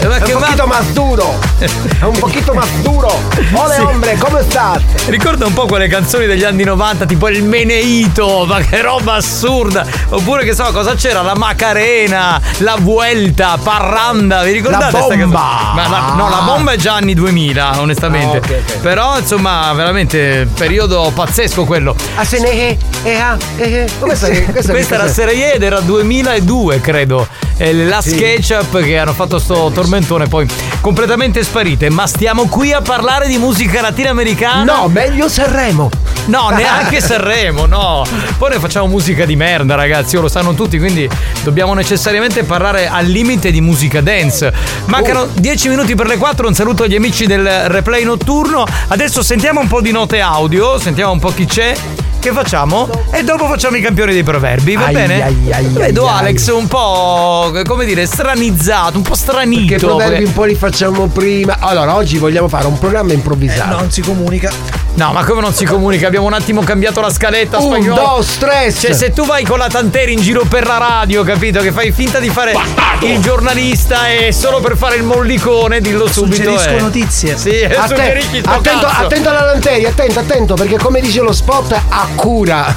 È 0.00 0.06
un 0.06 0.38
poquito 0.40 0.66
más 0.66 0.84
duro. 0.92 1.38
È 1.58 2.04
un 2.04 2.18
poquito 2.18 2.54
más 2.54 2.68
duro. 2.82 3.20
Ole 3.54 3.74
Sì. 3.74 3.80
hombre, 3.80 4.16
come 4.18 4.42
state? 4.42 4.82
Ricorda 5.06 5.46
un 5.46 5.52
po' 5.54 5.66
quelle 5.66 5.88
canzoni 5.88 6.26
degli 6.26 6.44
anni 6.44 6.64
90, 6.64 7.06
tipo 7.06 7.28
il 7.28 7.42
Meneito, 7.44 8.44
ma 8.46 8.60
che 8.60 8.82
roba 8.82 9.14
assurda! 9.14 9.84
Oppure 10.10 10.44
che 10.44 10.54
so, 10.54 10.64
cosa 10.72 10.94
c'era? 10.94 11.22
La 11.22 11.34
Macarena, 11.34 12.40
la 12.58 12.76
Vuelta, 12.78 13.58
Parranda, 13.62 14.42
vi 14.42 14.52
ricordate? 14.52 14.84
La 14.84 14.88
sta 14.90 14.98
bomba! 15.00 15.16
canzone? 15.16 15.26
Ma 15.74 15.88
la- 15.88 16.14
no, 16.16 16.28
la 16.28 16.40
bomba 16.44 16.72
è 16.72 16.76
già 16.76 16.94
anni 16.94 17.14
2000, 17.14 17.80
onestamente. 17.80 18.00
Ah, 18.06 18.30
ok, 18.30 18.36
ok. 18.36 18.78
Però, 18.78 19.18
insomma, 19.18 19.72
veramente 19.72 20.48
periodo 20.56 21.10
pazzesco 21.14 21.64
quello. 21.64 21.94
Ah, 22.16 22.24
se 22.24 22.38
ne 22.40 22.76
è, 23.02 23.14
ah. 23.14 23.36
Questa, 24.00 24.28
questa, 24.28 24.72
Questa 24.72 24.94
era 24.94 25.08
Serie 25.08 25.54
ed 25.54 25.62
era 25.62 25.80
2002, 25.80 26.80
credo. 26.80 27.26
La 27.58 28.00
Sì. 28.00 28.10
SketchUp 28.10 28.82
che 28.82 28.98
hanno 28.98 29.12
fatto 29.12 29.38
sto 29.38 29.70
tormentone, 29.72 30.26
poi 30.26 30.48
completamente 30.80 31.44
sparite. 31.44 31.90
Ma 31.90 32.06
stiamo 32.06 32.46
qui 32.48 32.72
a 32.72 32.80
parlare 32.80 33.28
di 33.28 33.38
musica 33.38 33.80
latinoamericana? 33.80 34.64
No, 34.64 34.88
meglio 34.88 35.28
Sanremo. 35.28 35.88
No, 36.26 36.48
neanche 36.54 37.00
Sanremo, 37.00 37.66
no. 37.66 38.04
Poi 38.38 38.50
noi 38.50 38.58
facciamo 38.58 38.86
musica 38.86 39.24
di 39.24 39.36
merda, 39.36 39.74
ragazzi, 39.76 40.16
lo 40.16 40.28
sanno 40.28 40.54
tutti, 40.54 40.78
quindi 40.78 41.08
dobbiamo 41.44 41.74
necessariamente 41.74 42.42
parlare 42.42 42.88
al 42.88 43.06
limite 43.06 43.50
di 43.52 43.60
musica 43.60 44.00
dance. 44.00 44.52
Mancano 44.86 45.28
10 45.32 45.68
minuti 45.68 45.94
per 45.94 46.06
le 46.06 46.16
4, 46.16 46.46
un 46.48 46.54
saluto 46.54 46.82
agli 46.84 46.96
amici 46.96 47.26
del 47.26 47.46
replay 47.68 47.91
notturno. 48.00 48.64
Adesso 48.88 49.22
sentiamo 49.22 49.60
un 49.60 49.68
po' 49.68 49.80
di 49.80 49.92
note 49.92 50.20
audio, 50.20 50.78
sentiamo 50.78 51.12
un 51.12 51.18
po' 51.18 51.32
chi 51.32 51.44
c'è. 51.46 51.74
Che 52.18 52.30
facciamo? 52.30 52.88
E 53.10 53.24
dopo 53.24 53.46
facciamo 53.48 53.76
i 53.76 53.80
campioni 53.80 54.12
dei 54.12 54.22
proverbi, 54.22 54.76
va 54.76 54.84
Ai, 54.84 54.94
bene? 54.94 55.22
ai, 55.24 55.52
ai, 55.52 55.66
Vedo 55.66 56.06
ai, 56.06 56.18
Alex 56.20 56.52
un 56.52 56.68
po', 56.68 57.52
come 57.66 57.84
dire, 57.84 58.06
stranizzato, 58.06 58.96
un 58.96 59.02
po' 59.02 59.16
stranito. 59.16 59.74
Che 59.74 59.78
proverbi 59.78 60.22
un 60.24 60.32
po' 60.32 60.44
li 60.44 60.54
facciamo 60.54 61.06
prima. 61.08 61.56
Allora, 61.58 61.96
oggi 61.96 62.18
vogliamo 62.18 62.46
fare 62.46 62.66
un 62.68 62.78
programma 62.78 63.12
improvvisato. 63.12 63.76
non 63.76 63.90
si 63.90 64.02
comunica. 64.02 64.52
No, 64.94 65.10
ma 65.12 65.24
come 65.24 65.40
non 65.40 65.54
si 65.54 65.64
comunica? 65.64 66.06
Abbiamo 66.06 66.26
un 66.26 66.34
attimo 66.34 66.60
cambiato 66.62 67.00
la 67.00 67.10
scaletta 67.10 67.58
Un, 67.58 67.64
spagnolo. 67.64 68.00
dos, 68.00 68.36
tres. 68.38 68.78
Cioè, 68.78 68.92
se 68.92 69.10
tu 69.10 69.24
vai 69.24 69.42
con 69.42 69.58
la 69.58 69.68
tantera 69.68 70.10
in 70.10 70.20
giro 70.20 70.44
per 70.44 70.66
la 70.66 70.76
radio, 70.76 71.24
capito? 71.24 71.60
Che 71.60 71.72
fai 71.72 71.92
finta 71.92 72.18
di 72.18 72.28
fare 72.28 72.54
il 73.00 73.18
giornalista 73.20 74.08
e 74.08 74.32
solo 74.32 74.60
per 74.60 74.76
fare 74.76 74.96
il 74.96 75.02
mollicone, 75.02 75.80
dillo 75.80 76.06
subito. 76.06 76.34
Suggerisco 76.36 76.68
eh. 76.68 76.80
notizie. 76.80 77.36
Sì, 77.38 77.48
eh, 77.50 77.74
Atten- 77.74 78.22
attento, 78.44 78.86
cazzo. 78.86 79.04
attento 79.04 79.28
alla 79.30 79.44
lanterna, 79.44 79.88
attento, 79.88 80.18
attento, 80.18 80.54
perché 80.54 80.76
come 80.76 81.00
dice 81.00 81.20
lo 81.22 81.32
spot, 81.32 81.72
a 81.88 82.06
cura. 82.14 82.76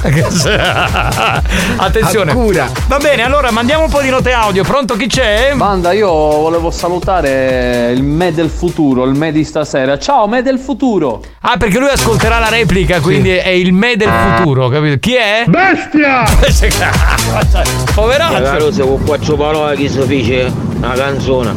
Attenzione. 1.76 2.30
A 2.30 2.34
cura. 2.34 2.70
Va 2.86 2.96
bene, 2.96 3.22
allora 3.24 3.50
mandiamo 3.50 3.84
un 3.84 3.90
po' 3.90 4.00
di 4.00 4.08
note 4.08 4.32
audio. 4.32 4.62
Pronto 4.64 4.96
chi 4.96 5.06
c'è? 5.06 5.52
Banda, 5.54 5.92
io 5.92 6.08
volevo 6.08 6.70
salutare 6.70 7.92
il 7.94 8.02
me 8.02 8.32
del 8.32 8.48
futuro, 8.48 9.04
il 9.04 9.14
me 9.14 9.32
di 9.32 9.44
stasera. 9.44 9.98
Ciao, 9.98 10.26
me 10.26 10.42
del 10.42 10.58
futuro. 10.58 11.22
Ah, 11.42 11.56
perché 11.56 11.78
lui 11.78 11.88
ascolterà 12.06 12.38
la 12.38 12.48
replica, 12.48 13.00
quindi 13.00 13.30
è 13.30 13.48
il 13.48 13.72
me 13.72 13.96
del 13.96 14.08
futuro, 14.08 14.68
capito? 14.68 14.96
Chi 15.00 15.16
è? 15.16 15.42
Bestia! 15.48 16.22
Poveraccio. 17.94 18.32
Magari 18.32 18.72
se 18.72 18.82
con 18.82 19.02
quattro 19.02 19.34
parole 19.34 19.74
che 19.74 19.88
si 19.88 20.00
fece 20.02 20.52
una 20.76 20.92
canzone. 20.94 21.52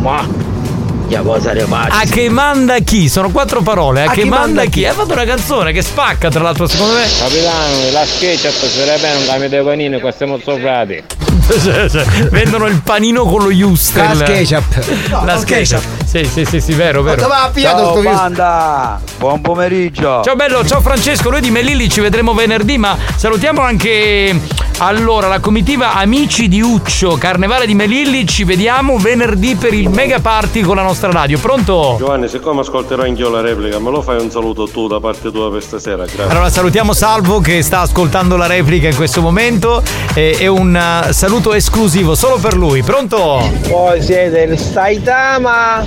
Ma 0.00 0.26
che 1.08 1.20
cosa 1.22 1.52
ne 1.52 1.60
faccio? 1.60 1.94
A 1.94 2.02
che 2.10 2.28
manda 2.28 2.78
chi? 2.78 3.08
Sono 3.08 3.30
quattro 3.30 3.62
parole. 3.62 4.02
A, 4.02 4.10
A 4.10 4.12
che 4.12 4.22
chi 4.22 4.28
manda 4.28 4.46
manda 4.46 4.62
chi? 4.64 4.70
chi? 4.70 4.86
Hai 4.86 4.94
fatto 4.94 5.12
una 5.12 5.24
canzone 5.24 5.70
che 5.72 5.82
spacca, 5.82 6.30
tra 6.30 6.42
l'altro, 6.42 6.66
secondo 6.66 6.94
me. 6.94 7.04
Capitano, 7.18 7.90
la 7.92 8.04
SketchUp 8.04 8.68
sarebbe 8.68 9.16
un 9.16 9.24
cambio 9.26 9.48
dei 9.48 9.62
panini, 9.62 10.00
qua 10.00 10.10
stiamo 10.10 10.36
soffrati. 10.42 11.04
Vendono 12.30 12.66
il 12.66 12.80
panino 12.82 13.24
con 13.24 13.42
lo 13.42 13.50
Justel. 13.50 14.08
La 14.08 14.14
SketchUp. 14.14 15.24
La 15.24 15.38
SketchUp. 15.38 15.82
Sì, 16.04 16.24
sì, 16.24 16.44
sì, 16.44 16.60
sì, 16.60 16.72
vero, 16.72 17.02
vero. 17.02 17.20
dove 17.20 17.34
ha 17.34 17.50
pigliato 17.52 17.78
Ciao 17.78 17.90
sto 17.90 18.00
vis- 18.00 18.10
banda, 18.10 19.00
buon 19.18 19.40
pomeriggio. 19.40 20.22
Ciao 20.22 20.36
bello, 20.36 20.64
ciao 20.64 20.80
Francesco, 20.80 21.30
noi 21.30 21.40
di 21.40 21.50
Melilli 21.50 21.88
ci 21.88 22.00
vedremo 22.00 22.32
venerdì, 22.32 22.78
ma 22.78 22.96
salutiamo 23.16 23.60
anche 23.60 24.40
allora 24.78 25.26
la 25.28 25.40
comitiva 25.40 25.94
Amici 25.94 26.48
di 26.48 26.60
Uccio, 26.60 27.16
Carnevale 27.16 27.66
di 27.66 27.74
Melilli, 27.74 28.26
ci 28.26 28.44
vediamo 28.44 28.98
venerdì 28.98 29.56
per 29.56 29.72
il 29.72 29.88
mega 29.88 30.20
party 30.20 30.60
con 30.60 30.76
la 30.76 30.82
nostra 30.82 31.10
radio. 31.10 31.38
Pronto? 31.38 31.96
Giovanni, 31.98 32.28
siccome 32.28 32.60
ascolterò 32.60 33.02
anch'io 33.02 33.30
la 33.30 33.40
replica, 33.40 33.78
me 33.78 33.90
lo 33.90 34.02
fai 34.02 34.20
un 34.20 34.30
saluto 34.30 34.68
tu 34.68 34.86
da 34.86 35.00
parte 35.00 35.30
tua 35.30 35.50
per 35.50 35.62
stasera, 35.62 36.04
grazie. 36.04 36.24
Allora 36.24 36.50
salutiamo 36.50 36.92
Salvo 36.92 37.40
che 37.40 37.62
sta 37.62 37.80
ascoltando 37.80 38.36
la 38.36 38.46
replica 38.46 38.88
in 38.88 38.96
questo 38.96 39.22
momento 39.22 39.82
e, 40.12 40.36
e 40.38 40.46
un 40.46 41.04
uh, 41.08 41.10
saluto 41.26 41.54
esclusivo 41.54 42.14
solo 42.14 42.36
per 42.36 42.54
lui. 42.54 42.84
Pronto? 42.84 43.50
Voi 43.66 44.00
siete 44.00 44.42
il 44.42 44.56
Saitama 44.56 45.84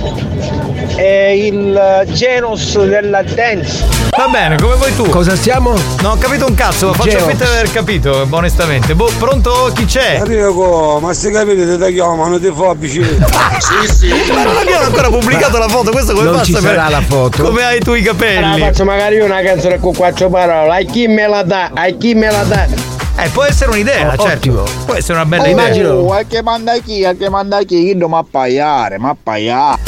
e 0.96 1.46
il 1.46 2.06
Genus 2.12 2.78
della 2.84 3.22
dance. 3.22 3.82
Va 4.14 4.28
bene, 4.28 4.56
come 4.56 4.74
vuoi 4.74 4.94
tu. 4.94 5.08
Cosa 5.08 5.34
siamo? 5.36 5.72
Non 6.02 6.12
ho 6.12 6.18
capito 6.18 6.44
un 6.46 6.52
cazzo, 6.52 6.88
ma 6.88 6.92
faccio 6.92 7.16
Geox. 7.16 7.26
finta 7.26 7.44
di 7.44 7.50
aver 7.52 7.72
capito, 7.72 8.26
onestamente. 8.28 8.94
Boh, 8.94 9.10
pronto? 9.16 9.72
Chi 9.74 9.86
c'è? 9.86 10.16
Enrico, 10.16 10.98
ma 11.00 11.14
se 11.14 11.30
capite 11.30 11.78
ti 11.78 11.94
chiamano 11.94 12.38
ti 12.38 12.52
fobici. 12.54 13.02
sì, 13.60 13.94
sì. 13.94 14.32
Ma 14.34 14.42
non 14.42 14.58
abbiamo 14.58 14.84
ancora 14.84 15.08
pubblicato 15.08 15.56
la 15.56 15.68
foto, 15.68 15.90
questo 15.90 16.12
come 16.12 16.26
Non 16.26 16.34
fa 16.34 16.40
a 16.42 16.44
ci 16.44 16.52
sarà 16.52 16.90
la 16.90 17.00
foto. 17.00 17.44
Come 17.44 17.62
hai 17.64 17.80
tu 17.80 17.94
i 17.94 18.00
Allora, 18.00 18.12
capelli? 18.12 18.60
faccio 18.60 18.84
magari 18.84 19.16
io 19.16 19.24
una 19.24 19.40
canzone 19.40 19.78
con 19.78 19.94
quattro 19.94 20.28
parole. 20.28 20.82
A 20.82 20.82
chi 20.84 21.06
me 21.06 21.26
la 21.26 21.42
dà? 21.42 21.70
A 21.72 21.86
chi 21.98 22.12
me 22.12 22.30
la 22.30 22.42
dà? 22.42 22.98
Eh, 23.22 23.28
può 23.28 23.44
essere 23.44 23.70
un'idea, 23.70 24.08
Oh, 24.14 24.16
certo. 24.16 24.32
ottimo. 24.50 24.62
Può 24.86 24.94
essere 24.94 25.14
una 25.18 25.26
bella 25.26 25.42
Oh, 25.42 25.46
idea. 25.48 25.64
immagino. 25.64 26.12
a 26.12 26.22
che 26.22 26.42
manda 26.42 26.78
chi? 26.78 27.04
A 27.04 27.14
che 27.14 27.28
manda 27.28 27.62
chi? 27.64 27.94
Io 27.94 28.08
ma 28.08 28.24
paiare, 28.28 28.96
ma 28.98 29.14
paiare. 29.20 29.78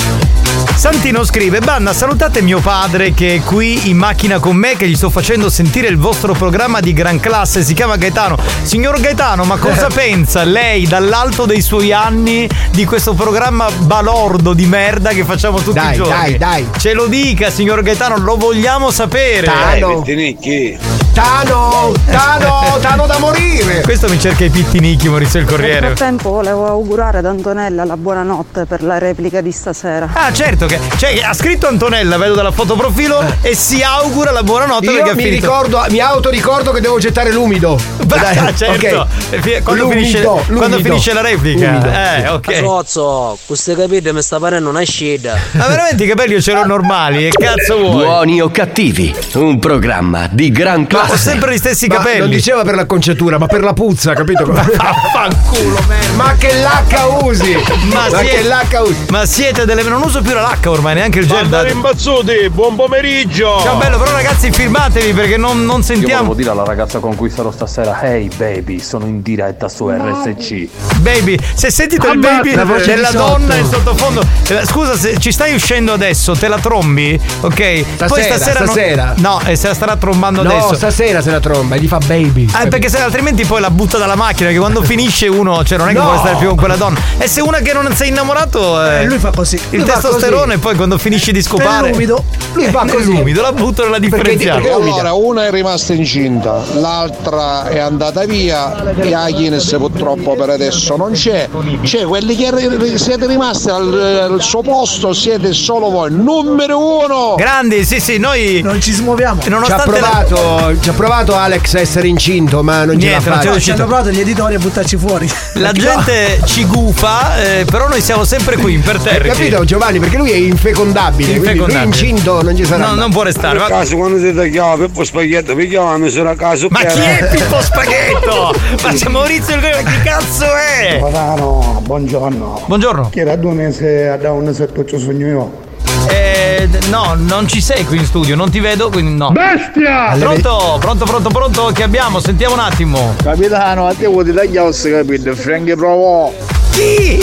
Santino 0.75 1.23
scrive: 1.25 1.61
Banda, 1.61 1.93
salutate 1.93 2.43
mio 2.43 2.59
padre 2.61 3.13
che 3.13 3.37
è 3.37 3.41
qui 3.43 3.89
in 3.89 3.97
macchina 3.97 4.39
con 4.41 4.57
me, 4.57 4.77
che 4.77 4.89
gli 4.89 4.97
sto 4.97 5.11
facendo 5.11 5.49
sentire 5.49 5.87
il 5.87 5.97
vostro 5.97 6.33
programma 6.33 6.81
di 6.81 6.93
gran 6.93 7.21
classe. 7.21 7.63
Si 7.63 7.73
chiama 7.75 7.97
Gaetano. 7.97 8.37
Signor 8.63 8.99
Gaetano, 9.01 9.45
ma 9.45 9.59
cosa 9.59 9.87
pensa 9.89 10.43
lei 10.43 10.87
dall'alto 10.89 11.47
dei 11.47 11.61
suoi 11.61 11.93
anni 11.93 12.49
di 12.71 12.85
questo 12.85 13.15
programma 13.15 13.69
balordo 13.71 14.55
di 14.55 14.67
merda 14.67 15.11
che 15.11 15.25
facciamo 15.25 15.59
tutti 15.61 15.79
Dai, 15.79 15.93
i 15.93 15.97
giorni? 15.97 16.13
dai, 16.13 16.39
dai. 16.39 16.69
Ce 16.77 16.93
lo 16.95 17.07
dica, 17.07 17.51
signor 17.51 17.83
Gaetano, 17.83 18.17
lo 18.19 18.37
vogliamo 18.37 18.91
sapere. 18.91 19.47
Dai, 19.47 19.81
Pettinicchi. 19.81 20.79
Tano, 21.13 21.93
Tano, 22.07 22.79
Tano 22.81 23.07
da 23.07 23.19
morire. 23.19 23.83
Questo 23.83 24.09
mi 24.09 24.19
cerca 24.19 24.45
i 24.45 24.51
pittinichi, 24.51 25.09
Maurizio 25.09 25.39
il 25.41 25.45
Nel 25.47 25.55
Corriere. 25.55 25.87
frattempo 25.89 26.31
volevo 26.31 26.67
augurare 26.67 27.19
ad 27.19 27.27
Antonella 27.27 27.85
la 27.85 27.97
buonanotte 27.97 28.65
per 28.65 28.83
la 28.83 28.99
replica 28.99 29.41
di 29.43 29.53
stasera. 29.53 30.09
Ah, 30.13 30.33
certo 30.33 30.62
che. 30.67 30.79
Cioè, 30.97 31.21
ha 31.23 31.33
scritto 31.35 31.67
Antonella, 31.67 32.17
vedo 32.19 32.35
dalla 32.35 32.51
foto 32.53 32.75
profilo, 32.75 33.23
e 33.43 33.55
si 33.55 33.83
augura 33.83 34.31
la 34.31 34.43
buonanotte 34.43 34.85
Io 34.87 34.93
perché 34.93 35.11
ha 35.11 35.15
mi 35.15 35.23
finito. 35.25 35.47
ricordo, 35.47 35.85
mi 35.91 35.99
autoricordo 36.01 36.73
che 36.73 36.81
devo 36.81 36.99
gettare 36.99 37.31
l'umido. 37.33 37.79
Ah, 38.13 38.55
certo. 38.55 39.07
Fi- 39.41 39.61
Quando, 39.63 39.85
L'umido, 39.85 39.91
finisce, 40.01 40.23
quando 40.23 40.43
l'umido. 40.77 40.79
finisce 40.83 41.13
la 41.15 41.21
replica. 41.23 41.67
L'umido. 41.71 41.89
Eh, 41.91 42.29
ok. 42.29 42.57
Sozzo, 42.59 43.39
queste 43.47 43.75
capite 43.75 44.13
mi 44.13 44.21
sta 44.23 44.39
parendo 44.39 44.69
una 44.69 44.83
sceda. 44.83 45.37
Ma 45.53 45.67
veramente 45.67 46.05
i 46.05 46.07
capelli 46.07 46.39
c'erano 46.41 46.67
normali, 46.67 47.27
e 47.27 47.31
cazzo 47.31 47.79
vuoi? 47.79 48.05
Buoni 48.05 48.41
o 48.43 48.51
cattivi, 48.51 49.15
un 49.35 49.59
programma 49.59 50.29
di 50.31 50.51
gran 50.51 50.87
Ma 50.91 50.99
ho 51.03 51.05
classe. 51.07 51.17
sempre 51.17 51.55
gli 51.55 51.59
stessi 51.59 51.87
Ma 51.87 51.97
capelli. 51.97 52.19
non 52.19 52.31
diceva 52.31 52.63
per 52.65 52.75
l'acconciatura, 52.75 53.39
ma 53.39 53.47
per 53.47 53.63
la 53.63 53.73
puzza, 53.73 54.13
capito? 54.13 54.45
Vaffanculo, 54.53 55.79
Ma 56.15 56.35
che 56.39 56.53
l'H 56.53 57.25
usi! 57.25 57.55
Ma, 57.93 58.09
Ma 58.11 58.19
siete, 58.19 58.25
che 58.37 58.43
l'H 58.43 58.81
usi! 58.83 59.05
ma 59.09 59.25
siete 59.27 59.65
delle. 59.65 59.83
Non 59.83 60.03
uso 60.03 60.21
più 60.23 60.33
la 60.35 60.43
H 60.61 60.67
ormai, 60.69 60.95
neanche 60.95 61.19
il 61.21 61.27
gel. 61.27 61.41
Bandare 61.43 61.71
imbazzuti, 61.71 62.49
buon 62.51 62.77
pomeriggio! 62.77 63.59
Ciao 63.63 63.77
bello, 63.77 63.99
però 63.99 64.13
ragazzi 64.13 64.53
filmatevi 64.53 65.13
perché 65.13 65.37
non, 65.37 65.65
non 65.65 65.79
Io 65.79 65.83
sentiamo. 65.83 66.15
volevo 66.25 66.35
dire 66.35 66.51
alla 66.51 66.65
ragazza 66.65 66.99
con 66.99 67.17
cui 67.17 67.31
sarò 67.31 67.51
stasera, 67.51 68.01
hey 68.03 68.29
baby, 68.37 68.79
sono 68.79 69.07
in 69.07 69.23
diretta 69.23 69.69
su 69.69 69.89
RSC. 69.89 70.69
Baby, 70.99 71.39
se 71.55 71.71
sentite 71.71 72.07
il 72.07 72.19
baby 72.19 72.55
la 72.55 72.65
voce 72.65 72.95
della 72.95 73.11
donna 73.11 73.55
in 73.57 73.67
sottofondo. 73.67 74.23
eh, 74.49 74.65
Scusa, 74.67 74.95
se 74.97 75.17
ci 75.19 75.33
stai 75.33 75.55
uscendo 75.55 75.93
adesso, 75.95 76.35
te 76.35 76.49
la 76.49 76.59
trombi? 76.59 77.19
Ok? 77.41 77.55
Poi 77.55 77.83
Stasera, 77.95 78.37
stasera. 78.37 78.59
non- 78.61 78.69
stasera. 78.69 79.15
No, 79.19 79.41
e 79.45 79.57
se 79.57 79.69
la 79.69 79.75
starà 79.75 79.97
trombando 79.97 80.43
No, 80.43 80.51
adesso. 80.51 80.75
stasera 80.75 81.23
se 81.23 81.31
la 81.31 81.41
tromba 81.41 81.77
e 81.77 81.81
gli 81.81 81.89
fa 81.89 81.99
baby. 81.99 82.47
Ah, 82.53 82.67
perché 82.67 82.89
se 82.91 82.99
altrimenti 83.01 83.45
poi 83.45 83.61
la 83.61 83.71
butta 83.71 83.97
dalla 83.99 84.17
macchina, 84.17 84.51
che 84.51 84.59
quando 84.59 84.83
finisce 84.85 85.27
uno, 85.29 85.65
cioè 85.65 85.79
non 85.79 85.89
è 85.89 85.93
che 85.93 85.99
No. 85.99 86.05
puoi 86.05 86.19
stare 86.19 86.37
più 86.37 86.49
con 86.49 86.57
quella 86.57 86.77
donna. 86.77 87.01
E 87.19 87.27
se 87.27 87.41
una 87.41 87.59
che 87.59 87.73
non 87.73 87.91
sei 87.97 88.09
innamorato. 88.09 88.85
Eh, 88.85 89.05
lui 89.07 89.19
fa 89.19 89.31
così. 89.35 89.57
Il 89.71 89.79
Lui 89.81 89.89
fa 89.89 90.01
testosterone, 90.43 90.59
poi 90.59 90.75
quando 90.77 90.99
finisci 90.99 91.33
di 91.33 91.43
scopare. 91.43 91.87
Nell'umido, 91.87 92.25
lui 92.55 92.65
fa 92.67 92.85
così. 92.91 93.09
Nell'umido, 93.11 93.43
la 93.43 93.53
butto 93.53 93.83
nella 93.85 93.99
differenziale. 93.99 94.71
Allora, 94.73 95.13
una 95.13 95.47
è 95.47 95.51
rimasta 95.51 95.93
incinta, 95.93 96.63
l'altra 96.75 97.69
è 97.69 97.79
andata 97.79 98.25
via 98.25 98.95
e 98.95 99.09
la 99.09 99.31
Guinness 99.31 99.77
purtroppo 99.77 100.35
per 100.35 100.51
adesso 100.51 100.97
non 100.97 101.13
c'è. 101.13 101.49
C'è 101.83 102.05
quelli 102.05 102.37
che 102.37 102.51
siete 102.99 103.27
rimasti 103.27 103.71
al, 103.71 104.29
al 104.33 104.43
suo 104.43 104.63
posto, 104.63 105.13
siete 105.13 105.53
solo 105.53 105.91
voi. 105.91 106.11
Numero 106.13 106.79
uno! 107.05 107.35
Grandi, 107.37 107.85
sì, 107.85 108.01
sì, 108.01 108.19
noi. 108.19 108.61
Non 108.63 108.81
ci 108.81 108.93
smuoviamo. 108.93 109.41
Ci 109.41 109.49
ha, 109.49 109.51
Nonostante 109.51 110.01
la- 110.01 110.25
provato, 110.27 110.81
ci 110.81 110.89
ha 110.89 110.93
provato 110.93 111.35
Alex 111.37 111.75
a 111.75 111.81
essere 111.81 112.09
incinto, 112.09 112.63
ma 112.63 112.85
non 112.85 112.99
ce 112.99 113.07
Niente, 113.07 113.29
l'ha 113.29 113.37
ce 113.37 113.43
fatta. 113.43 113.55
l'è 113.55 113.61
Ci 113.61 113.71
hanno 113.71 113.87
provato 113.87 114.11
gli 114.11 114.21
editori 114.21 114.55
a 114.55 114.59
buttarci 114.59 114.97
fuori. 114.97 115.31
La 115.55 115.73
gente 115.83 116.41
ci 116.45 116.65
gufa, 116.65 117.43
eh, 117.43 117.65
però 117.65 117.89
noi 117.89 118.01
siamo 118.01 118.25
sempre 118.25 118.57
qui 118.57 118.73
Hai 118.73 118.79
imperterriti. 118.79 119.29
capito 119.37 119.65
Giovanni? 119.65 119.99
Perché 119.99 120.17
lui 120.17 120.32
è 120.33 120.37
infecondabile. 120.37 121.29
quindi 121.39 121.39
lui 121.39 121.47
Infecondabile. 121.47 121.85
incinto 121.85 122.43
non 122.43 122.57
ci 122.57 122.65
sarà. 122.65 122.85
No, 122.85 122.91
mai. 122.91 122.99
non 122.99 123.11
può 123.11 123.23
restare. 123.23 123.59
Va- 123.59 123.67
caso 123.67 123.97
quando 123.97 124.19
ti 124.19 124.35
tagliava 124.35 124.85
Pippo 124.87 125.05
Spaghetto, 125.05 125.55
mi 125.55 125.69
chiamano 125.69 126.09
se 126.09 126.21
era 126.21 126.35
caso 126.35 126.69
Ma 126.71 126.81
chi 126.81 126.99
è 127.01 127.29
Pippo 127.31 127.61
Spaghetto? 127.63 128.55
Ma 128.83 128.93
c'è 128.93 129.09
Maurizio 129.09 129.55
il 129.57 129.61
chi 129.63 130.03
cazzo 130.03 130.45
è? 130.45 130.99
Patano, 130.99 131.81
buongiorno. 131.85 132.63
Buongiorno. 132.67 133.09
Che 133.11 133.21
era 133.21 133.37
due 133.37 133.53
mesi 133.53 133.85
a 133.87 134.17
da 134.17 134.33
un 134.33 134.53
settuccio 134.55 134.99
sogno 134.99 135.27
io. 135.27 135.71
Eh, 136.09 136.69
no, 136.89 137.15
non 137.17 137.47
ci 137.47 137.61
sei 137.61 137.85
qui 137.85 137.99
in 137.99 138.05
studio, 138.05 138.35
non 138.35 138.51
ti 138.51 138.61
vedo, 138.61 138.89
quindi 138.91 139.15
no. 139.15 139.31
Bestia! 139.31 140.17
Pronto, 140.19 140.77
pronto, 140.81 141.05
pronto, 141.05 141.29
pronto, 141.29 141.71
che 141.73 141.83
abbiamo? 141.83 142.19
Sentiamo 142.19 142.55
un 142.55 142.61
attimo. 142.61 143.15
Capitano, 143.23 143.87
a 143.87 143.95
te 143.95 144.07
vuoi 144.07 144.33
tagliare 144.33 144.73
se 144.73 144.91
capito? 144.91 145.35
Franchi 145.35 145.75
provò. 145.77 146.33
Chi? 146.73 147.23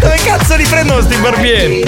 Dove 0.00 0.18
cazzo 0.24 0.56
li 0.56 0.64
prendono 0.64 1.00
sti 1.00 1.16
barbieri? 1.16 1.82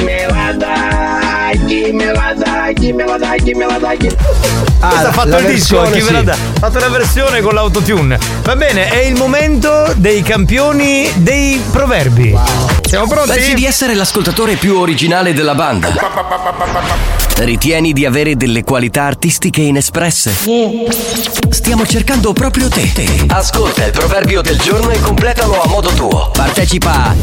Questo 4.78 5.06
ha 5.08 5.12
fatto 5.12 5.28
la 5.30 5.38
il 5.38 5.46
disco, 5.46 5.80
versione, 5.80 5.90
chi 5.90 6.04
ve 6.04 6.12
la 6.12 6.18
sì. 6.18 6.24
dà? 6.24 6.32
Ha 6.32 6.58
fatto 6.58 6.78
la 6.78 6.88
versione 6.88 7.40
con 7.40 7.54
l'autotune. 7.54 8.18
Va 8.42 8.56
bene, 8.56 8.88
è 8.88 8.98
il 8.98 9.16
momento 9.16 9.92
dei 9.96 10.22
campioni 10.22 11.10
dei 11.16 11.60
proverbi. 11.72 12.36
Siamo 12.86 13.06
pronti? 13.08 13.32
Pensi 13.32 13.54
di 13.54 13.66
essere 13.66 13.94
l'ascoltatore 13.94 14.54
più 14.54 14.78
originale 14.78 15.34
della 15.34 15.54
banda? 15.54 15.88
Ritieni 17.38 17.92
di 17.92 18.06
avere 18.06 18.34
delle 18.34 18.64
qualità 18.64 19.02
artistiche 19.02 19.60
inespresse? 19.60 20.34
Stiamo 21.50 21.84
cercando 21.84 22.32
proprio 22.32 22.68
te. 22.68 22.90
Ascolta 23.28 23.84
il 23.84 23.92
proverbio 23.92 24.40
del 24.40 24.58
giorno 24.58 24.88
e 24.88 24.98
completalo 24.98 25.60
a 25.60 25.68
modo 25.68 25.90
tuo. 25.90 26.30
Partecipa 26.32 27.08
a 27.08 27.14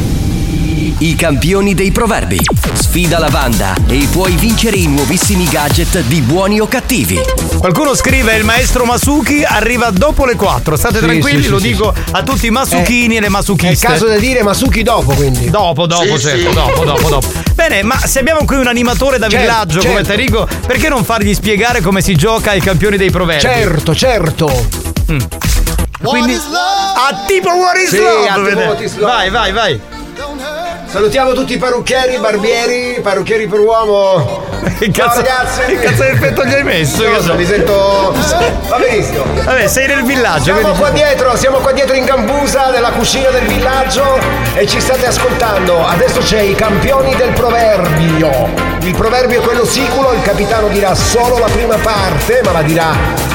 I 0.56 1.16
campioni 1.16 1.74
dei 1.74 1.92
proverbi. 1.92 2.40
Sfida 2.74 3.18
la 3.20 3.30
banda 3.30 3.76
e 3.88 4.08
puoi 4.12 4.36
vincere 4.36 4.78
i 4.78 4.88
nuovissimi 4.88 5.46
gadget 5.50 6.00
di 6.02 6.22
buoni 6.22 6.60
o 6.60 6.68
cattivi. 6.68 7.20
Qualcuno 7.58 7.96
scrive 7.96 8.36
il 8.36 8.44
maestro 8.46 8.86
Masuki 8.86 9.44
arriva 9.44 9.90
dopo 9.90 10.26
le 10.26 10.36
4. 10.36 10.76
State 10.78 11.00
Sì, 11.00 11.04
tranquilli, 11.06 11.44
sì, 11.44 11.50
lo 11.50 11.60
sì, 11.60 11.68
dico 11.68 11.94
a 12.12 12.24
tutti 12.24 12.46
i 12.46 12.50
masuchini 12.52 13.16
e 13.16 13.20
le 13.20 13.26
È 13.26 13.26
il 13.26 13.32
masukiste. 13.32 13.88
caso 13.88 14.06
da 14.06 14.18
dire 14.18 14.44
Masuki 14.44 14.84
dopo, 14.84 15.14
quindi. 15.14 15.50
Dopo, 15.50 15.88
dopo, 15.88 16.18
Sì, 16.18 16.28
certo, 16.28 16.50
sì. 16.50 16.54
dopo, 16.56 16.86
dopo, 16.86 17.10
dopo. 17.10 17.28
Bene, 17.56 17.84
ma 17.84 17.98
se 18.06 18.20
abbiamo 18.20 18.46
qui 18.46 18.58
un 18.58 18.68
animatore 18.68 19.18
da 19.18 19.28
Certo, 19.28 19.46
villaggio 19.46 19.80
come 19.80 19.94
certo. 20.04 20.08
Tarico, 20.10 20.48
perché 20.68 20.88
non 20.90 21.04
fargli 21.04 21.34
spiegare 21.34 21.82
come 21.82 22.02
si 22.02 22.16
gioca 22.16 22.52
ai 22.52 22.62
campioni 22.62 22.96
dei 22.98 23.10
proverbi? 23.12 23.42
Certo, 23.42 23.96
certo. 23.96 24.68
Quindi 26.02 26.34
a 26.34 27.24
tipo 27.26 27.50
What 27.50 27.78
is 27.78 27.90
Sì, 27.90 27.98
love, 27.98 28.28
a 28.28 28.34
tipo 28.36 28.42
vede. 28.44 28.66
What 28.66 28.82
is 28.82 28.94
love. 28.98 29.12
Vai, 29.12 29.30
vai, 29.30 29.52
vai. 29.52 29.80
Salutiamo 30.94 31.34
tutti 31.34 31.53
i 31.53 31.57
parrucchieri, 31.57 32.20
barbieri, 32.20 33.02
parrucchieri 33.02 33.48
per 33.48 33.60
uomo. 33.61 34.53
Che 34.64 34.91
cazzo, 34.91 35.23
Ciao 35.23 35.38
ragazzi. 35.38 35.61
che 35.65 35.80
cazzo 35.80 36.03
di 36.03 36.10
effetto 36.10 36.44
gli 36.45 36.53
hai 36.53 36.64
messo? 36.64 37.03
Che 37.03 37.22
so, 37.22 37.35
mi 37.35 37.45
sento. 37.45 38.14
Va 38.68 38.77
benissimo. 38.77 39.23
Vabbè, 39.44 39.68
sei 39.68 39.88
nel 39.88 40.03
villaggio. 40.03 40.44
Siamo 40.44 40.60
quindi- 40.61 40.80
qua 40.80 40.90
dietro, 40.90 41.35
siamo 41.35 41.57
qua 41.57 41.72
dietro 41.72 41.95
in 41.95 42.06
Gambusa, 42.06 42.69
nella 42.72 42.91
cucina 42.91 43.30
del 43.30 43.45
villaggio 43.45 44.18
e 44.56 44.65
ci 44.68 44.80
state 44.80 45.06
ascoltando. 45.06 45.85
Adesso 45.85 46.19
c'è 46.19 46.40
i 46.41 46.56
campioni 46.56 47.15
del 47.15 47.30
proverbio. 47.31 48.49
Il 48.81 48.95
proverbio 48.95 49.40
è 49.41 49.44
quello 49.44 49.65
siculo, 49.65 50.11
il 50.14 50.22
capitano 50.22 50.68
dirà 50.68 50.94
solo 50.95 51.38
la 51.38 51.48
prima 51.48 51.76
parte, 51.76 52.41
ma 52.44 52.52
la 52.52 52.61
dirà 52.61 52.88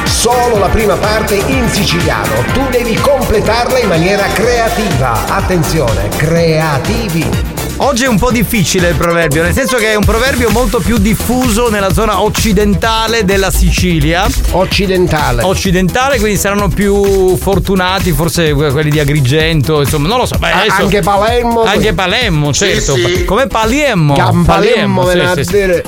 solo 0.04 0.58
la 0.58 0.68
prima 0.68 0.94
parte 0.96 1.34
in 1.34 1.68
siciliano. 1.70 2.44
Tu 2.52 2.66
devi 2.70 2.94
completarla 2.94 3.78
in 3.78 3.88
maniera 3.88 4.24
creativa. 4.34 5.24
Attenzione, 5.28 6.08
creativi. 6.16 7.66
Oggi 7.80 8.04
è 8.04 8.08
un 8.08 8.18
po' 8.18 8.32
difficile 8.32 8.88
il 8.88 8.96
proverbio, 8.96 9.42
nel 9.42 9.52
senso 9.54 9.76
che 9.76 9.92
è 9.92 9.94
un 9.94 10.04
proverbio 10.04 10.50
molto 10.50 10.80
più 10.80 10.98
diffuso 10.98 11.70
nella 11.70 11.92
zona 11.92 12.22
occidentale 12.22 13.24
della 13.24 13.52
Sicilia. 13.52 14.26
Occidentale. 14.50 15.44
Occidentale, 15.44 16.18
quindi 16.18 16.36
saranno 16.38 16.68
più 16.68 17.36
fortunati, 17.36 18.10
forse 18.10 18.52
quelli 18.52 18.90
di 18.90 18.98
Agrigento, 18.98 19.80
insomma, 19.80 20.08
non 20.08 20.18
lo 20.18 20.26
so. 20.26 20.36
Beh, 20.38 20.50
adesso- 20.50 20.82
anche 20.82 21.00
Palermo. 21.02 21.62
Anche 21.62 21.92
Palermo, 21.92 22.52
Sì, 22.52 22.64
certo. 22.64 22.94
sì. 22.96 23.24
Come 23.24 23.46
Palermo. 23.46 24.14
Sì, 24.16 25.12
viene 25.14 25.30
a 25.30 25.34
sì, 25.34 25.44
sì. 25.44 25.50
dire. 25.52 25.84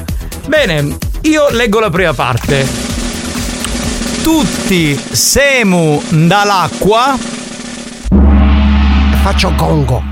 Bene, 0.46 0.96
io 1.22 1.48
leggo 1.50 1.80
la 1.80 1.90
prima 1.90 2.14
parte. 2.14 2.66
Tutti 4.22 4.98
semu 5.10 6.00
dall'acqua. 6.08 7.18
Faccio 9.22 9.52
gongo. 9.56 10.09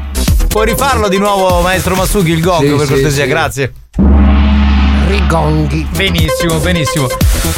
Puoi 0.48 0.66
rifarlo 0.66 1.08
di 1.08 1.18
nuovo, 1.18 1.60
maestro 1.60 1.94
Masuki, 1.94 2.30
il 2.30 2.40
gongo, 2.40 2.70
Sì, 2.70 2.74
per 2.76 2.86
sì, 2.86 2.92
cortesia, 2.92 3.22
sì. 3.24 3.28
grazie. 3.28 3.72
Rigonghi. 5.08 5.86
Benissimo, 5.94 6.58
benissimo. 6.58 7.06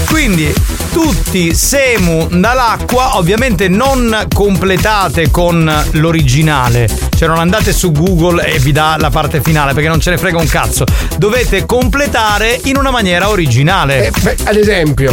Quindi 0.08 0.52
tutti 0.92 1.54
semu 1.54 2.26
dall'acqua, 2.30 3.16
ovviamente 3.16 3.68
non 3.68 4.26
completate 4.32 5.30
con 5.30 5.72
l'originale. 5.92 6.88
Cioè 7.16 7.26
non 7.28 7.38
andate 7.38 7.72
su 7.72 7.90
Google 7.92 8.44
e 8.44 8.58
vi 8.58 8.72
dà 8.72 8.96
la 8.98 9.10
parte 9.10 9.40
finale 9.40 9.72
perché 9.72 9.88
non 9.88 10.00
ce 10.00 10.10
ne 10.10 10.18
frega 10.18 10.38
un 10.38 10.46
cazzo. 10.48 10.84
Dovete 11.16 11.66
completare 11.66 12.60
in 12.64 12.76
una 12.76 12.90
maniera 12.90 13.28
originale. 13.30 14.06
Eh, 14.06 14.12
beh, 14.20 14.36
ad 14.44 14.56
esempio. 14.56 15.12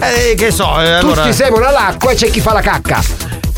Eh, 0.00 0.34
che 0.36 0.50
so, 0.50 0.80
eh, 0.80 0.92
allora 0.92 1.22
Tutti 1.22 1.34
semono 1.34 1.64
all'acqua 1.66 2.10
e 2.12 2.14
c'è 2.14 2.30
chi 2.30 2.40
fa 2.40 2.52
la 2.52 2.60
cacca. 2.60 3.02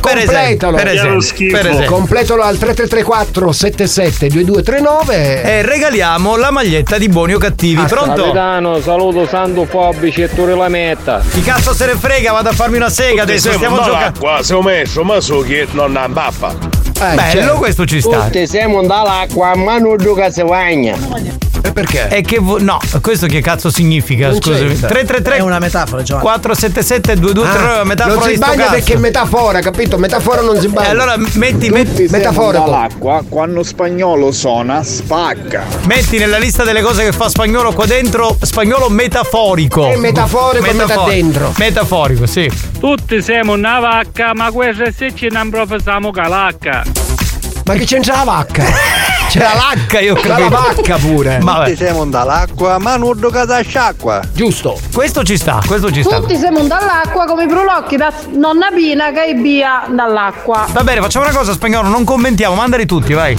Per 0.04 0.18
esempio, 0.18 0.68
Completalo. 0.68 0.76
per 0.76 0.86
esempio, 0.88 1.50
per 1.50 1.66
esempio. 1.66 1.90
Completalo 1.90 2.42
al 2.42 2.58
3334 2.58 3.52
77 3.52 4.28
2239. 4.28 5.42
E 5.42 5.62
regaliamo 5.62 6.36
la 6.36 6.50
maglietta 6.50 6.98
di 6.98 7.08
buoni 7.08 7.34
o 7.34 7.38
cattivi. 7.38 7.82
Pronto? 7.84 8.22
Capitano, 8.22 8.80
saluto 8.80 9.26
Santo 9.26 9.64
Fobici 9.64 10.22
e 10.22 10.28
tu 10.34 10.44
la 10.44 10.68
metta. 10.68 11.22
Chi 11.30 11.40
cazzo 11.40 11.74
se 11.74 11.86
ne 11.86 11.94
frega? 11.96 12.32
Vado 12.32 12.50
a 12.50 12.52
farmi 12.52 12.76
una 12.76 12.90
sega 12.90 13.22
adesso. 13.22 13.52
Stiamo 13.52 13.80
giocando. 13.82 14.18
Qua, 14.18 14.42
se 14.42 14.54
ho 14.54 14.62
messo, 14.62 15.02
ma 15.02 15.20
so 15.20 15.40
che 15.40 15.66
non 15.72 15.96
ha 15.96 16.08
bappa. 16.08 16.54
Eh, 17.00 17.14
Bello, 17.14 17.30
certo. 17.30 17.54
questo 17.56 17.84
ci 17.86 18.00
sta. 18.00 18.24
Tutti 18.24 18.46
siamo 18.46 18.82
dall'acqua, 18.82 19.54
ma 19.56 19.78
non 19.78 19.96
duca 19.96 20.30
se 20.30 20.44
bagna. 20.44 20.96
Perché? 21.72 22.06
È 22.06 22.20
che 22.20 22.38
vo- 22.38 22.60
no, 22.62 22.78
questo 23.00 23.26
che 23.26 23.40
cazzo 23.40 23.68
significa? 23.68 24.28
Non 24.28 24.36
Scusami. 24.36 24.68
c'entra. 24.68 24.88
333 24.88 25.36
È 25.38 25.40
una 25.40 25.58
metafora, 25.58 26.02
Giovanni. 26.02 26.24
477 26.28 27.20
2239 27.20 27.80
Ah, 27.80 27.84
metafora 27.84 28.14
non 28.14 28.28
si 28.28 28.38
bagna 28.38 28.70
perché 28.70 28.92
è 28.92 28.96
metafora, 28.96 29.60
capito? 29.60 29.98
Metafora 29.98 30.40
non 30.42 30.60
si 30.60 30.68
bagna. 30.68 30.86
E 30.86 30.90
allora 30.90 31.16
metti, 31.16 31.70
metti, 31.70 32.06
metaforico. 32.10 32.62
Dall'acqua, 32.64 33.24
quando 33.28 33.62
spagnolo 33.64 34.30
suona, 34.30 34.84
spacca. 34.84 35.64
metti 35.86 36.18
nella 36.18 36.38
lista 36.38 36.62
delle 36.62 36.80
cose 36.82 37.02
che 37.04 37.12
fa 37.12 37.28
spagnolo 37.28 37.72
qua 37.72 37.86
dentro 37.86 38.36
spagnolo 38.40 38.88
metaforico. 38.88 39.88
È 39.88 39.96
metaforico 39.96 40.66
e 40.66 40.72
metà 40.74 41.02
dentro. 41.08 41.52
Metaforico, 41.56 42.26
sì. 42.26 42.48
Tutti 42.78 43.20
siamo 43.20 43.52
una 43.54 43.80
vacca, 43.80 44.32
ma 44.34 44.52
questa 44.52 44.92
se 44.96 45.12
ci 45.14 45.26
non 45.28 45.50
professiamo 45.50 46.12
calacca. 46.12 46.83
Ma 47.64 47.74
che 47.74 47.84
c'entra 47.86 48.16
la 48.16 48.24
vacca? 48.24 48.64
C'è 49.28 49.38
la 49.40 49.54
lacca, 49.54 49.98
io 49.98 50.14
C'è 50.14 50.28
la 50.28 50.34
credo. 50.34 50.50
vacca 50.50 50.96
pure. 50.96 51.38
Vabbè. 51.42 51.74
siamo 51.74 52.04
dall'acqua, 52.06 52.78
ma 52.78 52.96
non 52.96 53.18
da 53.18 53.62
sciacqua. 53.62 54.20
Giusto. 54.32 54.78
Questo 54.92 55.24
ci 55.24 55.36
sta, 55.38 55.60
questo 55.66 55.90
ci 55.90 56.02
sta. 56.02 56.20
Tutti 56.20 56.36
siamo 56.36 56.60
dall'acqua 56.60 57.24
come 57.24 57.44
i 57.44 57.48
prolocchi 57.48 57.96
da 57.96 58.12
nonna 58.32 58.68
Pina 58.72 59.10
che 59.12 59.24
è 59.24 59.34
via 59.34 59.86
dall'acqua. 59.90 60.66
Va 60.70 60.84
bene, 60.84 61.00
facciamo 61.00 61.24
una 61.24 61.34
cosa 61.34 61.52
spagnolo, 61.52 61.88
non 61.88 62.04
commentiamo, 62.04 62.54
mandali 62.54 62.84
tutti, 62.84 63.12
vai. 63.14 63.34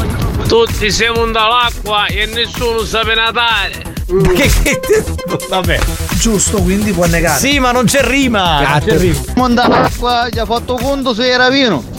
Tutti 0.47 0.91
siamo 0.91 1.25
dall'acqua 1.27 2.07
e 2.07 2.25
nessuno 2.25 2.79
sa 2.83 3.03
natare. 3.03 3.93
Che, 4.35 4.51
che 4.61 5.03
vabbè. 5.47 5.79
Giusto, 6.15 6.61
quindi 6.61 6.91
può 6.91 7.05
negare. 7.05 7.39
Sì, 7.39 7.59
ma 7.59 7.71
non 7.71 7.85
c'è 7.85 8.01
rima. 8.03 8.61
Non 8.61 8.81
c'è 8.83 8.97
rima. 8.97 9.19
Monda 9.35 9.67
l'acqua, 9.67 10.27
gli 10.29 10.39
ha 10.39 10.45
fatto 10.45 10.75
conto 10.75 11.13
se 11.13 11.29
era 11.29 11.49
vino. 11.49 11.94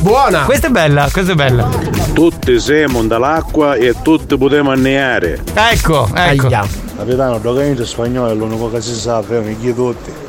Buona. 0.00 0.44
Questa 0.44 0.68
è 0.68 0.70
bella, 0.70 1.08
questa 1.10 1.32
è 1.32 1.34
bella. 1.34 1.68
Tutti 2.12 2.60
siamo 2.60 3.02
dall'acqua 3.04 3.74
e 3.74 3.94
tutti 4.02 4.36
potremo 4.36 4.70
anneare. 4.70 5.40
Ecco, 5.54 6.08
ecco. 6.14 6.48
Capitano, 6.96 7.38
l'organizzo 7.42 7.84
spagnolo 7.84 8.30
è 8.30 8.34
l'unico 8.34 8.70
che 8.70 8.80
si 8.80 8.94
sa, 8.94 9.22
fermi 9.22 9.58
chi 9.58 9.74
tutti. 9.74 10.25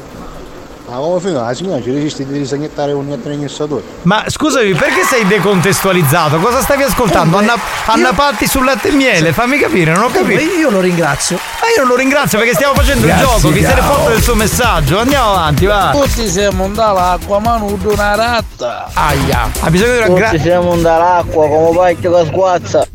Ma 0.90 0.96
come 0.96 1.20
fino 1.20 1.42
la 1.42 1.54
signora 1.54 1.82
ci 1.82 1.92
resiste 1.92 2.26
di 2.26 2.32
disegnettare 2.38 2.94
un 2.94 3.08
nettrenissatore. 3.08 3.84
Ma 4.04 4.24
scusami, 4.26 4.74
perché 4.74 5.04
sei 5.04 5.28
decontestualizzato? 5.28 6.38
Cosa 6.40 6.62
stavi 6.62 6.84
ascoltando? 6.84 7.38
Anna, 7.38 7.56
Anna 7.88 8.14
Patti 8.14 8.48
sul 8.48 8.64
latte 8.64 8.88
e 8.88 8.92
miele? 8.92 9.34
Fammi 9.34 9.58
capire, 9.60 9.92
non 9.92 10.04
ho 10.04 10.10
capito. 10.10 10.40
Io 10.42 10.70
lo 10.70 10.80
ringrazio. 10.80 11.36
Ma 11.36 11.68
io 11.76 11.82
non 11.82 11.88
lo 11.90 11.96
ringrazio 11.98 12.38
perché 12.40 12.54
stiamo 12.54 12.74
facendo 12.74 13.06
Grazie, 13.06 13.24
il 13.24 13.30
gioco. 13.42 13.54
Chi 13.54 13.64
se 13.66 13.74
ne 13.74 13.82
fotte 13.82 14.10
del 14.14 14.22
suo 14.22 14.36
messaggio? 14.36 15.00
Andiamo 15.00 15.32
avanti, 15.32 15.66
va. 15.66 15.90
Tutti 15.92 16.30
siamo 16.30 16.70
dall'acqua, 16.70 17.40
ma 17.40 17.58
non 17.58 17.78
una 17.84 18.16
ratta. 18.16 18.90
Aia. 18.94 19.50
Ha 19.60 19.70
bisogno 19.70 19.92
di 19.92 19.98
una 19.98 20.06
Tutti 20.08 20.20
gra- 20.20 20.40
siamo 20.40 20.76
dall'acqua, 20.78 21.48
come 21.50 21.80
vecchio 21.86 22.14
che 22.14 22.26
sguazza. 22.28 22.88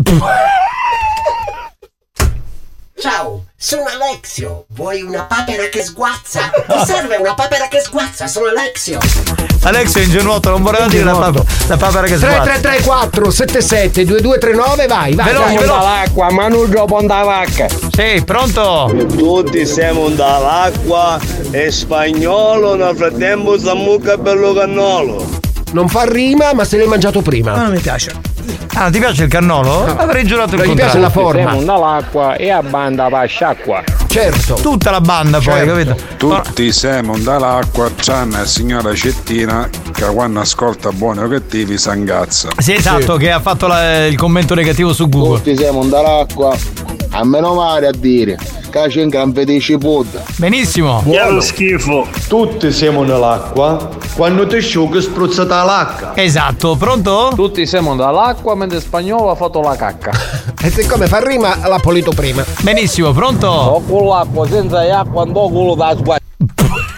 Ciao, 2.99 3.45
sono 3.63 3.85
Alexio. 3.85 4.65
Vuoi 4.71 5.03
una 5.03 5.23
papera 5.23 5.69
che 5.69 5.85
sguazza? 5.85 6.51
Ti 6.67 6.85
serve 6.85 7.15
una 7.15 7.35
papera 7.35 7.69
che 7.69 7.79
sguazza? 7.79 8.27
Sono 8.27 8.47
Alexio. 8.47 8.99
Alexio 9.63 10.01
è 10.01 10.05
ingenuotto, 10.05 10.51
non 10.51 10.63
voleva 10.63 10.89
dire 10.89 11.05
la, 11.05 11.13
pap- 11.13 11.45
la 11.69 11.77
papera 11.77 12.09
che 12.09 12.17
sguazza. 12.17 12.43
3334 12.43 13.31
77 13.31 14.05
2239 14.05 14.87
vai, 14.89 15.15
vai. 15.15 15.27
Veloci, 15.27 15.45
vai. 15.45 15.57
veloci. 15.59 15.79
Dall'acqua, 15.79 16.31
ma 16.33 16.49
non 16.49 16.71
dopo 16.71 17.01
da 17.03 17.23
vacca. 17.23 17.69
Sì, 17.69 18.23
pronto? 18.25 18.93
Tutti 19.17 19.65
siamo 19.65 20.09
dall'acqua 20.09 21.21
e 21.53 21.71
spagnolo 21.71 22.75
nel 22.75 22.97
frattempo 22.97 23.57
sta 23.61 23.75
mucca 23.75 24.19
bello 24.19 24.55
cannolo. 24.55 25.25
Non 25.71 25.89
fa 25.89 26.03
rima, 26.03 26.53
ma 26.53 26.65
se 26.65 26.79
l'hai 26.79 26.89
mangiato 26.89 27.23
prima. 27.23 27.55
non 27.55 27.71
mi 27.71 27.79
piace. 27.79 28.32
Ah, 28.75 28.91
ti 28.91 28.99
piace 28.99 29.25
il 29.25 29.29
cannolo? 29.29 29.85
Avrei 29.97 30.25
giurato 30.25 30.55
il 30.55 30.61
Ma 30.61 30.67
contrario. 30.67 30.75
piace 30.93 30.99
la 30.99 31.11
forma. 31.11 31.51
Siamo 31.53 31.63
dall'acqua 31.63 32.37
e 32.37 32.51
a 32.51 32.63
banda 32.63 33.09
va 33.09 33.25
sciacqua. 33.25 33.83
Certo. 34.09 34.55
Tutta 34.55 34.91
la 34.91 35.01
banda 35.01 35.41
poi, 35.41 35.67
capito? 35.67 35.97
Tutti 36.17 36.73
siamo 36.73 37.19
dall'acqua, 37.19 37.91
tranne 37.91 38.39
la 38.39 38.47
signora 38.47 38.95
Cettina 38.95 39.69
che 39.93 40.05
quando 40.07 40.41
ascolta 40.41 40.91
buoni 40.91 41.21
o 41.21 41.29
cattivi 41.29 41.77
s'angazza. 41.79 42.49
Sì, 42.59 42.75
esatto, 42.75 43.17
che 43.17 43.31
ha 43.31 43.41
fatto 43.41 43.67
la- 43.67 44.07
il 44.07 44.17
commento 44.17 44.55
negativo 44.55 44.93
su 44.93 45.09
Google. 45.09 45.37
Tutti 45.39 45.57
siamo 45.57 45.85
dall'acqua, 45.85 46.57
a 47.13 47.25
meno 47.25 47.55
male 47.55 47.89
a 47.89 47.93
dire, 47.93 48.39
che 48.71 48.87
c'è 48.89 49.03
in 49.03 49.09
gran 49.09 49.33
felice 49.35 49.77
podda. 49.77 50.23
Benissimo. 50.37 51.03
Buono. 51.03 51.41
schifo. 51.41 52.07
Tutti 52.27 52.73
siamo 52.73 53.03
nell'acqua, 53.03 53.91
quando 54.15 54.47
ti 54.47 54.57
asciughi 54.57 55.01
spruzzata 55.01 55.63
l'acqua. 55.63 56.17
Esatto, 56.17 56.77
pronto? 56.77 57.33
Tutti 57.35 57.67
siamo 57.67 57.95
dall'acqua 57.97 58.55
mentre 58.55 58.81
spagnolo 58.81 59.31
ha 59.31 59.35
fatto 59.35 59.61
la 59.61 59.77
cacca. 59.77 60.11
E 60.65 60.71
siccome 60.71 61.09
fa 61.09 61.19
rima, 61.19 61.57
l'ha 61.67 61.81
pulito 61.81 62.13
prima. 62.13 62.45
Benissimo, 62.61 63.11
pronto? 63.11 63.83
con 63.85 64.07
l'acqua 64.07 64.47
senza 64.47 64.79
acqua 64.97 65.23
andò 65.23 65.49
culo 65.49 65.75
da 65.75 65.97
sguazza. 65.97 66.21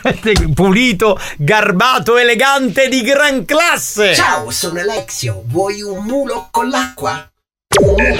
Pulito, 0.52 1.18
garbato, 1.38 2.18
elegante, 2.18 2.88
di 2.88 3.00
gran 3.00 3.46
classe. 3.46 4.14
Ciao, 4.14 4.50
sono 4.50 4.80
Alexio. 4.80 5.44
Vuoi 5.46 5.80
un 5.80 6.04
mulo 6.04 6.48
con 6.50 6.68
l'acqua? 6.68 7.26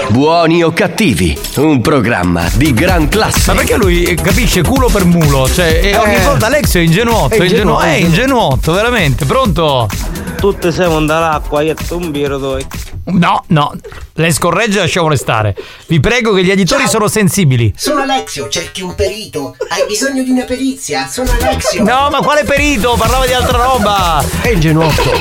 Buoni 0.09 0.63
o 0.63 0.71
cattivi, 0.71 1.37
un 1.57 1.79
programma 1.79 2.49
di 2.55 2.73
gran 2.73 3.07
classe. 3.07 3.51
Ma 3.53 3.59
perché 3.59 3.77
lui 3.77 4.03
capisce 4.21 4.61
culo 4.61 4.89
per 4.89 5.05
mulo? 5.05 5.47
Cioè, 5.47 5.79
e 5.81 5.95
ogni 5.95 6.15
Eh. 6.15 6.19
volta 6.23 6.47
Alexio 6.47 6.81
è 6.81 6.83
ingenuotto, 6.83 7.35
È 7.35 7.37
è 7.39 7.43
ingenuo- 7.43 7.79
ingenuo- 7.79 7.79
è 7.81 7.93
ingenuotto, 7.95 8.71
veramente. 8.73 9.23
Pronto? 9.23 9.87
Tutti 10.35 10.71
siamo 10.73 10.99
dall'acqua, 11.05 11.61
io 11.61 11.73
un 11.91 12.11
biro 12.11 12.37
dove. 12.37 12.65
No, 13.07 13.43
no, 13.49 13.71
le 14.13 14.31
scorregge 14.31 14.79
lasciamole 14.79 15.15
stare. 15.15 15.55
Vi 15.87 15.99
prego 15.99 16.33
che 16.33 16.43
gli 16.43 16.49
editori 16.49 16.87
sono 16.87 17.07
sensibili. 17.07 17.71
Sono 17.77 18.01
Alexio, 18.01 18.49
cerchi 18.49 18.81
un 18.81 18.95
perito. 18.95 19.55
Hai 19.69 19.85
bisogno 19.87 20.23
di 20.23 20.31
una 20.31 20.43
perizia? 20.43 21.05
Sono 21.07 21.29
Alexio. 21.39 21.83
No, 21.83 22.09
ma 22.09 22.19
quale 22.21 22.43
perito? 22.43 22.95
Parlava 22.97 23.27
di 23.27 23.33
altra 23.33 23.63
roba. 23.63 24.23
È 24.41 24.49
ingenuotto. 24.49 25.11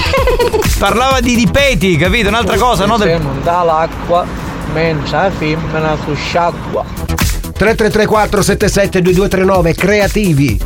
Parlava 0.79 1.21
di, 1.21 1.35
di 1.37 1.47
peti, 1.51 1.97
capito? 1.97 2.29
Un'altra 2.29 2.57
cosa, 2.57 2.87
no? 2.87 2.97
Del- 2.97 3.09
Siamo 3.21 3.35
dall'acqua 3.43 4.25
mentre 4.73 5.11
la 5.17 5.31
femmina 5.31 5.97
su 6.05 6.15
sciacqua. 6.15 6.85
3334 7.53 8.43
77 8.43 9.03
2239 9.03 9.75
creativi. 9.75 10.59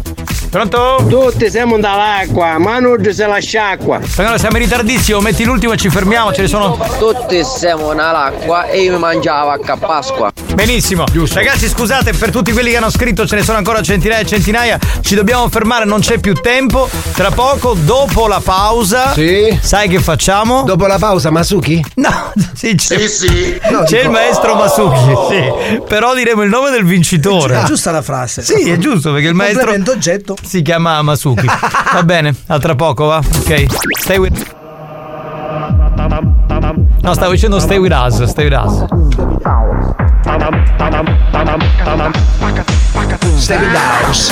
Pronto? 0.50 1.04
Tutti 1.08 1.50
siamo 1.50 1.78
dall'acqua, 1.78 2.58
ma 2.58 2.78
non 2.78 2.96
se 3.12 3.26
la 3.26 3.38
sciacqua. 3.38 4.00
Spagnolo, 4.02 4.38
siamo 4.38 4.56
in 4.56 4.62
ritardissimo, 4.62 5.20
metti 5.20 5.44
l'ultimo 5.44 5.74
e 5.74 5.76
ci 5.76 5.90
fermiamo, 5.90 6.32
ce 6.32 6.42
ne 6.42 6.48
sono. 6.48 6.78
Tutti 6.98 7.44
siamo 7.44 7.92
nell'acqua 7.92 8.66
e 8.66 8.80
io 8.80 8.92
mi 8.92 8.98
mangiavo 8.98 9.50
a 9.50 9.76
Pasqua. 9.76 10.32
Benissimo. 10.54 11.04
Ragazzi, 11.34 11.68
scusate, 11.68 12.12
per 12.14 12.30
tutti 12.30 12.52
quelli 12.52 12.70
che 12.70 12.78
hanno 12.78 12.90
scritto 12.90 13.26
ce 13.26 13.36
ne 13.36 13.42
sono 13.42 13.58
ancora 13.58 13.82
centinaia 13.82 14.22
e 14.22 14.26
centinaia. 14.26 14.78
Ci 15.02 15.14
dobbiamo 15.14 15.48
fermare, 15.50 15.84
non 15.84 16.00
c'è 16.00 16.18
più 16.18 16.32
tempo. 16.34 16.88
Tra 17.12 17.30
poco, 17.30 17.74
dopo 17.74 18.26
la 18.26 18.40
pausa. 18.42 19.12
Sì. 19.12 19.56
Sai 19.60 19.88
che 19.88 20.00
facciamo? 20.00 20.62
Dopo 20.62 20.86
la 20.86 20.98
pausa, 20.98 21.30
Masuki? 21.30 21.84
No, 21.96 22.32
sì, 22.54 22.74
c'è, 22.74 23.06
sì. 23.06 23.60
c'è 23.86 24.00
il 24.00 24.10
maestro 24.10 24.54
Masuki. 24.54 25.14
Sì. 25.28 25.80
Però 25.86 26.14
diremo 26.14 26.42
il 26.42 26.48
nome 26.48 26.70
del 26.70 26.84
vincitore. 26.84 27.60
È 27.60 27.64
giusta 27.64 27.90
la 27.90 28.02
frase. 28.02 28.42
Sì, 28.42 28.70
è 28.70 28.78
giusto 28.78 29.12
perché 29.12 29.28
il 29.28 29.34
maestro 29.34 29.60
Complemento 29.60 29.92
oggetto. 29.92 30.36
Si 30.42 30.62
chiama 30.62 31.02
Masuki. 31.02 31.46
Va 31.46 32.02
bene, 32.02 32.34
a 32.46 32.58
tra 32.58 32.74
poco 32.74 33.06
va. 33.06 33.18
Ok. 33.18 33.66
Stay 34.00 34.18
with. 34.18 34.56
No, 37.02 37.14
stavo 37.14 37.32
dicendo 37.32 37.58
stay 37.58 37.78
with 37.78 37.92
us, 37.92 38.22
stay 38.24 38.44
with 38.48 38.54
us. 38.54 38.84
Stay 43.38 43.58
with 43.58 43.74
us. 43.74 44.30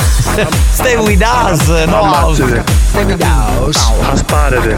Stay 0.73 0.97
with 0.97 1.21
us, 1.21 1.67
no 1.87 2.03
house. 2.03 2.37
Stay 2.37 3.05
with 3.05 3.21
us. 3.23 3.77
Sparate. 4.19 4.77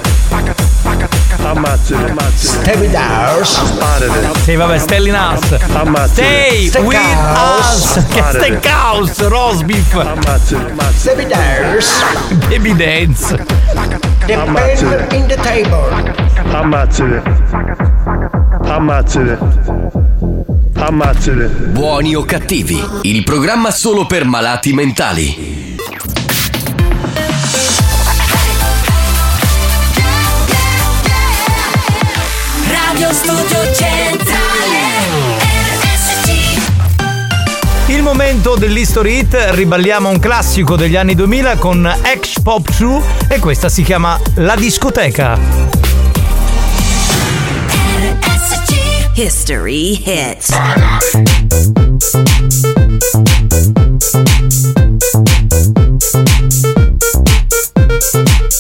Ammazzate. 1.39 2.13
Stay 2.35 2.75
with 2.77 2.95
us. 2.95 3.49
Sparate. 3.49 4.39
Sì, 4.43 4.55
vabbè, 4.55 4.77
stay 4.77 5.07
in 5.07 5.15
us. 5.15 5.39
Stay 6.11 6.67
Steak 6.67 6.85
with 6.85 6.97
us. 6.97 8.05
Che 8.09 8.23
steakhouse, 8.31 9.27
roast 9.27 9.63
beef. 9.65 9.87
Stay 10.95 11.15
with 11.15 11.31
us. 11.31 12.03
Baby 12.47 12.75
dance. 12.75 13.35
The 14.25 14.35
pen 14.53 15.13
in 15.13 15.27
the 15.27 15.35
table. 15.41 15.89
Ammazzate. 16.51 17.21
Ammazzate. 18.63 20.57
Ammazzate. 20.81 21.47
Buoni 21.47 22.15
o 22.15 22.23
cattivi, 22.23 22.81
il 23.01 23.23
programma 23.25 23.69
solo 23.69 24.05
per 24.05 24.23
malati 24.23 24.71
mentali. 24.71 25.77
Radio 32.65 33.11
Studio 33.11 33.73
Centrale 33.73 34.79
RSC 35.81 36.31
Il 37.87 38.01
momento 38.01 38.55
dell'History 38.55 39.19
Hit, 39.19 39.37
riballiamo 39.51 40.07
un 40.07 40.19
classico 40.19 40.77
degli 40.77 40.95
anni 40.95 41.13
2000 41.13 41.57
con 41.57 41.93
X 42.19 42.39
Pop 42.41 42.69
2 42.77 43.01
e 43.27 43.39
questa 43.39 43.67
si 43.67 43.83
chiama 43.83 44.17
La 44.35 44.55
discoteca. 44.55 45.78
History 49.21 50.01
Hits. 50.05 50.47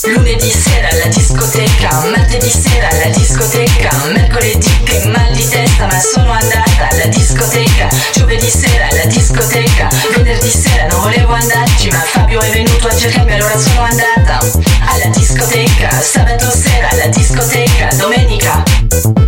Lunedì 0.03 0.51
sera 0.51 0.89
alla 0.89 1.05
discoteca, 1.13 2.03
martedì 2.13 2.49
sera 2.49 2.89
alla 2.89 3.05
discoteca, 3.15 3.89
mercoledì 4.13 4.83
che 4.83 5.05
mal 5.05 5.31
di 5.31 5.47
testa 5.47 5.85
ma 5.85 5.97
sono 5.97 6.29
andata 6.29 6.89
alla 6.91 7.05
discoteca, 7.05 7.87
giovedì 8.11 8.49
sera 8.49 8.89
alla 8.89 9.05
discoteca, 9.05 9.87
venerdì 10.13 10.49
sera 10.49 10.87
non 10.87 10.99
volevo 10.99 11.31
andarci 11.31 11.87
ma 11.89 11.99
Fabio 11.99 12.41
è 12.41 12.49
venuto 12.51 12.85
a 12.85 12.93
cercarmi 12.97 13.31
allora 13.33 13.57
sono 13.57 13.83
andata 13.83 14.39
alla 14.39 15.07
discoteca, 15.15 15.89
sabato 16.01 16.51
sera 16.51 16.89
alla 16.89 17.07
discoteca, 17.07 17.87
domenica. 17.95 19.18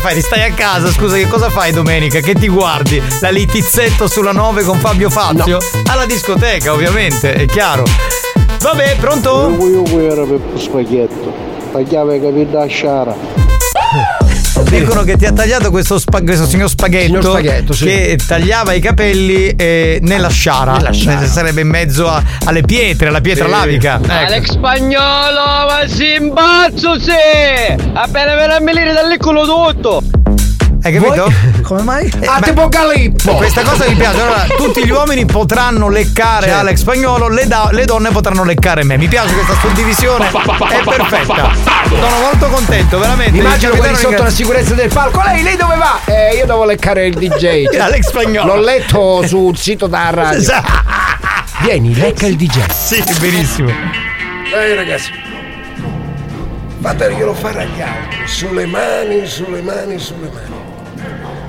Fai? 0.00 0.14
Ti 0.14 0.22
stai 0.22 0.50
a 0.50 0.52
casa, 0.54 0.90
scusa 0.90 1.16
che 1.16 1.28
cosa 1.28 1.50
fai 1.50 1.72
domenica? 1.72 2.20
Che 2.20 2.34
ti 2.34 2.48
guardi? 2.48 3.00
La 3.20 3.30
litizzetto 3.30 4.08
sulla 4.08 4.32
9 4.32 4.62
con 4.64 4.78
Fabio 4.78 5.10
Fazio? 5.10 5.58
Alla 5.86 6.06
discoteca 6.06 6.72
ovviamente, 6.72 7.32
è 7.34 7.46
chiaro. 7.46 7.84
Vabbè, 8.60 8.96
pronto? 8.96 9.56
Io 9.60 9.82
io 9.86 10.10
era 10.10 10.24
per 10.24 10.40
spaghetto. 10.56 11.32
Tagliava 11.72 12.18
capito 12.18 12.58
a 12.58 12.66
sciara. 12.66 13.29
Dicono 14.80 15.02
che 15.04 15.16
ti 15.16 15.26
ha 15.26 15.32
tagliato 15.32 15.70
questo, 15.70 15.98
spa- 15.98 16.22
questo 16.22 16.46
signor 16.46 16.68
Spaghetto, 16.68 17.06
Signor 17.06 17.22
Spaghetto, 17.22 17.72
sì. 17.72 17.84
che 17.84 18.18
tagliava 18.26 18.72
i 18.72 18.80
capelli 18.80 19.48
eh, 19.48 19.98
nella 20.02 20.28
sciara, 20.28 20.72
Nella 20.76 20.92
sciara. 20.92 21.22
Eh, 21.22 21.26
sarebbe 21.26 21.60
in 21.60 21.68
mezzo 21.68 22.08
a- 22.08 22.22
alle 22.44 22.62
pietre, 22.62 23.08
alla 23.08 23.20
pietra 23.20 23.44
Sì. 23.44 23.50
lavica. 23.50 24.00
Ecco. 24.02 24.12
Alex 24.12 24.50
Spagnolo, 24.52 25.44
ma 25.68 25.80
si 25.86 26.14
imbazzo 26.14 26.98
sì! 26.98 27.10
Appena 27.92 28.34
ve 28.34 28.46
la 28.46 28.60
melire 28.60 28.92
dal 28.92 29.14
culo 29.18 29.44
tutto! 29.44 30.02
Hai 30.82 30.94
capito? 30.94 31.30
Come 31.62 31.82
mai? 31.82 32.10
Ah, 32.24 32.40
tipo 32.40 32.66
Galippo! 32.68 33.34
Questa 33.34 33.60
cosa 33.62 33.86
mi 33.86 33.94
piace. 33.96 34.18
Allora, 34.20 34.46
tutti 34.56 34.82
gli 34.84 34.90
uomini 34.90 35.26
potranno 35.26 35.90
leccare 35.90 36.46
Certo. 36.46 36.58
Alex 36.60 36.78
Spagnolo, 36.78 37.28
le, 37.28 37.46
da- 37.46 37.68
le 37.70 37.84
donne 37.84 38.10
potranno 38.10 38.44
leccare 38.44 38.82
me. 38.82 38.96
Mi 38.96 39.06
piace 39.08 39.34
questa 39.34 39.54
suddivisione, 39.60 40.28
è 40.28 40.82
perfetta. 40.84 41.69
Sono 42.00 42.18
molto 42.20 42.48
contento, 42.48 42.98
veramente. 42.98 43.36
Immagino 43.36 43.74
quelli 43.76 43.94
sotto 43.94 44.08
la 44.08 44.16
ringra- 44.16 44.30
sicurezza 44.30 44.74
del 44.74 44.88
palco. 44.88 45.20
Lei, 45.22 45.42
lei 45.42 45.56
dove 45.56 45.76
va? 45.76 46.00
Eh, 46.06 46.36
io 46.36 46.46
devo 46.46 46.64
leccare 46.64 47.06
il 47.06 47.14
DJ. 47.14 47.66
Alex 47.78 48.08
Spagnolo. 48.08 48.54
L'ho 48.54 48.62
letto 48.62 49.26
sul 49.26 49.56
sito 49.58 49.86
da 49.86 50.08
radio. 50.10 50.50
Vieni, 51.62 51.94
lecca 52.00 52.26
il 52.26 52.36
DJ. 52.36 52.66
Sì, 52.70 53.02
benissimo. 53.20 53.68
Ehi 53.68 54.74
ragazzi. 54.74 55.12
Fateglielo 56.80 57.34
fare 57.34 57.62
agli 57.64 57.82
altri. 57.82 58.26
Sulle 58.26 58.64
mani, 58.64 59.26
sulle 59.26 59.60
mani, 59.60 59.98
sulle 59.98 60.30
mani. 60.32 60.58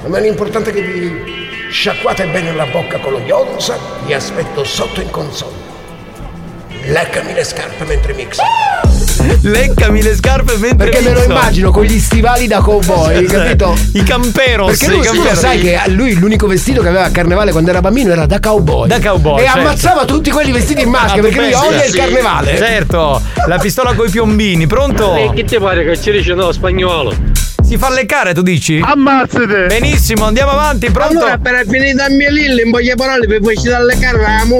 Ma 0.07 0.17
è 0.17 0.27
importante 0.27 0.73
che 0.73 0.81
vi 0.81 1.69
sciacquate 1.71 2.25
bene 2.25 2.53
la 2.53 2.65
bocca 2.65 2.99
con 2.99 3.13
lo 3.13 3.19
Yonza. 3.19 3.77
Vi 4.05 4.13
aspetto 4.13 4.65
sotto 4.65 4.99
in 4.99 5.09
console. 5.11 5.55
Leccami 6.83 7.33
le 7.33 7.43
scarpe 7.45 7.85
mentre 7.85 8.13
mixi. 8.13 8.41
Leccami 9.41 10.01
le 10.01 10.15
scarpe 10.15 10.57
mentre 10.57 10.89
Perché 10.89 11.01
me 11.01 11.13
lo 11.13 11.23
immagino 11.23 11.71
con 11.71 11.83
gli 11.83 11.99
stivali 11.99 12.47
da 12.47 12.59
cowboy, 12.59 13.23
capito? 13.25 13.75
I 13.93 14.03
camperos. 14.03 14.77
Perché 14.77 14.87
lui, 14.95 14.99
i 15.03 15.07
camperos. 15.07 15.39
sai 15.39 15.59
che 15.59 15.75
a 15.75 15.87
lui 15.87 16.13
l'unico 16.15 16.47
vestito 16.47 16.81
che 16.81 16.87
aveva 16.89 17.05
a 17.05 17.09
carnevale 17.11 17.51
quando 17.51 17.69
era 17.69 17.81
bambino 17.81 18.11
era 18.11 18.25
da 18.25 18.39
cowboy. 18.39 18.87
Da 18.87 18.99
cowboy, 18.99 19.41
E 19.41 19.45
certo. 19.45 19.59
ammazzava 19.59 20.05
tutti 20.05 20.29
quelli 20.31 20.51
vestiti 20.51 20.81
in 20.81 20.89
maschera 20.89 21.19
Ah, 21.19 21.23
perché 21.23 21.39
lui 21.39 21.53
odia 21.53 21.85
il 21.85 21.91
sì. 21.91 21.97
carnevale. 21.97 22.57
Certo, 22.57 23.21
la 23.47 23.57
pistola 23.57 23.93
coi 23.93 24.09
piombini, 24.09 24.67
pronto? 24.67 25.15
E 25.15 25.31
chi 25.33 25.43
ti 25.43 25.57
pare 25.57 25.83
che 25.85 25.99
ci 25.99 26.11
dice 26.11 26.33
no 26.33 26.51
spagnolo? 26.51 27.13
Si 27.71 27.77
fa 27.77 27.89
leccare, 27.89 28.33
tu 28.33 28.41
dici? 28.41 28.81
Ammazzate! 28.83 29.67
Benissimo, 29.67 30.25
andiamo 30.25 30.51
avanti, 30.51 30.91
pronto? 30.91 31.19
Allora, 31.19 31.31
appena 31.35 31.63
finita 31.65 32.09
mia 32.09 32.29
lilla, 32.29 32.61
in 32.63 32.69
poche 32.69 32.95
parole, 32.95 33.25
per 33.27 33.39
poi 33.39 33.55
dalle 33.63 33.97
carramo. 33.97 34.57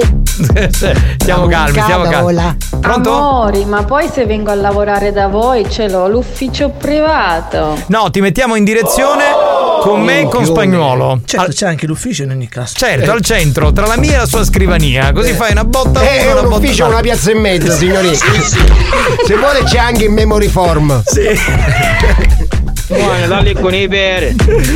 stiamo 1.18 1.44
calmi, 1.46 1.78
stiamo 1.78 2.04
calmi. 2.04 2.56
Pronto? 2.80 3.14
Amori, 3.14 3.66
ma 3.66 3.84
poi 3.84 4.08
se 4.10 4.24
vengo 4.24 4.50
a 4.50 4.54
lavorare 4.54 5.12
da 5.12 5.26
voi 5.26 5.68
ce 5.68 5.90
l'ho 5.90 6.08
l'ufficio 6.08 6.70
privato. 6.70 7.78
No, 7.88 8.10
ti 8.10 8.22
mettiamo 8.22 8.54
in 8.54 8.64
direzione 8.64 9.24
con 9.82 10.00
me 10.00 10.20
e 10.20 10.28
con 10.28 10.46
spagnolo. 10.46 11.20
Certo, 11.26 11.52
c'è 11.52 11.66
anche 11.66 11.86
l'ufficio 11.86 12.22
in 12.22 12.30
ogni 12.30 12.48
caso. 12.48 12.76
Certo, 12.78 13.10
al 13.10 13.20
centro, 13.20 13.72
tra 13.72 13.86
la 13.86 13.98
mia 13.98 14.14
e 14.14 14.18
la 14.20 14.26
sua 14.26 14.42
scrivania. 14.42 15.12
Così 15.12 15.34
fai 15.34 15.52
una 15.52 15.66
botta 15.66 16.00
a 16.00 16.02
Eh, 16.02 16.30
una 16.30 16.40
un 16.40 16.48
botta 16.48 16.56
ufficio, 16.64 16.86
una 16.86 17.00
piazza 17.00 17.30
e 17.30 17.34
mezza, 17.34 17.72
signorina. 17.72 18.14
Se 18.14 19.36
vuole 19.36 19.64
c'è 19.64 19.76
anche 19.76 20.04
in 20.04 20.14
memory 20.14 20.48
form. 20.48 21.02
Sì. 21.04 22.60
Buone, 22.92 23.26
dalle 23.26 23.54
con 23.54 23.74
i 23.74 23.88
pere. 23.88 24.34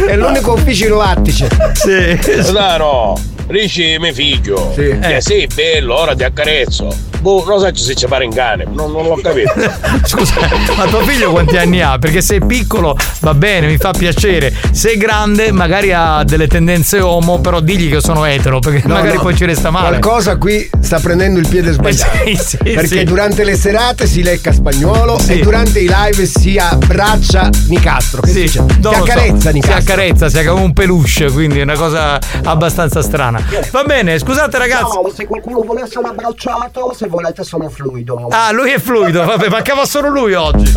È 0.09 0.16
l'unico 0.16 0.55
ufficio 0.55 0.86
in 0.86 0.97
lattice. 0.97 1.48
Sì. 1.74 2.51
Daro, 2.51 3.14
dici 3.48 3.97
mio 3.98 4.12
figlio. 4.12 4.73
Sì. 4.74 4.97
Che 5.01 5.20
sei 5.20 5.47
bello, 5.52 5.94
ora 5.94 6.14
ti 6.14 6.24
accarezzo. 6.24 7.14
Boh, 7.20 7.44
non 7.47 7.59
so 7.59 7.74
se 7.74 7.94
ci 7.94 8.06
pare 8.06 8.24
in 8.24 8.32
cane, 8.32 8.66
non, 8.70 8.93
non 8.93 9.05
l'ho 9.06 9.18
capito. 9.20 9.52
Scusa, 10.05 10.35
ma 10.77 10.85
tuo 10.85 11.01
figlio 11.01 11.31
quanti 11.32 11.56
anni 11.56 11.81
ha? 11.81 11.98
Perché 11.98 12.20
se 12.20 12.36
è 12.36 12.40
piccolo 12.44 12.97
va 13.20 13.35
bene, 13.35 13.66
mi 13.66 13.78
fa 13.78 13.90
piacere. 13.93 14.52
Se 14.70 14.93
è 14.93 14.97
grande, 14.97 15.51
magari 15.51 15.93
ha 15.93 16.23
delle 16.24 16.47
tendenze 16.47 17.01
homo, 17.01 17.40
però 17.40 17.59
digli 17.60 17.90
che 17.90 18.01
sono 18.01 18.24
etero, 18.27 18.60
perché 18.60 18.86
No, 18.86 18.94
magari 18.94 19.16
no. 19.16 19.23
poi 19.23 19.35
ci 19.36 19.44
resta 19.44 19.70
male. 19.70 19.98
Qualcosa 19.98 20.36
qui 20.36 20.68
sta 20.81 21.01
prendendo 21.01 21.40
il 21.40 21.48
piede 21.48 21.73
sbagliato. 21.73 22.16
Sì, 22.24 22.36
sì, 22.36 22.56
perché 22.59 22.86
sì. 22.98 23.05
durante 23.05 23.43
le 23.44 23.56
serate 23.56 24.06
si 24.06 24.23
lecca 24.23 24.52
spagnolo 24.52 25.18
Sì. 25.18 25.32
e 25.32 25.39
durante 25.40 25.81
i 25.81 25.89
live 25.93 26.27
si 26.27 26.59
abbraccia 26.59 27.48
Nicastro. 27.68 28.20
Che 28.23 28.28
si 28.31 28.40
dice? 28.43 28.64
si 28.68 28.81
lo 28.82 28.93
so. 28.93 29.02
accarezza 29.02 29.48
Si 29.48 29.55
Nicastro. 29.55 29.78
accarezza, 29.94 30.28
si 30.28 30.39
è 30.39 30.44
come 30.44 30.60
un 30.62 30.73
peluche, 30.73 31.31
quindi 31.32 31.59
è 31.59 31.62
una 31.62 31.74
cosa 31.77 32.20
abbastanza 32.44 33.02
strana. 33.02 33.36
Va 33.71 33.85
bene, 33.85 34.19
scusate 34.19 34.59
ragazzi. 34.59 34.97
No, 35.03 35.11
se 35.15 35.27
qualcuno 35.27 35.61
vuole 35.61 35.83
essere 35.83 36.07
abbracciato, 36.09 36.93
se 36.95 37.07
volete 37.09 37.45
sono 37.45 37.69
fluido. 37.69 38.29
Ah, 38.31 38.51
lui 38.53 38.73
è 38.73 38.79
fluido, 38.79 39.25
vabbè, 39.25 39.49
mancava 39.49 39.85
solo 39.85 40.09
lui 40.09 40.35
oggi. 40.35 40.73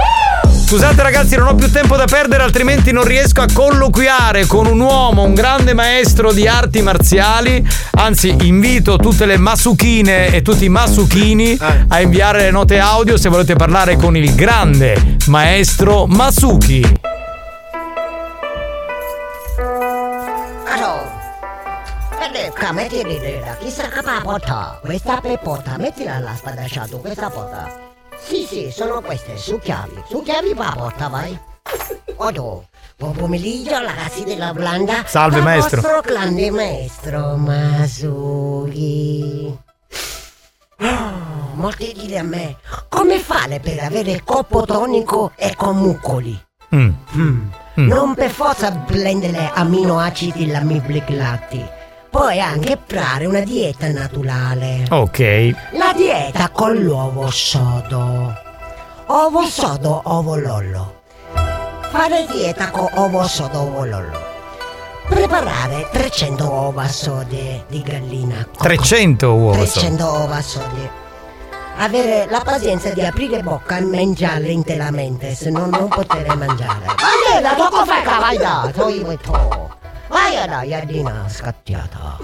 Scusate 0.70 1.02
ragazzi, 1.02 1.36
non 1.36 1.48
ho 1.48 1.56
più 1.56 1.72
tempo 1.72 1.96
da 1.96 2.06
perdere, 2.06 2.44
altrimenti 2.44 2.92
non 2.92 3.04
riesco 3.04 3.42
a 3.42 3.48
colloquiare 3.52 4.46
con 4.46 4.68
un 4.68 4.80
uomo, 4.80 5.24
un 5.24 5.34
grande 5.34 5.74
maestro 5.74 6.32
di 6.32 6.48
arti 6.48 6.84
marziali. 6.84 7.66
Anzi, 7.96 8.36
invito 8.42 8.98
tutte 8.98 9.26
le 9.26 9.38
masuchine 9.38 10.28
e 10.28 10.44
tutti 10.44 10.66
i 10.66 10.70
masuchini 10.70 11.58
a 11.88 12.02
inviare 12.02 12.42
le 12.42 12.52
note 12.52 12.78
audio 12.78 13.18
se 13.18 13.30
volete 13.30 13.56
parlare 13.56 13.98
con 13.98 14.16
il 14.16 14.36
grande 14.36 15.18
maestro 15.26 16.06
Masuki. 16.06 17.19
Pedecca, 22.32 22.72
metti 22.74 23.04
l'idea, 23.04 23.56
chissà 23.56 23.88
che 23.88 24.02
porta. 24.22 24.78
Questa 24.84 25.20
per 25.20 25.40
porta, 25.40 25.78
mettila 25.78 26.14
alla 26.18 26.36
spadacciato, 26.36 27.00
questa 27.00 27.28
porta. 27.28 27.68
Sì, 28.22 28.46
sì, 28.48 28.70
sono 28.72 29.02
queste, 29.02 29.36
su 29.36 29.58
chiavi. 29.58 30.04
Su 30.08 30.22
chiavi 30.22 30.54
va 30.54 30.72
porta, 30.78 31.08
vai. 31.08 31.36
Odo, 32.18 32.68
buon 32.98 33.14
pomeriggio 33.14 33.80
ragazzi 33.80 34.24
della 34.26 34.54
Blanda. 34.54 35.04
Salve, 35.08 35.38
Dal 35.38 35.44
maestro. 35.46 35.82
vostro 35.82 36.02
grande 36.02 36.52
maestro 36.52 37.36
Masuki. 37.36 38.38
Oh, 40.82 41.12
molti 41.54 41.94
dire 41.94 42.20
a 42.20 42.24
me, 42.24 42.58
come 42.90 43.18
fare 43.18 43.60
per 43.60 43.80
avere 43.80 44.22
corpo 44.24 44.68
tonico 44.68 45.32
e 45.36 45.56
con 45.56 45.78
mucoli? 45.78 46.40
Mm. 46.76 46.92
Mm. 47.16 47.48
Non 47.74 48.14
per 48.14 48.30
forza 48.30 48.72
prendere 48.72 49.50
aminoacidi 49.52 50.46
lamibliclati. 50.46 51.78
Puoi 52.10 52.40
anche 52.40 52.80
fare 52.88 53.28
una 53.28 53.42
dieta 53.42 53.88
naturale. 53.92 54.86
Ok. 54.90 55.54
La 55.74 55.94
dieta 55.96 56.50
con 56.50 56.74
l'uovo 56.76 57.30
sodo. 57.30 58.34
Ovo 59.06 59.44
sodo, 59.46 60.02
ovo 60.06 60.36
lollo. 60.36 61.02
Fare 61.92 62.26
dieta 62.32 62.72
con 62.72 62.88
ovo 62.96 63.28
sodo, 63.28 63.60
ovo 63.60 63.86
lollo. 63.86 64.28
Preparare 65.08 65.88
300 65.92 66.44
uova 66.50 66.88
sode 66.88 67.66
di 67.68 67.82
gallina. 67.84 68.48
300 68.58 69.34
uova. 69.34 69.58
300 69.58 70.04
uova 70.04 70.42
sode. 70.42 71.08
avere 71.78 72.28
la 72.30 72.42
pazienza 72.42 72.90
di 72.90 73.02
aprire 73.02 73.42
bocca 73.42 73.78
e 73.78 73.82
mangiarle 73.82 74.52
interamente, 74.52 75.34
se 75.34 75.50
no 75.50 75.66
non 75.68 75.88
potrei 75.88 76.26
mangiare. 76.36 76.86
Ma 76.86 77.40
la 77.40 77.54
tocco 77.56 77.86
fai 77.86 78.04
vai 78.04 78.38
da, 78.38 78.70
toi 78.74 79.18
Vai 80.10 80.48
da, 80.48 80.64
iardina 80.64 81.26
scattiata. 81.30 82.18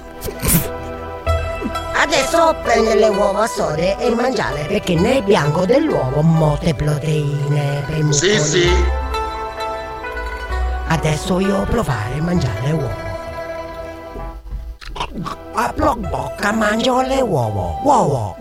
Adesso 1.93 2.55
prende 2.63 2.95
le 2.95 3.07
uova 3.09 3.47
sode 3.47 3.95
e 3.97 4.09
mangiare 4.09 4.65
perché 4.65 4.95
nel 4.95 5.23
bianco 5.23 5.65
dell'uovo 5.65 6.21
molte 6.21 6.73
proteine 6.73 7.83
per 7.85 7.97
i 7.97 8.03
muscoli. 8.03 8.39
Sì, 8.39 8.39
sì. 8.39 8.69
Adesso 10.87 11.39
io 11.39 11.63
provare 11.63 12.17
a 12.17 12.21
mangiare 12.21 12.71
uovo. 12.71 13.03
Apro 15.53 15.95
bocca, 15.95 16.51
mangio 16.51 17.01
le 17.01 17.21
uova. 17.21 17.79
Uovo. 17.83 18.35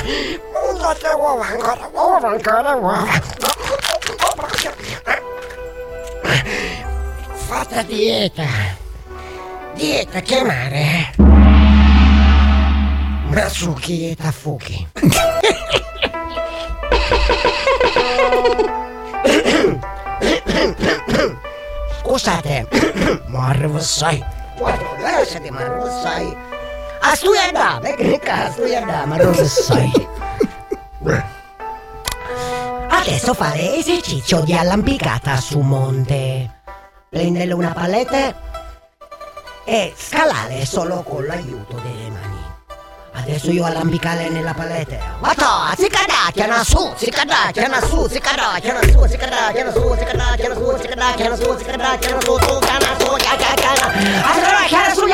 Mangiate 0.00 1.08
uova 1.14 1.46
ancora, 1.46 1.90
uova 1.92 2.28
ancora, 2.28 2.74
uova. 2.76 3.20
Fate 7.34 7.84
dieta. 7.86 8.46
Dieta 9.74 10.20
chiamare. 10.20 11.12
Masuki 13.28 14.10
e 14.10 14.16
Tafuki. 14.16 14.88
Scusate, 22.00 22.66
ma 23.26 23.54
assai. 23.76 24.24
Guarda, 24.56 24.84
lasciati, 25.00 25.50
ma 25.50 25.60
assai. 25.60 26.49
A 27.02 27.14
studiare, 27.14 27.80
perché 27.80 28.30
a 28.30 28.50
studiare, 28.50 28.84
ma 29.06 29.14
arrivo 29.14 29.30
assai. 29.30 30.08
Adesso 32.88 33.34
fare 33.34 33.76
esercizio 33.76 34.40
di 34.42 34.52
arrampicata 34.52 35.36
su 35.36 35.60
monte. 35.60 36.58
Prendere 37.08 37.52
una 37.52 37.72
palette 37.72 38.34
e 39.64 39.92
scalare 39.96 40.64
solo 40.64 41.02
con 41.02 41.24
l'aiuto 41.24 41.80
delle 41.82 42.10
mani. 42.10 42.29
Adesso 43.12 43.50
io 43.50 43.64
arrampicare 43.64 44.28
nella 44.28 44.54
palette. 44.54 44.98
Guarda, 45.18 45.74
si 45.76 45.88
su, 46.64 46.92
si 46.96 47.10
su, 47.10 47.20
si 47.56 47.60
su, 47.80 48.08
si 48.08 48.08
su, 48.08 48.08
si 48.08 48.20
su, 49.72 49.96
si 49.96 50.88
su, 51.36 51.56
si 51.58 51.66
su, 52.20 52.38
su, 52.38 52.58
cana 52.60 52.90
su, 52.98 53.16
ya, 53.16 53.36
ya, 53.36 53.54
cana. 53.54 53.86
A 54.22 54.40
cadacchiare 54.40 54.94
su, 54.94 55.06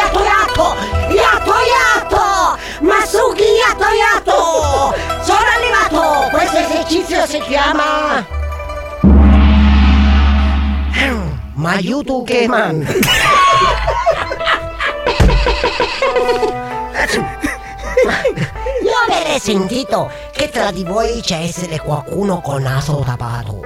Masuki, 2.80 3.42
iatto. 3.42 4.94
Sono 5.22 5.46
arrivato, 5.56 6.28
questo 6.30 6.58
esercizio 6.58 7.26
si 7.26 7.40
chiama... 7.40 8.24
Ma 11.54 11.70
aiuto 11.70 12.22
che 12.22 12.46
man. 12.46 12.86
Io 18.82 19.16
avrei 19.16 19.38
sentito 19.38 20.10
che 20.32 20.48
tra 20.50 20.70
di 20.70 20.84
voi 20.84 21.20
c'è 21.20 21.38
essere 21.38 21.78
qualcuno 21.80 22.40
con 22.40 22.62
naso 22.62 23.02
tapato. 23.04 23.60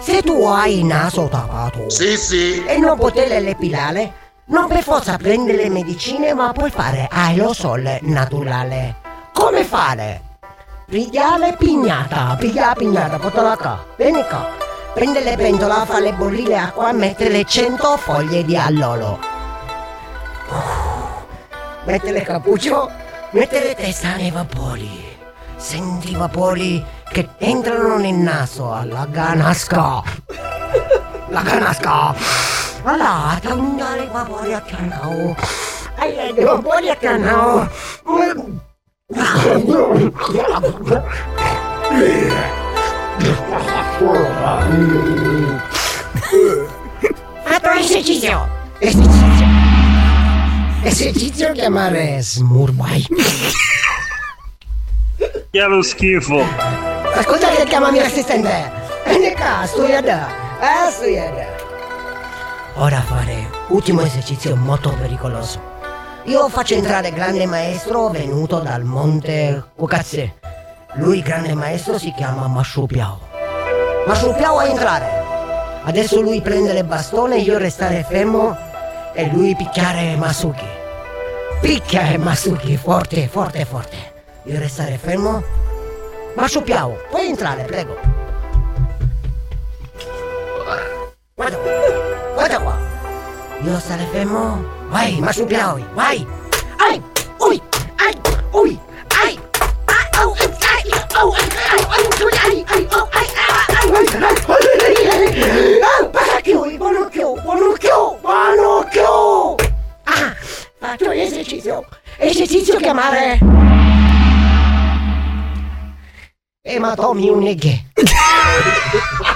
Se 0.00 0.22
tu 0.22 0.44
hai 0.44 0.78
il 0.78 0.84
naso 0.84 1.28
tapato 1.28 1.90
Sì, 1.90 2.16
sì. 2.16 2.64
e 2.64 2.78
non 2.78 2.96
poter 2.96 3.42
lepilare, 3.42 4.12
non 4.46 4.66
per 4.68 4.82
forza 4.82 5.16
prendere 5.16 5.64
le 5.64 5.68
medicine, 5.68 6.32
ma 6.34 6.52
puoi 6.52 6.70
fare 6.70 7.08
aerosol 7.10 7.98
naturale. 8.02 8.96
Come 9.32 9.64
fare? 9.64 10.22
Pigliare 10.86 11.54
pignata, 11.58 12.34
pigliare 12.38 12.74
pignata, 12.78 13.18
portala 13.18 13.56
qua, 13.56 13.84
vieni 13.96 14.24
qua. 14.26 14.48
Prende 14.94 15.20
le 15.20 15.36
pentole, 15.36 15.84
farle 15.84 16.12
bollire 16.14 16.56
acqua, 16.56 16.92
mettere 16.92 17.44
100 17.44 17.96
foglie 17.98 18.42
di 18.44 18.56
alloro. 18.56 19.18
Mettere 21.84 22.22
cappuccio, 22.22 22.90
mettere 23.32 23.74
testa 23.74 24.16
nei 24.16 24.30
vapori. 24.30 25.16
Senti 25.56 26.12
i 26.12 26.14
vapori 26.14 26.84
che 27.10 27.28
entrano 27.38 27.98
nel 27.98 28.14
naso 28.14 28.72
alla 28.72 29.06
ganasca. 29.10 30.02
La 31.28 31.42
ganasca. 31.42 32.14
Allora, 32.84 33.38
tagliare 33.40 34.04
i 34.04 34.08
vapori 34.10 34.54
a 34.54 34.60
canao. 34.60 35.36
I 36.00 36.42
vapori 36.42 36.90
a 36.90 36.96
canao. 36.96 37.68
Fatto 47.44 47.70
esercizio! 47.70 48.48
Esercizio! 48.78 49.67
Esercizio 50.82 51.52
chiamare 51.52 52.22
Smurbai. 52.22 53.06
Che 55.50 55.62
lo 55.64 55.82
schifo. 55.82 56.40
Ascolta 57.14 57.48
che 57.48 57.64
chiamami 57.64 57.98
l'assistente. 57.98 58.70
Vieni 59.04 59.34
qua, 59.34 59.64
studiata. 59.66 60.28
Ah, 60.60 60.88
studiata. 60.90 61.46
Ora 62.76 63.00
fare 63.00 63.50
ultimo 63.68 64.02
esercizio 64.02 64.54
molto 64.54 64.90
pericoloso. 64.90 65.60
Io 66.24 66.48
faccio 66.48 66.74
entrare 66.74 67.10
grande 67.12 67.46
maestro 67.46 68.08
venuto 68.08 68.60
dal 68.60 68.84
monte 68.84 69.70
Kukatse. 69.74 70.34
Lui 70.94 71.22
grande 71.22 71.54
maestro 71.54 71.98
si 71.98 72.12
chiama 72.12 72.46
Mashupiao. 72.46 73.18
Mashupiao 74.06 74.58
a 74.58 74.66
entrare. 74.66 75.06
Adesso 75.82 76.20
lui 76.20 76.40
prende 76.40 76.72
le 76.72 76.84
bastone, 76.84 77.38
io 77.38 77.58
restare 77.58 78.04
fermo 78.08 78.56
e 79.18 79.28
lui 79.32 79.52
picchiare 79.56 80.14
Masuki. 80.14 80.64
Picchiare 81.60 82.16
Masuki 82.18 82.76
forte, 82.76 83.26
forte, 83.26 83.64
forte. 83.64 83.96
Io 84.44 84.60
restare 84.60 84.96
fermo. 84.96 85.42
Mashupiao, 86.36 86.96
puoi 87.10 87.26
entrare, 87.26 87.64
prego. 87.64 87.98
Guarda, 91.34 91.58
guarda 92.34 92.60
qua. 92.60 92.78
Io 93.64 93.78
stare 93.80 94.06
fermo. 94.12 94.64
Vai, 94.88 95.18
Mashupiao, 95.18 95.84
vai. 95.94 96.24
Chiamare. 112.88 113.38
Ematomi 116.62 117.28
uneghe. 117.28 117.84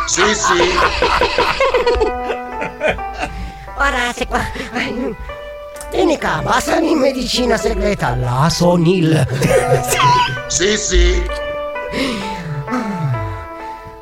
Sì, 0.06 0.22
sì. 0.34 0.60
Ora 3.76 4.12
se 4.14 4.26
qua. 4.26 4.40
Vieni 5.90 6.18
qua, 6.18 6.40
passami 6.42 6.90
in 6.90 6.98
medicina 6.98 7.56
segreta, 7.56 8.16
la 8.16 8.48
Sonil. 8.50 9.26
Sì, 10.48 10.76
sì. 10.76 11.22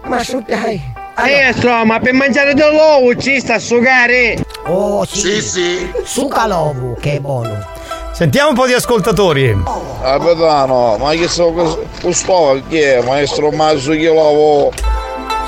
Ma 0.04 0.22
su 0.24 0.42
dai. 0.46 0.80
Maestro, 1.16 1.84
ma 1.84 2.00
per 2.00 2.14
mangiare 2.14 2.54
dell'uovo 2.54 3.14
ci 3.16 3.38
sta 3.40 3.54
a 3.54 3.58
sugare? 3.58 4.42
Oh 4.66 5.04
sì. 5.04 5.18
Sì, 5.18 5.42
sì. 5.42 5.92
Sucalovu, 6.04 6.96
che 6.98 7.20
buono. 7.20 7.78
Sentiamo 8.20 8.50
un 8.50 8.54
po' 8.54 8.66
di 8.66 8.74
ascoltatori. 8.74 9.62
Capitano, 10.02 10.98
ma 10.98 11.12
che 11.12 11.26
so 11.26 11.54
questo 12.02 12.60
che 12.68 12.98
è? 12.98 13.02
Maestro 13.02 13.50
Masuki 13.50 14.04
Lovo. 14.04 14.70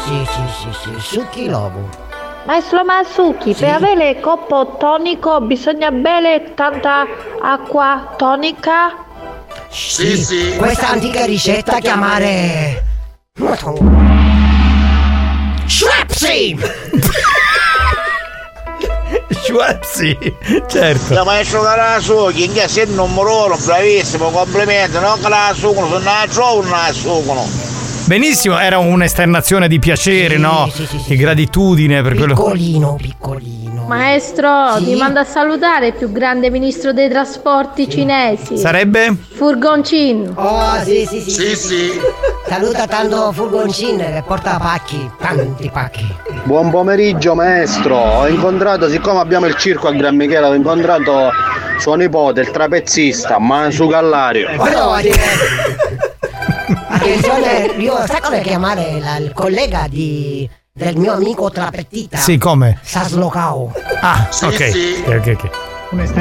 Sì, 0.07 0.27
sì, 0.27 0.40
sì, 0.59 0.69
sì, 0.81 0.90
Sukilovu. 0.99 1.86
Maestro 2.47 2.82
Masuki, 2.82 3.53
per 3.53 3.74
avere 3.74 4.09
il 4.09 4.20
coppo 4.20 4.77
tonico 4.78 5.43
bisogna 5.43 5.90
bere 5.90 6.55
tanta 6.55 7.05
acqua 7.43 8.15
tonica? 8.16 9.05
Sì, 9.69 10.16
sì. 10.16 10.55
Questa 10.57 10.89
antica 10.89 11.27
ricetta 11.27 11.78
chiamare. 11.78 12.85
Madonna. 19.32 19.42
Schwepsi! 19.42 20.36
Schwepsi, 20.42 20.62
certo. 20.66 21.14
Da 21.14 21.24
maestro 21.24 21.62
Carasuki, 21.62 22.48
che 22.48 22.68
sei 22.68 22.84
il 22.84 22.90
numero 22.90 23.46
uno, 23.46 23.56
bravissimo, 23.56 24.30
complimenti, 24.30 24.98
non 24.98 25.20
che 25.20 25.28
la 25.28 25.52
sugono, 25.54 25.86
se 25.86 25.92
non 25.94 26.04
la 26.04 26.26
trovano, 26.28 26.68
non 26.68 26.70
la 26.70 26.92
sugono. 26.92 27.72
Benissimo, 28.12 28.59
era 28.59 28.76
un'esternazione 28.76 29.68
di 29.68 29.78
piacere, 29.78 30.36
no? 30.36 30.70
Di 31.06 31.16
gratitudine 31.16 32.02
per 32.02 32.14
quello. 32.14 32.34
Piccolino, 32.34 32.98
piccolino. 33.01 33.86
Maestro, 33.86 34.76
ti 34.84 34.94
manda 34.97 35.20
a 35.20 35.24
salutare 35.24 35.86
il 35.86 35.93
più 35.94 36.12
grande 36.12 36.51
ministro 36.51 36.93
dei 36.93 37.09
trasporti 37.09 37.89
cinesi. 37.89 38.59
Sarebbe? 38.59 39.16
Furgoncin. 39.16 40.30
Oh, 40.34 40.78
sì, 40.84 41.06
sì, 41.09 41.20
sì. 41.22 41.56
sì, 41.56 41.90
Saluta 42.47 42.86
tanto 42.86 43.32
Furgoncin 43.32 43.97
che 43.97 44.22
porta 44.26 44.59
pacchi, 44.59 45.10
tanti 45.18 45.70
pacchi. 45.70 46.06
Buon 46.43 46.68
pomeriggio 46.68 47.34
maestro, 47.34 47.97
ho 47.97 48.28
incontrato, 48.28 48.90
siccome 48.90 49.20
abbiamo 49.20 49.47
il 49.47 49.56
circo 49.56 49.89
a 49.89 49.93
Gran 49.93 50.16
Michele, 50.16 50.48
ho 50.48 50.55
incontrato 50.55 51.30
suo 51.78 51.94
nipote, 51.94 52.43
il 52.43 52.51
trapezzista, 52.51 53.39
Mansu 53.39 53.86
Gallario. 53.86 54.51
Però, 54.62 54.98
eh, 54.98 56.10
attenzione, 56.89 57.65
io 57.78 58.07
sai 58.07 58.20
come 58.20 58.40
chiamare 58.40 58.99
la- 59.01 59.16
il 59.16 59.32
collega 59.32 59.86
di, 59.89 60.49
del 60.73 60.97
mio 60.97 61.12
amico 61.12 61.51
trapezzista? 61.51 62.16
Sì, 62.19 62.39
come? 62.39 62.78
Saslocao. 62.82 63.73
Ah, 64.01 64.28
ok. 64.43 64.47
Ok, 65.07 65.09
ok, 65.09 65.36
ok. 65.43 65.51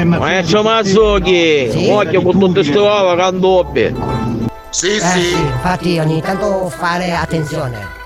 Maestro 0.04 0.62
Mazzucchi, 0.62 1.70
Sì? 1.70 1.88
occhio 1.90 2.20
con 2.22 2.38
tutte 2.38 2.52
queste 2.60 2.78
uova 2.78 3.30
che 3.30 3.38
doppie. 3.38 3.94
Sì, 4.68 4.96
eh, 4.96 5.00
sì. 5.00 5.32
Infatti 5.32 5.98
ogni 5.98 6.20
tanto 6.20 6.68
fare 6.68 7.12
attenzione. 7.14 8.00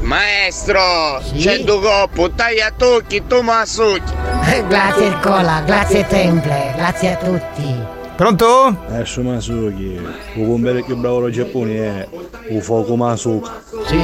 Maestro, 0.00 1.20
c'è 1.36 1.58
due 1.60 1.80
coppo, 1.80 2.30
taglia 2.30 2.66
a 2.66 2.72
tocchi, 2.76 3.24
tu 3.26 3.40
Masucchi. 3.42 4.12
grazie 4.68 5.06
Ercola, 5.06 5.62
grazie 5.64 6.06
Temple, 6.06 6.72
grazie 6.76 7.12
a 7.12 7.16
tutti. 7.16 7.77
Pronto? 8.18 8.76
Adesso 8.88 9.22
Masuki, 9.22 9.96
il 10.34 10.44
bombere 10.44 10.82
più 10.82 10.96
bravo 10.96 11.20
del 11.22 11.32
Giappone 11.32 11.74
è 11.76 12.08
il 12.50 12.60
fuoco 12.60 12.96
Masuki. 12.96 13.48
Sì. 13.86 14.00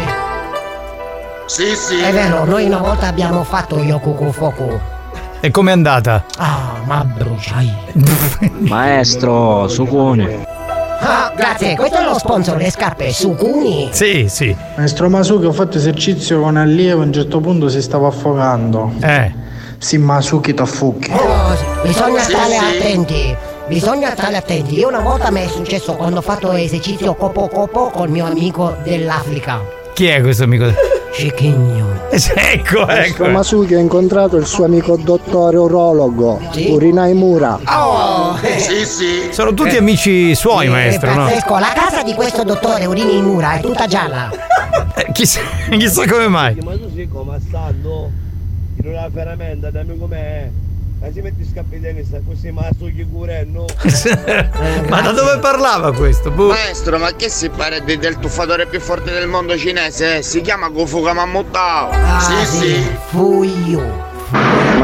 Sì, 1.47 1.75
sì. 1.75 2.01
È 2.01 2.13
vero, 2.13 2.45
noi 2.45 2.67
una 2.67 2.77
volta 2.79 3.09
abbiamo 3.09 3.43
fatto 3.43 3.77
Yokuku 3.81 4.31
Foku. 4.31 4.79
E 5.41 5.51
com'è 5.51 5.73
andata? 5.73 6.27
Ah, 6.39 6.75
ma 6.85 7.03
bruciai. 7.05 7.75
Maestro, 8.69 9.67
Sukune. 9.67 10.47
Ah, 11.01 11.33
grazie, 11.35 11.75
questo 11.75 11.99
è 11.99 12.05
lo 12.05 12.17
sponsor, 12.17 12.57
le 12.57 12.71
scarpe 12.71 13.11
Sukuni. 13.13 13.89
Sì, 13.91 14.27
sì. 14.29 14.55
Maestro 14.77 15.09
Masuki, 15.11 15.47
ho 15.47 15.53
fatto 15.53 15.77
esercizio 15.79 16.41
con 16.41 16.57
allievo, 16.57 17.03
a 17.03 17.05
un 17.07 17.13
certo 17.13 17.41
punto 17.41 17.69
si 17.69 17.83
stava 17.83 18.07
affogando. 18.07 18.93
Eh. 19.03 19.35
Sì, 19.79 19.99
Masuki 19.99 20.55
Tafuki. 20.55 21.11
Oh, 21.11 21.57
sì, 21.57 21.65
Bisogna 21.89 22.21
Sì, 22.21 22.31
stare 22.31 22.53
sì. 22.53 22.65
attenti. 22.79 23.37
Bisogna 23.67 24.11
stare 24.13 24.37
attenti. 24.37 24.79
Io 24.79 24.89
una 24.89 25.01
volta 25.01 25.31
mi 25.31 25.41
è 25.41 25.49
successo 25.49 25.95
quando 25.95 26.19
ho 26.19 26.23
fatto 26.23 26.53
esercizio 26.53 27.15
copo 27.15 27.49
copo 27.49 27.89
col 27.89 28.11
mio 28.11 28.27
amico 28.27 28.77
dell'Africa. 28.83 29.61
Chi 29.95 30.07
è 30.07 30.21
questo 30.21 30.45
amico? 30.45 30.67
Cicchigno. 31.15 31.93
Ecco, 32.11 32.85
Maestro 32.85 33.25
ecco. 33.25 33.33
Masuki 33.33 33.75
ha 33.75 33.79
incontrato 33.79 34.37
il 34.37 34.47
suo 34.47 34.65
amico 34.65 34.97
dottore 34.97 35.57
urologo, 35.57 36.41
Urinai 36.55 37.15
Mura. 37.15 37.59
Oh! 37.67 38.37
Sì, 38.59 38.85
sì. 38.85 39.29
Sono 39.31 39.55
tutti 39.55 39.77
amici 39.77 40.35
suoi, 40.35 40.69
maestro, 40.69 41.11
è 41.11 41.15
no? 41.15 41.25
pazzesco, 41.25 41.59
la 41.59 41.73
casa 41.75 42.03
di 42.03 42.13
questo 42.15 42.45
dottore 42.45 42.85
Urini 42.85 43.23
Mura 43.23 43.55
è 43.55 43.61
tutta 43.61 43.87
gialla. 43.87 44.31
Eh, 44.97 45.11
chissà, 45.13 45.41
chissà 45.71 46.07
come 46.07 46.29
mai. 46.29 46.57
Ma 46.63 46.73
tu 46.73 46.91
sei 46.95 47.09
come 47.09 47.41
stanno? 47.47 48.11
In 48.83 48.89
una 48.89 49.09
ferramenta, 49.13 49.71
dammi 49.71 49.97
com'è. 49.97 50.51
Ma 51.05 51.13
si 51.13 51.21
metti 51.21 51.47
scappitene, 51.47 52.03
sta 52.03 52.19
così 52.27 52.51
Masucchi 52.51 53.07
curendo. 53.13 53.67
Ma 54.89 55.03
da 55.03 55.11
dove 55.13 55.39
parlava 55.39 55.93
questo? 55.93 56.31
Boh. 56.31 56.49
Maestro, 56.49 56.97
ma 56.99 57.15
che 57.15 57.29
si 57.29 57.51
pare 57.51 57.85
di- 57.85 57.99
del 57.99 58.19
tuffatore 58.19 58.65
più 58.67 58.81
forte 58.81 59.13
del 59.13 59.29
mondo 59.29 59.55
cinese? 59.59 60.23
Si 60.23 60.41
chiama 60.41 60.69
Gofuka 60.69 61.13
Mammutao. 61.13 61.91
sì, 62.21 62.47
sì. 62.47 62.91
Fuyu. 63.11 63.83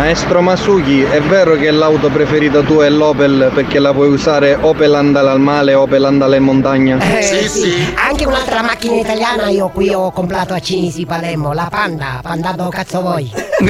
Maestro 0.00 0.40
Masuki, 0.40 1.02
è 1.02 1.20
vero 1.20 1.56
che 1.56 1.70
l'auto 1.70 2.08
preferita 2.08 2.62
tua 2.62 2.86
è 2.86 2.88
l'Opel 2.88 3.50
perché 3.52 3.78
la 3.78 3.92
puoi 3.92 4.08
usare 4.08 4.56
Opel 4.58 4.94
andale 4.94 5.28
al 5.28 5.40
male, 5.40 5.74
Opel 5.74 6.04
andale 6.04 6.38
in 6.38 6.42
montagna? 6.42 6.96
Eh, 6.96 7.20
sì, 7.46 7.92
Anche 8.08 8.24
un'altra 8.24 8.62
macchina 8.62 8.94
italiana 8.96 9.50
io 9.50 9.68
qui 9.68 9.90
ho 9.90 10.10
comprato 10.10 10.54
a 10.54 10.58
Cinisi 10.58 11.04
Palermo, 11.04 11.52
la 11.52 11.68
Panda, 11.70 12.20
Pandado 12.22 12.70
cazzo 12.70 13.02
voi. 13.02 13.30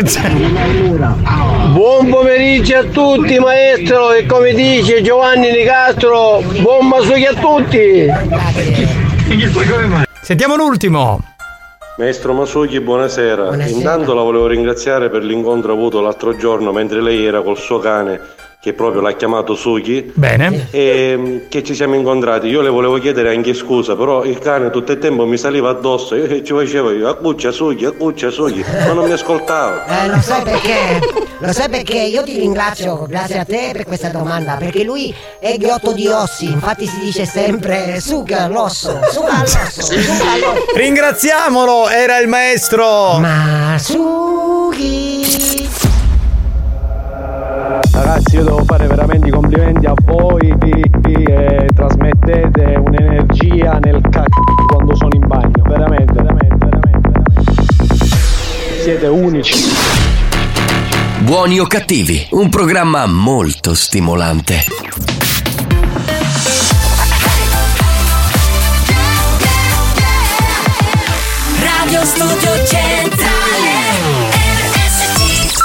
Buon 1.72 2.08
pomeriggio 2.08 2.76
a 2.76 2.84
tutti 2.84 3.36
maestro 3.40 4.12
e 4.12 4.24
come 4.24 4.54
dice 4.54 5.02
Giovanni 5.02 5.50
Nicastro, 5.50 6.44
buon 6.60 6.86
Masucchi 6.86 7.26
a 7.26 7.34
tutti! 7.34 8.06
Sentiamo 10.22 10.54
l'ultimo. 10.54 11.29
Maestro 12.00 12.32
Masucchi, 12.32 12.80
buonasera. 12.80 13.62
Intanto 13.66 14.14
la 14.14 14.22
volevo 14.22 14.46
ringraziare 14.46 15.10
per 15.10 15.22
l'incontro 15.22 15.74
avuto 15.74 16.00
l'altro 16.00 16.34
giorno 16.34 16.72
mentre 16.72 17.02
lei 17.02 17.26
era 17.26 17.42
col 17.42 17.58
suo 17.58 17.78
cane, 17.78 18.18
che 18.60 18.74
proprio 18.74 19.00
l'ha 19.00 19.12
chiamato 19.12 19.54
Suki. 19.54 20.12
Bene. 20.14 20.66
E 20.70 21.14
mm, 21.16 21.38
che 21.48 21.62
ci 21.64 21.74
siamo 21.74 21.94
incontrati. 21.94 22.46
Io 22.48 22.60
le 22.60 22.68
volevo 22.68 22.98
chiedere 22.98 23.34
anche 23.34 23.54
scusa, 23.54 23.96
però 23.96 24.22
il 24.24 24.38
cane 24.38 24.68
tutto 24.68 24.92
il 24.92 24.98
tempo 24.98 25.24
mi 25.24 25.38
saliva 25.38 25.70
addosso. 25.70 26.14
Io 26.14 26.42
ci 26.42 26.52
facevo 26.52 26.92
io, 26.92 27.08
accuccia 27.08 27.50
Suki, 27.52 27.86
accuccia 27.86 28.28
Suki, 28.28 28.62
ma 28.84 28.92
non 28.92 29.06
mi 29.06 29.12
ascoltava. 29.12 29.88
Eh, 30.00 30.08
lo 30.08 30.20
sai 30.20 30.42
perché? 30.42 31.00
Lo 31.38 31.52
sai 31.52 31.68
perché? 31.68 31.98
Io 31.98 32.22
ti 32.22 32.38
ringrazio, 32.38 33.06
grazie 33.06 33.38
a 33.38 33.44
te 33.44 33.70
per 33.72 33.84
questa 33.84 34.08
domanda, 34.08 34.56
perché 34.56 34.84
lui 34.84 35.14
è 35.38 35.56
ghiotto 35.56 35.92
di 35.92 36.06
ossi, 36.06 36.44
infatti 36.46 36.86
si 36.86 37.00
dice 37.00 37.24
sempre 37.26 38.00
suga 38.00 38.46
l'osso, 38.48 39.00
suga 39.10 39.38
l'osso, 39.40 39.82
suga 39.82 40.36
l'osso. 40.40 40.64
Ringraziamolo, 40.74 41.88
era 41.88 42.18
il 42.18 42.28
maestro. 42.28 43.18
Masuki. 43.18 44.60
Ragazzi, 48.02 48.36
io 48.36 48.44
devo 48.44 48.64
fare 48.64 48.86
veramente 48.86 49.28
i 49.28 49.30
complimenti 49.30 49.84
a 49.84 49.92
voi 50.06 50.56
che, 50.58 50.84
eh, 51.02 51.66
trasmettete 51.74 52.82
un'energia 52.82 53.78
nel 53.78 54.00
cacchio 54.00 54.42
quando 54.68 54.96
sono 54.96 55.10
in 55.12 55.26
bagno. 55.26 55.62
Veramente, 55.66 56.14
veramente, 56.14 56.56
veramente, 56.56 57.08
veramente. 57.10 58.82
Siete 58.82 59.06
unici. 59.06 59.54
Buoni 61.18 61.60
o 61.60 61.66
cattivi, 61.66 62.26
un 62.30 62.48
programma 62.48 63.04
molto 63.04 63.74
stimolante. 63.74 64.64
Radio 71.58 72.04
Studio 72.06 72.64
Centrale 72.64 73.90
RSC 74.72 75.58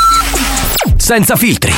Senza 0.98 1.36
filtri, 1.38 1.72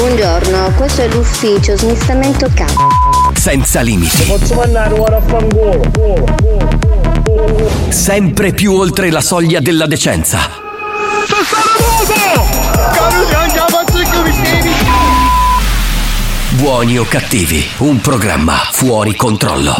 Buongiorno, 0.00 0.72
questo 0.76 1.00
è 1.02 1.08
l'ufficio 1.08 1.74
smistamento 1.76 2.46
capo. 2.54 2.88
senza 3.34 3.80
limiti, 3.80 4.24
Posso 4.24 4.54
mandare 4.54 4.92
ora 4.98 5.16
a 5.16 5.20
fangolo? 5.22 5.80
sempre 7.88 8.52
più 8.52 8.74
oltre 8.74 9.10
la 9.10 9.22
soglia 9.22 9.60
della 9.60 9.86
decenza. 9.86 10.64
Buoni 16.58 16.98
o 16.98 17.04
cattivi, 17.04 17.62
un 17.78 18.00
programma 18.00 18.54
fuori 18.72 19.14
controllo. 19.14 19.76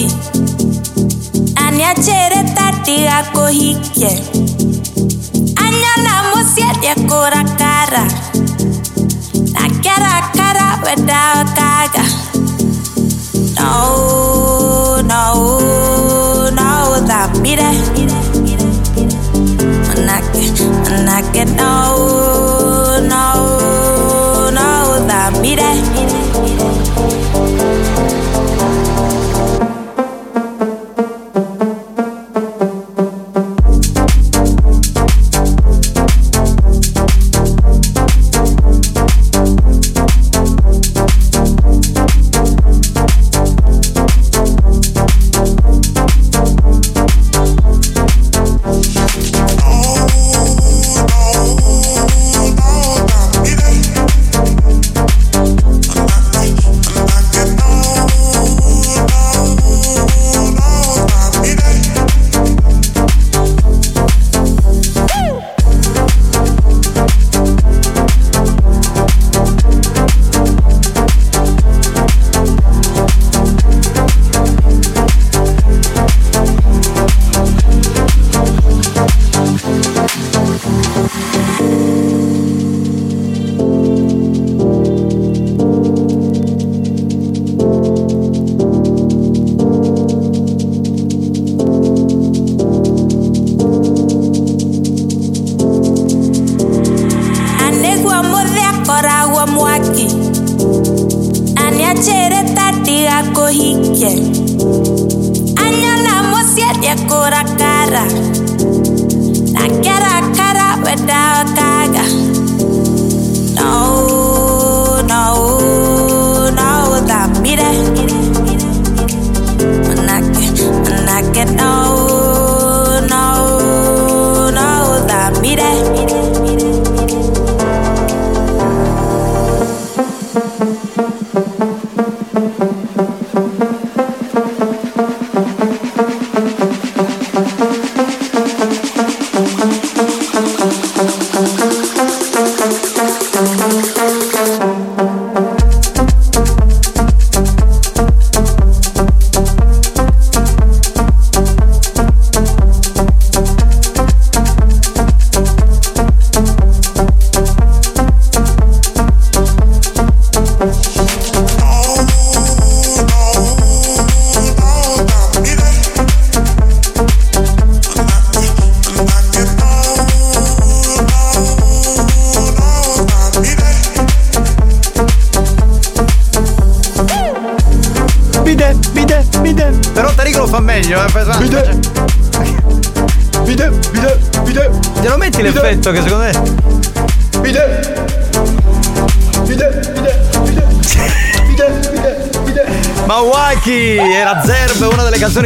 hiki 0.00 0.40
Aniachere 1.64 2.40
tati 2.56 2.96
ako 3.08 3.46
hiki 3.46 4.12
Anyala 5.64 6.14
musiete 6.34 6.94
kura 7.08 7.42
kara 7.60 8.04
Nakera 9.54 10.14
kara 10.36 10.68
weda 10.84 11.44
kaga 11.56 12.04
No, 13.60 15.02
no, 15.10 16.50
no, 16.50 17.06
that 17.06 17.30
mire 17.42 17.70
Nakera, 20.06 21.04
nakera, 21.04 21.54
no 21.56 22.59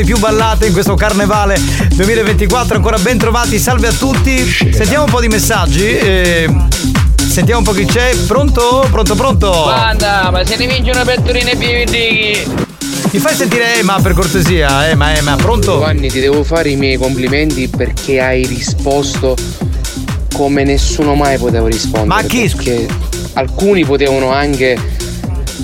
più 0.05 0.19
ballate 0.19 0.67
in 0.67 0.73
questo 0.73 0.95
carnevale 0.95 1.59
2024. 1.95 2.77
Ancora 2.77 2.99
ben 2.99 3.19
trovati, 3.19 3.59
salve 3.59 3.89
a 3.89 3.93
tutti. 3.93 4.39
Sentiamo 4.73 5.05
un 5.05 5.11
po' 5.11 5.21
di 5.21 5.29
messaggi. 5.29 5.87
eh, 5.87 6.49
sentiamo 7.17 7.61
un 7.61 7.65
po' 7.65 7.73
chi 7.73 7.87
c'è. 7.87 8.15
Pronto? 8.27 8.87
Pronto, 8.91 9.15
pronto? 9.15 9.51
Guarda, 9.51 10.31
ma 10.31 10.45
se 10.45 10.57
ne 10.57 10.67
vincono 10.67 11.05
pettorine 11.05 11.57
più 11.57 11.69
Mi 13.13 13.19
fai 13.19 13.35
sentire 13.35 13.79
Emma 13.79 13.99
per 14.01 14.13
cortesia? 14.13 14.89
Emma, 14.89 15.15
Emma, 15.17 15.37
pronto? 15.37 15.73
Giovanni, 15.73 16.11
ti 16.11 16.21
devo 16.21 16.45
fare 16.45 16.69
i 16.69 16.77
miei 16.77 16.97
complimenti 16.97 17.69
perché 17.69 18.21
hai 18.21 18.45
risposto 18.47 19.37
come 20.35 20.65
nessuno 20.65 21.15
mai 21.15 21.39
poteva 21.39 21.69
rispondere. 21.69 22.23
Ma 22.23 22.23
chi? 22.23 22.51
Perché 22.55 22.87
alcuni 23.35 23.85
potevano 23.85 24.31
anche, 24.33 24.79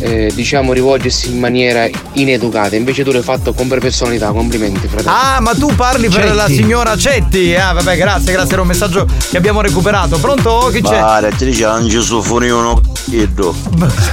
eh, 0.01 0.31
diciamo, 0.35 0.73
rivolgersi 0.73 1.31
in 1.31 1.39
maniera 1.39 1.89
ineducata, 2.12 2.77
invece 2.77 3.03
tu 3.05 3.11
l'hai 3.11 3.23
fatto 3.23 3.53
con 3.53 3.69
personalità. 3.69 4.31
Complimenti, 4.31 4.87
fratello. 4.87 5.11
Ah, 5.11 5.41
ma 5.41 5.55
tu 5.55 5.75
parli 5.75 6.09
per 6.09 6.23
Cetti. 6.23 6.35
la 6.37 6.47
signora 6.47 6.97
Cetti. 6.97 7.55
Ah, 7.55 7.73
vabbè, 7.73 7.97
grazie, 7.97 8.33
grazie, 8.33 8.53
era 8.53 8.62
un 8.62 8.69
messaggio 8.69 9.07
che 9.31 9.37
abbiamo 9.37 9.61
recuperato. 9.61 10.19
Pronto? 10.19 10.71
Chi 10.73 10.83
c'è? 10.83 10.99
Pare, 10.99 11.31
ti 11.37 11.45
dice 11.45 11.65
uno 11.65 12.81
c***o. 13.11 13.55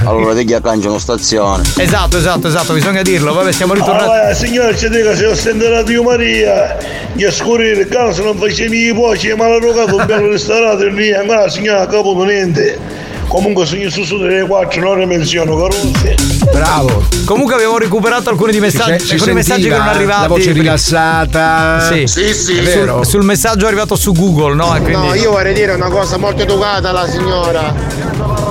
Allora 0.04 0.34
ti 0.34 0.44
chiacchiano 0.44 0.98
stazione. 0.98 1.62
Esatto, 1.76 2.18
esatto, 2.18 2.48
esatto, 2.48 2.72
bisogna 2.72 3.02
dirlo. 3.02 3.32
Vabbè, 3.32 3.52
siamo 3.52 3.74
ritornati. 3.74 4.04
Allora, 4.04 4.34
signore, 4.34 4.76
ci 4.76 4.88
dica 4.88 5.14
se 5.14 5.26
ho 5.26 5.34
sentito 5.34 5.68
la 5.70 5.82
Dio 5.82 6.02
Maria, 6.02 6.76
gli 7.12 7.28
scurire 7.30 7.82
il 7.82 7.88
caso 7.88 8.22
non 8.22 8.36
facevi 8.36 8.88
i 8.88 8.94
poci, 8.94 9.32
ma 9.34 9.48
l'ha 9.48 9.58
rogato 9.58 9.96
un 9.96 10.04
bello 10.06 10.30
ristorante 10.30 10.86
e 10.86 10.90
lì, 10.90 11.12
ancora 11.12 11.48
signora, 11.48 11.86
caputo 11.86 12.24
niente. 12.24 13.06
Comunque, 13.28 13.66
signor 13.66 13.90
su 13.92 14.02
su 14.04 14.16
delle 14.18 14.46
quattro, 14.46 14.80
non 14.80 14.98
le 14.98 15.06
menziono, 15.06 15.54
carozze. 15.56 16.14
Bravo. 16.50 17.04
Comunque 17.26 17.54
abbiamo 17.54 17.76
recuperato 17.78 18.30
alcuni 18.30 18.52
di 18.52 18.60
messaggi, 18.60 19.04
Si- 19.04 19.12
alcuni 19.14 19.34
messaggi 19.34 19.62
che 19.68 19.74
erano 19.74 19.90
arrivati. 19.90 20.20
la 20.22 20.26
voce 20.28 20.52
rilassata. 20.52 21.80
Sì, 21.92 22.06
Sì, 22.06 22.32
sì. 22.34 22.54
Sul- 22.54 22.58
È 22.58 22.62
vero. 22.62 23.04
Sul, 23.04 23.22
messaggio 23.24 23.66
arrivato 23.66 23.96
su 23.96 24.12
Google, 24.12 24.54
no? 24.54 24.74
E 24.74 24.80
quindi- 24.80 25.06
No, 25.08 25.14
io 25.14 25.30
vorrei 25.32 25.52
dire 25.54 25.72
una 25.74 25.88
cosa 25.90 26.16
molto 26.16 26.42
educata 26.42 26.88
alla 26.88 27.06
signora. 27.08 28.06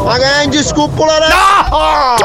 Ma 0.06 0.14
che 0.18 0.46
non 0.46 0.54
ci 0.54 0.64
scoppolare! 0.64 1.26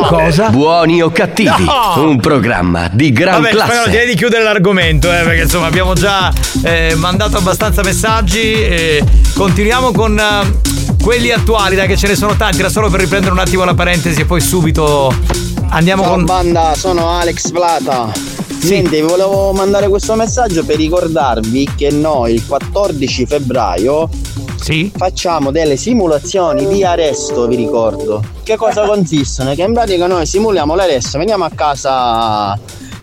Cosa? 0.06 0.50
Buoni 0.50 1.02
o 1.02 1.10
cattivi? 1.10 1.64
No! 1.64 1.94
Un 2.06 2.20
programma 2.20 2.88
di 2.92 3.12
gran 3.12 3.40
Vabbè, 3.40 3.50
classe. 3.54 3.70
però 3.72 3.86
direi 3.86 4.06
di 4.06 4.14
chiudere 4.14 4.44
l'argomento, 4.44 5.08
eh, 5.10 5.22
perché 5.24 5.42
insomma 5.42 5.66
abbiamo 5.66 5.94
già 5.94 6.30
eh, 6.62 6.94
mandato 6.96 7.38
abbastanza 7.38 7.82
messaggi. 7.82 8.52
E 8.52 9.02
continuiamo 9.34 9.90
con 9.90 10.16
eh, 10.18 10.91
quelli 11.02 11.32
attuali, 11.32 11.74
dai, 11.74 11.88
che 11.88 11.96
ce 11.96 12.06
ne 12.06 12.14
sono 12.14 12.36
tanti. 12.36 12.60
Era 12.60 12.68
solo 12.70 12.88
per 12.88 13.00
riprendere 13.00 13.32
un 13.32 13.40
attimo 13.40 13.64
la 13.64 13.74
parentesi 13.74 14.20
e 14.20 14.24
poi 14.24 14.40
subito 14.40 15.12
andiamo 15.70 16.02
Ciao 16.02 16.12
con. 16.12 16.24
banda, 16.24 16.74
sono 16.76 17.10
Alex 17.10 17.50
Plata. 17.50 18.12
Niente, 18.62 19.00
vi 19.00 19.06
volevo 19.06 19.52
mandare 19.52 19.88
questo 19.88 20.14
messaggio 20.14 20.64
per 20.64 20.76
ricordarvi 20.76 21.68
che 21.76 21.90
noi 21.90 22.34
il 22.34 22.46
14 22.46 23.26
febbraio 23.26 24.08
facciamo 24.96 25.50
delle 25.50 25.76
simulazioni 25.76 26.68
di 26.68 26.84
arresto, 26.84 27.48
vi 27.48 27.56
ricordo. 27.56 28.22
Che 28.44 28.54
cosa 28.56 28.86
consistono? 28.86 29.52
Che 29.54 29.62
in 29.62 29.72
pratica 29.72 30.06
noi 30.06 30.24
simuliamo 30.26 30.76
l'arresto, 30.76 31.18
veniamo 31.18 31.42
a 31.44 31.50
casa 31.52 32.56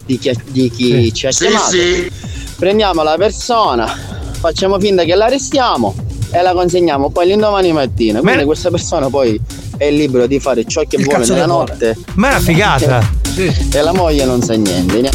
di 0.05 0.17
chi, 0.17 0.31
di 0.47 0.69
chi 0.71 1.13
ci 1.13 1.27
ha 1.27 1.31
Sì, 1.33 1.47
chiamato, 1.47 1.69
sì. 1.71 2.09
prendiamo 2.57 3.03
la 3.03 3.15
persona, 3.17 3.93
facciamo 4.39 4.79
finta 4.79 5.03
che 5.03 5.15
l'arrestiamo 5.15 5.93
e 6.31 6.41
la 6.41 6.53
consegniamo 6.53 7.09
poi 7.09 7.27
l'indomani 7.27 7.71
mattina. 7.73 8.19
Quindi 8.19 8.43
questa 8.45 8.69
persona 8.69 9.09
poi 9.09 9.39
è 9.77 9.89
libero 9.91 10.27
di 10.27 10.39
fare 10.39 10.65
ciò 10.65 10.83
che 10.87 10.97
Il 10.97 11.03
vuole 11.05 11.25
nella 11.25 11.45
vuole. 11.45 11.71
notte. 11.71 11.97
Ma 12.15 12.27
è 12.27 12.31
una 12.31 12.39
figata. 12.39 13.17
E 13.39 13.81
la 13.81 13.93
moglie 13.93 14.25
non 14.25 14.41
sa 14.41 14.53
niente. 14.55 15.09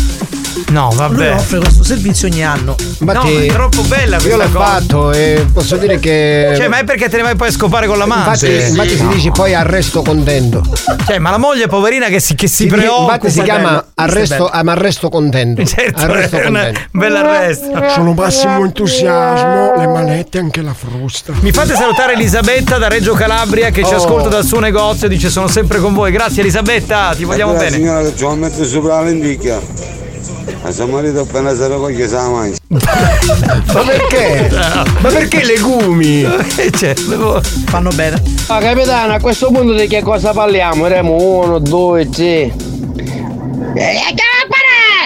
No, 0.70 0.89
Lui 0.89 0.97
vabbè. 0.98 1.32
offre 1.35 1.59
questo 1.59 1.82
servizio 1.85 2.28
ogni 2.28 2.44
anno. 2.44 2.74
No, 2.98 3.22
è 3.22 3.47
troppo 3.47 3.82
bella 3.82 4.16
Io 4.16 4.22
questa 4.22 4.36
l'ho 4.44 4.51
cosa. 4.51 4.64
fatto 4.64 5.12
e 5.12 5.47
posso 5.52 5.76
dire 5.76 5.98
che. 5.98 6.52
Cioè, 6.56 6.68
ma 6.68 6.78
è 6.78 6.85
perché 6.85 7.09
te 7.09 7.16
ne 7.16 7.22
vai 7.22 7.36
poi 7.36 7.48
a 7.48 7.52
scopare 7.52 7.86
con 7.86 7.98
l'amante? 7.98 8.47
Infatti, 8.47 8.68
infatti 8.70 8.97
si 8.97 9.06
dice 9.09 9.31
poi 9.31 9.55
arresto 9.55 10.02
contento. 10.02 10.62
Cioè, 11.06 11.18
ma 11.18 11.31
la 11.31 11.39
moglie 11.39 11.66
poverina 11.66 12.06
che 12.09 12.20
si, 12.20 12.35
che 12.35 12.47
si, 12.48 12.55
Si- 12.55 12.66
preoccupa. 12.66 13.14
infatti 13.14 13.31
si 13.31 13.43
chiama 13.43 13.85
arresto, 13.94 14.51
ma 14.62 14.72
arresto 14.72 15.09
contento. 15.09 15.62
Certo, 15.74 16.02
arresto 16.02 16.40
contento. 16.40 16.81
bella 16.93 17.20
arresto. 17.20 17.70
Sono 17.94 18.12
massimo 18.12 18.64
entusiasmo, 18.64 19.74
le 19.76 19.86
manette 19.86 20.39
e 20.39 20.40
anche 20.40 20.62
la 20.62 20.74
frusta. 20.74 21.32
Mi 21.40 21.51
fate 21.52 21.74
salutare 21.74 22.12
Elisabetta 22.14 22.78
da 22.78 22.89
Reggio 22.89 23.14
Calabria 23.14 23.70
che 23.70 23.85
ci 23.85 23.93
Oh. 23.94 23.97
ascolta 23.97 24.28
dal 24.28 24.44
suo 24.44 24.59
negozio, 24.60 25.09
dice 25.09 25.28
sono 25.31 25.47
sempre 25.48 25.78
con 25.78 25.94
voi. 25.94 26.10
Grazie 26.12 26.43
Elisabetta, 26.43 27.12
ti 27.16 27.24
vogliamo 27.24 27.51
Allora, 27.52 27.64
bene. 27.66 27.76
signora 27.76 28.09
ci 28.14 28.22
vuole 28.22 28.36
mettere 28.36 28.64
sopra 28.66 28.94
la 28.97 29.02
lenticchia. 29.02 29.60
Ma 30.62 30.70
se 30.72 30.84
marito 30.86 31.20
appena 31.20 31.54
se 31.54 31.68
la 31.68 31.76
coglie 31.76 32.08
se 32.08 32.14
la 32.14 32.28
mangia. 32.28 32.56
Ma 32.68 33.82
perché? 33.86 34.50
Ma 35.00 35.08
perché 35.10 35.44
legumi? 35.44 36.22
Cioè, 36.76 36.94
Fanno 37.66 37.90
bene. 37.90 38.22
Ah, 38.48 38.58
capitano, 38.58 39.14
a 39.14 39.20
questo 39.20 39.50
punto 39.50 39.74
di 39.74 39.86
che 39.86 40.02
cosa 40.02 40.32
parliamo? 40.32 40.86
Remo 40.86 41.16
uno, 41.16 41.58
due, 41.58 42.08
tre. 42.08 42.52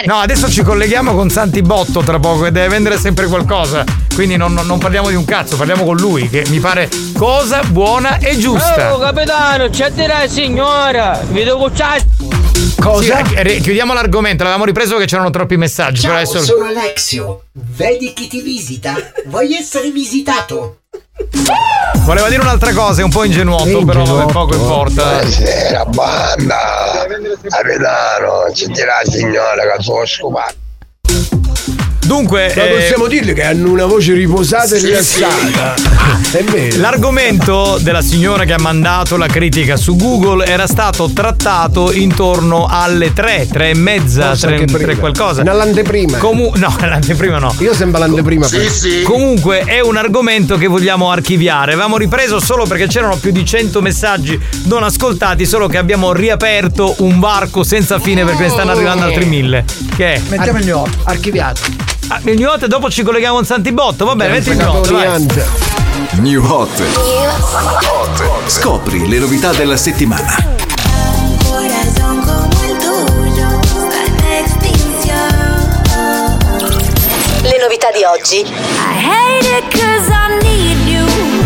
No, 0.05 0.15
adesso 0.15 0.49
ci 0.49 0.61
colleghiamo 0.63 1.13
con 1.13 1.29
Santi 1.29 1.61
Botto 1.61 2.01
tra 2.01 2.19
poco 2.19 2.45
e 2.45 2.51
deve 2.51 2.69
vendere 2.69 2.97
sempre 2.97 3.27
qualcosa. 3.27 3.83
Quindi 4.15 4.37
non, 4.37 4.53
non- 4.53 4.65
non 4.65 4.77
parliamo 4.79 5.09
di 5.09 5.15
un 5.15 5.25
cazzo, 5.25 5.55
parliamo 5.55 5.83
con 5.83 5.97
lui, 5.97 6.29
che 6.29 6.45
mi 6.49 6.59
pare 6.59 6.89
cosa 7.17 7.61
buona 7.67 8.17
e 8.17 8.37
giusta. 8.37 8.93
Oh, 8.95 8.99
capitano, 8.99 9.69
c'è 9.69 9.91
la 10.07 10.27
signora. 10.27 11.19
Vi 11.29 11.43
devo 12.79 12.99
c'è. 12.99 13.21
Cosa? 13.21 13.59
chiudiamo 13.59 13.93
l'argomento, 13.93 14.43
l'avevamo 14.43 14.65
ripreso 14.65 14.93
perché 14.93 15.07
c'erano 15.07 15.29
troppi 15.29 15.57
messaggi. 15.57 16.01
Ciao, 16.01 16.15
adesso... 16.15 16.41
sono 16.41 16.65
Alexio. 16.65 17.43
Vedi 17.53 18.13
chi 18.13 18.27
ti 18.27 18.41
visita? 18.41 18.95
Vuoi 19.25 19.53
essere 19.53 19.91
visitato? 19.91 20.79
Voleva 22.05 22.29
dire 22.29 22.41
un'altra 22.41 22.73
cosa, 22.73 23.01
è 23.01 23.03
un 23.03 23.11
po' 23.11 23.23
ingenuotto, 23.23 23.83
però 23.83 24.03
vabbè, 24.03 24.31
poco 24.31 24.55
importa. 24.55 25.03
Buonasera, 25.03 25.85
banda. 25.85 27.07
Capitano, 27.43 28.45
c'è 28.53 28.65
di 28.67 28.79
la 28.79 29.01
signora 29.03 29.75
che 29.75 29.83
sono 29.83 30.05
scopato. 30.05 30.55
Dunque, 32.09 32.51
Ma 32.55 32.63
eh, 32.63 32.69
possiamo 32.69 33.05
dirle 33.05 33.33
che 33.33 33.43
hanno 33.43 33.69
una 33.69 33.85
voce 33.85 34.13
riposata 34.13 34.73
e 34.73 34.79
Sì, 34.79 34.85
rilassata. 34.87 35.75
È 36.31 36.43
vero. 36.43 36.79
L'argomento 36.79 37.77
della 37.81 38.01
signora 38.01 38.45
che 38.45 38.53
ha 38.53 38.59
mandato 38.59 39.15
la 39.15 39.27
critica 39.27 39.77
su 39.77 39.95
Google 39.95 40.43
era 40.47 40.65
stato 40.65 41.11
trattato 41.13 41.91
intorno 41.93 42.65
alle 42.67 43.13
3, 43.13 43.47
3 43.51 43.69
e 43.69 43.73
mezza, 43.75 44.29
Forse 44.29 44.47
3, 44.47 44.55
anche 44.57 44.77
prima. 44.77 44.95
qualcosa. 44.97 45.43
Nell'anteprima. 45.43 46.17
Comu- 46.17 46.55
no, 46.55 46.75
nell'anteprima 46.81 47.37
no. 47.37 47.53
Io 47.59 47.75
sembra 47.75 47.99
l'anteprima. 47.99 48.47
Sì, 48.47 48.57
però. 48.57 48.69
sì. 48.71 49.01
Comunque 49.03 49.59
è 49.59 49.79
un 49.79 49.95
argomento 49.95 50.57
che 50.57 50.65
vogliamo 50.65 51.11
archiviare. 51.11 51.73
Avevamo 51.73 51.97
ripreso 51.97 52.39
solo 52.39 52.65
perché 52.65 52.87
c'erano 52.87 53.17
più 53.17 53.29
di 53.29 53.45
100 53.45 53.81
messaggi 53.81 54.37
non 54.63 54.81
ascoltati, 54.81 55.45
solo 55.45 55.67
che 55.67 55.77
abbiamo 55.77 56.11
riaperto 56.11 56.95
un 56.99 57.19
varco 57.19 57.61
senza 57.61 57.99
fine 57.99 58.25
perché 58.25 58.41
ne 58.41 58.49
stanno 58.49 58.71
arrivando 58.71 59.05
altri 59.05 59.25
mille. 59.25 59.63
Che 59.95 60.13
è? 60.13 60.21
Mettiamo 60.27 60.57
il 60.57 60.73
hot, 60.73 60.89
archiviato. 61.03 61.97
Ah, 62.11 62.19
il 62.23 62.39
new 62.39 62.49
hot 62.49 62.63
e 62.63 62.67
dopo 62.67 62.89
ci 62.89 63.03
colleghiamo 63.03 63.35
a 63.35 63.39
un 63.39 63.45
Santibotto. 63.45 64.03
Va 64.03 64.15
bene, 64.15 64.33
metti 64.33 64.49
il 64.49 64.57
new 64.57 64.67
hot, 64.67 64.91
vai. 64.91 65.27
New 66.21 66.43
Hot. 66.43 66.83
Scopri 68.47 69.07
le 69.07 69.19
novità 69.19 69.51
della 69.53 69.77
settimana. 69.77 70.35
Le 77.41 77.57
novità 77.61 77.91
di 77.91 78.03
oggi. 78.03 78.39
I 78.39 78.45
hate 79.05 79.47
it 79.57 79.67
cause 79.71 80.09
I 80.09 80.39
need 80.41 80.87
you, 80.87 81.05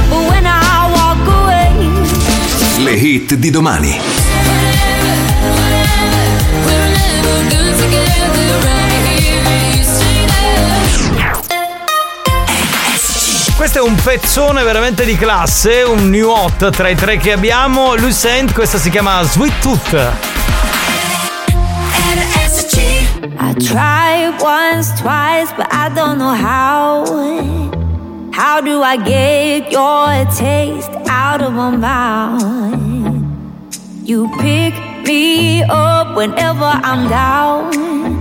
but 0.09 0.29
when 0.29 0.45
I 0.45 0.89
walk 0.91 1.27
away, 1.27 2.83
Le 2.83 2.91
hit 2.91 3.33
di 3.35 3.49
domani. 3.49 4.22
Questo 13.55 13.77
è 13.77 13.81
un 13.81 13.95
pezzone 13.95 14.63
veramente 14.63 15.05
di 15.05 15.15
classe, 15.15 15.83
un 15.83 16.09
new 16.09 16.29
hot 16.29 16.69
tra 16.71 16.89
i 16.89 16.95
tre 16.95 17.17
che 17.17 17.31
abbiamo. 17.31 17.95
Lucent, 17.95 18.51
questa 18.51 18.77
si 18.77 18.89
chiama 18.89 19.21
Sweet 19.23 19.59
Tooth. 19.61 20.11
I 23.39 23.53
tried 23.55 24.41
once, 24.41 24.91
twice, 24.99 25.53
but 25.55 25.67
I 25.71 25.89
don't 25.93 26.17
know 26.17 26.33
how. 26.33 27.05
How 28.31 28.59
do 28.61 28.81
I 28.81 28.97
get 28.97 29.71
your 29.71 30.25
taste 30.35 30.91
out 31.07 31.41
of 31.41 31.53
my 31.53 31.75
mouth? 31.75 33.21
You 34.03 34.29
pick 34.41 34.73
me 35.05 35.63
up 35.63 36.15
whenever 36.15 36.65
I'm 36.65 37.07
down. 37.07 38.12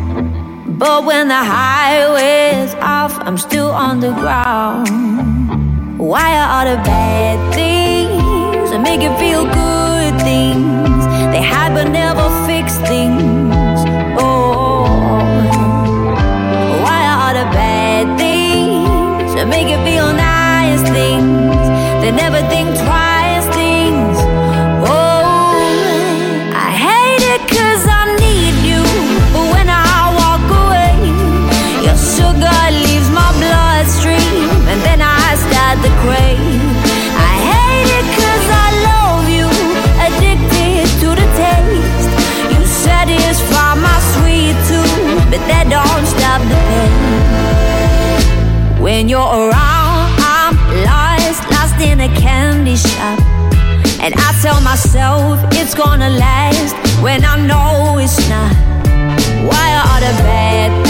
But 0.82 1.04
when 1.04 1.28
the 1.28 1.36
highway's 1.36 2.74
off, 2.74 3.16
I'm 3.20 3.38
still 3.38 3.70
on 3.70 4.00
the 4.00 4.10
ground. 4.10 4.88
Why 5.96 6.28
are 6.40 6.48
all 6.54 6.76
the 6.76 6.82
bad 6.82 7.54
things 7.54 8.68
that 8.72 8.82
make 8.82 9.00
you 9.00 9.14
feel 9.16 9.44
good 9.44 10.20
things? 10.22 11.06
They 11.30 11.40
hide 11.40 11.72
but 11.72 11.86
never 11.86 12.26
fix 12.48 12.74
things. 12.90 13.78
Oh, 14.18 14.82
why 16.82 17.00
are 17.10 17.18
all 17.28 17.34
the 17.44 17.48
bad 17.54 18.18
things 18.18 19.34
that 19.36 19.46
make 19.46 19.68
you 19.68 19.78
feel 19.86 20.12
nice 20.12 20.82
things? 20.90 21.64
They 22.02 22.10
never 22.10 22.40
think 22.48 22.68
twice 22.74 23.11
To 35.82 35.90
crave. 36.02 36.62
I 37.28 37.32
hate 37.50 37.90
it 37.98 38.06
'cause 38.14 38.46
I 38.64 38.68
love 38.88 39.28
you, 39.28 39.48
addicted 40.06 40.86
to 41.00 41.08
the 41.20 41.26
taste. 41.40 42.10
You 42.52 42.60
satisfy 42.86 43.74
my 43.74 43.98
sweet 44.12 44.56
tooth, 44.68 45.26
but 45.30 45.42
that 45.48 45.66
don't 45.68 46.06
stop 46.14 46.40
the 46.50 46.58
pain. 46.68 46.92
When 48.80 49.08
you're 49.08 49.32
around, 49.42 50.02
I'm 50.38 50.54
lost, 50.88 51.42
lost 51.50 51.80
in 51.80 52.00
a 52.00 52.10
candy 52.24 52.76
shop. 52.76 53.18
And 54.04 54.14
I 54.26 54.28
tell 54.42 54.60
myself 54.60 55.38
it's 55.52 55.74
gonna 55.74 56.10
last 56.10 56.74
when 57.00 57.24
I 57.24 57.36
know 57.48 57.98
it's 57.98 58.18
not. 58.28 58.54
Why 59.48 59.66
are 59.88 60.00
the 60.06 60.14
bad 60.22 60.81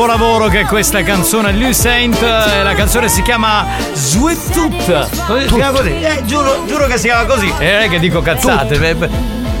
capolavoro 0.00 0.48
che 0.48 0.60
è 0.60 0.64
questa 0.64 1.02
canzone 1.02 1.52
Lucent. 1.52 2.22
eh, 2.22 2.62
La 2.62 2.72
canzone 2.74 3.10
si 3.10 3.20
chiama 3.20 3.66
Sweet 3.92 4.50
Tooth. 4.50 5.26
Come 5.26 5.42
si 5.46 5.54
chiama 5.54 5.70
così? 5.76 5.90
Eh, 5.90 6.22
giuro, 6.24 6.64
giuro 6.66 6.86
che 6.86 6.96
si 6.96 7.02
chiama 7.04 7.24
così. 7.26 7.52
E 7.58 7.70
non 7.72 7.80
è 7.82 7.88
che 7.90 7.98
dico 7.98 8.22
cazzate. 8.22 8.78
beh. 8.78 9.08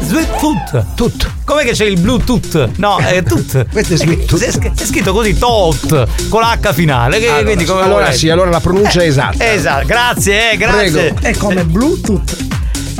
Sweet 0.00 0.38
Tooth. 0.38 0.84
Tut. 0.94 1.30
Com'è 1.44 1.62
che 1.62 1.72
c'è 1.72 1.84
il 1.84 2.00
Bluetooth? 2.00 2.70
No, 2.76 2.96
è 2.96 3.22
Tooth. 3.22 3.66
Questo 3.70 3.92
è 3.92 3.96
Sweet 3.98 4.24
Tooth. 4.24 4.42
È, 4.42 4.50
scr- 4.50 4.80
è 4.80 4.86
scritto 4.86 5.12
così, 5.12 5.36
Tot, 5.36 6.06
con 6.30 6.40
l'H 6.40 6.72
finale. 6.72 7.18
Che, 7.18 7.26
Allora, 7.28 7.42
quindi 7.42 7.64
come 7.66 7.82
allora 7.82 8.10
sì, 8.10 8.30
allora 8.30 8.48
la 8.48 8.60
pronuncia 8.60 9.02
è 9.02 9.06
esatta. 9.08 9.52
Esatto, 9.52 9.84
grazie, 9.84 10.52
eh, 10.52 10.56
grazie. 10.56 11.12
Prego. 11.12 11.20
È 11.20 11.36
come 11.36 11.64
Bluetooth. 11.66 12.49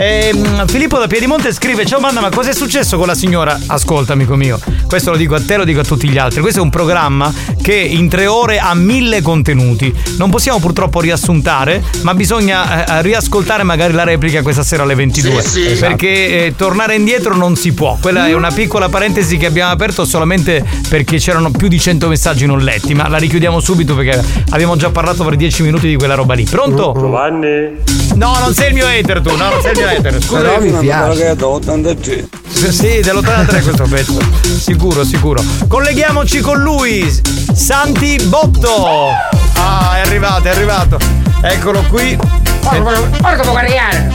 Ehm, 0.02 0.66
Filippo 0.66 0.98
da 0.98 1.06
Piedimonte 1.06 1.52
scrive: 1.52 1.85
Ciao 1.85 2.01
Manna, 2.01 2.22
ma 2.22 2.31
cosa 2.31 2.48
è 2.48 2.55
successo 2.55 2.97
con 2.97 3.06
la 3.06 3.14
signora? 3.14 3.60
Ascolta, 3.66 4.14
amico 4.14 4.35
mio, 4.35 4.59
questo 4.89 5.10
lo 5.10 5.18
dico 5.18 5.35
a 5.35 5.43
te, 5.43 5.59
lo 5.59 5.64
dico 5.64 5.81
a 5.81 5.85
tutti 5.85 6.09
gli 6.09 6.16
altri. 6.16 6.40
Questo 6.40 6.60
è 6.60 6.62
un 6.62 6.70
programma 6.70 7.31
che 7.62 7.74
in 7.74 8.08
tre 8.08 8.26
ore 8.26 8.58
ha 8.58 8.74
mille 8.74 9.22
contenuti. 9.22 9.92
Non 10.16 10.30
possiamo 10.30 10.58
purtroppo 10.58 11.00
riassuntare, 11.00 11.82
ma 12.02 12.14
bisogna 12.14 12.98
eh, 12.98 13.02
riascoltare 13.02 13.62
magari 13.62 13.92
la 13.92 14.04
replica 14.04 14.42
questa 14.42 14.62
sera 14.62 14.82
alle 14.82 14.94
22. 14.94 15.42
Sì, 15.42 15.68
sì. 15.68 15.74
Perché 15.78 16.46
eh, 16.46 16.54
tornare 16.56 16.94
indietro 16.94 17.36
non 17.36 17.56
si 17.56 17.72
può. 17.72 17.98
Quella 18.00 18.26
è 18.26 18.32
una 18.34 18.50
piccola 18.50 18.88
parentesi 18.88 19.36
che 19.36 19.46
abbiamo 19.46 19.72
aperto 19.72 20.04
solamente 20.04 20.64
perché 20.88 21.18
c'erano 21.18 21.50
più 21.50 21.68
di 21.68 21.78
100 21.78 22.08
messaggi 22.08 22.46
non 22.46 22.60
letti. 22.60 22.94
Ma 22.94 23.08
la 23.08 23.18
richiudiamo 23.18 23.60
subito 23.60 23.94
perché 23.94 24.22
abbiamo 24.50 24.76
già 24.76 24.90
parlato 24.90 25.24
per 25.24 25.36
10 25.36 25.62
minuti 25.62 25.88
di 25.88 25.96
quella 25.96 26.14
roba 26.14 26.34
lì. 26.34 26.44
Pronto? 26.44 26.94
Giovanni? 26.96 27.76
No, 28.14 28.36
non 28.40 28.54
sei 28.54 28.68
il 28.68 28.74
mio 28.74 28.86
hater 28.86 29.20
tu, 29.20 29.36
no, 29.36 29.50
non 29.50 29.60
sei 29.62 29.72
il 29.72 29.78
mio 29.78 29.88
etere, 29.88 30.20
scusa. 30.20 30.40
Però 30.40 30.60
mi 30.60 30.72
piace. 30.78 31.36
83. 31.40 32.28
Sì, 32.50 33.00
dell'83 33.00 33.62
questo 33.62 33.84
pezzo. 33.88 34.18
Sicuro, 34.58 35.04
sicuro. 35.04 35.42
Colleghiamoci 35.66 36.40
con 36.40 36.58
lui, 36.60 37.10
Santi 37.52 38.16
Botto. 38.24 39.09
Ah, 39.55 39.97
è 39.97 40.01
arrivato, 40.01 40.44
è 40.44 40.51
arrivato. 40.51 40.98
Eccolo 41.43 41.82
qui. 41.89 42.16
Porca, 42.60 42.81
porca, 42.81 43.01
porca 43.20 43.43
può 43.43 43.52
caricare! 43.52 44.12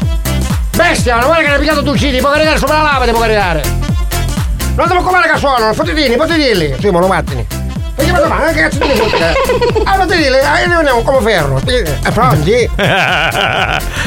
Bestia, 0.76 1.16
non 1.16 1.26
vuole 1.26 1.44
che 1.44 1.50
l'hai 1.50 1.60
pigliato 1.60 1.84
tu 1.84 1.92
uccidi, 1.92 2.20
può 2.20 2.32
caricare 2.32 2.58
sopra 2.58 2.78
la 2.78 2.84
lava, 2.84 3.06
ti 3.06 3.12
può 3.12 3.20
caricare! 3.20 3.64
Non 4.76 4.88
devo 4.88 5.02
comare 5.02 5.32
che 5.32 5.38
suono, 5.38 5.74
potete 5.74 6.36
dirli! 6.36 6.76
Sì, 6.80 6.90
monopattini! 6.90 7.48
E 7.98 8.04
che 8.04 8.12
ma 8.12 8.52
che 8.52 8.60
cazzo 8.62 8.78
ti 8.80 8.90
fotte? 8.90 9.34
Ah, 9.86 9.96
potete 9.98 10.18
dirli, 10.18 10.38
ah, 10.40 10.66
noi 10.68 10.76
andiamo 10.78 11.02
come 11.02 11.22
ferro! 11.22 11.62
Eh, 11.66 12.12
pronti? 12.12 12.70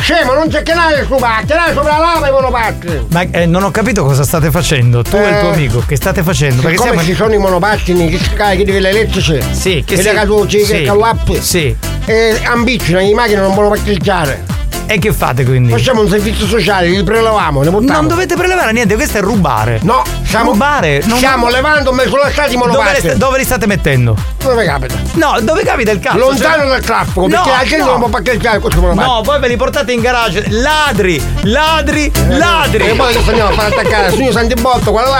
Scemo, 0.02 0.34
non 0.34 0.48
c'è 0.48 0.62
che 0.62 0.74
navi 0.74 0.94
su 1.06 1.14
che 1.14 1.54
navi 1.54 1.72
sopra 1.74 1.92
la 1.92 1.98
lava 1.98 2.28
i 2.28 2.30
monopattini! 2.30 3.06
Ma 3.10 3.22
eh, 3.30 3.46
non 3.46 3.62
ho 3.62 3.70
capito 3.70 4.04
cosa 4.04 4.24
state 4.24 4.50
facendo, 4.50 5.02
tu 5.02 5.16
e 5.16 5.28
il 5.28 5.38
tuo 5.40 5.50
Eh. 5.50 5.54
amico, 5.54 5.82
che 5.86 5.96
state 5.96 6.22
facendo? 6.22 6.60
Perché 6.62 6.78
siamo... 6.78 7.02
ci 7.02 7.14
sono 7.14 7.32
i 7.34 7.38
monopattini 7.38 8.08
che 8.10 8.18
si 8.18 8.32
carichi 8.34 8.64
degli 8.64 8.84
elettrici, 8.86 9.40
Sì, 9.52 9.82
che 9.86 9.94
che 9.94 9.96
si- 9.96 10.02
le 10.02 10.12
catucci, 10.12 10.64
sì. 10.64 10.72
che 10.72 10.82
calappi, 10.84 11.40
Sì. 11.40 11.76
e 12.04 12.40
ambicino, 12.44 12.98
le 12.98 13.14
macchine 13.14 13.40
non 13.40 13.50
possono 13.54 13.68
parcheggiare. 13.70 14.44
E 14.90 14.98
che 14.98 15.12
fate 15.12 15.44
quindi? 15.44 15.70
Facciamo 15.70 16.00
un 16.00 16.08
servizio 16.08 16.46
sociale, 16.46 16.88
li 16.88 17.02
preleviamo, 17.02 17.62
ne 17.62 17.70
portiamo. 17.70 17.98
Non 18.00 18.08
dovete 18.08 18.36
prelevare 18.36 18.72
niente, 18.72 18.94
questo 18.94 19.18
è 19.18 19.20
rubare. 19.20 19.80
No, 19.82 20.02
stiamo, 20.24 20.52
Rubare? 20.52 21.02
Non- 21.04 21.18
stiamo 21.18 21.50
levando 21.50 21.92
me 21.92 22.06
sulla 22.06 22.30
strada 22.30 22.50
i 22.50 22.56
Dove, 22.56 23.16
dove 23.18 23.36
li 23.38 23.44
state 23.44 23.66
mettendo? 23.66 24.16
Dove 24.42 24.64
capita? 24.64 24.94
No, 25.14 25.36
dove 25.42 25.62
capita 25.62 25.90
il 25.90 26.00
cazzo? 26.00 26.16
Lontano 26.16 26.56
Cioè- 26.62 26.68
dal 26.68 26.80
traffico, 26.80 27.26
perché 27.26 27.36
No, 27.36 27.54
la 27.54 27.64
gente 27.64 27.76
no. 27.84 27.90
non 27.90 27.98
può 27.98 28.08
parcheggiare 28.08 28.58
questi 28.60 28.80
monopattini. 28.80 29.14
No, 29.14 29.20
poi 29.20 29.40
ve 29.40 29.48
li 29.48 29.56
portate 29.56 29.92
in 29.92 30.00
garage. 30.00 30.44
Ladri, 30.48 31.22
ladri, 31.42 32.10
ladri. 32.28 32.86
E 32.88 32.94
poi 32.94 33.12
che 33.12 33.20
stiamo 33.20 33.48
a 33.48 33.52
fare 33.52 33.74
attaccare? 33.74 34.10
Signor 34.12 34.32
Santibotto, 34.32 34.90
quella 34.90 35.10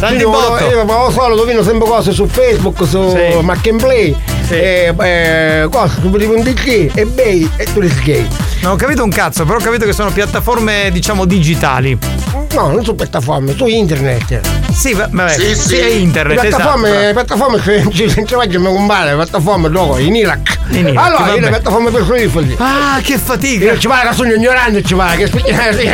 lascia. 0.00 0.06
Santibotto. 0.06 0.64
Io 0.64 0.80
avevo 0.80 1.10
solo 1.10 1.34
dovino 1.36 1.62
sempre 1.62 1.88
cose 1.88 2.12
su 2.12 2.26
Facebook, 2.26 2.86
su 2.86 3.10
Sì. 3.10 3.42
Marketplace, 3.42 4.16
e, 4.50 4.94
eh, 4.98 5.68
cose 5.70 5.94
su 6.00 6.10
punti 6.10 6.90
eBay 6.94 7.50
e 7.56 7.64
Turisgate. 7.72 8.28
Non 8.62 8.72
ho 8.72 8.76
capito 8.76 9.04
un 9.04 9.10
cazzo, 9.10 9.44
però 9.44 9.58
ho 9.58 9.62
capito 9.62 9.84
che 9.84 9.92
sono 9.92 10.10
piattaforme, 10.10 10.90
diciamo, 10.92 11.24
digitali. 11.24 11.98
No, 12.54 12.68
non 12.70 12.82
su 12.84 12.94
piattaforme, 12.94 13.54
su 13.54 13.66
internet. 13.66 14.40
Sì, 14.72 14.92
va- 14.94 15.08
vabbè, 15.10 15.32
Sì, 15.32 15.54
sì, 15.54 15.68
sì. 15.68 15.76
è 15.76 15.86
internet, 15.90 16.40
piattaforme, 16.40 16.88
esatto. 17.10 17.12
piattaforme 17.14 17.60
che 17.60 17.84
ci 17.92 18.08
ci 18.08 18.34
faccio 18.34 18.58
mi 18.60 18.66
compare, 18.66 19.14
piattaforme 19.14 19.68
dopo, 19.70 19.98
in 19.98 20.16
Iraq. 20.16 20.58
In 20.70 20.88
Iraq, 20.88 21.04
allora, 21.04 21.34
io 21.34 21.40
le 21.40 21.48
piattaforme 21.48 21.90
per 21.90 22.02
frigoriferi. 22.02 22.56
Ah, 22.58 22.98
che 23.02 23.18
fatica! 23.18 23.64
Io 23.66 23.78
ci 23.78 23.86
che 23.88 24.12
sono 24.12 24.32
ignorante, 24.32 24.82
ci 24.82 24.94
pare 24.94 25.16
che 25.16 25.30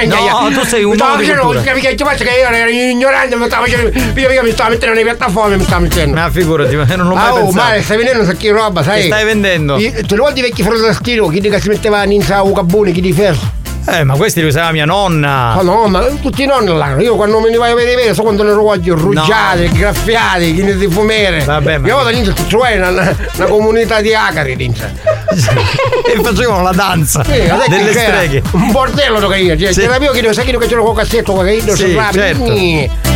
No, 0.06 0.50
tu 0.52 0.64
sei 0.64 0.84
un 0.84 0.96
No, 0.96 1.04
uomo 1.04 1.16
che 1.16 1.32
no, 1.34 1.52
ci 1.96 2.04
faccio 2.04 2.24
che 2.24 2.30
io 2.30 2.48
ero 2.48 2.70
ignorante, 2.70 3.36
mi 3.36 3.46
stavo 3.46 3.64
facendo. 3.66 3.90
Io, 4.20 4.42
mi 4.42 4.50
stavo 4.52 4.70
mettendo 4.70 4.94
nelle 4.94 5.02
piattaforme, 5.10 5.56
mi 5.56 5.64
stavo 5.64 5.82
mettendo. 5.82 6.14
Ma 6.20 6.30
figurati, 6.30 6.76
ma 6.76 6.84
non 6.96 7.08
l'ho 7.08 7.14
mai 7.14 7.26
Ah, 7.26 7.32
oh, 7.32 7.36
pensato. 7.44 7.52
male, 7.66 7.82
stai 7.82 7.96
vendendo 7.96 8.22
un 8.22 8.26
sacchino 8.28 8.52
di 8.54 8.58
roba, 8.60 8.82
sai? 8.82 9.00
Che 9.00 9.06
stai 9.06 9.24
vendendo? 9.24 9.76
Te 9.76 10.04
lo 10.14 10.16
vuoi 10.22 10.32
di 10.32 10.40
vecchi 10.40 10.62
frasastino, 10.62 11.26
chi 11.28 11.40
di 11.40 11.48
che 11.48 11.60
si 11.60 11.68
metteva 11.68 12.04
in 12.04 12.22
sa 12.22 12.42
ucabuni, 12.42 12.92
chi 12.92 13.00
di 13.00 13.12
ferro. 13.12 13.62
Eh, 13.86 14.02
ma 14.04 14.14
questi 14.16 14.40
li 14.40 14.46
usava 14.46 14.70
mia 14.72 14.84
nonna. 14.86 15.54
Ma 15.56 15.62
no, 15.62 15.86
ma 15.88 16.04
tutti 16.20 16.42
i 16.42 16.46
nonni 16.46 16.74
l'hanno. 16.76 17.02
Io 17.02 17.16
quando 17.16 17.38
me 17.40 17.50
li 17.50 17.56
vai 17.56 17.72
a 17.72 17.74
vedere, 17.74 18.14
so 18.14 18.22
quando 18.22 18.42
le 18.42 18.52
ruoggio 18.52 18.94
ruggiate, 18.94 19.68
graffiate, 19.70 20.52
chi 20.54 20.76
di 20.76 20.88
fumere. 20.88 21.44
Vabbè, 21.44 21.78
ma- 21.78 21.88
Io 21.88 21.96
vado 21.96 22.08
all'inizio, 22.08 22.34
cioè 22.46 22.78
una, 22.78 22.88
una 23.36 23.46
comunità 23.46 24.00
di 24.00 24.14
acari, 24.14 24.56
l'inizio. 24.56 24.90
e 25.34 26.20
facevano 26.22 26.62
la 26.62 26.72
danza 26.72 27.22
Sì, 27.24 27.42
delle 27.68 27.92
streghe. 27.92 28.42
Un 28.52 28.70
bordello 28.70 29.26
che 29.28 29.56
cioè, 29.58 29.72
Sì. 29.72 29.80
c'era 29.80 29.98
mio 29.98 30.12
che 30.12 30.22
non 30.22 30.32
sai 30.32 30.44
che 30.46 30.56
c'era 30.58 30.80
con 30.80 30.94
cassetto, 30.94 31.36
che 31.38 31.60
Sì, 31.74 31.86
io 31.86 32.02
certo. 32.12 32.52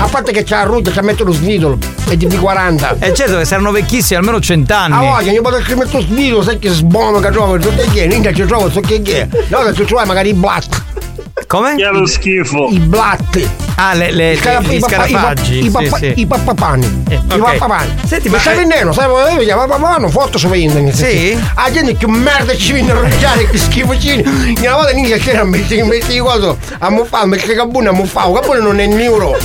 A 0.00 0.06
parte 0.08 0.32
che 0.32 0.44
c'ha 0.44 0.62
ruggia, 0.64 0.90
c'ha 0.90 1.02
metto 1.02 1.24
lo 1.24 1.32
svitolo, 1.32 1.78
è 2.08 2.14
di 2.16 2.26
40. 2.36 2.96
E 3.00 3.14
certo 3.14 3.38
che 3.38 3.44
saranno 3.44 3.70
vecchissimi, 3.72 4.18
almeno 4.18 4.38
cent'anni. 4.40 4.94
Ah, 4.94 5.00
voglio, 5.00 5.32
io 5.32 5.42
posso 5.42 5.60
scrivere 5.62 5.88
lo 5.90 6.00
svitolo, 6.00 6.42
sai 6.42 6.58
che 6.58 6.68
sbono 6.70 7.18
che 7.20 7.30
trovo, 7.30 7.60
so 7.60 7.72
che 7.92 8.04
è, 8.04 8.06
ninja 8.06 8.32
ci 8.32 8.44
trovo, 8.44 8.70
so 8.70 8.80
che 8.80 9.00
è. 9.04 9.26
No, 9.48 9.64
se 9.64 9.74
ci 9.74 9.84
trovi 9.84 10.06
magari 10.06 10.28
i 10.30 10.34
blatt. 10.66 10.97
Come? 11.46 11.76
Che 11.76 11.84
è 11.84 11.90
lo 11.90 12.06
schifo. 12.06 12.68
I 12.70 12.78
blatt. 12.78 13.48
Ah, 13.76 13.94
le, 13.94 14.10
le, 14.10 14.32
I 14.32 14.38
gli 14.62 14.74
i 14.74 14.80
scarafaggi. 14.80 15.64
I, 15.66 15.70
pappa- 15.70 15.96
sì, 15.98 16.12
sì. 16.14 16.20
i 16.20 16.26
pappapani. 16.26 17.04
Eh, 17.08 17.14
I 17.14 17.38
pappapani. 17.38 17.94
Senti, 18.04 18.28
mi 18.28 18.34
ma- 18.34 18.40
stai 18.40 18.54
eh, 18.54 18.56
vendendo, 18.56 18.92
sai, 18.92 19.06
io 19.08 19.38
mi 19.38 19.46
pappapano, 19.46 20.08
foto 20.08 20.36
su 20.36 20.52
internet. 20.52 20.94
Sì? 20.94 21.38
La 21.54 21.70
gente 21.70 21.96
che 21.96 22.08
merda 22.08 22.56
ci 22.56 22.72
viene 22.72 22.90
a 22.90 22.94
roggiare, 22.94 23.48
che 23.48 23.56
schifocini. 23.56 24.22
Una 24.60 24.74
volta 24.74 24.90
ninja 24.90 25.16
c'era, 25.18 25.44
metti, 25.44 25.80
metti 25.82 26.18
cosa, 26.18 26.56
a 26.78 26.90
muffare, 26.90 27.26
metti 27.26 27.54
Cabune 27.54 27.88
a 27.88 27.92
muffare, 27.92 28.32
Cabune 28.32 28.60
non 28.60 28.80
è 28.80 28.86
neuro. 28.86 29.36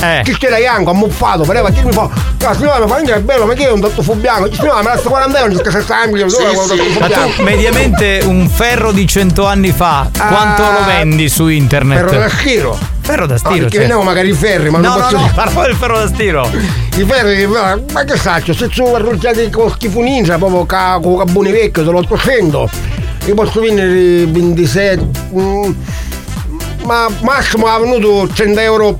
Eh. 0.00 0.20
Che 0.22 0.36
c'era 0.38 0.58
Ianco, 0.58 0.90
ha 0.90 0.94
muffato, 0.94 1.42
pareva 1.44 1.70
che 1.70 1.82
mi 1.82 1.90
fa, 1.92 2.08
la 2.40 2.54
signora 2.54 2.78
mi 2.84 2.88
fa, 2.88 2.96
"Ninja, 2.98 3.14
è 3.16 3.20
bello, 3.20 3.46
ma 3.46 3.54
che 3.54 3.66
è 3.66 3.70
un 3.72 3.80
dotto 3.80 4.02
fu 4.02 4.14
bianco? 4.14 4.52
Signora, 4.52 4.82
me 4.82 4.90
la 4.90 4.98
sto 4.98 5.08
40 5.08 5.38
euro, 5.38 5.54
che 5.54 5.62
dotto 5.62 5.80
fu 5.80 6.98
Ma 7.00 7.08
tu 7.08 7.42
mediamente 7.42 8.20
un 8.24 8.48
ferro 8.48 8.92
di 8.92 9.06
100 9.06 9.44
anni 9.46 9.72
fa, 9.72 10.08
quanto 10.16 10.62
Ah, 10.62 10.72
lo 10.78 10.84
vendi 10.84 11.28
su 11.38 11.46
internet? 11.48 11.98
Ferro 11.98 12.18
da 12.18 12.28
stiro. 12.28 12.78
Ferro 13.00 13.26
da 13.26 13.34
Ah, 13.34 13.38
stiro. 13.38 13.54
perché 13.54 13.70
cioè. 13.70 13.78
vendevo 13.80 14.02
magari 14.02 14.28
i 14.30 14.32
ferri, 14.32 14.70
ma 14.70 14.78
no, 14.78 14.88
non 14.88 14.96
no, 14.98 15.02
posso 15.04 15.16
no, 15.18 15.30
parlavo 15.34 15.62
del 15.62 15.76
ferro 15.76 15.98
da 15.98 16.06
stiro. 16.08 16.50
I 16.96 17.04
ferri, 17.04 17.46
ma 17.46 17.78
ma 17.92 18.02
che 18.04 18.16
saccio, 18.16 18.52
se 18.52 18.68
tu 18.68 18.84
arruggiati 18.84 19.48
con 19.50 19.70
schifo 19.70 20.00
ninja, 20.00 20.36
proprio 20.36 20.66
ca- 20.66 20.98
con 21.00 21.16
cabuni 21.18 21.52
vecchio 21.52 21.84
dell'800, 21.84 22.68
io 23.26 23.34
posso 23.34 23.60
vendere 23.60 24.26
27, 24.26 25.06
mm, 25.32 25.70
ma 26.84 27.06
massimo 27.20 27.66
ha 27.68 27.78
venuto 27.78 28.28
100 28.32 28.58
euro 28.60 28.98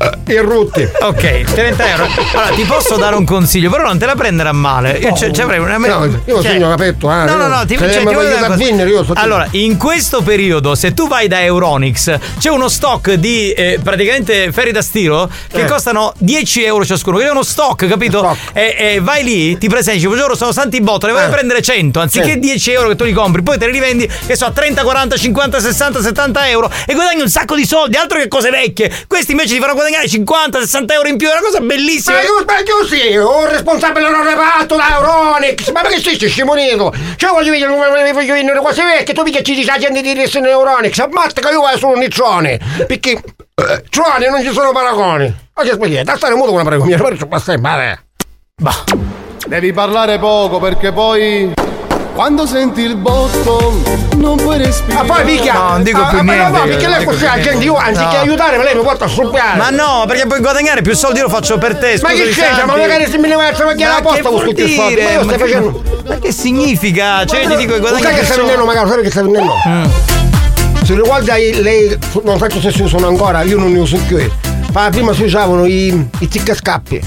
eh, 0.00 0.32
in 0.34 0.42
rotti. 0.42 0.88
Ok, 1.00 1.42
30 1.52 1.88
euro. 1.90 2.06
Allora, 2.32 2.54
ti 2.54 2.62
posso 2.64 2.96
dare 2.96 3.16
un 3.16 3.24
consiglio, 3.24 3.70
però 3.70 3.82
non 3.84 3.98
te 3.98 4.06
la 4.06 4.14
prendere 4.14 4.48
a 4.48 4.52
male. 4.52 4.92
Io 4.98 5.14
ci 5.14 5.40
avrei 5.40 5.58
una. 5.58 5.76
No, 5.76 6.04
io 6.04 6.42
cioè- 6.42 6.52
sogno 6.52 6.72
aperto, 6.72 7.10
eh. 7.10 7.24
No, 7.24 7.36
no, 7.36 7.46
no, 7.48 7.64
ti, 7.66 7.76
cioè, 7.76 7.88
ti 7.98 8.04
voglio 8.04 8.20
dire 8.20 8.32
una 8.34 8.40
da 8.40 8.46
cosa. 8.54 8.64
vinnere, 8.64 8.90
io 8.90 9.04
sto- 9.04 9.12
Allora, 9.16 9.46
in 9.52 9.76
questo 9.76 10.22
periodo, 10.22 10.74
se 10.74 10.94
tu 10.94 11.06
vai 11.08 11.28
da 11.28 11.42
Euronix, 11.42 12.18
c'è 12.38 12.48
uno 12.48 12.68
stock 12.68 13.12
di 13.14 13.50
eh, 13.52 13.78
praticamente 13.82 14.52
ferri 14.52 14.72
da 14.72 14.82
stiro 14.82 15.28
che 15.50 15.62
Eh. 15.62 15.66
costano 15.66 16.12
10 16.18 16.62
euro 16.64 16.84
ciascuno. 16.84 17.18
Che 17.18 17.26
è 17.26 17.30
uno 17.30 17.42
stock, 17.42 17.86
capito? 17.86 18.36
E, 18.52 18.76
e 18.78 19.00
vai 19.00 19.22
lì, 19.24 19.58
ti 19.58 19.68
presenti, 19.68 20.06
buongiorno, 20.06 20.34
sono 20.34 20.52
Santi 20.52 20.80
Botto, 20.80 21.06
ne 21.06 21.12
voglio 21.12 21.26
Eh. 21.26 21.30
prendere 21.30 21.60
100, 21.60 22.00
anziché 22.00 22.32
Sì. 22.32 22.38
10 22.38 22.72
euro 22.72 22.88
che 22.88 22.96
tu 22.96 23.04
li 23.04 23.12
compri, 23.12 23.42
poi 23.42 23.58
te 23.58 23.66
li 23.66 23.72
rivendi, 23.72 24.08
che 24.26 24.34
so, 24.36 24.46
a 24.46 24.50
30, 24.50 24.82
40, 24.82 25.16
50, 25.16 25.60
60, 25.60 26.00
70 26.00 26.48
euro 26.48 26.70
e 26.86 26.94
guadagni 26.94 27.20
un 27.20 27.28
sacco 27.28 27.54
di 27.54 27.66
soldi, 27.66 27.96
altro 27.96 28.18
che 28.18 28.28
cose 28.28 28.50
vecchie. 28.50 28.90
Questi 29.06 29.32
invece 29.32 29.54
ti 29.54 29.60
fanno 29.60 29.72
guadagnare 29.74 29.88
50, 30.06 30.60
60 30.60 30.94
euro 30.94 31.08
in 31.08 31.16
più, 31.16 31.28
è 31.28 31.32
una 31.32 31.40
cosa 31.40 31.60
bellissima. 31.60 32.16
Ma 32.16 32.22
io, 32.22 32.44
ma 32.46 32.58
io 32.58 32.86
sì, 32.86 33.16
un 33.16 33.48
responsabile 33.48 34.10
non 34.10 34.24
reparto 34.24 34.76
da 34.76 34.96
Euronix, 34.96 35.70
ma 35.70 35.80
perché 35.82 36.00
sei 36.00 36.28
scimonito? 36.28 36.92
Cioè 37.16 37.30
voglio 37.30 37.50
vedere, 37.50 37.70
voglio 38.12 38.32
vedere 38.34 38.58
cose 38.58 38.82
vecchie, 38.82 39.14
tu 39.14 39.22
mica 39.22 39.42
ci 39.42 39.54
dici 39.54 39.66
la 39.66 39.78
gente 39.78 40.00
di 40.00 40.10
essere 40.20 40.40
in 40.40 40.46
Euronix, 40.46 40.98
ammazza 40.98 41.40
che 41.40 41.48
io 41.48 41.60
vado 41.60 41.78
solo 41.78 41.94
un 41.94 42.00
niccione, 42.00 42.58
perché 42.86 43.20
cione 43.88 44.28
non 44.28 44.42
ci 44.42 44.52
sono 44.52 44.72
paragoni. 44.72 45.34
Ma 45.54 45.62
che 45.62 45.72
spieghi, 45.72 46.02
da 46.02 46.16
stare 46.16 46.34
muto 46.34 46.52
con 46.52 46.60
una 46.60 46.64
paragone, 46.64 46.96
ma 47.00 47.16
ci 47.16 47.26
passa 47.26 47.52
in 47.52 47.60
mare. 47.60 48.04
Devi 49.46 49.72
parlare 49.72 50.18
poco 50.18 50.58
perché 50.58 50.92
poi 50.92 51.52
quando 52.14 52.46
senti 52.46 52.80
il 52.82 52.96
botto 52.96 53.80
non 54.16 54.36
puoi 54.36 54.58
respirare. 54.58 55.06
Ma 55.06 55.14
poi 55.14 55.24
mica, 55.24 55.52
No, 55.52 55.68
non 55.70 55.82
dico 55.82 56.06
più 56.08 56.18
ah, 56.18 56.22
ma 56.22 56.32
niente, 56.32 56.50
No, 56.50 56.58
no, 56.58 56.64
io 56.64 56.70
perché 56.70 56.88
lei 56.88 57.04
così 57.04 57.18
più 57.18 57.26
la 57.26 57.40
gente, 57.40 57.64
io 57.64 57.76
anziché 57.76 58.14
No. 58.16 58.20
aiutarmi, 58.20 58.62
lei 58.64 58.74
mi 58.74 58.82
porta 58.82 59.04
a 59.04 59.08
scoppiare. 59.08 59.58
Ma 59.58 59.70
no, 59.70 60.04
perché 60.06 60.26
puoi 60.26 60.40
guadagnare 60.40 60.82
più 60.82 60.94
soldi, 60.94 61.18
io 61.18 61.24
lo 61.24 61.30
faccio 61.30 61.58
per 61.58 61.76
te. 61.76 61.98
Ma 62.02 62.08
che 62.10 62.28
c'entra? 62.28 62.66
Ma 62.66 62.76
magari 62.76 63.08
se 63.08 63.18
me 63.18 63.28
ne 63.28 63.34
vai 63.36 63.48
a 63.48 63.52
trovare 63.52 63.78
la 63.78 63.88
Ma 63.88 64.00
posta 64.02 64.28
con 64.28 64.44
tutti 64.44 64.62
i 64.70 64.74
soldi. 64.74 65.00
Ma 65.00 65.24
Ma 65.24 65.38
facendo. 65.38 65.82
Ma 66.06 66.18
che 66.18 66.32
significa? 66.32 67.24
Cioè, 67.24 67.40
io 67.42 67.48
ti 67.50 67.56
dico 67.56 67.74
che 67.74 67.80
Lo 67.80 67.86
sai 67.98 68.14
che 68.14 68.24
stai 68.24 68.24
solo- 68.24 68.38
vendendo 68.48 68.64
magari, 68.64 68.88
sai 68.88 69.02
che 69.02 69.10
stai 69.10 69.22
vendendo? 69.22 69.54
Mm. 69.66 69.84
Se 70.82 70.94
riguarda 70.94 71.34
lei, 71.36 71.98
non 72.24 72.38
so 72.38 72.60
se 72.60 72.70
si 72.72 72.82
usano 72.82 73.06
ancora, 73.06 73.42
io 73.42 73.58
non 73.58 73.72
ne 73.72 73.78
uso 73.78 73.96
più. 74.06 74.18
Ma 74.72 74.88
prima 74.90 75.12
si 75.12 75.22
usavano 75.24 75.64
i, 75.66 76.08
i 76.18 76.28
ziccascappi. 76.30 77.00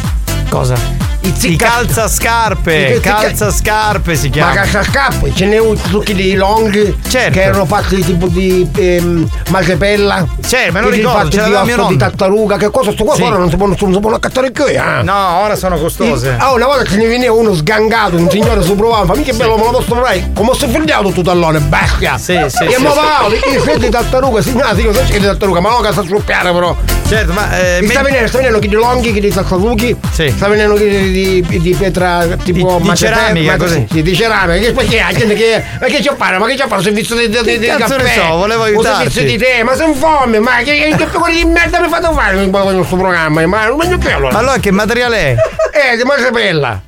Cosa? 0.49 1.02
I 1.25 1.55
calzascarpe, 1.55 2.75
I 2.75 2.93
zicca- 2.95 3.13
calzascarpe 3.15 4.15
si 4.15 4.27
Ma 4.27 4.33
chiama. 4.33 4.51
calzascarpe, 4.53 5.33
ce 5.33 5.45
n'è 5.45 5.57
un 5.57 5.75
trucchi 5.81 6.13
di 6.13 6.33
long 6.35 6.95
Certo. 7.07 7.31
che 7.31 7.41
erano 7.43 7.65
fatti 7.65 8.01
tipo 8.03 8.27
di 8.27 8.69
ehm, 8.75 9.29
maltepella. 9.49 10.25
Certo, 10.45 10.73
lo 10.73 10.87
quelli 10.87 10.97
ricordo, 10.97 11.29
ce 11.29 11.43
di 11.43 11.49
mio 11.49 11.59
osso 11.59 11.65
di 11.71 11.75
nonno. 11.75 11.97
tartaruga, 11.97 12.57
che 12.57 12.69
cosa 12.69 12.91
sto 12.91 13.03
qua 13.05 13.15
Sì. 13.15 13.21
ora 13.21 13.37
non 13.37 13.49
si 13.49 13.55
può, 13.55 13.67
non 13.67 13.77
si 13.77 13.99
può 13.99 14.11
accattare 14.11 14.51
più, 14.51 14.65
eh? 14.65 15.01
No, 15.03 15.39
ora 15.43 15.55
sono 15.55 15.77
costose. 15.77 16.35
Ah, 16.37 16.51
una 16.51 16.65
volta 16.65 16.83
che 16.83 16.95
ne 16.97 17.07
veniva 17.07 17.31
uno 17.33 17.53
sgangato, 17.53 18.17
un 18.17 18.29
signore 18.29 18.61
su 18.61 18.75
provava, 18.75 19.05
fa 19.05 19.15
mica 19.15 19.31
bello, 19.33 19.55
me 19.57 19.63
lo 19.63 19.71
posso 19.71 19.91
provare. 19.93 20.29
Come 20.33 20.53
si 20.55 20.67
figliato 20.67 21.09
tu 21.11 21.21
tallone, 21.21 21.59
bestia! 21.59 22.17
Sì, 22.17 22.37
sì, 22.47 22.63
E 22.65 22.71
sì, 22.73 22.81
mo 22.81 22.91
sì. 22.91 22.99
va, 22.99 23.27
i 23.55 23.59
freddi 23.59 23.85
di 23.85 23.89
tartaruga, 23.91 24.41
signora, 24.41 24.75
sì, 24.75 24.81
io 24.81 24.93
so 24.93 25.01
che 25.07 25.19
di 25.19 25.25
tartaruga, 25.25 25.59
ma 25.61 25.69
non 25.69 25.81
che 25.81 25.91
sta 25.91 26.03
scoppiare 26.03 26.51
però. 26.51 26.75
Certo, 27.07 27.31
ma. 27.33 27.57
Eh, 27.57 27.81
Mi 27.81 27.89
sta 27.89 28.01
venendo, 28.01 28.27
sta 28.27 28.37
venendo 28.37 28.59
chi 28.59 28.67
di 28.67 28.75
longhi, 28.75 29.13
chi 29.13 29.19
di 29.19 29.31
salsaluchi, 29.31 29.95
sta 30.11 30.47
venendo 30.47 30.75
chi 30.75 30.87
di, 30.89 31.11
di, 31.13 31.59
di 31.61 31.75
pietra 31.75 32.25
tipo 32.43 32.77
di 32.81 32.87
macete- 32.87 33.13
ceramica, 33.13 33.57
così. 33.57 33.87
Sì, 33.89 34.01
di 34.01 34.15
ceramica. 34.15 34.71
Che 34.71 34.97
la 34.97 35.13
gente 35.17 35.33
che. 35.35 35.63
Ma 35.79 35.85
che 35.87 35.99
c'è 36.01 36.15
fare? 36.15 36.37
Ma 36.37 36.47
che 36.47 36.55
c'è 36.55 36.67
fare? 36.67 36.81
Servizio 36.81 37.15
di, 37.15 37.29
di, 37.29 37.39
di, 37.41 37.59
di 37.59 37.67
cazzo 37.67 37.95
ne 37.97 38.03
caffè. 38.03 38.19
so, 38.19 38.35
volevo 38.35 38.61
Un 38.63 38.67
aiutarti. 38.67 39.11
servizio 39.11 39.37
di 39.37 39.43
tè, 39.43 39.63
ma 39.63 39.75
sono 39.75 39.93
fome, 39.93 40.39
ma 40.39 40.57
che, 40.63 40.95
che, 40.97 41.05
pecore 41.05 41.33
di 41.33 41.45
merda 41.45 41.79
mi 41.79 41.87
fate 41.87 42.09
fare 42.13 42.49
con 42.49 42.75
questo 42.75 42.95
programma? 42.95 43.45
Ma 43.45 43.65
non 43.65 43.77
voglio 43.77 43.97
più 43.97 44.09
allora. 44.09 44.31
Ma 44.33 44.39
allora 44.39 44.57
che 44.57 44.71
materiale 44.71 45.17
è? 45.17 45.35
Eh, 45.93 45.97
di 45.97 46.03
marcepella. 46.03 46.81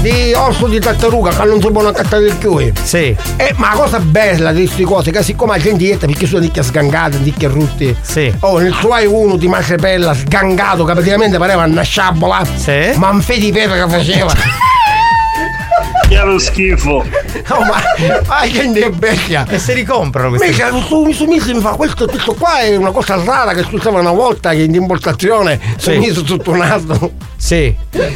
Di 0.00 0.32
osso 0.34 0.66
di 0.68 0.78
tartaruga 0.78 1.30
che 1.30 1.44
non 1.44 1.60
si 1.60 1.70
può 1.70 1.86
accattare 1.86 2.32
più. 2.34 2.56
eh. 2.58 2.72
Sì. 2.82 3.16
Eh, 3.36 3.52
ma 3.56 3.70
la 3.70 3.80
cosa 3.80 3.98
bella 3.98 4.52
di 4.52 4.64
queste 4.64 4.84
cose 4.84 5.10
che 5.10 5.22
siccome 5.22 5.56
la 5.56 5.62
gente 5.62 5.78
dieta 5.78 6.06
perché 6.06 6.26
sono 6.26 6.40
nicchie 6.42 6.62
sgangate, 6.62 7.18
nicchie 7.18 7.48
rutti. 7.48 7.96
Sì. 8.00 8.32
Oh, 8.40 8.58
nel 8.58 8.72
suo 8.74 8.92
hai 8.92 9.06
uno 9.06 9.36
di 9.36 9.48
marcepella 9.48 10.14
sgangato 10.14 10.84
che 10.84 10.92
praticamente 10.92 11.36
pareva 11.38 11.64
una 11.64 11.82
sciabola. 11.82 12.42
Sì. 12.56 12.92
Ma 12.96 13.10
un 13.10 13.20
fe 13.20 13.38
di 13.38 13.50
pepe 13.50 13.74
che 13.74 13.88
faceva. 13.88 14.32
Che 16.18 16.24
lo 16.24 16.38
schifo. 16.38 17.04
No, 17.48 17.60
ma 17.60 17.80
ma 18.26 18.46
gente 18.50 18.80
è 18.80 18.90
vecchia. 18.90 19.46
E 19.48 19.58
se 19.58 19.72
li 19.72 19.84
comprano 19.84 20.30
questi? 20.30 20.48
Mica, 20.48 20.70
su, 20.86 21.10
su 21.12 21.24
Misi 21.24 21.54
mi 21.54 21.60
fa 21.60 21.70
questo 21.70 22.04
tutto 22.06 22.34
qua 22.34 22.58
è 22.58 22.76
una 22.76 22.90
cosa 22.90 23.18
rara 23.24 23.52
che 23.54 23.62
si 23.66 23.74
usava 23.76 24.00
una 24.00 24.10
volta 24.12 24.50
che 24.50 24.62
in 24.62 24.74
importazione 24.74 25.58
si 25.78 25.90
è 25.90 25.92
Sì. 25.94 25.98
messo 25.98 26.22
tutto 26.22 26.50
un 26.50 26.58
naso. 26.58 27.12
Sì. 27.36 27.74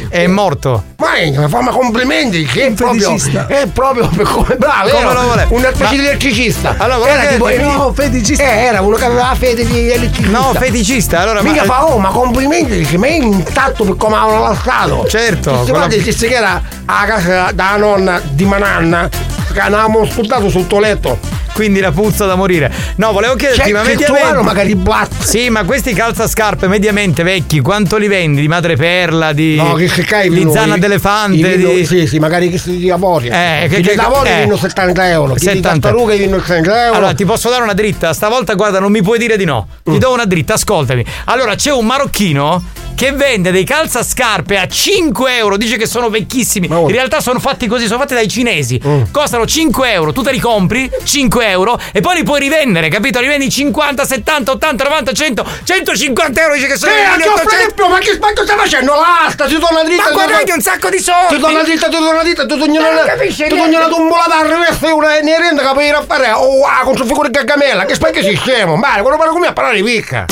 È 0.09 0.27
morto. 0.27 0.83
Ma 0.97 1.15
eh, 1.15 1.33
fa 1.47 1.61
ma 1.61 1.71
complimenti 1.71 2.43
che 2.45 2.67
è 2.67 2.71
proprio 2.73 3.15
è 3.47 3.65
proprio 3.73 4.07
per 4.09 4.25
come 4.27 4.55
bravo 4.55 4.89
Come 4.89 5.01
era 5.03 5.13
lo 5.13 5.21
vuole? 5.21 5.45
una 5.49 5.67
specie 5.73 5.83
Ma- 5.83 5.89
di 5.89 5.97
elettricista 6.07 6.75
Allora, 6.77 7.09
era 7.09 7.21
che- 7.23 7.33
tipo 7.33 7.49
no, 7.71 7.93
feticista 7.93 8.43
eh, 8.43 8.47
era 8.63 8.81
uno 8.81 8.95
che 8.95 9.05
aveva 9.05 9.27
la 9.29 9.35
fede 9.35 9.65
di 9.65 9.91
elettricista 9.91 10.37
No, 10.37 10.53
feticista. 10.53 11.19
Allora, 11.19 11.41
ma- 11.41 11.49
mica 11.51 11.63
fa 11.63 11.85
oh 11.85 11.97
ma 11.97 12.09
complimenti 12.09 12.77
dice 12.77 12.97
ma 12.97 13.07
è 13.07 13.13
intatto 13.15 13.83
per 13.85 13.95
come 13.97 14.15
avevano 14.15 14.43
lasciato 14.49 15.05
Certo, 15.07 15.65
volte 15.65 16.01
disse 16.01 16.27
che 16.27 16.35
era 16.35 16.61
a 16.85 17.05
casa 17.05 17.51
da 17.53 17.71
nonna 17.95 18.19
di 18.31 18.43
Mananna 18.45 19.07
che 19.07 19.59
avevamo 19.59 20.03
sputato 20.05 20.49
sul 20.49 20.65
tuo 20.65 20.79
letto 20.79 21.19
Quindi 21.53 21.79
la 21.79 21.91
puzza 21.91 22.25
da 22.25 22.35
morire. 22.35 22.71
No, 22.95 23.11
volevo 23.11 23.35
chiederti, 23.35 23.61
Cioè, 23.61 23.71
ma 23.71 23.81
che 23.83 23.95
mediamente. 23.95 24.41
magari 24.41 24.75
blatt 24.75 25.21
Sì, 25.23 25.49
ma 25.49 25.63
questi 25.63 25.93
calzascarpe 25.93 26.67
mediamente 26.67 27.21
vecchi, 27.23 27.59
quanto 27.59 27.97
li 27.97 28.07
vendi? 28.07 28.41
Di 28.41 28.47
madreperla, 28.47 29.33
di. 29.33 29.55
No, 29.55 29.73
che, 29.73 29.85
che 29.85 30.03
cai 30.03 30.29
di 30.29 30.47
zanna 30.51 30.77
d'elefante, 30.77 31.57
di. 31.57 31.85
Sì, 31.85 32.07
sì, 32.07 32.19
magari 32.19 32.49
che 32.49 32.57
si 32.57 32.77
di 32.77 32.89
Avoria. 32.89 33.63
Eh, 33.63 33.67
che- 33.67 33.81
che- 33.81 33.93
di 33.93 33.99
Avoria 33.99 34.37
eh. 34.39 34.41
vinno 34.43 34.57
70 34.57 35.09
euro. 35.09 35.33
Chi 35.33 35.39
di 35.39 35.45
70. 35.45 35.79
tartaruga 35.89 36.15
vinno 36.15 36.37
30 36.41 36.85
euro. 36.85 36.97
Allora, 36.97 37.13
ti 37.13 37.25
posso 37.25 37.49
dare 37.49 37.63
una 37.63 37.73
dritta? 37.73 38.13
Stavolta, 38.13 38.53
guarda, 38.55 38.79
non 38.79 38.91
mi 38.91 39.01
puoi 39.01 39.17
dire 39.19 39.37
di 39.37 39.45
no. 39.45 39.67
Mm. 39.89 39.93
Ti 39.93 39.99
do 39.99 40.11
una 40.11 40.25
dritta, 40.25 40.55
ascoltami. 40.55 41.05
Allora, 41.25 41.55
c'è 41.55 41.71
un 41.71 41.85
marocchino 41.85 42.63
che 42.95 43.11
vende 43.11 43.51
dei 43.51 43.63
calzascarpe 43.63 44.57
a 44.57 44.67
5 44.67 45.35
euro. 45.37 45.57
Dice 45.57 45.77
che 45.77 45.85
sono 45.87 46.09
vecchissimi. 46.09 46.67
In 46.67 46.87
realtà 46.91 47.21
sono 47.21 47.39
fatti 47.39 47.67
così, 47.67 47.85
sono 47.87 47.99
fatti 47.99 48.13
dai 48.13 48.27
cinesi. 48.27 48.79
Mm. 48.85 49.03
Costano 49.11 49.45
5 49.45 49.91
euro. 49.91 50.11
Tu 50.13 50.21
te 50.21 50.31
li 50.31 50.39
compri, 50.39 50.89
5 51.03 51.41
euro, 51.41 51.42
e 51.91 52.01
poi 52.01 52.15
li 52.15 52.23
puoi 52.23 52.39
rivendere, 52.39 52.89
capito? 52.89 53.19
Li 53.19 53.27
vendi 53.27 53.49
50, 53.49 54.05
70, 54.05 54.51
80, 54.51 54.83
90, 54.83 55.11
100, 55.11 55.45
150 55.63 56.41
euro. 56.41 56.53
Dice 56.53 56.67
che 56.67 56.77
sono 56.77 56.91
Eh, 56.91 56.95
che 56.95 57.01
ho 57.27 57.33
1800. 57.33 57.73
più, 57.73 57.87
ma 57.87 57.97
che 57.99 58.13
spacco 58.13 58.43
stai 58.43 58.57
facendo? 58.57 58.93
L'asta, 58.95 59.45
ti 59.45 59.57
torna 59.59 59.83
dritta. 59.83 60.03
Ma 60.03 60.09
torna- 60.09 60.41
un 60.53 60.61
sacco 60.61 60.89
di 60.89 60.99
soldi. 60.99 61.35
Ti 61.35 61.41
torna 61.41 61.63
dritta, 61.63 61.87
ti 61.87 61.97
torna 61.97 62.21
dritta, 62.23 62.45
ti 62.45 62.57
torna 62.57 62.89
una. 62.89 63.03
capisci 63.05 63.43
Ti 63.43 63.53
niente. 63.53 63.75
una 63.77 63.87
tumbolata 63.87 64.37
a 64.39 64.43
riveste 64.43 64.87
una 64.91 65.19
ne 65.19 65.37
rende 65.39 65.61
che 65.61 65.69
puoi 65.71 65.93
fare. 66.07 66.31
Oh, 66.31 66.57
wow, 66.57 66.83
con 66.83 66.95
su 66.97 67.05
figure 67.05 67.29
di 67.29 67.39
gamella. 67.43 67.85
Che 67.85 67.95
spacco 67.95 68.21
sistema? 68.21 68.75
Ma 68.75 69.01
quello 69.01 69.17
parla 69.17 69.31
come 69.31 69.47
a 69.47 69.53
parlare 69.53 69.77
di 69.77 69.83
picca. 69.83 70.25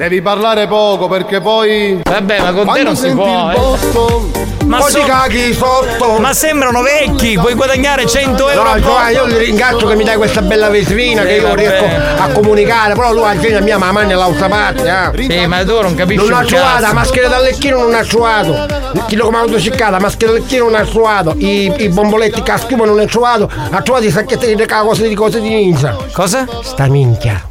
Devi 0.00 0.22
parlare 0.22 0.66
poco 0.66 1.08
perché 1.08 1.42
poi. 1.42 2.00
Vabbè, 2.02 2.40
ma 2.40 2.52
con 2.52 2.72
te 2.72 2.82
non 2.82 2.96
si 2.96 3.10
può. 3.10 3.50
il 3.50 3.54
eh. 3.54 3.58
botto. 3.58 4.30
Ma 4.64 4.78
Poi 4.78 4.90
so- 4.90 4.98
ti 4.98 5.04
caghi 5.04 5.52
sotto. 5.52 6.18
Ma 6.18 6.32
sembrano 6.32 6.80
vecchi, 6.80 7.36
puoi 7.38 7.52
guadagnare 7.52 8.06
100 8.06 8.48
euro. 8.48 8.72
No, 8.72 8.80
Giovanni, 8.80 9.12
io 9.12 9.26
ti 9.26 9.36
ringrazio 9.36 9.86
che 9.86 9.96
mi 9.96 10.04
dai 10.04 10.16
questa 10.16 10.40
bella 10.40 10.70
vetrina 10.70 11.20
Sì, 11.20 11.26
che 11.26 11.34
io 11.34 11.48
vabbè. 11.48 11.54
riesco 11.54 11.84
a 12.16 12.28
comunicare, 12.28 12.94
però 12.94 13.12
tu 13.12 13.18
alla 13.18 13.60
mia 13.60 13.76
mamma 13.76 14.02
nell'altra 14.04 14.48
parte, 14.48 14.88
eh. 15.12 15.22
Sì, 15.28 15.46
ma 15.46 15.62
tu 15.66 15.78
non 15.82 15.94
capisci 15.94 16.26
Non 16.26 16.32
ha 16.32 16.44
cazzo. 16.46 16.94
maschera 16.94 17.28
da 17.28 17.38
lecchino 17.40 17.82
non 17.82 17.92
ha 17.92 18.02
trovato. 18.02 18.66
Chi 19.06 19.16
lo 19.16 19.24
comando 19.26 19.60
ciccata, 19.60 20.00
maschera 20.00 20.32
da 20.32 20.38
lecchino 20.38 20.64
non 20.64 20.76
ha 20.76 20.84
trovato. 20.86 21.34
I, 21.36 21.74
i 21.76 21.88
bomboletti 21.90 22.40
caschiumo 22.42 22.86
non 22.86 22.98
ha 23.00 23.04
trovato. 23.04 23.50
Ha 23.70 23.82
trovato 23.82 24.06
i 24.06 24.10
sacchetti 24.10 24.54
di 24.54 24.64
cose 24.66 25.08
di 25.08 25.14
cose 25.14 25.42
di 25.42 25.50
ninja. 25.50 25.94
Cosa? 26.10 26.46
Sta 26.62 26.86
minchia. 26.86 27.49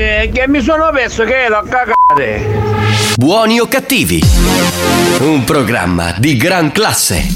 Eh, 0.00 0.30
che 0.32 0.46
mi 0.46 0.62
sono 0.62 0.90
perso 0.92 1.24
che 1.24 1.42
ero 1.42 1.58
a 1.58 1.64
cagare. 1.64 2.46
Buoni 3.16 3.58
o 3.58 3.66
cattivi? 3.66 4.22
Un 5.18 5.42
programma 5.42 6.14
di 6.18 6.36
gran 6.36 6.70
classe. 6.70 7.26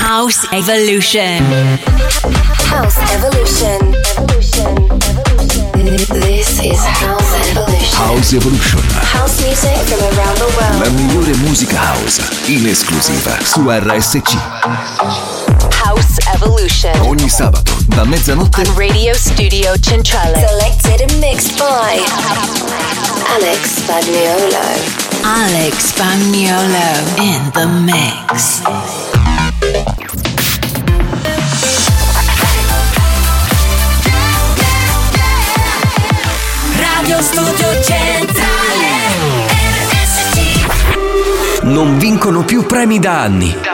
House 0.00 0.48
Evolution. 0.50 1.78
House 2.70 2.98
Evolution. 3.12 3.94
Evolution. 4.24 4.98
This 6.18 6.60
is 6.62 6.80
House 6.80 7.50
Evolution. 7.50 7.92
House 7.92 8.34
Evolution. 8.34 8.80
House 9.12 9.44
music 9.44 9.76
from 9.84 10.00
around 10.16 10.38
the 10.38 10.48
world. 10.56 10.82
La 10.82 10.88
migliore 10.92 11.36
musica 11.42 11.78
house 11.78 12.22
in 12.46 12.66
esclusiva 12.66 13.36
su 13.42 13.68
RSC. 13.68 14.32
House 15.84 16.13
Evolution. 16.44 17.00
Ogni 17.00 17.28
sabato 17.30 17.72
da 17.86 18.04
mezzanotte 18.04 18.60
On 18.60 18.74
Radio 18.76 19.14
Studio 19.14 19.72
Centrale. 19.80 20.46
Selected 20.46 21.00
and 21.00 21.18
mixed 21.18 21.56
by 21.56 22.02
Alex 23.34 23.78
Spagnuolo. 23.78 24.58
Alex 25.22 25.74
Spagnuolo 25.86 27.00
in 27.16 27.50
the 27.52 27.64
mix. 27.64 28.60
Radio 36.76 37.22
Studio 37.22 37.82
Centrale. 37.82 38.42
Non 41.62 41.96
vincono 41.96 42.44
più 42.44 42.66
premi 42.66 42.98
da 42.98 43.20
anni. 43.22 43.73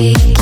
away. 0.00 0.39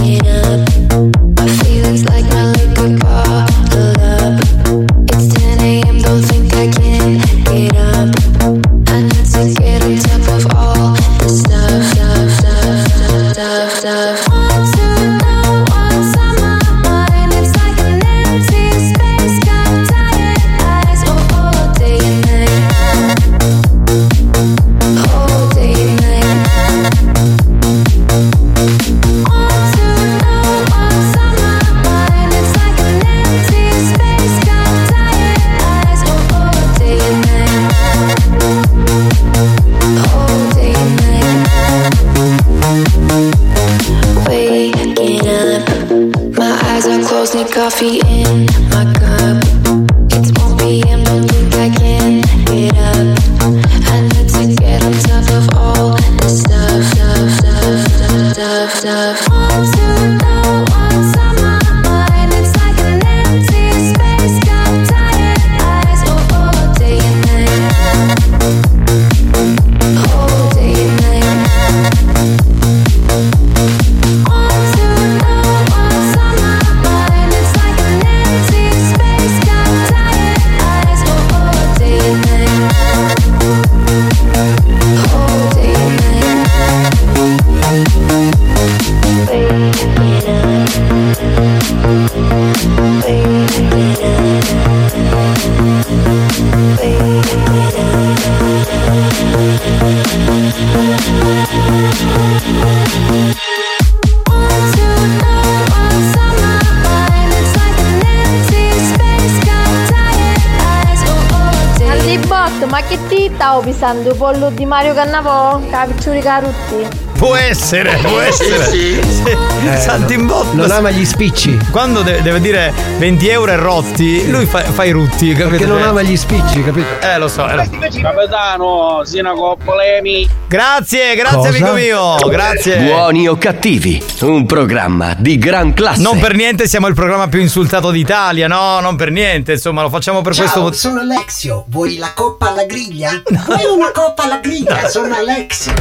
Mario 114.69 114.93
Cannavò? 114.93 115.61
Capicciuri 115.71 116.21
carutti. 116.21 116.87
Può 117.19 117.35
essere, 117.35 117.97
può 118.03 118.21
essere. 118.21 118.65
Sì, 118.67 119.01
sì. 119.03 119.37
Eh, 119.67 119.77
Santimbotto. 119.77 120.55
non 120.55 120.71
ama 120.71 120.91
gli 120.91 121.05
spicci. 121.05 121.59
Quando 121.73 122.03
de- 122.03 122.21
deve 122.23 122.41
dire 122.41 122.73
20 122.99 123.29
euro 123.29 123.51
e 123.51 123.57
rotti, 123.57 124.31
lui 124.31 124.45
fa, 124.45 124.61
fa 124.61 124.85
i 124.85 124.91
rutti, 124.93 125.33
capito? 125.33 125.49
Perché 125.49 125.67
non 125.67 125.83
ama 125.83 126.03
gli 126.03 126.17
spicci, 126.17 126.63
capito? 126.63 126.87
Eh, 127.01 127.19
lo 127.19 127.27
so. 127.29 127.49
eh, 127.49 127.55
lo- 127.57 127.65
Capitano, 128.01 129.01
sino 129.05 129.35
con 129.35 129.57
polemi. 129.65 130.29
Grazie, 130.49 131.15
grazie 131.15 131.37
Cosa? 131.37 131.49
amico 131.51 131.73
mio, 131.73 132.15
grazie. 132.31 132.79
Buoni 132.79 133.29
o 133.29 133.37
cattivi, 133.37 134.03
un 134.23 134.47
programma 134.47 135.15
di 135.19 135.37
gran 135.37 135.75
classe. 135.75 136.01
Non 136.01 136.19
per 136.19 136.35
niente 136.35 136.67
siamo 136.67 136.87
il 136.87 136.95
programma 136.95 137.29
più 137.29 137.39
insultato 137.39 137.91
d'Italia, 137.91 138.47
no, 138.49 138.81
non 138.81 138.97
per 138.97 139.11
niente, 139.11 139.53
insomma, 139.53 139.83
lo 139.83 139.91
facciamo 139.91 140.23
per 140.23 140.33
Ciao, 140.33 140.45
questo 140.45 140.61
motivo. 140.63 140.81
sono 140.81 141.01
Alexio. 141.01 141.65
Vuoi 141.69 141.99
la 141.99 142.13
coppa 142.15 142.53
alla 142.53 142.65
griglia? 142.65 143.23
Vuoi 143.45 143.65
una 143.77 143.91
coppa 143.93 144.23
alla 144.23 144.39
griglia? 144.39 144.89
Sono 144.89 145.15
Alexio. 145.15 145.75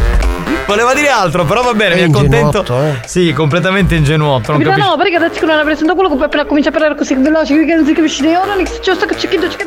Voleva 0.66 0.94
dire 0.94 1.08
altro, 1.08 1.46
però 1.46 1.62
va 1.64 1.74
bene, 1.74 1.96
È 1.96 2.06
mi 2.06 2.14
accontento. 2.14 2.66
eh. 2.84 2.96
Sì, 3.06 3.32
completamente 3.32 3.96
ingenuotto, 3.96 4.52
non 4.52 4.62
Capitano, 4.62 4.96
capisco. 4.96 4.98
perché 4.98 5.16
adesso 5.16 5.40
che 5.40 5.46
non 5.46 5.56
la 5.56 5.64
presento 5.64 5.94
quello 5.96 6.14
che 6.18 6.24
appena 6.26 6.46
comincia 6.46 6.70
a 6.70 6.72
parlare 6.74 6.96
così 6.96 7.14
veloce 7.16 7.66
che 7.66 7.74
non 7.74 7.86
si 7.86 7.94
capisce 7.94 8.22
né 8.24 8.36
ora, 8.36 8.54
né 8.56 8.64
c'è 8.64 8.94
sto 8.96 9.06
che 9.06 9.16
c'è 9.16 9.30
chi 9.30 9.38
c'è 9.38 9.48
chi 9.48 9.66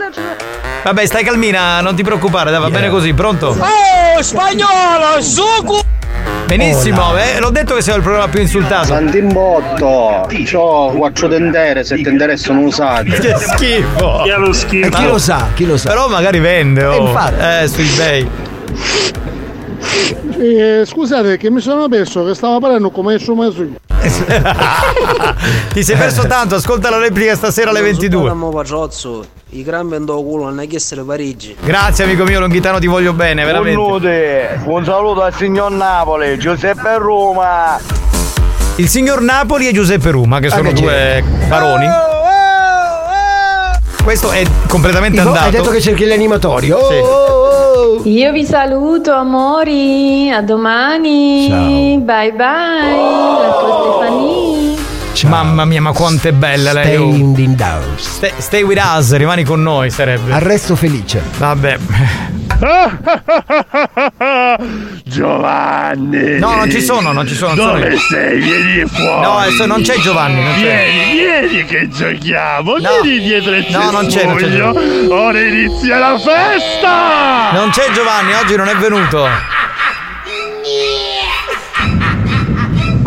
Vabbè, 0.83 1.07
stai 1.07 1.25
calmina, 1.25 1.81
non 1.81 1.95
ti 1.97 2.03
preoccupare, 2.03 2.51
dai, 2.51 2.61
va 2.61 2.69
bene 2.69 2.91
così, 2.91 3.15
pronto? 3.15 3.49
Oh, 3.49 3.55
spagnolo, 4.23 5.21
sucu! 5.21 5.79
Benissimo, 6.47 7.17
eh, 7.17 7.39
l'ho 7.39 7.51
detto 7.51 7.77
che 7.77 7.81
sei 7.81 7.97
il 7.97 8.03
programma 8.03 8.29
più 8.29 8.41
insultato. 8.41 8.87
Santimbotto, 8.87 10.27
c'ho 10.51 10.93
quattro 10.97 11.29
tendere, 11.29 11.85
se 11.85 12.01
tendere 12.03 12.37
sono 12.37 12.63
usate. 12.63 13.05
Che 13.21 13.37
schifo! 13.37 14.23
Che 14.25 14.35
lo 14.37 14.53
schifo. 14.53 14.87
E 14.87 14.91
chi 14.91 15.05
lo 15.05 15.19
sa, 15.19 15.49
chi 15.55 15.65
lo 15.65 15.77
sa. 15.77 15.91
Però 15.91 16.09
magari 16.09 16.41
vende, 16.41 16.85
oh. 16.85 16.93
Eh, 16.93 16.99
infatti. 16.99 17.41
Eh, 17.41 17.69
su 17.69 17.81
eBay. 17.81 18.29
Eh, 20.39 20.85
scusate 20.87 21.37
che 21.37 21.51
mi 21.51 21.61
sono 21.61 21.89
perso 21.89 22.25
che 22.25 22.35
stavo 22.35 22.59
parlando 22.59 22.91
come 22.91 23.19
su 23.19 23.35
Masu. 23.35 23.77
Ti 25.73 25.83
sei 25.85 25.97
perso 25.97 26.27
tanto, 26.27 26.57
ascolta 26.57 26.91
la 26.91 26.99
replica 26.99 27.37
stasera 27.37 27.71
alle 27.71 27.83
22. 27.83 28.23
Siamo 28.25 28.51
i 29.53 29.63
gran 29.65 29.89
vendo 29.89 30.15
culo, 30.23 30.45
non 30.45 30.61
è 30.61 30.67
che 30.69 30.77
essere 30.77 31.03
Parigi. 31.03 31.57
Grazie 31.61 32.05
amico 32.05 32.25
mio 32.25 32.39
Longhitano, 32.41 32.79
ti 32.79 32.87
voglio 32.87 33.13
bene, 33.13 33.45
veramente. 33.45 33.75
Buonanotte, 33.75 34.61
un 34.67 34.85
saluto 34.85 35.23
al 35.23 35.35
signor 35.35 35.71
Napoli, 35.73 36.39
Giuseppe 36.39 36.99
Roma. 36.99 37.79
Il 38.77 38.89
signor 38.89 39.21
Napoli 39.21 39.67
e 39.69 39.73
Giuseppe 39.73 40.11
Ruma, 40.13 40.39
che 40.39 40.49
sono 40.51 40.69
Ah, 40.69 40.73
che 40.73 40.81
due 40.81 41.25
baroni. 41.49 41.87
Questo 44.03 44.31
è 44.31 44.43
completamente 44.69 45.19
Ivo, 45.21 45.29
andato. 45.29 45.47
hai 45.47 45.51
detto 45.53 45.71
che 45.71 45.81
cerchi 45.81 46.05
gli 46.07 46.13
animatori. 46.13 46.71
Oh, 46.71 46.89
Sì. 46.89 46.95
oh, 46.95 47.05
oh. 47.07 48.01
Io 48.05 48.33
vi 48.33 48.45
saluto, 48.47 49.13
amori. 49.13 50.31
A 50.31 50.41
domani. 50.43 51.99
Bye 52.03 52.33
bye. 52.33 52.39
La 52.39 53.57
tua 53.61 53.99
Stefania. 53.99 54.50
Mamma 55.29 55.65
mia, 55.65 55.81
ma 55.81 55.93
quanto 55.93 56.29
è 56.29 56.33
bella 56.33 56.73
lei. 56.73 56.97
oh. 56.97 57.11
Stay 57.13 57.45
in 57.45 57.57
the 57.57 57.63
house. 57.65 58.11
Stay, 58.11 58.33
stay 58.39 58.63
with 58.63 58.81
us, 58.83 59.15
rimani 59.17 59.45
con 59.45 59.63
noi, 59.63 59.91
sarebbe. 59.91 60.33
Arresto 60.33 60.75
felice. 60.77 61.23
Vabbè. 61.39 61.79
Giovanni! 65.05 66.39
No, 66.39 66.55
non 66.57 66.71
ci 66.71 66.81
sono, 66.83 67.13
non 67.13 67.27
ci 67.27 67.35
sono. 67.35 67.55
sono 67.55 67.73
Dove 67.75 67.89
io. 67.91 67.99
sei? 67.99 68.39
Vieni 68.41 68.85
fuori! 68.87 69.21
No, 69.23 69.37
adesso 69.39 69.67
non 69.67 69.83
c'è 69.83 69.97
Giovanni, 69.99 70.43
non 70.43 70.53
c'è. 70.55 70.87
Vieni, 70.91 71.49
vieni 71.49 71.65
che 71.65 71.89
giochiamo! 71.89 72.77
No. 72.77 73.01
Vieni 73.03 73.21
dietro 73.21 73.55
il 73.57 73.67
No, 73.71 73.91
non 73.91 74.07
c'è, 74.07 74.25
non 74.27 74.37
c'è. 74.37 74.51
Giovanni. 74.51 75.07
Ora 75.09 75.41
inizia 75.41 75.99
la 75.99 76.19
festa! 76.19 77.51
Non 77.53 77.71
c'è 77.71 77.91
Giovanni, 77.93 78.35
oggi 78.35 78.57
non 78.57 78.69
è 78.69 78.77
venuto. 78.77 79.27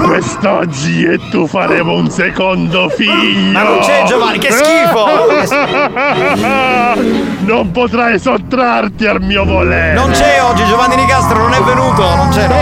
Quest'oggi 0.04 1.04
e 1.06 1.20
tu 1.30 1.48
faremo 1.48 1.94
un 1.94 2.10
secondo 2.10 2.90
figlio! 2.90 3.52
Ma 3.52 3.64
non 3.64 3.80
c'è 3.80 4.04
Giovanni, 4.06 4.38
che 4.38 4.52
schifo! 4.52 5.06
non 7.46 7.72
potrai 7.72 8.20
sottrarti 8.20 9.06
al 9.06 9.22
mio 9.22 9.46
volere! 9.46 9.94
Non 9.94 10.12
c'è 10.12 10.42
oggi, 10.44 10.66
Giovanni 10.66 10.96
Nicastro 10.98 11.38
non 11.40 11.54
è 11.54 11.62
venuto, 11.62 12.16
non 12.16 12.30
c'è, 12.30 12.48
non 12.48 12.58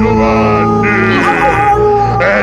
Giovanni! 0.00 0.88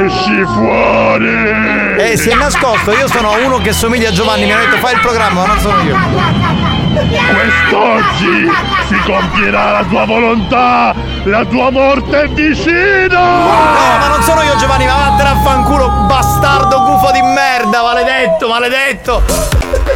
Esci 0.05 0.45
fuori! 0.45 1.77
c'è. 1.97 2.11
Eh, 2.11 2.17
si 2.17 2.29
è 2.29 2.35
nascosto, 2.35 2.91
io 2.91 3.07
sono 3.07 3.31
uno 3.43 3.57
che 3.57 3.73
somiglia 3.73 4.09
a 4.09 4.11
Giovanni, 4.11 4.45
mi 4.45 4.51
hanno 4.51 4.65
detto 4.65 4.77
fai 4.77 4.93
il 4.93 4.99
programma, 5.01 5.41
ma 5.41 5.47
non 5.47 5.59
sono 5.59 5.81
io. 5.81 6.86
Quest'oggi 7.09 8.49
si 8.87 8.99
compierà 9.05 9.71
la 9.71 9.83
tua 9.85 10.05
volontà! 10.05 10.93
La 11.23 11.45
tua 11.45 11.71
morte 11.71 12.21
è 12.21 12.27
vicina! 12.27 13.19
No, 13.19 13.97
ma 13.99 14.07
non 14.07 14.21
sono 14.23 14.41
io 14.41 14.55
Giovanni, 14.57 14.85
ma 14.85 14.95
vattene 14.95 15.29
a 15.29 15.35
fanculo, 15.41 15.89
bastardo 16.07 16.83
gufo 16.83 17.11
di 17.11 17.21
merda, 17.21 17.81
maledetto, 17.81 18.47
maledetto! 18.47 19.23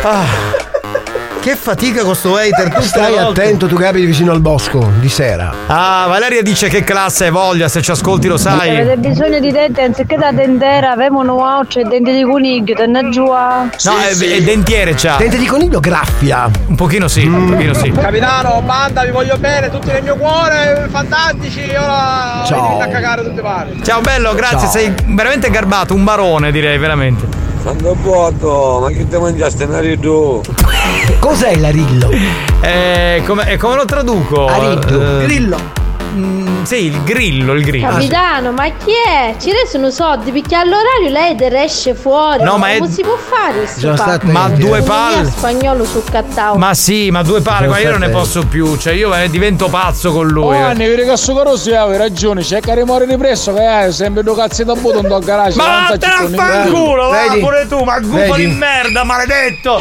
Ah. 0.03 0.70
Che 1.41 1.55
fatica 1.55 2.03
con 2.03 2.13
sto 2.15 2.35
hater, 2.37 2.69
tutte 2.69 2.83
Stai 2.83 3.17
attento, 3.17 3.65
tu 3.65 3.75
che 3.75 3.87
abiti 3.87 4.05
vicino 4.05 4.31
al 4.31 4.41
bosco 4.41 4.91
di 4.99 5.09
sera. 5.09 5.51
Ah, 5.65 6.05
Valeria 6.07 6.43
dice 6.43 6.67
che 6.67 6.83
classe 6.83 7.25
hai 7.25 7.31
voglia, 7.31 7.67
se 7.67 7.81
ci 7.81 7.89
ascolti 7.89 8.27
lo 8.27 8.37
sai. 8.37 8.69
Avete 8.69 8.97
bisogno 8.97 9.39
di 9.39 9.51
denti 9.51 9.81
anziché 9.81 10.17
da 10.17 10.31
dentera, 10.31 10.91
avevano 10.91 11.43
occhi 11.57 11.79
e 11.79 11.83
denti 11.85 12.11
di 12.13 12.21
coniglio, 12.23 12.75
tenna 12.75 13.09
giù. 13.09 13.25
a- 13.29 13.63
No, 13.85 13.97
è, 13.97 14.15
è 14.15 14.41
dentiere 14.43 14.93
c'ha. 14.93 15.15
Dente 15.17 15.39
di 15.39 15.47
coniglio 15.47 15.79
graffia. 15.79 16.47
Un 16.67 16.75
pochino 16.75 17.07
sì, 17.07 17.25
un 17.25 17.49
pochino 17.49 17.73
sì. 17.73 17.89
Capitano, 17.89 18.61
banda, 18.63 19.03
vi 19.03 19.09
voglio 19.09 19.35
bene, 19.37 19.71
tutti 19.71 19.87
nel 19.91 20.03
mio 20.03 20.17
cuore, 20.17 20.87
fantastici, 20.91 21.61
ora 21.71 22.43
Ciao. 22.45 22.67
venite 22.67 22.83
a 22.83 22.87
cagare 22.87 23.23
tutti 23.23 23.39
quanti. 23.41 23.83
Ciao 23.83 24.01
bello, 24.01 24.35
grazie, 24.35 24.59
Ciao. 24.59 24.69
sei 24.69 24.93
veramente 25.07 25.49
garbato, 25.49 25.95
un 25.95 26.03
barone 26.03 26.51
direi, 26.51 26.77
veramente. 26.77 27.49
Quando 27.61 27.95
vuoto, 28.01 28.79
ma 28.81 28.87
che 28.89 29.07
ti 29.07 29.17
mangiaste 29.17 29.67
tu? 29.99 30.41
Cos'è 31.19 31.55
l'arillo? 31.57 32.09
Eh, 32.59 33.21
come, 33.27 33.51
eh, 33.51 33.57
come 33.57 33.75
lo 33.75 33.85
traduco? 33.85 34.47
Arillo. 34.47 35.19
Eh, 35.19 35.25
Grillo. 35.25 35.80
Mm, 36.13 36.63
sì, 36.63 36.85
il 36.85 37.03
grillo, 37.03 37.53
il 37.53 37.63
grillo. 37.63 37.87
Capitano, 37.89 38.51
ma 38.51 38.65
chi 38.65 38.91
è? 39.07 39.35
Ci 39.39 39.49
sono 39.67 39.89
soldi 39.89 40.31
perché 40.31 40.55
all'orario 40.55 41.09
lei 41.09 41.35
esce 41.63 41.93
fuori. 41.93 42.43
No, 42.43 42.57
ma 42.57 42.71
è- 42.71 42.77
come 42.77 42.91
si 42.91 43.01
può 43.01 43.17
fare 43.17 43.57
questo 43.59 43.79
Sono 43.79 43.95
state- 43.95 44.25
Ma 44.27 44.49
due 44.49 44.79
Un 44.79 44.85
palle. 44.85 45.29
spagnolo 45.29 45.85
sul 45.85 46.03
cattao. 46.09 46.55
Ma 46.57 46.73
sì, 46.73 47.09
ma 47.11 47.21
due 47.23 47.41
palle, 47.41 47.67
ma 47.67 47.79
io 47.79 47.91
non 47.91 47.99
ne 47.99 48.09
posso 48.09 48.45
più, 48.45 48.77
cioè 48.77 48.93
io 48.93 49.13
eh, 49.15 49.29
divento 49.29 49.67
pazzo 49.69 50.11
con 50.11 50.27
lui. 50.27 50.55
Oh, 50.55 50.65
Anni, 50.65 50.87
vedi 50.87 51.03
che 51.03 51.17
sto 51.17 51.33
coroso 51.33 51.75
hai 51.77 51.97
ragione, 51.97 52.43
cerca 52.43 52.75
di 52.75 52.83
morire 52.83 53.17
presto 53.17 53.53
che 53.53 53.65
hai 53.65 53.91
sempre 53.91 54.23
due 54.23 54.35
cazzi 54.35 54.63
da 54.63 54.73
butto 54.75 54.99
in 54.99 55.19
garage. 55.23 55.57
Ma 55.57 55.65
non 55.65 55.85
vattene 55.89 56.13
a 56.13 56.17
faccio 56.17 56.35
fanculo, 56.35 57.09
va 57.09 57.35
pure 57.39 57.65
tu, 57.67 57.83
ma 57.83 57.99
gufo 57.99 58.35
di 58.35 58.47
merda, 58.47 59.03
maledetto! 59.03 59.79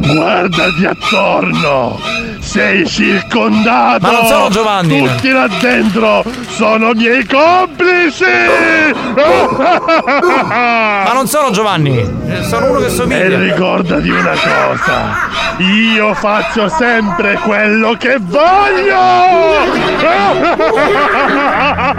Guardati 0.00 0.84
attorno! 0.84 2.33
Sei 2.54 2.86
circondato! 2.86 3.98
Ma 4.06 4.12
non 4.12 4.26
sono 4.26 4.48
Giovanni. 4.48 5.00
Tutti 5.04 5.28
là 5.32 5.48
dentro 5.60 6.22
sono 6.50 6.92
miei 6.94 7.26
complici! 7.26 8.22
Ma 10.46 11.12
non 11.12 11.26
sono 11.26 11.50
Giovanni, 11.50 12.08
sono 12.48 12.70
uno 12.70 12.78
che 12.78 12.86
E 12.86 12.90
somiglia. 12.90 13.38
ricordati 13.40 14.08
una 14.08 14.34
cosa! 14.34 15.32
Io 15.64 16.14
faccio 16.14 16.68
sempre 16.68 17.40
quello 17.42 17.96
che 17.98 18.18
voglio! 18.20 19.02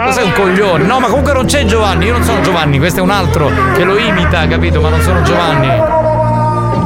Cos'è 0.06 0.22
un 0.22 0.32
coglione? 0.32 0.84
No, 0.84 1.00
ma 1.00 1.08
comunque 1.08 1.34
non 1.34 1.44
c'è 1.44 1.66
Giovanni, 1.66 2.06
io 2.06 2.12
non 2.12 2.22
sono 2.22 2.40
Giovanni, 2.40 2.78
questo 2.78 3.00
è 3.00 3.02
un 3.02 3.10
altro 3.10 3.50
che 3.74 3.84
lo 3.84 3.98
imita, 3.98 4.46
capito? 4.46 4.80
Ma 4.80 4.88
non 4.88 5.02
sono 5.02 5.20
Giovanni. 5.20 5.68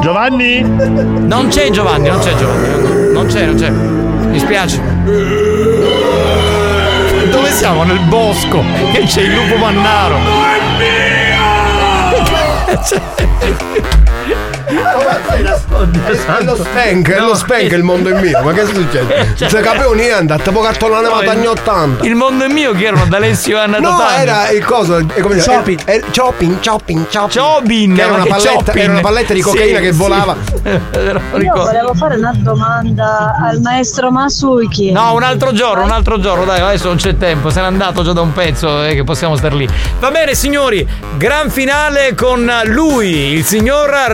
Giovanni? 0.00 0.60
Non 0.62 1.46
c'è 1.48 1.70
Giovanni, 1.70 2.08
non 2.08 2.18
c'è 2.18 2.34
Giovanni. 2.34 2.89
Non 3.20 3.28
c'è, 3.28 3.44
non 3.44 3.54
c'è. 3.54 3.68
Mi 3.68 4.38
spiace. 4.38 4.80
Dove 7.30 7.50
siamo? 7.50 7.82
Nel 7.84 8.00
bosco. 8.08 8.64
E 8.94 9.04
c'è 9.04 9.20
il 9.20 9.34
lupo 9.34 9.56
mannaro. 9.56 10.16
È 12.64 13.98
lo 16.44 16.56
spank, 16.56 17.10
è 17.10 17.18
lo 17.20 17.34
spank, 17.34 17.72
il 17.72 17.82
mondo 17.82 18.10
è 18.14 18.20
mio. 18.20 18.42
Ma 18.42 18.52
che 18.52 18.64
succede? 18.66 19.32
Cioè- 19.36 19.48
Se 19.48 19.60
capivo 19.60 19.92
niente, 19.92 20.36
te 20.42 20.50
può 20.50 20.62
cartolare 20.62 21.06
No, 21.06 21.30
anni 21.30 21.46
80. 21.46 22.04
Il 22.04 22.14
mondo 22.14 22.44
è 22.44 22.48
mio 22.48 22.72
che 22.72 22.84
erano 22.86 23.06
D'Alessio 23.06 23.56
e 23.56 23.60
Anna 23.60 23.78
No, 23.78 23.90
Totani. 23.90 24.20
era 24.22 24.50
il 24.50 24.64
coso, 24.64 24.98
è 24.98 25.20
come 25.20 25.34
dire, 25.34 25.46
Chopping. 25.46 25.84
è- 25.84 25.98
è- 26.00 26.02
chopping, 26.14 26.58
chopping, 26.60 27.06
chopping. 27.08 27.38
Chobin, 27.44 27.94
Che 27.94 28.02
era 28.02 28.12
una 28.14 28.24
palletta, 28.26 28.72
era 28.72 28.92
una 28.92 29.00
palletta 29.00 29.32
di 29.34 29.40
cocaina 29.40 29.78
Sì, 29.78 29.84
che 29.84 29.92
sì. 29.92 29.98
volava. 29.98 30.36
Io 31.40 31.52
volevo 31.54 31.94
fare 31.94 32.16
una 32.16 32.32
domanda 32.36 33.34
al 33.42 33.60
maestro 33.60 34.10
Masuki. 34.10 34.92
No, 34.92 35.14
un 35.14 35.22
altro 35.22 35.52
giorno, 35.52 35.84
un 35.84 35.90
altro 35.90 36.18
giorno, 36.20 36.44
dai, 36.44 36.60
adesso 36.60 36.88
non 36.88 36.96
c'è 36.96 37.16
tempo, 37.16 37.50
se 37.50 37.60
n'è 37.60 37.66
andato 37.66 38.02
già 38.02 38.12
da 38.12 38.20
un 38.20 38.32
pezzo 38.32 38.82
eh, 38.84 38.94
che 38.94 39.04
possiamo 39.04 39.36
star 39.36 39.54
lì. 39.54 39.68
Va 39.98 40.10
bene, 40.10 40.34
signori, 40.34 40.86
gran 41.16 41.50
finale 41.50 42.14
con 42.14 42.50
lui, 42.66 43.32
il 43.32 43.44
signor 43.44 44.08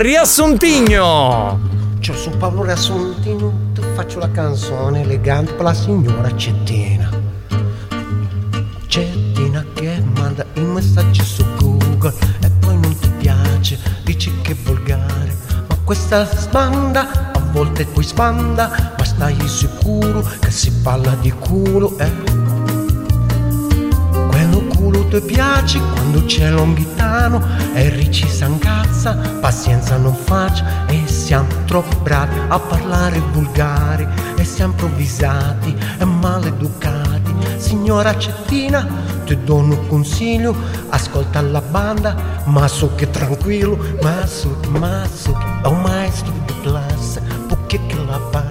Riassuntigno. 0.47 1.59
C'ho 1.99 2.15
su 2.15 2.31
Paolo 2.39 2.71
Assuntino, 2.71 3.53
ti 3.75 3.83
faccio 3.95 4.21
la 4.21 4.31
canzone 4.31 5.01
elegante 5.01 5.53
per 5.55 5.65
la 5.65 5.75
signora 5.75 6.37
Cettina. 6.37 7.11
Cettina 8.87 9.65
che 9.75 10.01
manda 10.15 10.47
i 10.55 10.61
messaggi 10.61 11.25
su 11.25 11.45
Google 11.59 12.15
e 12.43 12.51
poi 12.61 12.79
non 12.79 12.97
ti 12.97 13.09
piace, 13.19 13.77
dici 14.05 14.33
che 14.43 14.53
è 14.53 14.57
volgare. 14.63 15.37
Ma 15.67 15.77
questa 15.83 16.25
sbanda, 16.25 17.33
a 17.33 17.41
volte 17.51 17.85
poi 17.85 18.05
sbanda, 18.05 18.95
ma 18.97 19.05
stai 19.05 19.49
sicuro 19.49 20.23
che 20.39 20.53
si 20.53 20.71
parla 20.81 21.17
di 21.21 21.33
culo, 21.33 21.99
eh? 21.99 22.46
Culo 25.07 25.21
ti 25.21 25.21
piace 25.21 25.81
quando 25.93 26.25
c'è 26.25 26.51
l'onghitano 26.51 27.41
e 27.75 27.89
Ricci 27.91 28.27
s'angazza, 28.27 29.15
pazienza 29.41 29.97
non 29.97 30.15
faccia 30.15 30.87
e 30.87 31.07
siamo 31.07 31.47
troppo 31.65 31.97
bravi 31.99 32.37
a 32.49 32.59
parlare 32.59 33.23
volgari 33.33 34.07
e 34.37 34.45
siamo 34.45 34.73
improvvisati 34.73 35.77
e 35.99 36.05
maleducati. 36.05 37.35
Signora 37.57 38.19
Cettina, 38.19 38.87
ti 39.25 39.43
do 39.45 39.57
un 39.57 39.87
consiglio, 39.87 40.55
ascolta 40.89 41.41
la 41.41 41.61
banda, 41.61 42.43
ma 42.45 42.67
so 42.69 42.95
che 42.95 43.09
tranquillo, 43.11 43.79
ma 44.03 44.27
so 44.27 44.59
ma 44.69 45.07
so 45.13 45.37
è 45.63 45.67
un 45.67 45.81
maestro 45.83 46.33
di 46.47 46.55
classe, 46.63 47.21
perché 47.47 47.81
che 47.87 47.97
la 48.05 48.19
banda 48.19 48.46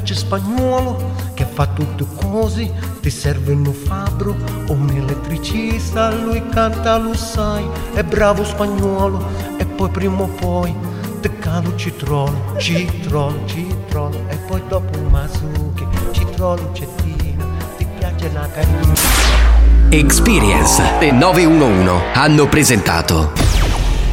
c'è 0.00 0.14
spagnolo 0.14 1.30
che 1.34 1.44
fa 1.44 1.66
tutte 1.66 2.06
così, 2.16 2.70
ti 3.00 3.10
serve 3.10 3.52
un 3.52 3.72
fabbro 3.72 4.34
o 4.68 4.72
un 4.72 4.88
elettricista, 4.88 6.10
lui 6.14 6.42
canta, 6.48 6.96
lo 6.96 7.14
sai, 7.14 7.64
è 7.94 8.02
bravo 8.02 8.44
spagnolo. 8.44 9.24
E 9.58 9.66
poi 9.66 9.88
prima 9.90 10.22
o 10.22 10.28
poi 10.28 10.74
ti 11.20 11.30
calo 11.38 11.74
citrolo, 11.76 12.54
citrolo, 12.58 13.40
citrolo, 13.46 14.24
e 14.28 14.36
poi 14.36 14.62
dopo 14.68 14.98
Masuki, 15.10 15.86
citrolo, 16.12 16.70
cettina, 16.72 17.44
ti 17.76 17.86
piace 17.98 18.30
la 18.32 18.48
carina. 18.48 18.92
Experience 19.90 20.82
e 21.00 21.10
911 21.10 21.90
hanno 22.14 22.46
presentato 22.48 23.32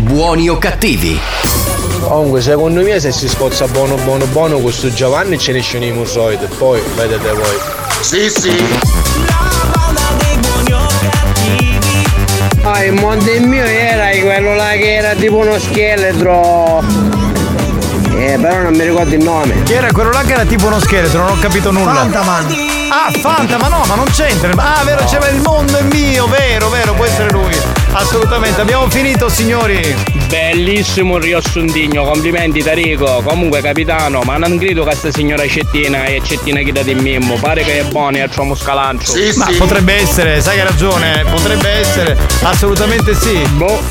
Buoni 0.01 0.49
o 0.49 0.57
cattivi? 0.57 1.19
Comunque 1.99 2.41
secondo 2.41 2.81
me 2.81 2.99
se 2.99 3.11
si 3.11 3.27
scozza 3.27 3.67
buono 3.67 3.95
buono 3.95 4.25
buono 4.27 4.57
questo 4.59 4.91
Giovanni 4.91 5.37
ce 5.37 5.51
ne 5.51 5.59
esce 5.59 5.79
nei 5.79 5.91
musoidi, 5.91 6.45
poi 6.57 6.81
vedete 6.95 7.31
voi. 7.31 7.57
Sì 8.01 8.29
sì. 8.29 8.55
Ah, 12.63 12.83
il 12.83 12.93
monte 12.93 13.39
mio 13.39 13.63
era 13.63 14.09
quello 14.21 14.55
là 14.55 14.71
che 14.71 14.95
era 14.95 15.13
tipo 15.13 15.37
uno 15.37 15.57
scheletro. 15.59 16.83
Eh, 18.11 18.37
però 18.39 18.63
non 18.63 18.73
mi 18.73 18.83
ricordo 18.83 19.15
il 19.15 19.23
nome. 19.23 19.63
Chi 19.63 19.73
era 19.73 19.87
quello 19.91 20.11
là 20.11 20.21
che 20.21 20.33
era 20.33 20.43
tipo 20.45 20.67
uno 20.67 20.79
scheletro, 20.79 21.19
non 21.19 21.31
ho 21.31 21.39
capito 21.39 21.71
nulla. 21.71 21.93
Fantaman. 21.93 22.45
Ah, 22.91 23.11
Fanta, 23.19 23.57
ma 23.57 23.67
no, 23.67 23.83
ma 23.87 23.95
non 23.95 24.05
c'entra. 24.11 24.51
Ah, 24.55 24.83
vero, 24.83 25.03
c'era 25.05 25.27
il 25.29 25.39
mondo 25.41 25.77
è 25.77 25.83
mio, 25.83 26.27
vero, 26.27 26.69
vero, 26.69 26.93
può 26.93 27.05
essere 27.05 27.29
lui. 27.31 27.78
Assolutamente, 27.91 28.61
abbiamo 28.61 28.89
finito, 28.89 29.29
signori. 29.29 29.95
Bellissimo 30.27 31.17
il 31.17 31.23
riassuntigno, 31.23 32.03
complimenti 32.03 32.61
Tarico. 32.61 33.21
Comunque 33.23 33.61
capitano, 33.61 34.21
ma 34.21 34.37
non 34.37 34.57
credo 34.57 34.83
che 34.83 34.95
sta 34.95 35.11
signora 35.11 35.47
Cettina 35.47 36.03
è 36.03 36.21
Cettina 36.21 36.61
chi 36.61 36.71
di 36.71 36.93
Mimmo. 36.93 37.35
Pare 37.35 37.63
che 37.63 37.79
è 37.79 37.83
buona 37.85 38.23
e 38.23 38.29
c'è 38.29 38.55
scalantro. 38.55 39.13
ma 39.35 39.49
potrebbe 39.57 39.93
essere, 39.93 40.39
sai 40.39 40.55
che 40.55 40.61
hai 40.61 40.67
ragione, 40.67 41.25
potrebbe 41.29 41.69
essere, 41.69 42.17
assolutamente 42.43 43.15
sì. 43.15 43.37
Boh, 43.53 43.81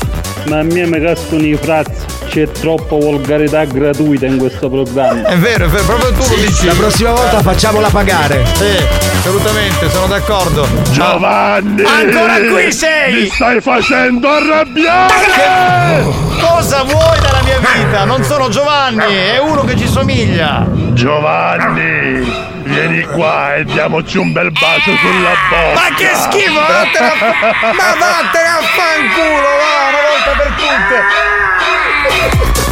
ma 0.47 0.59
a 0.59 0.63
me 0.63 0.85
mi 0.85 1.01
cascano 1.01 1.45
i 1.45 1.57
frazzi. 1.57 2.18
C'è 2.29 2.47
troppa 2.51 2.95
volgarità 2.95 3.65
gratuita 3.65 4.27
in 4.27 4.37
questo 4.37 4.69
programma. 4.69 5.27
È 5.29 5.35
vero, 5.37 5.65
è 5.65 5.67
vero, 5.67 5.83
proprio 5.83 6.11
tu 6.11 6.29
lo 6.29 6.35
dici. 6.35 6.67
La 6.67 6.73
prossima 6.73 7.11
volta 7.11 7.41
facciamola 7.41 7.89
pagare. 7.89 8.45
Sì, 8.53 8.77
assolutamente, 9.17 9.89
sono 9.89 10.05
d'accordo. 10.05 10.67
Giovanni! 10.91 11.83
Ancora 11.83 12.37
qui 12.51 12.71
sei! 12.71 13.13
Mi 13.13 13.29
stai 13.29 13.59
facendo 13.61 14.29
arrabbiare! 14.29 16.03
Cosa 16.39 16.83
vuoi 16.83 17.19
dalla 17.19 17.41
mia 17.41 17.57
vita? 17.57 18.05
Non 18.05 18.23
sono 18.23 18.47
Giovanni, 18.49 19.11
è 19.11 19.39
uno 19.39 19.63
che 19.63 19.75
ci 19.75 19.87
somiglia. 19.87 20.67
Giovanni, 20.93 22.31
vieni 22.61 23.01
qua 23.05 23.55
e 23.55 23.65
diamoci 23.65 24.19
un 24.19 24.31
bel 24.31 24.51
bacio 24.51 24.91
sulla 24.95 25.33
bocca. 25.49 25.73
Ma 25.73 25.95
che 25.95 26.11
schifo! 26.13 26.59
Vattene 26.59 27.07
a... 27.07 27.73
Ma 27.73 27.95
vattene 27.97 28.47
a 28.47 28.61
fanculo, 28.61 29.47
va, 29.57 29.89
una 29.89 30.01
volta 30.11 30.43
per 30.43 30.53
tutte! 30.55 31.38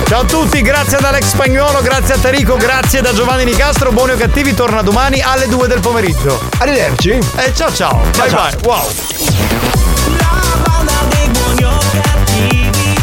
Ciao 0.07 0.21
a 0.21 0.25
tutti, 0.25 0.61
grazie 0.61 0.95
ad 0.95 1.03
Alex 1.03 1.25
Spagnuolo, 1.25 1.81
grazie 1.81 2.13
a 2.13 2.17
Tarico, 2.17 2.55
grazie 2.55 3.01
da 3.01 3.11
Giovanni 3.11 3.43
Nicastro, 3.43 3.91
Buoni 3.91 4.13
o 4.13 4.15
Cattivi 4.15 4.53
torna 4.53 4.81
domani 4.81 5.19
alle 5.19 5.49
2 5.49 5.67
del 5.67 5.81
pomeriggio. 5.81 6.39
Arrivederci. 6.59 7.09
E 7.35 7.53
ciao 7.53 7.69
ciao, 7.73 7.99
bye 8.15 8.29
ciao. 8.29 8.49
bye, 8.49 8.57
wow. 8.63 8.87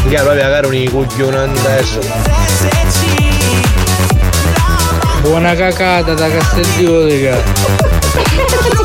Che 0.09 0.15
proprio 0.15 0.41
cagare 0.41 0.65
un 0.65 0.89
coglione 0.89 1.43
adesso. 1.43 1.99
Buona 5.21 5.53
cacata 5.53 6.15
da 6.15 6.27
Casteldio, 6.27 7.07
raga. 7.07 8.83